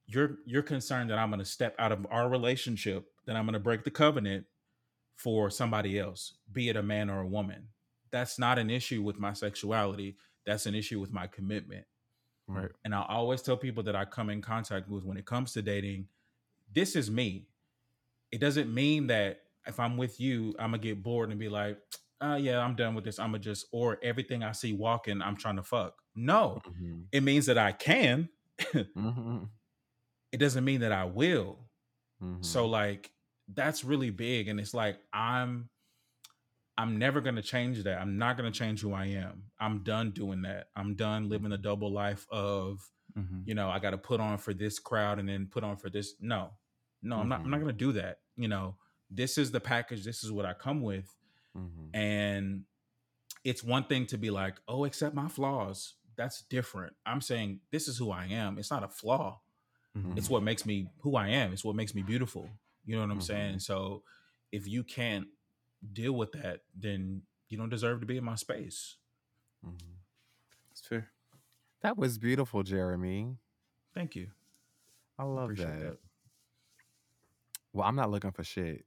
you're 0.05 0.37
you're 0.45 0.61
concerned 0.63 1.09
that 1.09 1.17
I'm 1.17 1.29
going 1.29 1.39
to 1.39 1.45
step 1.45 1.75
out 1.79 1.91
of 1.91 2.05
our 2.09 2.29
relationship, 2.29 3.05
that 3.25 3.35
I'm 3.35 3.45
going 3.45 3.53
to 3.53 3.59
break 3.59 3.83
the 3.83 3.91
covenant 3.91 4.45
for 5.15 5.49
somebody 5.49 5.99
else, 5.99 6.33
be 6.51 6.69
it 6.69 6.75
a 6.75 6.83
man 6.83 7.09
or 7.09 7.21
a 7.21 7.27
woman. 7.27 7.67
That's 8.11 8.37
not 8.37 8.59
an 8.59 8.69
issue 8.69 9.01
with 9.01 9.19
my 9.19 9.33
sexuality. 9.33 10.17
That's 10.45 10.65
an 10.65 10.75
issue 10.75 10.99
with 10.99 11.11
my 11.11 11.27
commitment. 11.27 11.85
Right. 12.55 12.71
And 12.85 12.93
I 12.95 13.03
always 13.07 13.41
tell 13.41 13.57
people 13.57 13.83
that 13.83 13.95
I 13.95 14.05
come 14.05 14.29
in 14.29 14.41
contact 14.41 14.89
with 14.89 15.03
when 15.03 15.17
it 15.17 15.25
comes 15.25 15.53
to 15.53 15.61
dating, 15.61 16.07
this 16.73 16.95
is 16.95 17.09
me. 17.11 17.47
It 18.31 18.39
doesn't 18.39 18.73
mean 18.73 19.07
that 19.07 19.41
if 19.67 19.79
I'm 19.79 19.97
with 19.97 20.19
you, 20.19 20.55
I'm 20.59 20.71
gonna 20.71 20.79
get 20.79 21.03
bored 21.03 21.29
and 21.29 21.39
be 21.39 21.49
like, 21.49 21.79
uh, 22.21 22.37
yeah, 22.41 22.59
I'm 22.59 22.75
done 22.75 22.95
with 22.95 23.03
this. 23.05 23.19
I'm 23.19 23.29
gonna 23.31 23.39
just 23.39 23.67
or 23.71 23.99
everything 24.03 24.43
I 24.43 24.51
see 24.53 24.73
walking, 24.73 25.21
I'm 25.21 25.37
trying 25.37 25.57
to 25.57 25.63
fuck. 25.63 26.01
No, 26.15 26.61
Mhm. 26.67 27.07
it 27.11 27.23
means 27.23 27.45
that 27.47 27.57
I 27.57 27.71
can. 27.73 28.29
Mhm. 28.95 29.49
It 30.31 30.37
doesn't 30.37 30.63
mean 30.65 30.81
that 30.81 30.91
I 30.91 31.05
will. 31.05 31.69
Mhm. 32.21 32.43
So 32.45 32.65
like 32.67 33.11
that's 33.47 33.83
really 33.83 34.09
big. 34.11 34.47
And 34.47 34.59
it's 34.59 34.73
like 34.73 34.99
I'm 35.13 35.69
I'm 36.77 36.97
never 36.97 37.21
gonna 37.21 37.41
change 37.41 37.83
that. 37.83 37.99
I'm 38.01 38.17
not 38.17 38.35
gonna 38.37 38.51
change 38.51 38.81
who 38.81 38.93
I 38.93 39.05
am. 39.05 39.43
I'm 39.59 39.83
done 39.83 40.11
doing 40.11 40.41
that. 40.43 40.69
I'm 40.75 40.95
done 40.95 41.29
living 41.29 41.51
a 41.51 41.57
double 41.57 41.91
life 41.91 42.25
of 42.29 42.89
Mhm. 43.17 43.47
you 43.47 43.53
know, 43.53 43.69
I 43.69 43.77
got 43.77 43.91
to 43.91 43.97
put 43.99 44.19
on 44.19 44.39
for 44.39 44.55
this 44.55 44.79
crowd 44.79 45.19
and 45.19 45.29
then 45.29 45.45
put 45.45 45.63
on 45.63 45.77
for 45.77 45.87
this. 45.87 46.15
No, 46.19 46.51
no, 47.03 47.17
I'm 47.17 47.29
not. 47.29 47.41
I'm 47.41 47.51
not 47.51 47.57
Mhm. 47.57 47.63
going 47.63 47.75
to 47.75 47.85
do 47.85 47.91
that. 47.91 48.21
You 48.37 48.47
know, 48.47 48.75
this 49.11 49.37
is 49.37 49.51
the 49.51 49.59
package. 49.59 50.03
This 50.03 50.23
is 50.23 50.31
what 50.31 50.45
I 50.47 50.53
come 50.55 50.81
with, 50.81 51.15
Mhm. 51.55 51.89
and 51.93 52.65
it's 53.43 53.63
one 53.63 53.83
thing 53.83 54.07
to 54.07 54.17
be 54.17 54.31
like, 54.31 54.59
oh, 54.67 54.85
accept 54.85 55.13
my 55.13 55.27
flaws. 55.27 55.93
That's 56.15 56.41
different. 56.43 56.95
I'm 57.05 57.21
saying 57.21 57.61
this 57.69 57.87
is 57.87 57.97
who 57.99 58.09
I 58.09 58.25
am. 58.25 58.57
It's 58.57 58.71
not 58.71 58.83
a 58.83 58.87
flaw. 58.87 59.41
Mhm. 59.95 60.17
It's 60.17 60.29
what 60.29 60.41
makes 60.41 60.65
me 60.65 60.89
who 61.01 61.15
I 61.15 61.27
am. 61.27 61.53
It's 61.53 61.63
what 61.65 61.75
makes 61.75 61.93
me 61.93 62.01
beautiful. 62.01 62.49
You 62.85 62.95
know 62.95 63.01
what 63.01 63.11
I'm 63.11 63.21
saying? 63.21 63.55
Mhm. 63.57 63.61
So 63.61 64.03
if 64.51 64.67
you 64.67 64.83
can't 64.83 65.27
deal 65.91 66.13
with 66.13 66.31
that, 66.33 66.61
then 66.77 67.23
you 67.49 67.57
don't 67.57 67.69
deserve 67.69 67.99
to 68.01 68.05
be 68.05 68.17
in 68.17 68.23
my 68.23 68.35
space. 68.35 68.97
Mhm. 69.63 69.97
It's 70.71 70.81
fair. 70.85 71.11
That 71.81 71.97
was 71.97 72.17
beautiful, 72.17 72.63
Jeremy. 72.63 73.37
Thank 73.93 74.15
you. 74.15 74.31
I 75.17 75.23
love 75.23 75.55
Appreciate 75.55 75.79
that. 75.79 75.79
that. 75.79 75.97
Well, 77.73 77.87
I'm 77.87 77.95
not 77.95 78.11
looking 78.11 78.31
for 78.31 78.43
shit 78.43 78.85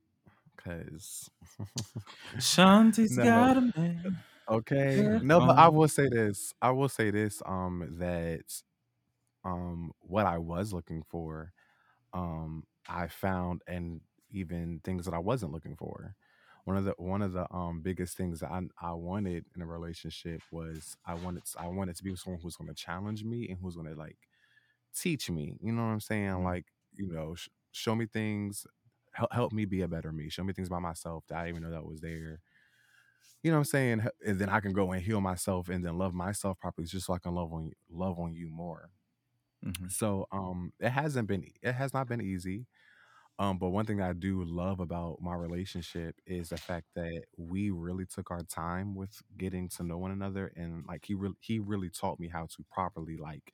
because 0.57 1.31
Shanti's 2.39 3.19
No. 3.19 3.19
got 3.19 3.57
a 3.57 3.61
man. 3.77 4.19
okay. 4.51 5.03
Yeah. 5.03 5.19
No, 5.21 5.41
but 5.41 5.57
I 5.59 5.69
Um, 5.69 5.71
will 5.71 5.89
say 5.89 6.09
this. 6.09 6.55
I 6.63 6.71
will 6.71 6.89
say 6.89 7.11
this. 7.11 7.43
Um, 7.47 7.97
that 7.99 8.63
um, 9.45 9.93
what 10.01 10.27
I 10.27 10.39
was 10.39 10.73
looking 10.73 11.03
for, 11.09 11.53
um, 12.13 12.65
I 12.89 13.09
found, 13.09 13.63
and 13.67 14.01
even 14.31 14.81
things 14.85 15.05
that 15.07 15.15
I 15.15 15.19
wasn't 15.19 15.53
looking 15.53 15.77
for. 15.77 16.15
One 16.67 16.79
of 16.79 16.85
the 16.87 16.95
one 16.99 17.23
of 17.23 17.33
the 17.35 17.53
um 17.55 17.83
biggest 17.83 18.19
things 18.19 18.41
that 18.43 18.53
I 18.53 18.63
I 18.83 18.93
wanted 18.95 19.47
in 19.57 19.63
a 19.63 19.67
relationship 19.67 20.43
was 20.53 20.97
I 21.07 21.15
wanted 21.17 21.45
I 21.59 21.69
wanted 21.69 21.97
to 21.97 22.05
be 22.05 22.13
with 22.13 22.21
someone 22.21 22.43
who's 22.43 22.57
going 22.57 22.69
to 22.69 22.75
challenge 22.77 23.25
me 23.25 23.49
and 23.51 23.59
who's 23.63 23.77
going 23.77 23.89
to 23.89 23.97
like 23.97 24.19
teach 24.95 25.31
me. 25.31 25.59
You 25.63 25.73
know 25.73 25.83
what 25.83 25.89
I'm 25.89 26.01
saying? 26.01 26.31
Mhm. 26.31 26.45
Like 26.45 26.67
you 26.95 27.09
know, 27.13 27.35
sh- 27.37 27.49
show 27.73 27.95
me 27.97 28.07
things, 28.07 28.67
help 29.13 29.33
help 29.33 29.53
me 29.53 29.67
be 29.67 29.83
a 29.83 29.89
better 29.89 30.13
me. 30.13 30.31
Show 30.31 30.45
me 30.45 30.53
things 30.55 30.69
about 30.69 30.83
myself 30.83 31.25
that 31.29 31.39
I 31.39 31.47
didn't 31.47 31.59
even 31.59 31.71
know 31.71 31.77
that 31.77 31.87
was 31.87 32.01
there. 32.01 32.41
You 33.43 33.51
know 33.51 33.59
what 33.59 33.61
I'm 33.61 33.65
saying? 33.67 34.07
And 34.27 34.39
then 34.41 34.49
I 34.49 34.61
can 34.61 34.73
go 34.73 34.93
and 34.93 35.03
heal 35.03 35.21
myself 35.21 35.69
and 35.69 35.85
then 35.85 35.99
love 35.99 36.15
myself 36.15 36.59
properly, 36.59 36.87
just 36.89 37.07
so 37.07 37.13
I 37.15 37.19
can 37.19 37.35
love 37.35 37.53
on 37.53 37.67
you, 37.67 37.73
love 37.89 38.19
on 38.19 38.35
you 38.35 38.49
more. 38.49 38.91
Mhm. 39.63 39.89
So 39.89 40.27
um, 40.33 40.73
it 40.81 40.91
hasn't 40.91 41.29
been 41.29 41.47
it 41.63 41.73
has 41.73 41.95
not 41.95 42.09
been 42.09 42.21
easy. 42.21 42.67
Um, 43.39 43.59
but 43.59 43.71
one 43.71 43.85
thing 43.85 44.01
I 44.01 44.15
do 44.15 44.45
love 44.45 44.81
about 44.81 45.21
my 45.21 45.35
relationship 45.35 46.17
is 46.27 46.51
the 46.51 46.59
fact 46.59 46.87
that 46.95 47.25
we 47.37 47.71
really 47.71 48.07
took 48.07 48.31
our 48.31 48.43
time 48.43 48.95
with 48.95 49.23
getting 49.37 49.69
to 49.71 49.83
know 49.85 49.99
one 49.99 50.11
another, 50.11 50.53
and 50.57 50.87
like 50.87 51.05
he 51.07 51.15
really 51.15 51.37
he 51.41 51.59
really 51.59 51.91
taught 51.91 52.19
me 52.19 52.29
how 52.29 52.47
to 52.47 52.65
properly 52.71 53.17
like 53.19 53.53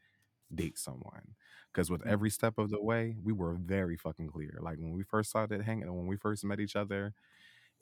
date 0.55 0.79
someone. 0.79 1.35
Because 1.73 1.91
with 1.91 2.03
Mm. 2.05 2.07
every 2.07 2.31
step 2.31 2.59
of 2.59 2.71
the 2.71 2.81
way, 2.83 3.17
we 3.23 3.33
were 3.33 3.55
very 3.55 3.97
fucking 3.97 4.29
clear. 4.29 4.59
Like 4.61 4.79
when 4.79 4.93
we 4.93 5.03
first 5.05 5.31
started 5.31 5.63
hanging, 5.63 5.93
when 5.95 6.07
we 6.07 6.17
first 6.17 6.45
met 6.45 6.61
each 6.61 6.77
other, 6.77 7.15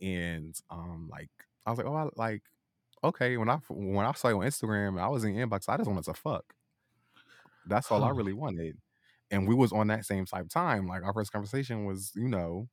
and 0.01 0.55
um, 0.71 1.09
like 1.11 1.31
I 1.67 1.71
was 1.71 1.79
like, 1.79 1.87
oh, 1.89 1.95
I 1.97 2.09
like 2.17 2.45
okay. 3.05 3.37
When 3.37 3.51
I 3.51 3.57
when 3.71 4.07
I 4.07 4.13
saw 4.13 4.29
you 4.29 4.41
on 4.41 4.47
Instagram, 4.47 5.01
I 5.01 5.09
was 5.09 5.25
in 5.25 5.35
your 5.35 5.47
inbox. 5.47 5.69
I 5.69 5.77
just 5.79 5.89
wanted 5.89 6.05
to 6.05 6.15
fuck. 6.15 6.55
That's 7.65 7.91
all 7.91 8.05
I 8.05 8.11
really 8.11 8.33
wanted. 8.33 8.79
And 9.31 9.49
we 9.49 9.55
was 9.55 9.73
on 9.73 9.89
that 9.89 10.07
same 10.07 10.27
type 10.27 10.43
of 10.45 10.51
time. 10.51 10.87
Like 10.87 11.03
our 11.05 11.15
first 11.15 11.33
conversation 11.33 11.85
was, 11.87 12.13
you 12.17 12.29
know, 12.29 12.69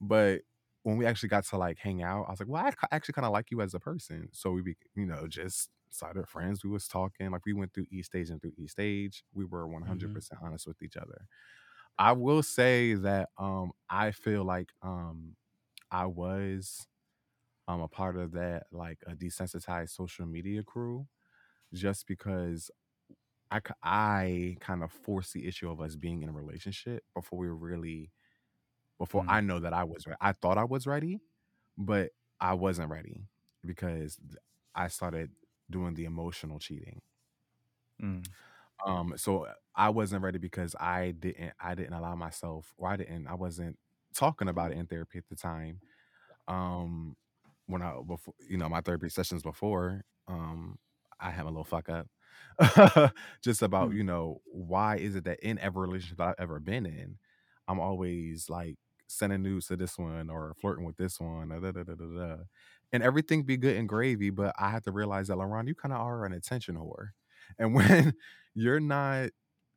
but 0.00 0.42
when 0.82 0.96
we 0.96 1.06
actually 1.06 1.28
got 1.28 1.44
to 1.44 1.56
like 1.58 1.78
hang 1.78 2.02
out, 2.02 2.24
I 2.28 2.30
was 2.30 2.40
like, 2.40 2.48
well, 2.48 2.64
I 2.64 2.72
actually 2.94 3.14
kind 3.14 3.26
of 3.26 3.32
like 3.32 3.50
you 3.50 3.60
as 3.60 3.74
a 3.74 3.80
person. 3.80 4.28
So 4.32 4.52
we, 4.52 4.62
be, 4.62 4.76
you 4.94 5.06
know, 5.06 5.26
just 5.26 5.70
started 5.90 6.28
friends. 6.28 6.64
We 6.64 6.70
was 6.70 6.88
talking, 6.88 7.30
like 7.30 7.44
we 7.46 7.52
went 7.52 7.74
through 7.74 7.86
each 7.90 8.06
stage 8.06 8.30
and 8.30 8.40
through 8.40 8.52
each 8.56 8.70
stage. 8.72 9.24
We 9.34 9.44
were 9.44 9.66
100% 9.68 10.40
honest 10.42 10.66
with 10.66 10.82
each 10.82 10.96
other. 10.96 11.26
I 11.98 12.12
will 12.12 12.42
say 12.42 12.94
that 12.94 13.30
um 13.38 13.72
I 13.90 14.12
feel 14.12 14.44
like 14.44 14.72
um 14.82 15.36
I 15.90 16.06
was 16.06 16.86
um 17.66 17.80
a 17.80 17.88
part 17.88 18.16
of 18.16 18.32
that 18.32 18.66
like 18.72 19.02
a 19.06 19.12
desensitized 19.14 19.90
social 19.90 20.26
media 20.26 20.62
crew 20.62 21.08
just 21.74 22.06
because 22.06 22.70
I, 23.50 23.60
I 23.82 24.56
kind 24.60 24.82
of 24.82 24.92
forced 24.92 25.32
the 25.32 25.46
issue 25.46 25.70
of 25.70 25.80
us 25.80 25.96
being 25.96 26.22
in 26.22 26.28
a 26.28 26.32
relationship 26.32 27.04
before 27.14 27.38
we 27.38 27.48
were 27.48 27.56
really 27.56 28.12
before 28.98 29.24
Mm. 29.24 29.28
I 29.28 29.40
know 29.40 29.60
that 29.60 29.72
I 29.72 29.84
was 29.84 30.06
I 30.20 30.32
thought 30.32 30.58
I 30.58 30.64
was 30.64 30.86
ready, 30.86 31.20
but 31.78 32.12
I 32.40 32.54
wasn't 32.54 32.90
ready 32.90 33.28
because 33.64 34.18
I 34.74 34.88
started 34.88 35.32
doing 35.70 35.94
the 35.94 36.04
emotional 36.06 36.58
cheating. 36.58 37.02
Mm. 38.02 38.28
Um, 38.84 39.14
so 39.16 39.46
I 39.74 39.88
wasn't 39.90 40.22
ready 40.22 40.38
because 40.38 40.74
I 40.78 41.12
didn't 41.18 41.52
I 41.60 41.74
didn't 41.74 41.94
allow 41.94 42.14
myself 42.14 42.72
or 42.76 42.88
I 42.88 42.96
didn't 42.96 43.26
I 43.26 43.34
wasn't 43.34 43.78
talking 44.14 44.48
about 44.48 44.72
it 44.72 44.78
in 44.78 44.86
therapy 44.86 45.18
at 45.18 45.28
the 45.28 45.36
time. 45.36 45.80
Um, 46.48 47.16
when 47.66 47.82
I 47.82 48.00
before 48.06 48.34
you 48.48 48.58
know 48.58 48.68
my 48.68 48.82
therapy 48.82 49.08
sessions 49.10 49.42
before, 49.42 50.04
um, 50.28 50.78
I 51.20 51.30
had 51.30 51.44
a 51.44 51.48
little 51.50 51.64
fuck 51.64 51.88
up. 51.88 52.08
Just 53.42 53.62
about 53.62 53.92
Mm. 53.92 53.92
you 53.92 54.02
know 54.04 54.40
why 54.46 54.96
is 54.96 55.14
it 55.16 55.24
that 55.24 55.40
in 55.40 55.58
every 55.58 55.86
relationship 55.86 56.20
I've 56.20 56.34
ever 56.38 56.60
been 56.60 56.86
in, 56.86 57.18
I'm 57.68 57.80
always 57.80 58.48
like 58.50 58.76
sending 59.08 59.42
news 59.42 59.66
to 59.68 59.76
this 59.76 59.98
one 59.98 60.28
or 60.30 60.54
flirting 60.60 60.84
with 60.84 60.96
this 60.96 61.20
one, 61.20 61.52
or 61.52 61.60
da, 61.60 61.72
da, 61.72 61.82
da, 61.84 61.94
da, 61.94 62.06
da. 62.36 62.36
and 62.92 63.02
everything 63.02 63.44
be 63.44 63.56
good 63.56 63.76
and 63.76 63.88
gravy. 63.88 64.30
But 64.30 64.54
I 64.58 64.70
have 64.70 64.82
to 64.84 64.92
realize 64.92 65.28
that 65.28 65.36
LaRon, 65.38 65.68
you 65.68 65.74
kind 65.74 65.92
of 65.94 66.00
are 66.00 66.24
an 66.24 66.32
attention 66.32 66.76
whore, 66.76 67.10
and 67.58 67.74
when 67.74 68.14
you're 68.54 68.80
not 68.80 69.30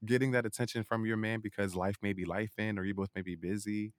getting 0.06 0.32
that 0.32 0.46
attention 0.46 0.84
from 0.84 1.06
your 1.06 1.18
man 1.18 1.40
because 1.42 1.76
life 1.76 1.98
may 2.02 2.14
be 2.14 2.26
life 2.26 2.54
in 2.58 2.80
or 2.80 2.84
you 2.84 2.96
both 2.96 3.10
may 3.16 3.22
be 3.22 3.36
busy, 3.36 3.94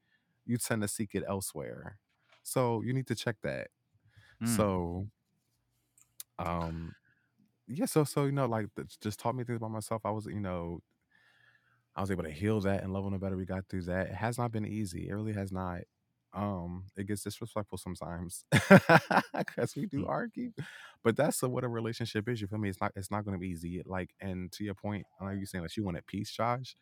you 0.45 0.59
tend 0.59 0.83
to 0.83 0.89
seek 0.89 1.15
it 1.15 1.23
elsewhere. 1.29 1.99
So 2.43 2.83
you 2.83 2.93
need 2.93 3.07
to 3.09 3.15
check 3.15 3.37
that. 3.43 3.69
Mm. 4.41 4.47
So 4.49 5.09
um 6.39 6.95
yeah, 7.67 7.87
so 7.87 8.05
so 8.05 8.25
you 8.25 8.33
know, 8.33 8.47
like 8.47 8.67
just 9.01 9.19
taught 9.21 9.35
me 9.35 9.45
things 9.45 9.57
about 9.57 9.71
myself. 9.71 10.03
I 10.05 10.11
was, 10.11 10.27
you 10.27 10.41
know, 10.41 10.81
I 11.95 12.01
was 12.01 12.11
able 12.11 12.25
to 12.25 12.31
heal 12.31 12.61
that 12.63 12.83
and 12.83 12.93
love 12.93 13.05
on 13.05 13.15
it 13.15 13.21
better. 13.21 13.37
We 13.37 13.45
got 13.45 13.69
through 13.69 13.83
that. 13.83 14.09
It 14.09 14.15
has 14.15 14.39
not 14.39 14.51
been 14.53 14.67
easy. 14.67 15.09
It 15.09 15.13
really 15.15 15.35
has 15.35 15.53
not. 15.53 15.81
Um, 16.35 16.85
it 16.97 17.07
gets 17.07 17.23
disrespectful 17.25 17.77
sometimes 17.77 18.47
because 19.37 19.77
we 19.77 19.85
do 19.87 20.05
Mm. 20.05 20.09
argue, 20.09 20.53
but 21.05 21.15
that's 21.15 21.43
what 21.43 21.63
a 21.65 21.69
relationship 21.69 22.27
is. 22.29 22.41
You 22.41 22.47
feel 22.47 22.59
me? 22.59 22.71
It's 22.71 22.81
not. 22.81 22.93
It's 22.97 23.11
not 23.11 23.25
going 23.27 23.35
to 23.35 23.39
be 23.39 23.49
easy. 23.49 23.83
Like, 23.85 24.15
and 24.21 24.51
to 24.53 24.65
your 24.65 24.75
point, 24.75 25.05
I 25.21 25.27
know 25.27 25.31
you 25.33 25.45
saying 25.45 25.63
that 25.65 25.77
you 25.77 25.85
wanted 25.85 26.07
peace, 26.07 26.31
Josh. 26.31 26.75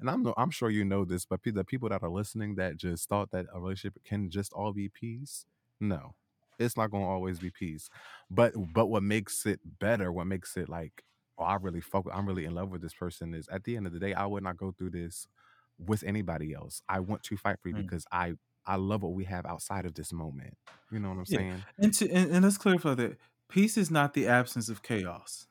And 0.00 0.10
I'm 0.10 0.26
I'm 0.36 0.50
sure 0.50 0.70
you 0.70 0.84
know 0.84 1.04
this, 1.04 1.24
but 1.26 1.40
the 1.44 1.64
people 1.64 1.88
that 1.90 2.02
are 2.02 2.10
listening 2.10 2.56
that 2.56 2.76
just 2.76 3.08
thought 3.08 3.30
that 3.32 3.46
a 3.52 3.60
relationship 3.60 4.02
can 4.04 4.30
just 4.30 4.52
all 4.52 4.72
be 4.72 4.88
peace, 4.88 5.46
no, 5.80 6.14
it's 6.58 6.76
not 6.76 6.90
going 6.90 7.04
to 7.04 7.08
always 7.08 7.38
be 7.38 7.50
peace. 7.50 7.88
But 8.30 8.52
but 8.72 8.86
what 8.86 9.02
makes 9.02 9.46
it 9.46 9.60
better, 9.78 10.10
what 10.12 10.26
makes 10.26 10.56
it 10.56 10.68
like, 10.68 11.02
oh, 11.38 11.44
I 11.44 11.56
really 11.56 11.80
fuck, 11.80 12.04
with- 12.04 12.14
I'm 12.14 12.26
really 12.26 12.44
in 12.44 12.54
love 12.54 12.70
with 12.70 12.82
this 12.82 12.94
person 12.94 13.34
is 13.34 13.48
at 13.48 13.64
the 13.64 13.76
end 13.76 13.86
of 13.86 13.92
the 13.92 13.98
day, 13.98 14.14
I 14.14 14.26
would 14.26 14.42
not 14.42 14.56
go 14.56 14.72
through 14.72 14.90
this 14.90 15.26
with 15.78 16.02
anybody 16.04 16.52
else. 16.54 16.82
I 16.88 17.00
want 17.00 17.22
to 17.24 17.36
fight 17.36 17.58
for 17.62 17.68
you 17.68 17.76
Mm. 17.76 17.82
because 17.82 18.04
I 18.12 18.34
I 18.66 18.76
love 18.76 19.02
what 19.02 19.14
we 19.14 19.24
have 19.24 19.46
outside 19.46 19.86
of 19.86 19.94
this 19.94 20.12
moment. 20.12 20.54
You 20.90 20.98
know 20.98 21.08
what 21.08 21.18
I'm 21.18 21.24
Yeah. 21.28 21.38
saying? 21.38 21.64
And, 21.78 21.94
to, 21.94 22.10
and 22.10 22.30
and 22.32 22.44
let's 22.44 22.58
clarify 22.58 22.94
that 22.94 23.16
peace 23.48 23.78
is 23.78 23.90
not 23.90 24.12
the 24.14 24.26
absence 24.26 24.68
of 24.68 24.82
chaos. 24.82 25.46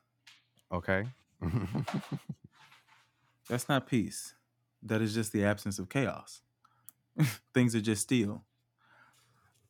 Okay. 0.70 1.08
That's 3.48 3.68
not 3.68 3.86
peace. 3.86 4.34
That 4.82 5.00
is 5.00 5.14
just 5.14 5.32
the 5.32 5.44
absence 5.44 5.78
of 5.78 5.88
chaos. 5.88 6.42
Things 7.54 7.74
are 7.74 7.80
just 7.80 8.02
still. 8.02 8.44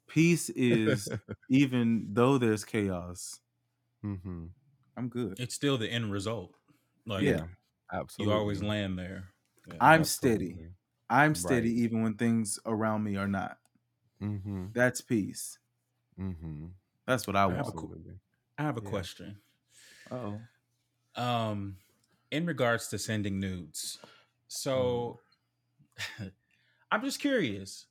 Peace 0.08 0.50
is 0.50 1.12
even 1.48 2.12
though 2.14 2.38
there's 2.38 2.64
chaos, 2.64 3.40
hmm 4.02 4.48
I'm 4.96 5.08
good. 5.08 5.38
It's 5.38 5.54
still 5.54 5.78
the 5.78 5.90
end 5.90 6.12
result. 6.12 6.54
Like 7.06 7.26
Yeah, 7.26 7.46
absolutely. 7.92 8.06
you 8.18 8.32
absolutely. 8.32 8.32
always 8.32 8.62
land 8.62 8.98
there. 8.98 9.34
Yeah. 9.66 9.80
I'm 9.80 10.04
steady. 10.04 10.60
I'm 11.10 11.34
steady 11.34 11.70
Right. 11.70 11.82
even 11.82 12.02
when 12.02 12.14
things 12.16 12.58
around 12.66 13.04
me 13.04 13.16
are 13.16 13.28
not. 13.28 13.58
Mm-hmm. 14.20 14.68
That's 14.72 15.02
peace. 15.02 15.58
Mm-hmm. 16.18 16.66
That's 17.06 17.26
what 17.26 17.36
I 17.36 17.46
I 17.48 17.52
have 17.54 17.66
a 17.68 17.72
want. 17.72 17.90
I 18.58 18.62
have 18.62 18.76
a 18.76 18.80
Yeah. 18.80 18.82
question. 18.82 19.42
Oh, 20.10 20.48
Um, 21.14 21.78
in 22.30 22.46
regards 22.46 22.88
to 22.88 22.98
sending 22.98 23.40
nudes, 23.40 23.98
so 24.46 25.20
I'm 26.90 27.02
just 27.02 27.20
curious. 27.20 27.86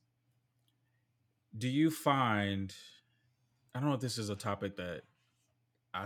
Do 1.58 1.68
you 1.68 1.90
find? 1.90 2.74
I 3.74 3.80
don't 3.80 3.90
know 3.90 3.96
if 3.96 4.02
this 4.02 4.18
is 4.18 4.30
a 4.30 4.36
topic 4.36 4.76
that 4.78 5.02
I, 5.94 6.06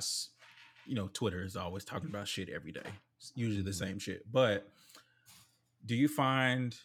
you 0.85 0.95
know, 0.95 1.09
Twitter 1.13 1.43
is 1.43 1.55
always 1.55 1.83
talking 1.85 2.09
about 2.09 2.27
shit 2.27 2.49
every 2.49 2.71
day. 2.71 2.81
It's 3.17 3.31
usually 3.35 3.63
the 3.63 3.71
Mhm. 3.71 3.75
same 3.75 3.99
shit, 3.99 4.31
but 4.31 4.71
do 5.85 5.95
you 5.95 6.07
find 6.07 6.79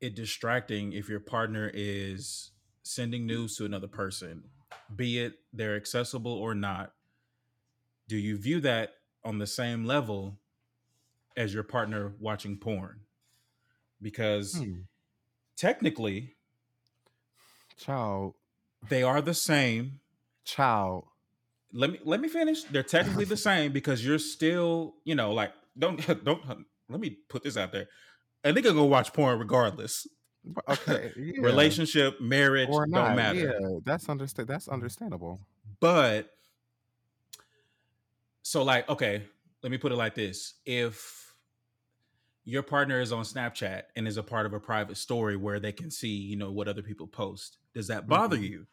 it 0.00 0.14
distracting 0.14 0.92
if 0.92 1.08
your 1.08 1.20
partner 1.20 1.70
is 1.72 2.52
sending 2.82 3.26
news 3.26 3.56
to 3.56 3.64
another 3.64 3.88
person, 3.88 4.50
be 4.94 5.18
it 5.18 5.44
they're 5.52 5.76
accessible 5.76 6.32
or 6.32 6.54
not? 6.54 6.94
Do 8.08 8.16
you 8.16 8.36
view 8.36 8.60
that 8.60 9.00
on 9.24 9.38
the 9.38 9.46
same 9.46 9.84
level 9.84 10.38
as 11.36 11.52
your 11.54 11.64
partner 11.64 12.14
watching 12.20 12.58
porn? 12.58 13.06
Because 14.00 14.56
Hmm. 14.56 14.82
technically, 15.56 16.35
Child, 17.76 18.34
they 18.88 19.02
are 19.02 19.20
the 19.20 19.34
same. 19.34 20.00
child. 20.44 21.04
Let 21.72 21.90
me 21.90 21.98
let 22.04 22.20
me 22.20 22.28
finish. 22.28 22.62
They're 22.64 22.82
technically 22.82 23.24
the 23.26 23.36
same 23.36 23.72
because 23.72 24.04
you're 24.04 24.18
still, 24.18 24.94
you 25.04 25.14
know, 25.14 25.32
like 25.32 25.52
don't 25.78 26.00
don't 26.24 26.40
let 26.88 27.00
me 27.00 27.10
put 27.28 27.42
this 27.42 27.56
out 27.56 27.72
there. 27.72 27.88
A 28.44 28.52
nigga 28.52 28.64
gonna 28.66 28.84
watch 28.86 29.12
porn 29.12 29.38
regardless. 29.38 30.06
Okay. 30.68 31.12
Yeah. 31.16 31.40
Relationship, 31.42 32.20
marriage, 32.20 32.68
or 32.70 32.86
not. 32.86 33.08
don't 33.08 33.16
matter. 33.16 33.58
Yeah, 33.60 33.78
that's 33.84 34.08
understand. 34.08 34.48
That's 34.48 34.68
understandable. 34.68 35.40
But 35.80 36.30
so 38.42 38.62
like, 38.62 38.88
okay, 38.88 39.22
let 39.62 39.72
me 39.72 39.78
put 39.78 39.90
it 39.90 39.96
like 39.96 40.14
this. 40.14 40.54
If 40.64 41.25
your 42.48 42.62
partner 42.62 43.00
is 43.00 43.12
on 43.12 43.24
Snapchat 43.24 43.82
and 43.96 44.06
is 44.08 44.16
a 44.16 44.22
part 44.22 44.46
of 44.46 44.52
a 44.54 44.60
private 44.60 44.96
story 44.96 45.36
where 45.36 45.58
they 45.60 45.72
can 45.72 45.90
see, 45.90 46.08
you 46.08 46.36
know, 46.36 46.50
what 46.52 46.68
other 46.68 46.80
people 46.82 47.06
post, 47.06 47.58
does 47.74 47.88
that 47.88 48.06
bother 48.06 48.36
Mhm. 48.38 48.48
you? 48.48 48.66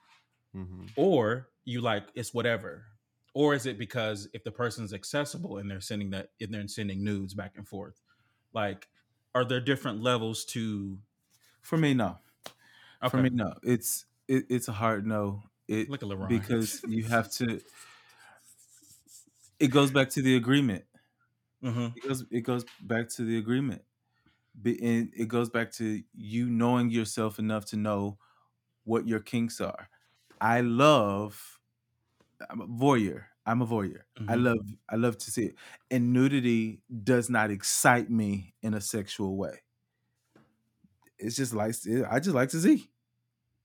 Mm-hmm. 0.56 0.86
Or 0.95 1.50
you 1.66 1.82
like 1.82 2.06
it's 2.14 2.34
whatever? 2.34 2.86
Or 3.34 3.56
is 3.56 3.66
it 3.66 3.80
because 3.80 4.28
if 4.34 4.44
the 4.44 4.52
person's 4.52 4.94
accessible 4.94 5.58
and 5.58 5.70
they're 5.70 5.82
sending 5.82 6.12
that 6.12 6.30
and 6.40 6.54
they're 6.54 6.68
sending 6.68 7.04
nudes 7.04 7.34
back 7.34 7.54
and 7.58 7.68
forth? 7.68 8.00
Like, 8.54 8.88
are 9.34 9.44
there 9.44 9.60
different 9.60 10.02
levels 10.04 10.45
to 10.54 11.00
for 11.62 11.78
me, 11.78 11.94
no. 11.95 12.20
okay. 13.02 13.10
For 13.10 13.18
me, 13.18 13.30
no. 13.32 13.56
It's 13.64 14.06
it, 14.28 14.45
it's 14.50 14.68
a 14.68 14.72
hard 14.74 15.08
no. 15.08 15.41
It 15.68 15.90
Look 15.90 16.04
at 16.04 16.10
LeBron. 16.10 16.30
because 16.30 16.82
you 16.88 17.06
have 17.06 17.32
to. 17.38 17.60
It 19.60 19.70
goes 19.70 19.91
back 19.91 20.10
to 20.12 20.22
the 20.22 20.36
agreement. 20.36 20.84
Mhm. 21.64 21.95
It 21.95 22.03
goes 22.07 22.26
it 22.31 22.41
goes 22.41 22.65
back 22.81 23.10
to 23.11 23.26
the 23.26 23.38
agreement. 23.38 23.84
Be, 24.61 24.81
and 24.84 25.11
it 25.15 25.27
goes 25.27 25.49
back 25.49 25.72
to 25.73 26.03
you 26.14 26.49
knowing 26.49 26.91
yourself 26.91 27.40
enough 27.40 27.65
to 27.68 27.77
know 27.77 28.19
what 28.85 29.07
your 29.07 29.19
kinks 29.22 29.61
are. 29.61 29.90
I 30.41 30.61
love 30.61 31.60
I'm 32.49 32.61
a 32.61 32.68
voyeur. 32.68 33.26
I'm 33.45 33.61
a 33.61 33.68
voyeur. 33.68 34.03
I 34.27 34.35
Mhm. 34.35 34.38
love 34.38 34.60
I 34.90 34.95
love 34.98 35.18
to 35.19 35.31
see 35.31 35.45
it. 35.48 35.56
And 35.91 36.14
nudity 36.14 36.81
does 37.03 37.30
not 37.30 37.52
excite 37.52 38.10
me 38.10 38.56
in 38.61 38.73
a 38.73 38.81
sexual 38.81 39.38
way. 39.38 39.61
It's 41.18 41.35
just 41.35 41.53
like 41.53 41.76
I 42.10 42.19
just 42.19 42.35
like 42.35 42.49
to 42.49 42.60
see. 42.60 42.90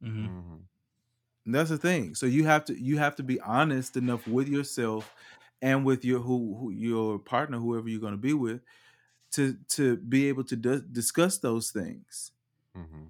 Mhm. 0.01 0.29
Mm-hmm. 0.31 0.59
That's 1.47 1.71
the 1.71 1.79
thing. 1.79 2.15
So 2.15 2.27
you 2.27 2.45
have 2.45 2.65
to 2.67 2.81
you 2.81 2.99
have 2.99 3.17
to 3.17 3.23
be 3.23 3.41
honest 3.41 3.97
enough 3.97 4.27
with 4.27 4.49
yourself 4.49 5.15
and 5.61 5.85
with 5.85 6.05
your 6.05 6.21
who, 6.21 6.57
who 6.59 6.71
your 6.71 7.19
partner, 7.19 7.59
whoever 7.59 7.89
you're 7.89 8.01
going 8.01 8.13
to 8.13 8.19
be 8.19 8.35
with, 8.35 8.61
to 9.33 9.57
to 9.69 9.97
be 9.97 10.29
able 10.29 10.45
to 10.45 10.57
dis- 10.57 10.83
discuss 10.93 11.39
those 11.39 11.71
things. 11.71 12.33
Mm-hmm. 12.77 13.07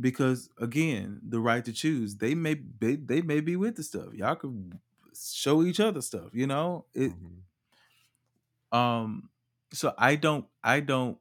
Because 0.00 0.48
again, 0.60 1.20
the 1.26 1.40
right 1.40 1.64
to 1.64 1.72
choose, 1.72 2.16
they 2.16 2.34
may 2.34 2.60
they, 2.78 2.96
they 2.96 3.20
may 3.20 3.40
be 3.40 3.56
with 3.56 3.76
the 3.76 3.82
stuff. 3.82 4.14
Y'all 4.14 4.36
could 4.36 4.78
show 5.20 5.62
each 5.62 5.80
other 5.80 6.00
stuff. 6.00 6.30
You 6.32 6.46
know 6.46 6.84
it. 6.94 7.12
Mm-hmm. 7.12 8.78
Um. 8.78 9.30
So 9.72 9.94
I 9.98 10.16
don't. 10.16 10.46
I 10.62 10.80
don't. 10.80 11.18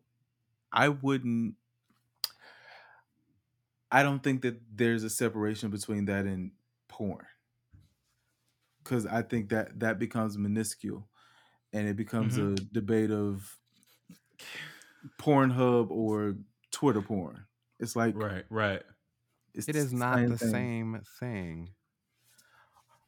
I 0.72 0.90
wouldn't. 0.90 1.56
I 3.92 4.04
don't 4.04 4.22
think 4.22 4.42
that 4.42 4.60
there's 4.76 5.04
a 5.04 5.10
separation 5.10 5.70
between 5.70 6.06
that 6.06 6.26
and 6.26 6.52
porn. 6.88 7.26
Because 8.88 9.06
I 9.06 9.22
think 9.22 9.50
that 9.50 9.78
that 9.82 10.00
becomes 10.00 10.38
minuscule, 10.38 11.10
and 11.74 11.90
it 11.90 11.98
becomes 11.98 12.38
Mhm. 12.38 12.54
a 12.54 12.56
debate 12.74 13.12
of 13.12 13.58
Pornhub 15.20 15.90
or 15.92 16.36
Twitter 16.72 17.02
porn. 17.02 17.46
It's 17.80 17.98
like 17.98 18.16
Right, 18.16 18.46
right. 18.50 18.82
it's 19.54 19.68
It 19.68 19.74
the 19.74 19.80
is 19.80 19.92
not 19.94 20.26
the 20.30 20.38
thing. 20.38 20.52
same 20.52 21.02
thing. 21.20 21.70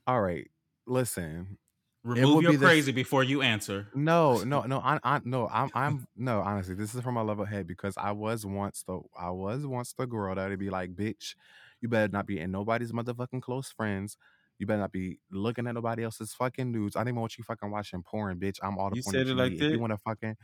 All 0.06 0.22
right, 0.22 0.50
listen. 0.86 1.58
Remove 2.04 2.44
your 2.44 2.52
be 2.54 2.58
the 2.58 2.66
crazy 2.66 2.92
before 2.92 3.24
you 3.24 3.42
answer. 3.42 3.88
No, 3.94 4.44
no, 4.44 4.62
no. 4.64 4.80
I, 4.80 5.00
I, 5.04 5.22
no. 5.24 5.48
I'm, 5.50 5.70
I'm. 5.74 6.08
No, 6.16 6.42
honestly, 6.42 6.74
this 6.76 6.96
is 6.96 7.02
from 7.02 7.14
my 7.16 7.22
level 7.22 7.46
head 7.46 7.68
because 7.68 7.96
I 7.98 8.12
was 8.12 8.46
once 8.46 8.84
the, 8.84 9.02
I 9.18 9.30
was 9.32 9.66
once 9.66 9.94
the 9.94 10.08
girl 10.08 10.34
that'd 10.36 10.58
be 10.60 10.70
like, 10.70 10.96
bitch, 10.96 11.36
you 11.82 11.88
better 11.90 12.12
not 12.12 12.26
be 12.26 12.40
in 12.40 12.52
nobody's 12.52 12.92
motherfucking 12.94 13.42
close 13.42 13.70
friends. 13.70 14.18
You 14.60 14.66
better 14.68 14.82
not 14.82 14.92
be 14.92 15.20
looking 15.32 15.66
at 15.68 15.74
nobody 15.74 16.04
else's 16.04 16.34
fucking 16.34 16.72
news. 16.72 16.96
I 16.96 17.00
didn't 17.00 17.10
even 17.10 17.22
want 17.22 17.38
you 17.38 17.44
fucking 17.46 17.72
watching 17.72 18.04
porn, 18.04 18.40
bitch. 18.40 18.60
I'm 18.62 18.78
all 18.78 18.90
the 18.90 18.98
You 18.98 19.04
porn 19.04 19.14
said 19.16 19.28
it 19.28 19.36
like 19.36 19.54
need. 19.54 19.64
If 19.64 19.72
you 19.72 19.80
want 19.80 19.92
to 19.94 19.98
fucking, 19.98 20.36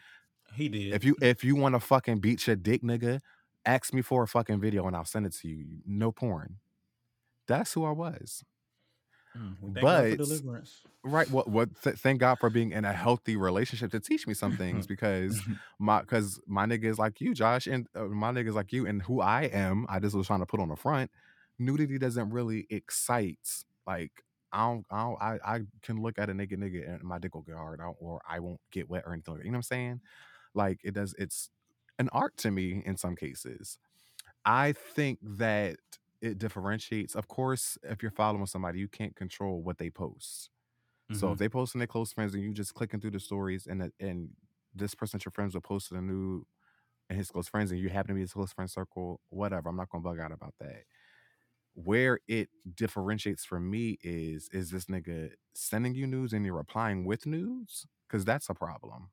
He 0.53 0.69
did. 0.69 0.93
if 0.93 1.03
you, 1.03 1.15
if 1.21 1.43
you 1.43 1.55
want 1.55 1.75
to 1.75 1.79
fucking 1.81 2.19
beat 2.19 2.47
your 2.47 2.55
dick, 2.55 2.81
nigga, 2.81 3.19
ask 3.65 3.93
me 3.93 4.01
for 4.01 4.23
a 4.23 4.27
fucking 4.27 4.61
video 4.61 4.87
and 4.87 4.95
I'll 4.95 5.05
send 5.05 5.25
it 5.25 5.33
to 5.41 5.47
you. 5.49 5.65
No 5.85 6.11
porn. 6.11 6.55
That's 7.45 7.73
who 7.73 7.83
I 7.83 7.91
was. 7.91 8.43
Mm, 9.37 9.55
we 9.61 9.73
thank 9.73 9.83
God 9.85 10.03
for 10.03 10.09
but- 10.09 10.17
deliverance. 10.17 10.81
Right. 11.03 11.29
What? 11.29 11.47
What? 11.49 11.69
Th- 11.83 11.95
thank 11.97 12.19
God 12.19 12.39
for 12.39 12.49
being 12.49 12.71
in 12.71 12.83
a 12.83 12.93
healthy 12.93 13.35
relationship 13.35 13.91
to 13.91 13.99
teach 13.99 14.25
me 14.25 14.33
some 14.33 14.57
things 14.57 14.87
because 14.93 15.39
my 15.77 16.01
because 16.01 16.39
my 16.47 16.65
nigga 16.65 16.85
is 16.85 16.97
like 16.97 17.21
you, 17.21 17.35
Josh, 17.35 17.67
and 17.67 17.87
uh, 17.95 18.05
my 18.05 18.31
is 18.31 18.55
like 18.55 18.73
you, 18.73 18.87
and 18.87 19.03
who 19.03 19.21
I 19.21 19.43
am. 19.43 19.85
I 19.87 19.99
just 19.99 20.15
was 20.15 20.25
trying 20.25 20.39
to 20.39 20.47
put 20.47 20.59
on 20.59 20.69
the 20.69 20.75
front. 20.75 21.11
Nudity 21.59 21.99
doesn't 21.99 22.31
really 22.31 22.65
excite. 22.71 23.65
Like 23.88 24.24
I 24.52 24.68
don't. 24.68 24.86
I 24.91 25.03
don't, 25.03 25.22
I, 25.22 25.40
I 25.56 25.60
can 25.82 26.02
look 26.02 26.18
at 26.20 26.30
a 26.30 26.34
nigga 26.34 26.53
nigga 26.53 26.88
and 26.90 27.03
my 27.03 27.20
dick 27.20 27.36
will 27.36 27.41
get 27.44 27.56
hard, 27.56 27.82
or 27.99 28.22
I 28.28 28.40
won't 28.40 28.62
get 28.72 28.90
wet 28.90 29.03
or 29.06 29.14
anything. 29.14 29.34
like 29.36 29.41
that. 29.41 29.45
You 29.45 29.52
know 29.52 29.57
what 29.57 29.60
I'm 29.60 29.64
saying? 29.64 30.02
Like 30.56 30.82
it 30.84 30.94
does. 30.94 31.16
It's 31.20 31.52
an 31.99 32.10
art 32.12 32.38
to 32.38 32.52
me 32.52 32.84
in 32.86 32.98
some 32.98 33.16
cases. 33.16 33.80
I 34.45 34.74
think 34.74 35.20
that 35.22 35.78
it 36.22 36.38
differentiates. 36.38 37.16
Of 37.16 37.28
course, 37.28 37.78
if 37.84 38.02
you're 38.02 38.12
following 38.12 38.45
somebody, 38.45 38.80
you 38.80 38.88
can't 38.88 39.16
control 39.16 39.62
what 39.64 39.78
they 39.78 39.90
post. 39.90 40.49
So 41.12 41.32
Mhm. 41.32 41.34
if 41.34 41.40
they 41.40 41.49
post 41.49 41.76
in 41.76 41.80
their 41.80 41.88
close 41.88 42.14
friends 42.14 42.34
and 42.36 42.44
you 42.44 42.53
just 42.53 42.74
clicking 42.74 43.02
through 43.02 43.12
the 43.12 43.20
stories 43.20 43.68
and 43.68 43.91
and 43.99 44.32
this 44.74 44.95
person 44.95 45.18
that 45.20 45.26
your 45.26 45.32
friends 45.34 45.53
will 45.56 45.62
post 45.62 45.91
a 45.91 46.02
new 46.02 46.45
and 47.10 47.18
his 47.18 47.32
close 47.32 47.48
friends 47.49 47.72
and 47.72 47.80
you 47.80 47.90
happen 47.90 48.10
to 48.10 48.16
be 48.16 48.22
his 48.22 48.34
close 48.34 48.53
friend 48.53 48.70
circle, 48.72 49.22
whatever. 49.30 49.70
I'm 49.70 49.76
not 49.78 49.90
gonna 49.90 50.03
bug 50.03 50.20
out 50.20 50.32
about 50.32 50.56
that. 50.60 50.84
Where 51.76 52.19
it 52.27 52.49
differentiates 52.76 53.45
for 53.45 53.60
me 53.60 53.99
is 54.03 54.49
is 54.53 54.72
this 54.72 54.85
nigga 54.85 55.31
sending 55.53 55.93
you 55.95 56.07
news 56.07 56.34
and 56.34 56.45
you're 56.45 56.56
replying 56.56 57.06
with 57.06 57.27
nudes? 57.27 57.88
Because 58.07 58.26
that's 58.26 58.49
a 58.49 58.56
problem. 58.56 59.11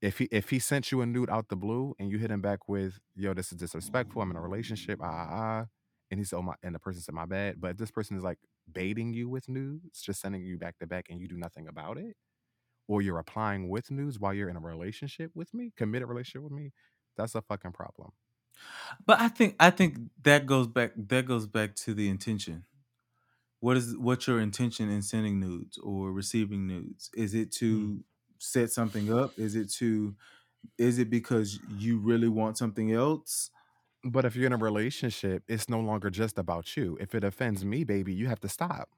If 0.00 0.18
he 0.18 0.28
if 0.30 0.50
he 0.50 0.58
sent 0.58 0.90
you 0.92 1.02
a 1.02 1.06
nude 1.06 1.28
out 1.30 1.48
the 1.48 1.56
blue 1.56 1.94
and 1.98 2.10
you 2.10 2.18
hit 2.18 2.30
him 2.30 2.40
back 2.40 2.68
with, 2.68 3.00
yo, 3.14 3.34
this 3.34 3.52
is 3.52 3.58
disrespectful, 3.58 4.22
I'm 4.22 4.30
in 4.30 4.36
a 4.36 4.40
relationship, 4.40 4.98
ah 5.02 5.06
ah 5.06 5.28
ah, 5.32 5.66
and 6.10 6.18
he 6.18 6.24
said, 6.24 6.36
oh 6.38 6.42
my 6.42 6.54
and 6.62 6.74
the 6.74 6.78
person 6.78 7.02
said 7.02 7.14
my 7.14 7.26
bad. 7.26 7.60
But 7.60 7.76
this 7.78 7.90
person 7.90 8.16
is 8.16 8.22
like 8.22 8.38
baiting 8.72 9.12
you 9.12 9.28
with 9.28 9.48
nudes, 9.48 10.00
just 10.02 10.20
sending 10.20 10.42
you 10.42 10.58
back 10.58 10.78
to 10.78 10.86
back 10.86 11.06
and 11.10 11.20
you 11.20 11.28
do 11.28 11.36
nothing 11.36 11.68
about 11.68 11.98
it, 11.98 12.16
or 12.88 13.02
you're 13.02 13.18
applying 13.18 13.68
with 13.70 13.90
news 13.90 14.20
while 14.20 14.34
you're 14.34 14.50
in 14.50 14.56
a 14.56 14.60
relationship 14.60 15.32
with 15.34 15.54
me, 15.54 15.72
committed 15.76 16.08
relationship 16.08 16.42
with 16.44 16.52
me, 16.52 16.72
that's 17.16 17.34
a 17.36 17.42
fucking 17.42 17.72
problem. 17.72 18.12
But 19.06 19.20
I 19.20 19.28
think 19.28 19.56
I 19.58 19.70
think 19.70 19.98
that 20.22 20.46
goes 20.46 20.66
back 20.66 20.92
that 20.96 21.26
goes 21.26 21.46
back 21.46 21.74
to 21.76 21.94
the 21.94 22.08
intention. 22.08 22.64
What 23.60 23.76
is 23.76 23.96
what's 23.96 24.26
your 24.26 24.40
intention 24.40 24.90
in 24.90 25.02
sending 25.02 25.40
nudes 25.40 25.78
or 25.78 26.12
receiving 26.12 26.66
nudes? 26.66 27.10
Is 27.14 27.34
it 27.34 27.52
to 27.52 27.78
mm. 27.78 28.02
set 28.38 28.70
something 28.70 29.12
up? 29.12 29.38
Is 29.38 29.54
it 29.54 29.70
to 29.74 30.14
is 30.78 30.98
it 30.98 31.10
because 31.10 31.58
you 31.78 31.98
really 31.98 32.28
want 32.28 32.58
something 32.58 32.92
else? 32.92 33.50
But 34.02 34.24
if 34.24 34.34
you're 34.34 34.46
in 34.46 34.52
a 34.52 34.58
relationship, 34.58 35.42
it's 35.46 35.68
no 35.68 35.80
longer 35.80 36.08
just 36.08 36.38
about 36.38 36.76
you. 36.76 36.96
If 37.00 37.14
it 37.14 37.22
offends 37.22 37.64
me, 37.64 37.84
baby, 37.84 38.14
you 38.14 38.28
have 38.28 38.40
to 38.40 38.48
stop. 38.48 38.88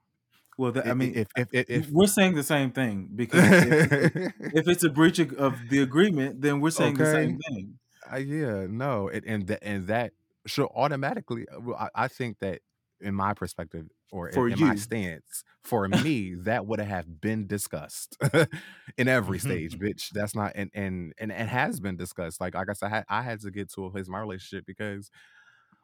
Well, 0.57 0.71
that, 0.73 0.87
I 0.87 0.93
mean, 0.93 1.13
if 1.15 1.27
if 1.35 1.47
if, 1.51 1.69
if 1.69 1.89
we're 1.89 2.07
saying 2.07 2.35
the 2.35 2.43
same 2.43 2.71
thing 2.71 3.09
because 3.15 3.41
if, 3.43 4.15
if 4.39 4.67
it's 4.67 4.83
a 4.83 4.89
breach 4.89 5.19
of, 5.19 5.33
of 5.33 5.55
the 5.69 5.81
agreement, 5.81 6.41
then 6.41 6.61
we're 6.61 6.69
saying 6.69 6.95
the 6.95 7.03
okay, 7.03 7.11
same 7.11 7.39
thing. 7.49 7.79
Uh, 8.11 8.17
yeah, 8.17 8.65
no, 8.69 9.09
and 9.09 9.25
and 9.25 9.47
that 9.47 9.63
and 9.63 9.87
that 9.87 10.13
should 10.45 10.67
automatically. 10.75 11.47
uh, 11.49 11.59
well, 11.59 11.77
I, 11.77 12.05
I 12.05 12.07
think 12.07 12.39
that 12.39 12.61
in 13.01 13.13
my 13.13 13.33
perspective 13.33 13.87
or 14.11 14.29
in, 14.29 14.33
For 14.33 14.47
in 14.47 14.59
my 14.59 14.75
stance, 14.75 15.43
for 15.63 15.87
me, 16.03 16.35
that 16.35 16.65
would 16.65 16.79
have 16.79 17.21
been 17.21 17.47
discussed 17.47 18.17
in 18.97 19.07
every 19.07 19.39
stage, 19.39 19.77
bitch. 19.79 20.09
That's 20.11 20.35
not 20.35 20.53
and 20.55 20.69
and 20.73 21.13
and 21.17 21.31
it 21.31 21.47
has 21.47 21.79
been 21.79 21.97
discussed. 21.97 22.39
Like 22.39 22.55
like 22.55 22.69
I 22.69 22.73
said, 22.73 22.87
I 22.87 22.89
had, 22.89 23.05
I 23.09 23.21
had 23.21 23.41
to 23.41 23.51
get 23.51 23.71
to 23.73 23.85
a 23.85 23.91
place 23.91 24.07
in 24.07 24.11
my 24.11 24.19
relationship 24.19 24.65
because 24.65 25.09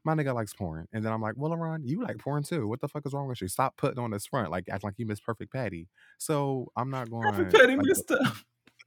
my 0.06 0.16
nigga 0.16 0.34
likes 0.34 0.54
porn. 0.54 0.88
And 0.94 1.04
then 1.04 1.12
I'm 1.12 1.22
like, 1.22 1.36
well, 1.36 1.56
Ron, 1.56 1.84
you 1.84 2.02
like 2.02 2.18
porn 2.20 2.44
too. 2.44 2.68
What 2.68 2.82
the 2.82 2.88
fuck 2.88 3.06
is 3.06 3.14
wrong 3.14 3.28
with 3.28 3.42
you? 3.42 3.48
Stop 3.48 3.78
putting 3.78 4.00
on 4.00 4.12
this 4.12 4.26
front 4.26 4.52
like 4.52 4.70
act 4.70 4.84
like 4.84 4.94
you 4.98 5.06
miss 5.06 5.20
Perfect 5.20 5.52
Patty. 5.52 5.88
So 6.18 6.72
I'm 6.76 6.90
not 6.90 7.10
going 7.10 7.24
Perfect 7.24 7.54
Patty 7.54 7.76
like 7.76 7.86
missed 7.86 8.12
up. 8.12 8.36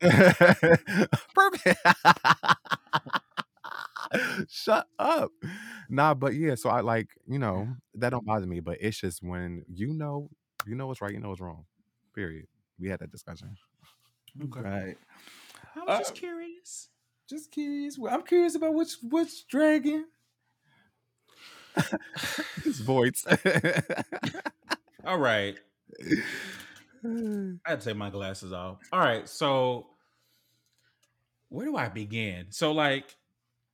Perfect. 1.34 1.78
Shut 4.48 4.86
up. 4.98 5.30
Nah, 5.88 6.14
but 6.14 6.34
yeah, 6.34 6.54
so 6.54 6.68
I 6.70 6.80
like, 6.80 7.08
you 7.26 7.38
know, 7.38 7.68
that 7.94 8.10
don't 8.10 8.26
bother 8.26 8.46
me, 8.46 8.60
but 8.60 8.78
it's 8.80 9.00
just 9.00 9.22
when 9.22 9.64
you 9.68 9.92
know, 9.94 10.28
you 10.66 10.74
know 10.74 10.86
what's 10.86 11.00
right, 11.00 11.12
you 11.12 11.20
know 11.20 11.28
what's 11.30 11.40
wrong. 11.40 11.64
Period. 12.14 12.46
We 12.78 12.88
had 12.88 13.00
that 13.00 13.10
discussion. 13.10 13.56
Right. 14.36 14.96
I 15.76 15.80
was 15.80 15.88
Uh, 15.88 15.98
just 15.98 16.14
curious. 16.14 16.88
Just 17.28 17.50
curious. 17.52 17.98
Well, 17.98 18.12
I'm 18.12 18.22
curious 18.22 18.54
about 18.54 18.74
which 18.74 18.96
which 19.02 19.46
dragon. 19.46 20.06
His 22.64 22.80
voice. 22.80 23.24
All 25.04 25.18
right. 25.18 25.58
I 27.04 27.56
had 27.64 27.80
to 27.80 27.86
take 27.86 27.96
my 27.96 28.10
glasses 28.10 28.52
off. 28.52 28.78
All 28.92 29.00
right. 29.00 29.28
So, 29.28 29.86
where 31.52 31.66
do 31.66 31.76
I 31.76 31.88
begin? 31.88 32.46
So, 32.50 32.72
like, 32.72 33.16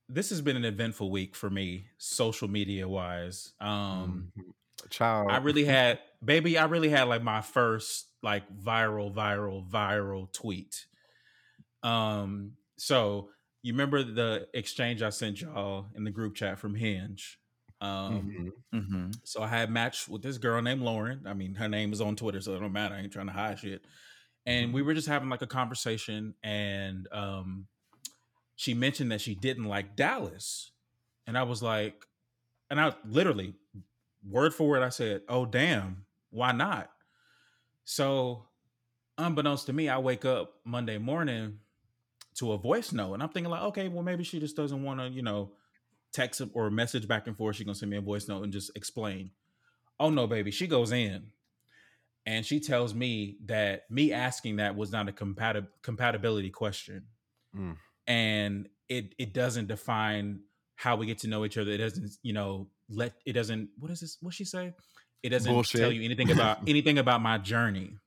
this 0.09 0.29
has 0.31 0.41
been 0.41 0.55
an 0.57 0.65
eventful 0.65 1.09
week 1.11 1.35
for 1.35 1.49
me, 1.49 1.85
social 1.97 2.47
media 2.47 2.87
wise. 2.87 3.53
Um, 3.59 4.31
Mhm. 4.37 4.53
Child. 4.89 5.29
I 5.31 5.37
really 5.37 5.65
had, 5.65 5.99
baby, 6.23 6.57
I 6.57 6.65
really 6.65 6.89
had 6.89 7.03
like 7.03 7.21
my 7.21 7.41
first 7.41 8.07
like 8.21 8.43
viral, 8.57 9.13
viral, 9.13 9.69
viral 9.69 10.31
tweet. 10.31 10.85
Um, 11.83 12.53
so 12.77 13.29
you 13.61 13.73
remember 13.73 14.03
the 14.03 14.47
exchange 14.53 15.01
I 15.01 15.09
sent 15.09 15.41
y'all 15.41 15.87
in 15.95 16.03
the 16.05 16.11
group 16.11 16.35
chat 16.35 16.59
from 16.59 16.75
Hinge? 16.75 17.39
Um, 17.81 18.53
Mhm. 18.73 18.79
Mm-hmm. 18.81 19.11
so 19.23 19.41
I 19.41 19.47
had 19.47 19.69
matched 19.69 20.09
with 20.09 20.21
this 20.21 20.37
girl 20.37 20.61
named 20.61 20.81
Lauren. 20.81 21.25
I 21.27 21.33
mean, 21.33 21.55
her 21.55 21.69
name 21.69 21.93
is 21.93 22.01
on 22.01 22.15
Twitter, 22.15 22.41
so 22.41 22.55
it 22.55 22.59
don't 22.59 22.73
matter. 22.73 22.95
I 22.95 22.99
ain't 22.99 23.13
trying 23.13 23.27
to 23.27 23.33
hide 23.33 23.59
shit. 23.59 23.85
And 24.45 24.73
we 24.73 24.81
were 24.81 24.93
just 24.93 25.07
having 25.07 25.29
like 25.29 25.41
a 25.41 25.47
conversation, 25.47 26.33
and 26.43 27.07
um, 27.11 27.67
she 28.55 28.73
mentioned 28.73 29.11
that 29.11 29.21
she 29.21 29.35
didn't 29.35 29.65
like 29.65 29.95
Dallas, 29.95 30.71
and 31.27 31.37
I 31.37 31.43
was 31.43 31.61
like, 31.61 32.05
and 32.69 32.79
I 32.79 32.93
literally 33.05 33.53
word 34.27 34.53
for 34.53 34.67
word, 34.67 34.81
I 34.83 34.89
said, 34.89 35.21
"Oh 35.29 35.45
damn, 35.45 36.05
why 36.31 36.51
not?" 36.51 36.89
So, 37.83 38.45
unbeknownst 39.17 39.67
to 39.67 39.73
me, 39.73 39.89
I 39.89 39.99
wake 39.99 40.25
up 40.25 40.55
Monday 40.63 40.97
morning 40.97 41.59
to 42.35 42.53
a 42.53 42.57
voice 42.57 42.91
note, 42.91 43.13
and 43.13 43.23
I'm 43.23 43.29
thinking 43.29 43.51
like, 43.51 43.61
okay, 43.63 43.87
well 43.87 44.03
maybe 44.03 44.23
she 44.23 44.39
just 44.39 44.55
doesn't 44.55 44.83
want 44.83 44.99
to, 44.99 45.09
you 45.09 45.21
know, 45.21 45.51
text 46.13 46.41
or 46.53 46.69
message 46.69 47.07
back 47.07 47.27
and 47.27 47.37
forth. 47.37 47.55
She's 47.55 47.65
gonna 47.65 47.75
send 47.75 47.91
me 47.91 47.97
a 47.97 48.01
voice 48.01 48.27
note 48.27 48.43
and 48.43 48.53
just 48.53 48.71
explain. 48.75 49.31
Oh 49.99 50.09
no, 50.09 50.27
baby, 50.27 50.51
she 50.51 50.65
goes 50.65 50.91
in 50.91 51.31
and 52.25 52.45
she 52.45 52.59
tells 52.59 52.93
me 52.93 53.37
that 53.45 53.89
me 53.89 54.11
asking 54.13 54.57
that 54.57 54.75
was 54.75 54.91
not 54.91 55.07
a 55.09 55.11
compatib- 55.11 55.67
compatibility 55.81 56.49
question, 56.49 57.05
Mm. 57.55 57.77
and 58.07 58.69
it 58.87 59.15
it 59.17 59.33
doesn't 59.33 59.67
define 59.67 60.41
how 60.75 60.95
we 60.95 61.05
get 61.05 61.19
to 61.19 61.27
know 61.27 61.43
each 61.45 61.57
other. 61.57 61.71
It 61.71 61.77
doesn't, 61.77 62.11
you 62.23 62.33
know, 62.33 62.69
let 62.89 63.13
it 63.25 63.33
doesn't. 63.33 63.69
What 63.79 63.91
is 63.91 63.99
this? 63.99 64.17
What 64.21 64.33
she 64.33 64.45
say? 64.45 64.73
It 65.23 65.29
doesn't 65.29 65.63
tell 65.67 65.91
you 65.91 66.03
anything 66.03 66.31
about 66.31 66.59
anything 66.67 66.97
about 66.97 67.21
my 67.21 67.37
journey. 67.37 67.97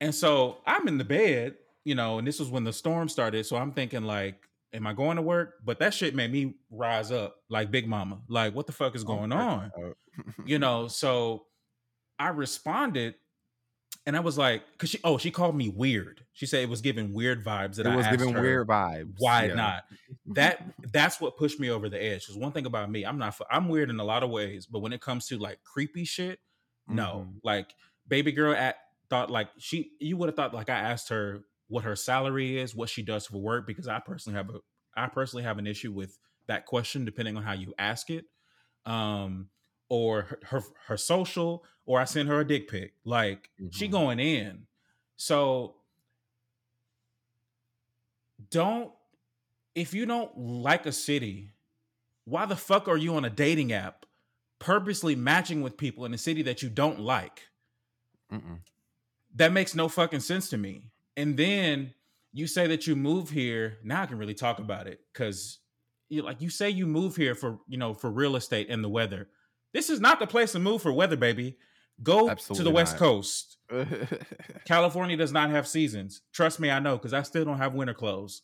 And 0.00 0.14
so 0.14 0.58
I'm 0.66 0.86
in 0.88 0.98
the 0.98 1.04
bed, 1.04 1.56
you 1.84 1.94
know, 1.94 2.18
and 2.18 2.26
this 2.26 2.38
was 2.38 2.48
when 2.50 2.64
the 2.64 2.72
storm 2.72 3.08
started. 3.08 3.44
So 3.46 3.56
I'm 3.56 3.72
thinking, 3.72 4.04
like, 4.04 4.36
am 4.72 4.86
I 4.86 4.92
going 4.92 5.16
to 5.16 5.22
work? 5.22 5.54
But 5.64 5.80
that 5.80 5.92
shit 5.92 6.14
made 6.14 6.30
me 6.32 6.54
rise 6.70 7.10
up 7.10 7.36
like 7.50 7.70
Big 7.70 7.88
Mama. 7.88 8.20
Like, 8.28 8.54
what 8.54 8.66
the 8.66 8.72
fuck 8.72 8.94
is 8.94 9.02
going 9.04 9.32
Okay. 9.32 9.42
on? 9.42 9.72
You 10.46 10.58
know, 10.64 10.88
so 10.88 11.46
I 12.18 12.28
responded 12.28 13.14
and 14.06 14.16
I 14.16 14.20
was 14.20 14.38
like, 14.38 14.62
because 14.72 14.90
she, 14.90 14.98
oh, 15.04 15.18
she 15.18 15.30
called 15.30 15.54
me 15.54 15.68
weird. 15.68 16.24
She 16.32 16.46
said 16.46 16.62
it 16.62 16.68
was 16.68 16.80
giving 16.80 17.12
weird 17.12 17.44
vibes 17.44 17.76
that 17.76 17.86
it 17.86 17.90
I 17.90 17.96
was 17.96 18.06
giving 18.06 18.32
her, 18.32 18.40
weird 18.40 18.66
vibes. 18.66 19.14
Why 19.18 19.46
yeah. 19.46 19.54
not? 19.54 19.84
That 20.34 20.64
that's 20.92 21.20
what 21.20 21.36
pushed 21.36 21.60
me 21.60 21.68
over 21.70 21.88
the 21.88 22.02
edge. 22.02 22.26
Because 22.26 22.38
one 22.38 22.52
thing 22.52 22.64
about 22.64 22.90
me, 22.90 23.04
I'm 23.04 23.18
not, 23.18 23.38
I'm 23.50 23.68
weird 23.68 23.90
in 23.90 24.00
a 24.00 24.04
lot 24.04 24.22
of 24.22 24.30
ways, 24.30 24.66
but 24.66 24.78
when 24.80 24.92
it 24.92 25.00
comes 25.00 25.26
to 25.28 25.38
like 25.38 25.58
creepy 25.62 26.04
shit, 26.04 26.38
no. 26.88 27.26
Mhm. 27.26 27.40
Like 27.44 27.74
baby 28.08 28.32
girl 28.32 28.54
at 28.54 28.76
thought 29.10 29.30
like 29.30 29.48
she 29.58 29.92
you 30.00 30.16
would 30.16 30.28
have 30.28 30.36
thought 30.36 30.54
like 30.54 30.70
I 30.70 30.78
asked 30.78 31.10
her 31.10 31.42
what 31.68 31.84
her 31.84 31.96
salary 31.96 32.58
is, 32.58 32.74
what 32.74 32.88
she 32.88 33.02
does 33.02 33.26
for 33.26 33.38
work, 33.38 33.66
because 33.66 33.88
I 33.88 34.00
personally 34.00 34.36
have 34.36 34.48
a 34.48 34.60
I 34.96 35.08
personally 35.08 35.44
have 35.44 35.58
an 35.58 35.66
issue 35.66 35.92
with 35.92 36.18
that 36.46 36.66
question 36.66 37.04
depending 37.04 37.36
on 37.36 37.42
how 37.42 37.52
you 37.52 37.74
ask 37.78 38.10
it. 38.10 38.24
Um 38.86 39.50
or 39.90 40.22
her 40.22 40.40
her, 40.44 40.62
her 40.86 40.96
social, 40.96 41.64
or 41.88 41.98
I 41.98 42.04
send 42.04 42.28
her 42.28 42.40
a 42.40 42.46
dick 42.46 42.68
pic. 42.68 42.92
Like 43.06 43.48
she 43.70 43.88
Mhm. 43.88 43.92
going 43.92 44.20
in. 44.20 44.66
So 45.16 45.76
don't 48.50 48.92
if 49.74 49.94
you 49.94 50.04
don't 50.06 50.36
like 50.36 50.86
a 50.86 50.92
city, 50.92 51.52
why 52.24 52.44
the 52.46 52.56
fuck 52.56 52.88
are 52.88 52.96
you 52.96 53.14
on 53.14 53.24
a 53.24 53.30
dating 53.30 53.72
app 53.72 54.04
purposely 54.58 55.14
matching 55.14 55.62
with 55.62 55.76
people 55.76 56.04
in 56.04 56.12
a 56.12 56.18
city 56.18 56.42
that 56.42 56.62
you 56.62 56.68
don't 56.68 56.98
like? 57.00 57.48
Mm-mm. 58.32 58.58
That 59.36 59.52
makes 59.52 59.74
no 59.74 59.88
fucking 59.88 60.20
sense 60.20 60.50
to 60.50 60.58
me. 60.58 60.90
And 61.16 61.36
then 61.36 61.94
you 62.32 62.46
say 62.46 62.66
that 62.66 62.86
you 62.86 62.96
move 62.96 63.30
here. 63.30 63.78
Now 63.82 64.02
I 64.02 64.06
can 64.06 64.18
really 64.18 64.34
talk 64.34 64.58
about 64.58 64.86
it 64.88 65.00
because 65.12 65.58
you 66.10 66.20
like 66.22 66.42
you 66.42 66.50
say 66.50 66.68
you 66.68 66.86
move 66.86 67.16
here 67.16 67.34
for 67.34 67.60
you 67.66 67.78
know 67.78 67.94
for 67.94 68.10
real 68.10 68.36
estate 68.36 68.68
and 68.68 68.84
the 68.84 68.88
weather. 68.90 69.30
This 69.72 69.88
is 69.88 70.00
not 70.00 70.18
the 70.18 70.26
place 70.26 70.52
to 70.52 70.58
move 70.58 70.82
for 70.82 70.92
weather, 70.92 71.16
baby. 71.16 71.56
Go 72.02 72.32
to 72.34 72.62
the 72.62 72.70
West 72.70 72.94
not. 72.94 72.98
Coast. 72.98 73.56
California 74.64 75.16
does 75.16 75.32
not 75.32 75.50
have 75.50 75.66
seasons. 75.66 76.22
Trust 76.32 76.60
me, 76.60 76.70
I 76.70 76.78
know 76.78 76.96
because 76.96 77.12
I 77.12 77.22
still 77.22 77.44
don't 77.44 77.58
have 77.58 77.74
winter 77.74 77.94
clothes. 77.94 78.42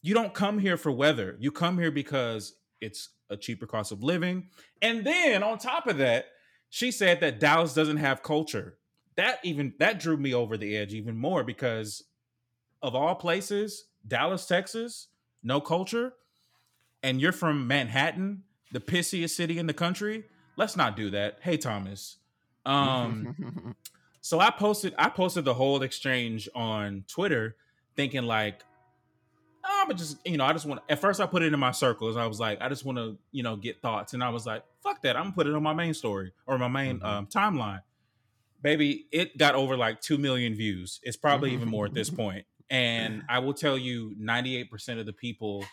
You 0.00 0.14
don't 0.14 0.34
come 0.34 0.58
here 0.58 0.76
for 0.76 0.92
weather. 0.92 1.36
You 1.40 1.50
come 1.50 1.78
here 1.78 1.90
because 1.90 2.54
it's 2.80 3.10
a 3.30 3.36
cheaper 3.36 3.66
cost 3.66 3.90
of 3.90 4.02
living. 4.02 4.48
And 4.82 5.04
then 5.04 5.42
on 5.42 5.58
top 5.58 5.86
of 5.86 5.98
that, 5.98 6.26
she 6.68 6.90
said 6.90 7.20
that 7.20 7.40
Dallas 7.40 7.74
doesn't 7.74 7.96
have 7.96 8.22
culture. 8.22 8.78
That 9.16 9.38
even 9.44 9.74
that 9.78 10.00
drew 10.00 10.16
me 10.16 10.34
over 10.34 10.56
the 10.56 10.76
edge 10.76 10.92
even 10.92 11.16
more 11.16 11.44
because 11.44 12.04
of 12.82 12.94
all 12.94 13.14
places, 13.14 13.86
Dallas, 14.06 14.46
Texas, 14.46 15.08
no 15.42 15.60
culture, 15.60 16.14
and 17.02 17.20
you're 17.20 17.32
from 17.32 17.66
Manhattan, 17.66 18.42
the 18.72 18.80
pissiest 18.80 19.36
city 19.36 19.58
in 19.58 19.66
the 19.66 19.74
country. 19.74 20.24
Let's 20.56 20.76
not 20.76 20.96
do 20.96 21.10
that. 21.10 21.38
Hey 21.42 21.56
Thomas. 21.56 22.16
Um 22.66 23.74
so 24.20 24.40
I 24.40 24.50
posted 24.50 24.94
I 24.98 25.08
posted 25.10 25.44
the 25.44 25.54
whole 25.54 25.82
exchange 25.82 26.48
on 26.54 27.04
Twitter 27.08 27.56
thinking 27.96 28.22
like 28.24 28.62
I'm 29.64 29.94
just 29.96 30.18
you 30.26 30.36
know 30.36 30.44
I 30.44 30.52
just 30.52 30.66
want 30.66 30.80
at 30.88 30.98
first 31.00 31.20
I 31.20 31.26
put 31.26 31.42
it 31.42 31.52
in 31.52 31.58
my 31.60 31.72
circles 31.72 32.16
I 32.16 32.26
was 32.26 32.40
like 32.40 32.60
I 32.62 32.68
just 32.68 32.84
want 32.84 32.98
to 32.98 33.18
you 33.32 33.42
know 33.42 33.56
get 33.56 33.82
thoughts 33.82 34.14
and 34.14 34.22
I 34.24 34.30
was 34.30 34.46
like 34.46 34.62
fuck 34.82 35.02
that 35.02 35.16
I'm 35.16 35.24
gonna 35.24 35.34
put 35.34 35.46
it 35.46 35.54
on 35.54 35.62
my 35.62 35.74
main 35.74 35.92
story 35.94 36.32
or 36.46 36.56
my 36.58 36.68
main 36.68 37.00
Mhm. 37.00 37.04
um, 37.04 37.26
timeline 37.26 37.82
baby 38.62 39.06
it 39.12 39.36
got 39.36 39.54
over 39.54 39.76
like 39.76 40.00
2 40.00 40.16
million 40.16 40.54
views 40.54 41.00
it's 41.02 41.16
probably 41.18 41.52
even 41.52 41.68
more 41.68 41.84
at 41.86 41.92
this 41.94 42.08
point. 42.08 42.16
point 42.18 42.46
and 42.70 43.22
I 43.28 43.40
will 43.40 43.52
tell 43.52 43.76
you 43.76 44.14
98% 44.18 44.98
of 44.98 45.04
the 45.04 45.12
people 45.12 45.66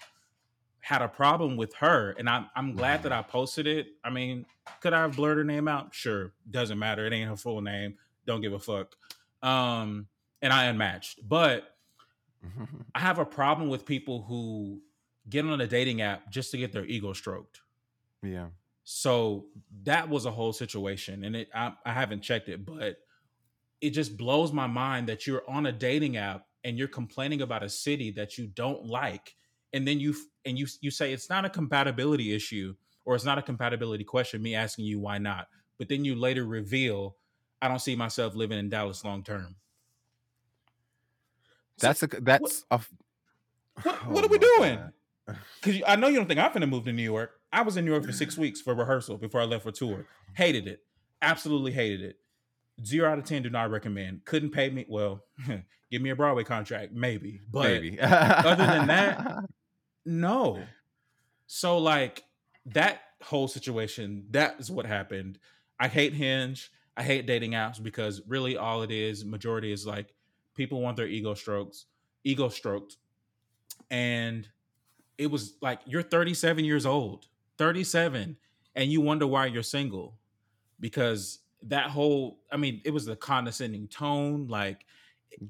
had 0.82 1.02
a 1.02 1.08
problem 1.08 1.56
with 1.58 1.74
her 1.76 2.16
and 2.18 2.28
I'm, 2.28 2.48
I'm 2.56 2.76
glad 2.76 3.04
that 3.04 3.12
I 3.12 3.22
posted 3.22 3.68
it. 3.68 3.88
I 4.04 4.10
mean 4.10 4.46
could 4.80 4.94
I 4.94 5.02
have 5.02 5.16
blurred 5.16 5.38
her 5.38 5.44
name 5.44 5.68
out? 5.68 5.94
Sure. 5.94 6.34
Doesn't 6.50 6.80
matter. 6.80 7.06
It 7.06 7.14
ain't 7.14 7.30
her 7.30 7.36
full 7.36 7.62
name. 7.62 7.96
Don't 8.26 8.42
give 8.42 8.54
a 8.54 8.60
fuck. 8.60 8.96
Um 9.42 10.08
and 10.42 10.52
I 10.52 10.66
unmatched. 10.66 11.28
But 11.28 11.76
I 12.96 13.00
have 13.00 13.20
a 13.20 13.26
problem 13.26 13.70
with 13.70 13.86
people 13.86 14.24
who 14.24 14.82
get 15.30 15.46
on 15.46 15.62
a 15.62 15.68
dating 15.68 16.02
app 16.02 16.30
just 16.32 16.52
to 16.52 16.58
get 16.58 16.72
their 16.72 16.86
ego 16.86 17.14
stroked. 17.14 17.62
yeah. 18.24 18.48
So 18.84 19.46
that 19.84 20.10
was 20.10 20.26
a 20.26 20.32
whole 20.32 20.52
situation, 20.52 21.24
and 21.24 21.36
it 21.36 21.50
I, 21.54 21.72
I 21.86 21.94
haven't 21.94 22.22
checked 22.22 22.50
it, 22.50 22.66
but 22.66 22.98
it 23.80 23.92
just 23.92 24.18
blows 24.18 24.52
my 24.52 24.68
mind 24.68 25.08
that 25.08 25.28
you're 25.28 25.44
on 25.48 25.68
a 25.68 25.72
dating 25.72 26.18
app 26.18 26.48
and 26.64 26.78
you're 26.78 26.88
complaining 26.88 27.42
about 27.42 27.64
a 27.64 27.70
city 27.70 28.12
that 28.12 28.38
you 28.38 28.48
don't 28.48 28.86
like, 28.86 29.36
and 29.74 29.88
then 29.88 30.00
you 30.00 30.16
and 30.46 30.58
you 30.58 30.68
you 30.82 30.92
say 30.92 31.14
it's 31.14 31.30
not 31.30 31.46
a 31.46 31.50
compatibility 31.50 32.34
issue 32.34 32.76
or 33.06 33.16
it's 33.16 33.26
not 33.26 33.38
a 33.38 33.42
compatibility 33.42 34.04
question. 34.04 34.42
Me 34.42 34.56
asking 34.56 34.86
you 34.86 35.00
why 35.00 35.18
not, 35.18 35.48
but 35.78 35.90
then 35.90 36.06
you 36.06 36.16
later 36.16 36.46
reveal, 36.46 37.16
I 37.62 37.68
don't 37.68 37.80
see 37.80 37.96
myself 37.96 38.36
living 38.36 38.60
in 38.60 38.70
Dallas 38.70 39.04
long 39.04 39.24
term. 39.24 39.56
So 41.78 41.88
That's 41.88 42.04
a 42.04 42.08
that's 42.08 42.66
a. 42.72 42.76
f- 42.76 42.92
what, 43.84 44.00
Oh 44.08 44.26
are 44.26 44.28
we 44.28 44.38
doing? 44.38 44.80
Because 45.62 45.82
I 45.88 45.96
know 45.96 46.08
you 46.08 46.18
don't 46.18 46.28
think 46.28 46.40
I'm 46.40 46.54
gonna 46.54 46.68
move 46.68 46.86
to 46.86 46.94
New 46.94 47.02
York. 47.04 47.32
I 47.54 47.64
was 47.64 47.78
in 47.78 47.86
New 47.86 47.92
York 47.92 48.06
for 48.06 48.12
six 48.12 48.38
weeks 48.38 48.62
for 48.62 48.74
rehearsal 48.74 49.18
before 49.18 49.42
I 49.42 49.46
left 49.46 49.64
for 49.64 49.72
tour. 49.72 50.06
Hated 50.34 50.68
it. 50.68 50.84
Absolutely 51.22 51.72
hated 51.72 52.02
it. 52.02 52.18
Zero 52.86 53.12
out 53.12 53.20
of 53.20 53.26
ten. 53.26 53.42
Do 53.42 53.50
not 53.50 53.72
recommend. 53.72 54.26
Couldn't 54.26 54.52
pay 54.52 54.70
me. 54.70 54.86
Well, 54.88 55.24
give 55.92 56.02
me 56.02 56.10
a 56.12 56.16
Broadway 56.16 56.44
contract, 56.44 56.94
maybe. 56.94 57.42
But 57.52 57.64
Maybe. 57.64 58.00
other 58.02 58.66
than 58.66 58.88
that, 58.88 59.46
no. 60.06 60.64
So 61.48 61.78
like 61.78 62.24
that 62.68 63.02
whole 63.24 63.48
situation, 63.48 64.26
that 64.32 64.56
is 64.60 64.72
what 64.72 64.86
happened. 64.86 65.40
I 65.80 65.88
hate 65.88 66.14
Hinge. 66.14 66.72
I 66.98 67.04
hate 67.04 67.26
dating 67.26 67.52
apps 67.52 67.82
because 67.82 68.22
really 68.28 68.58
all 68.58 68.82
it 68.82 68.92
is, 68.92 69.24
majority 69.24 69.72
is 69.72 69.86
like 69.86 70.14
people 70.56 70.82
want 70.82 70.98
their 70.98 71.08
ego 71.08 71.34
strokes, 71.34 71.86
ego 72.24 72.50
stroked. 72.50 72.98
And 73.90 74.48
it 75.18 75.28
was 75.28 75.56
like 75.62 75.80
you're 75.86 76.04
37 76.04 76.66
years 76.66 76.86
old, 76.86 77.28
37, 77.58 78.38
and 78.76 78.92
you 78.92 79.02
wonder 79.02 79.26
why 79.26 79.46
you're 79.46 79.64
single. 79.64 80.18
Because 80.80 81.40
that 81.64 81.90
whole, 81.92 82.40
I 82.52 82.58
mean, 82.58 82.82
it 82.84 82.92
was 82.92 83.06
the 83.06 83.16
condescending 83.16 83.88
tone. 83.88 84.48
Like, 84.48 84.86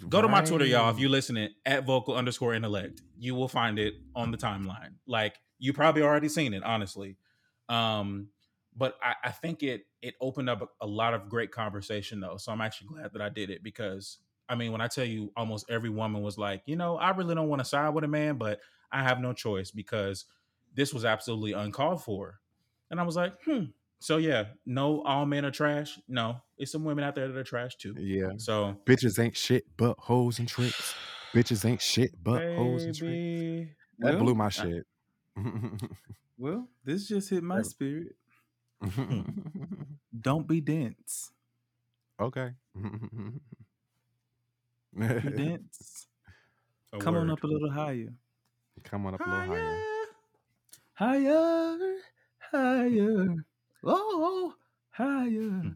go 0.10 0.22
to 0.22 0.28
my 0.28 0.42
Twitter, 0.42 0.66
y'all. 0.66 0.90
If 0.90 0.96
Right. 0.96 1.02
you 1.02 1.10
listening 1.10 1.50
at 1.66 1.86
vocal 1.86 2.16
underscore 2.16 2.54
intellect, 2.54 3.02
you 3.18 3.36
will 3.36 3.48
find 3.48 3.80
it 3.80 3.96
on 4.16 4.32
the 4.32 4.38
timeline. 4.38 4.96
Like, 5.08 5.40
you 5.60 5.74
probably 5.74 6.02
already 6.02 6.30
seen 6.30 6.54
it, 6.54 6.64
honestly. 6.64 7.18
Um, 7.70 8.30
but 8.76 8.98
I, 9.04 9.16
I 9.26 9.32
think 9.32 9.64
it 9.64 9.86
it 10.02 10.16
opened 10.22 10.50
up 10.50 10.62
a, 10.62 10.86
a 10.86 10.88
lot 10.88 11.14
of 11.14 11.30
great 11.30 11.52
conversation 11.52 12.20
though. 12.20 12.38
So 12.38 12.52
I'm 12.52 12.62
actually 12.62 12.88
glad 12.88 13.14
that 13.14 13.22
I 13.22 13.30
did 13.30 13.50
it 13.50 13.64
because 13.64 14.18
I 14.50 14.56
mean, 14.56 14.72
when 14.72 14.82
I 14.82 14.88
tell 14.88 15.06
you 15.06 15.32
almost 15.38 15.70
every 15.70 15.90
woman 15.90 16.22
was 16.22 16.38
like, 16.38 16.64
you 16.66 16.76
know, 16.76 16.98
I 16.98 17.12
really 17.12 17.36
don't 17.36 17.48
want 17.48 17.60
to 17.62 17.66
side 17.66 17.90
with 17.94 18.04
a 18.04 18.08
man, 18.08 18.38
but 18.38 18.60
I 18.92 19.04
have 19.04 19.20
no 19.22 19.32
choice 19.34 19.72
because 19.72 20.26
this 20.74 20.94
was 20.94 21.06
absolutely 21.06 21.54
uncalled 21.54 22.04
for. 22.04 22.40
And 22.90 23.00
I 23.00 23.04
was 23.04 23.16
like, 23.16 23.34
hmm. 23.46 23.66
So 24.04 24.18
yeah, 24.18 24.46
no, 24.66 25.04
all 25.04 25.28
men 25.28 25.46
are 25.46 25.52
trash. 25.52 26.00
No, 26.08 26.38
it's 26.58 26.72
some 26.72 26.84
women 26.84 27.04
out 27.04 27.14
there 27.14 27.28
that 27.28 27.38
are 27.38 27.44
trash 27.44 27.76
too. 27.76 27.94
Yeah. 28.00 28.32
So 28.38 28.76
Bitches 28.84 29.20
ain't 29.24 29.38
shit 29.38 29.64
but 29.78 29.96
hoes 30.00 30.40
and 30.40 30.48
tricks. 30.48 30.96
Bitches 31.34 31.64
ain't 31.66 31.82
shit 31.82 32.12
but 32.24 32.42
hoes 32.56 32.84
and 32.84 32.96
tricks. 32.96 33.70
That 34.00 34.16
Well, 34.16 34.24
blew 34.24 34.34
my 34.36 34.48
I- 34.48 34.50
shit. 34.50 34.86
Well, 36.38 36.68
this 36.84 37.08
just 37.08 37.30
hit 37.30 37.44
my 37.44 37.62
spirit. 37.62 38.16
Don't 40.20 40.48
be 40.48 40.60
dense. 40.60 41.30
okay. 42.20 42.54
Be 44.98 45.30
dense. 45.38 46.08
a 46.92 46.98
Come 46.98 47.16
on 47.18 47.30
up 47.30 47.44
a 47.44 47.48
little 47.48 47.70
higher. 47.70 48.12
Come 48.84 49.06
on 49.06 49.14
up 49.14 49.22
a 49.22 49.30
little 49.30 49.56
higher. 49.56 49.82
Higher, 50.94 51.78
higher. 52.52 53.36
Oh, 53.84 54.54
higher. 54.92 55.76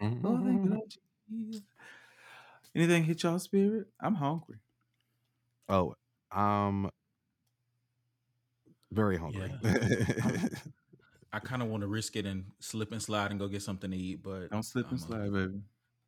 Oh, 0.00 0.38
thank 0.44 0.64
you, 0.64 0.70
Mhm. 0.70 0.80
Jesus. 1.28 1.62
Anything 2.74 3.04
hit 3.04 3.22
y'all 3.22 3.38
spirit? 3.38 3.88
I'm 4.00 4.14
hungry. 4.14 4.58
Oh, 5.68 5.94
um, 6.30 6.90
very 8.90 9.16
hungry. 9.16 9.52
I 11.32 11.38
kind 11.40 11.62
of 11.62 11.68
want 11.68 11.80
to 11.82 11.88
risk 11.88 12.14
it 12.16 12.26
and 12.26 12.44
slip 12.60 12.92
and 12.92 13.02
slide 13.02 13.30
and 13.30 13.40
go 13.40 13.48
get 13.48 13.62
something 13.62 13.90
to 13.90 13.96
eat, 13.96 14.22
but 14.22 14.50
Don't 14.50 14.62
slip 14.62 14.90
and 14.90 14.98
I'ma- 15.00 15.06
slide, 15.06 15.32
baby. 15.32 15.62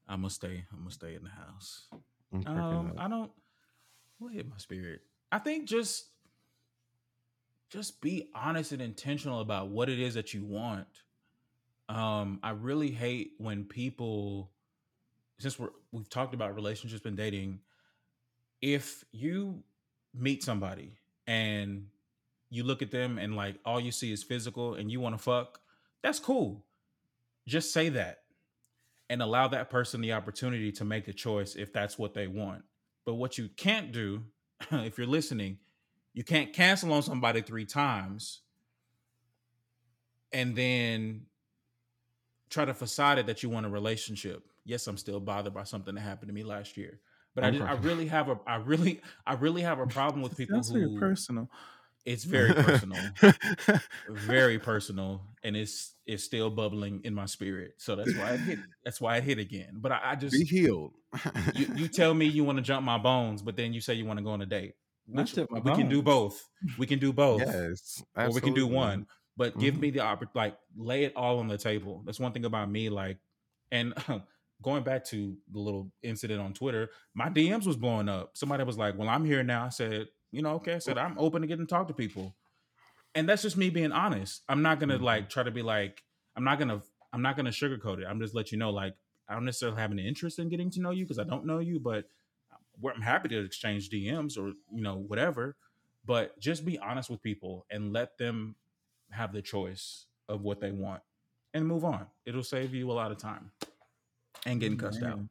I'm 0.08 0.20
gonna 0.20 0.30
stay. 0.30 0.64
I'm 0.72 0.78
gonna 0.78 0.90
stay 0.92 1.14
in 1.16 1.24
the 1.24 1.30
house. 1.30 1.88
Um. 2.46 2.92
I 2.96 3.08
don't. 3.08 3.32
What 4.18 4.32
hit 4.32 4.48
my 4.48 4.56
spirit? 4.58 5.02
I 5.32 5.38
think 5.40 5.66
just, 5.68 6.06
just 7.70 8.00
be 8.00 8.28
honest 8.34 8.70
and 8.72 8.80
intentional 8.80 9.40
about 9.40 9.68
what 9.68 9.88
it 9.88 9.98
is 9.98 10.14
that 10.14 10.32
you 10.32 10.44
want. 10.44 10.86
Um, 11.88 12.40
I 12.42 12.50
really 12.50 12.90
hate 12.90 13.32
when 13.38 13.64
people, 13.64 14.50
since 15.38 15.58
we're 15.58 15.70
we've 15.92 16.08
talked 16.08 16.34
about 16.34 16.54
relationships 16.54 17.04
and 17.06 17.16
dating, 17.16 17.60
if 18.60 19.04
you 19.12 19.62
meet 20.14 20.42
somebody 20.42 20.98
and 21.26 21.86
you 22.50 22.64
look 22.64 22.82
at 22.82 22.90
them 22.90 23.18
and 23.18 23.36
like 23.36 23.56
all 23.64 23.80
you 23.80 23.92
see 23.92 24.12
is 24.12 24.22
physical 24.22 24.74
and 24.74 24.90
you 24.90 25.00
want 25.00 25.16
to 25.16 25.22
fuck, 25.22 25.60
that's 26.02 26.18
cool. 26.18 26.64
Just 27.46 27.72
say 27.72 27.88
that 27.90 28.22
and 29.08 29.22
allow 29.22 29.46
that 29.48 29.70
person 29.70 30.00
the 30.00 30.12
opportunity 30.12 30.72
to 30.72 30.84
make 30.84 31.04
the 31.04 31.12
choice 31.12 31.54
if 31.54 31.72
that's 31.72 31.98
what 31.98 32.14
they 32.14 32.26
want. 32.26 32.64
But 33.04 33.14
what 33.14 33.38
you 33.38 33.48
can't 33.56 33.92
do, 33.92 34.24
if 34.72 34.98
you're 34.98 35.06
listening, 35.06 35.58
you 36.12 36.24
can't 36.24 36.52
cancel 36.52 36.92
on 36.92 37.02
somebody 37.02 37.42
three 37.42 37.66
times 37.66 38.40
and 40.32 40.56
then 40.56 41.22
try 42.50 42.64
to 42.64 42.74
facade 42.74 43.18
it 43.18 43.26
that 43.26 43.42
you 43.42 43.48
want 43.50 43.66
a 43.66 43.68
relationship. 43.68 44.44
Yes, 44.64 44.86
I'm 44.86 44.96
still 44.96 45.20
bothered 45.20 45.54
by 45.54 45.64
something 45.64 45.94
that 45.94 46.00
happened 46.00 46.28
to 46.28 46.34
me 46.34 46.42
last 46.44 46.76
year. 46.76 47.00
But 47.34 47.44
I, 47.44 47.50
just, 47.50 47.62
I 47.62 47.72
really 47.74 48.06
have 48.06 48.28
a 48.30 48.38
I 48.46 48.56
really 48.56 49.00
I 49.26 49.34
really 49.34 49.62
have 49.62 49.78
a 49.78 49.86
problem 49.98 50.22
with 50.22 50.36
people 50.36 50.56
That's 50.56 50.70
very 50.70 50.84
who 50.84 50.98
personal. 50.98 51.50
it's 52.06 52.24
very 52.36 52.54
personal 52.54 52.98
very 54.08 54.58
personal 54.58 55.22
and 55.42 55.56
it's 55.56 55.94
it's 56.06 56.22
still 56.24 56.50
bubbling 56.50 57.00
in 57.04 57.12
my 57.14 57.26
spirit 57.26 57.74
so 57.78 57.96
that's 57.96 58.14
why 58.16 58.30
it 58.32 58.40
hit 58.40 58.58
that's 58.84 59.00
why 59.00 59.16
it 59.16 59.24
hit 59.24 59.38
again 59.38 59.72
but 59.74 59.92
i, 59.92 60.00
I 60.04 60.14
just 60.24 60.32
Be 60.34 60.44
healed. 60.44 60.92
you, 61.54 61.66
you 61.74 61.88
tell 61.88 62.14
me 62.14 62.26
you 62.26 62.44
want 62.44 62.58
to 62.58 62.62
jump 62.62 62.84
my 62.84 62.98
bones 62.98 63.42
but 63.42 63.56
then 63.56 63.72
you 63.72 63.80
say 63.80 63.94
you 63.94 64.04
want 64.04 64.18
to 64.18 64.24
go 64.24 64.30
on 64.30 64.40
a 64.42 64.46
date 64.46 64.74
Which- 65.08 65.34
we 65.36 65.72
can 65.74 65.88
do 65.88 66.02
both 66.02 66.48
we 66.78 66.86
can 66.86 66.98
do 66.98 67.12
both 67.12 67.40
yes, 67.40 68.02
or 68.16 68.30
we 68.30 68.40
can 68.40 68.54
do 68.54 68.66
one 68.66 69.06
but 69.36 69.58
give 69.58 69.74
Mhm. 69.74 69.80
me 69.80 69.90
the 69.90 70.00
oppor- 70.00 70.34
like 70.34 70.56
lay 70.76 71.04
it 71.04 71.14
all 71.16 71.38
on 71.38 71.48
the 71.48 71.58
table. 71.58 72.02
That's 72.04 72.20
one 72.20 72.32
thing 72.32 72.44
about 72.44 72.70
me 72.70 72.88
like 72.88 73.18
and 73.72 73.92
going 74.62 74.82
back 74.82 75.04
to 75.04 75.36
the 75.52 75.58
little 75.58 75.90
incident 76.02 76.40
on 76.40 76.54
twitter 76.54 76.88
my 77.14 77.28
dms 77.28 77.66
was 77.66 77.76
blowing 77.76 78.08
up. 78.08 78.36
Somebody 78.36 78.64
was 78.64 78.78
like 78.78 78.96
well 78.98 79.08
i'm 79.08 79.24
here 79.24 79.42
now. 79.42 79.66
I 79.66 79.68
said 79.70 80.08
you 80.32 80.42
know 80.42 80.54
okay. 80.56 80.74
I 80.74 80.78
said 80.78 80.98
i'm 80.98 81.18
open 81.18 81.42
to 81.42 81.48
getting 81.48 81.66
to 81.66 81.70
talk 81.70 81.88
to 81.88 81.94
people. 81.94 82.34
And 83.14 83.28
that's 83.28 83.42
just 83.42 83.56
me 83.56 83.70
being 83.70 83.92
honest. 83.92 84.42
I'm 84.48 84.62
not 84.62 84.78
gonna 84.80 84.98
Mhm. 84.98 85.02
like 85.02 85.28
try 85.30 85.42
to 85.42 85.50
be 85.50 85.62
like 85.62 86.02
i'm 86.36 86.44
not 86.44 86.58
gonna 86.58 86.82
i'm 87.12 87.22
not 87.22 87.36
gonna 87.36 87.50
sugarcoat 87.50 87.98
it. 87.98 88.06
I'm 88.06 88.20
just 88.20 88.34
let 88.34 88.52
you 88.52 88.58
know 88.58 88.70
like 88.70 88.94
i 89.28 89.34
don't 89.34 89.44
necessarily 89.44 89.78
have 89.78 89.90
an 89.90 89.98
interest 89.98 90.38
in 90.38 90.48
getting 90.48 90.70
to 90.70 90.80
know 90.80 90.90
you 90.92 91.04
because 91.04 91.18
i 91.18 91.24
don't 91.24 91.44
know 91.44 91.58
you 91.58 91.78
but 91.80 92.08
i'm 92.94 93.00
happy 93.02 93.28
to 93.28 93.38
exchange 93.44 93.88
dms 93.90 94.38
or 94.38 94.48
you 94.72 94.82
know 94.82 94.96
whatever. 94.96 95.56
But 96.04 96.38
just 96.38 96.64
be 96.64 96.78
honest 96.78 97.10
with 97.10 97.20
people 97.22 97.66
and 97.70 97.92
let 97.92 98.16
them 98.16 98.54
have 99.10 99.32
the 99.32 99.42
choice 99.42 100.06
of 100.28 100.42
what 100.42 100.60
they 100.60 100.70
want 100.72 101.00
and 101.54 101.66
move 101.66 101.84
on 101.84 102.06
it'll 102.26 102.42
save 102.42 102.74
you 102.74 102.90
a 102.90 102.92
lot 102.94 103.10
of 103.12 103.18
time 103.18 103.50
and 104.44 104.60
getting 104.60 104.76
cussed 104.78 105.02
out 105.02 105.16
Man. 105.18 105.28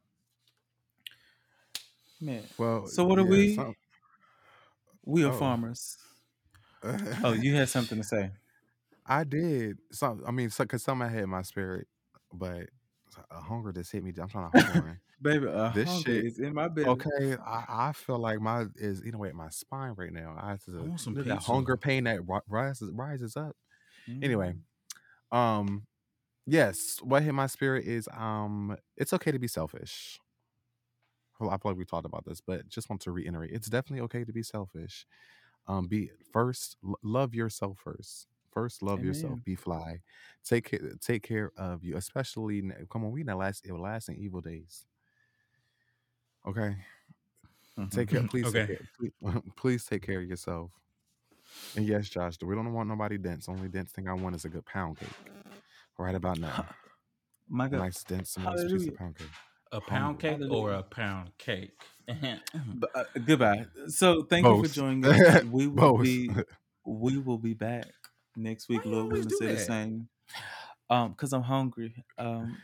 Man. 2.20 2.42
Well, 2.56 2.86
So 2.86 3.04
what 3.04 3.18
are 3.18 3.24
yeah, 3.24 3.28
we? 3.30 3.54
some- 3.54 3.74
We 5.04 5.24
are 5.24 5.32
Oh. 5.32 5.38
farmers. 5.38 5.98
Oh, 7.22 7.32
you 7.32 7.54
had 7.54 7.68
something 7.68 7.98
to 7.98 8.04
say. 8.04 8.30
I 9.04 9.24
did. 9.24 9.78
Some, 9.92 10.22
I 10.26 10.30
mean, 10.30 10.50
because 10.56 10.82
some 10.82 11.02
I 11.02 11.08
had 11.08 11.26
my 11.26 11.42
spirit, 11.42 11.86
but 12.32 12.68
a 13.30 13.40
hunger 13.40 13.72
just 13.72 13.92
hit 13.92 14.02
me. 14.02 14.12
I'm 14.20 14.28
trying 14.28 14.50
to 14.50 14.60
hold. 14.60 14.84
Baby, 15.22 15.46
a 15.46 15.72
This 15.74 16.02
shit- 16.02 16.24
is 16.26 16.38
in 16.38 16.52
my 16.54 16.68
belly. 16.68 16.88
Okay, 16.88 17.36
I, 17.44 17.64
I 17.88 17.92
feel 17.92 18.18
like 18.18 18.40
my 18.40 18.66
is 18.76 19.00
eating 19.00 19.14
away 19.14 19.28
at 19.28 19.34
my 19.34 19.48
spine 19.48 19.94
right 19.96 20.12
now. 20.12 20.36
I 20.38 20.50
have 20.50 20.64
to 20.64 20.78
I 20.78 20.82
want 20.82 21.00
some 21.00 21.14
look 21.14 21.26
that 21.26 21.38
pizza. 21.38 21.52
hunger 21.52 21.76
pain 21.76 22.04
that 22.04 22.20
rises 22.48 22.90
rises 22.92 23.36
up. 23.36 23.56
Anyway, 24.22 24.54
Mm. 24.54 24.64
um, 25.32 25.86
yes, 26.46 26.98
what 27.02 27.22
hit 27.22 27.34
my 27.34 27.46
spirit 27.46 27.86
is 27.86 28.08
um, 28.12 28.76
it's 28.96 29.12
okay 29.14 29.32
to 29.32 29.38
be 29.40 29.48
selfish. 29.48 30.20
Well, 31.38 31.50
I 31.50 31.56
probably 31.58 31.78
we 31.78 31.84
talked 31.84 32.06
about 32.06 32.24
this, 32.24 32.40
but 32.40 32.66
just 32.68 32.88
want 32.88 33.02
to 33.02 33.12
reiterate, 33.12 33.50
it's 33.52 33.68
definitely 33.68 34.00
okay 34.04 34.24
to 34.24 34.32
be 34.32 34.42
selfish. 34.42 35.06
Um, 35.66 35.86
be 35.88 36.10
first, 36.32 36.76
l- 36.86 36.98
love 37.02 37.34
yourself 37.34 37.78
first. 37.80 38.28
First, 38.52 38.82
love 38.82 39.04
yourself. 39.04 39.44
Be 39.44 39.54
fly. 39.56 40.00
Take 40.44 40.66
care. 40.70 40.80
Take 41.00 41.22
care 41.24 41.52
of 41.56 41.84
you, 41.84 41.96
especially. 41.96 42.62
Come 42.90 43.04
on, 43.04 43.12
we 43.12 43.22
in 43.22 43.28
the 43.28 43.36
last 43.36 43.68
lasting 43.70 44.16
evil 44.18 44.40
days. 44.42 44.86
Okay, 46.44 46.76
Mhm. 47.76 47.90
take 47.90 48.08
care. 48.10 48.22
Please, 48.28 48.50
Okay. 48.50 48.66
take 48.66 48.66
care, 48.66 48.78
please, 48.98 49.12
please 49.56 49.84
take 49.84 50.02
care 50.02 50.20
of 50.20 50.28
yourself. 50.28 50.72
And 51.76 51.86
yes, 51.86 52.08
Josh, 52.08 52.36
we 52.42 52.54
don't 52.54 52.72
want 52.72 52.88
nobody 52.88 53.18
dense. 53.18 53.48
Only 53.48 53.68
dense 53.68 53.92
thing 53.92 54.08
I 54.08 54.12
want 54.14 54.34
is 54.36 54.44
a 54.44 54.48
good 54.48 54.64
pound 54.64 54.98
cake. 54.98 55.08
Right 55.98 56.14
about 56.14 56.38
now, 56.38 56.66
My 57.48 57.68
God. 57.68 57.78
nice 57.78 58.02
dense, 58.04 58.36
nice 58.38 58.64
piece 58.70 58.86
of 58.88 58.96
pound 58.96 59.16
cake. 59.16 59.26
a 59.72 59.80
pound 59.80 60.20
Hungry. 60.22 60.46
cake 60.46 60.50
or 60.52 60.72
a 60.72 60.82
pound 60.82 61.30
cake 61.38 61.72
B- 62.06 62.86
uh, 62.94 63.04
goodbye. 63.24 63.66
So 63.88 64.22
thank 64.24 64.46
you 64.46 64.62
for 64.64 64.72
joining 64.72 65.04
us. 65.06 65.42
We 65.50 65.66
will 65.66 65.74
Both. 65.96 66.02
be 66.02 66.30
we 66.84 67.18
will 67.18 67.38
be 67.38 67.54
back 67.54 67.86
next 68.36 68.68
week, 68.68 68.84
Why 68.84 68.90
you 68.90 68.96
Lord 68.96 69.04
always 69.12 69.24
willing, 69.26 69.28
do 69.40 69.46
say 69.46 69.54
the 69.54 69.58
same. 69.60 70.08
Um, 70.90 71.10
because 71.12 71.32
I'm 71.32 71.42
hungry. 71.42 72.04
Um, 72.18 72.56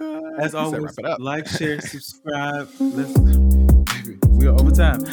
as 0.38 0.54
always, 0.54 0.82
wrap 0.82 0.94
it 0.98 1.04
up. 1.04 1.18
like, 1.20 1.46
share, 1.48 1.80
subscribe. 1.80 2.68
Let's 2.80 3.12
baby, 3.18 4.18
we 4.30 4.46
are 4.46 4.54
over 4.58 4.70
time. 4.70 5.04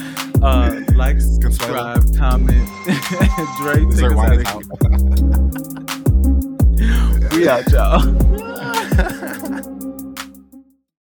Uh, 0.42 0.82
like, 0.96 1.20
subscribe, 1.20 2.04
comment. 2.18 2.70
Dre, 3.58 3.86
take 3.92 4.12
us 4.12 4.18
out 4.18 4.34
of 4.34 4.48
here. 4.48 4.62
We 7.32 7.50
out, 7.50 7.72
y'all. 7.72 8.02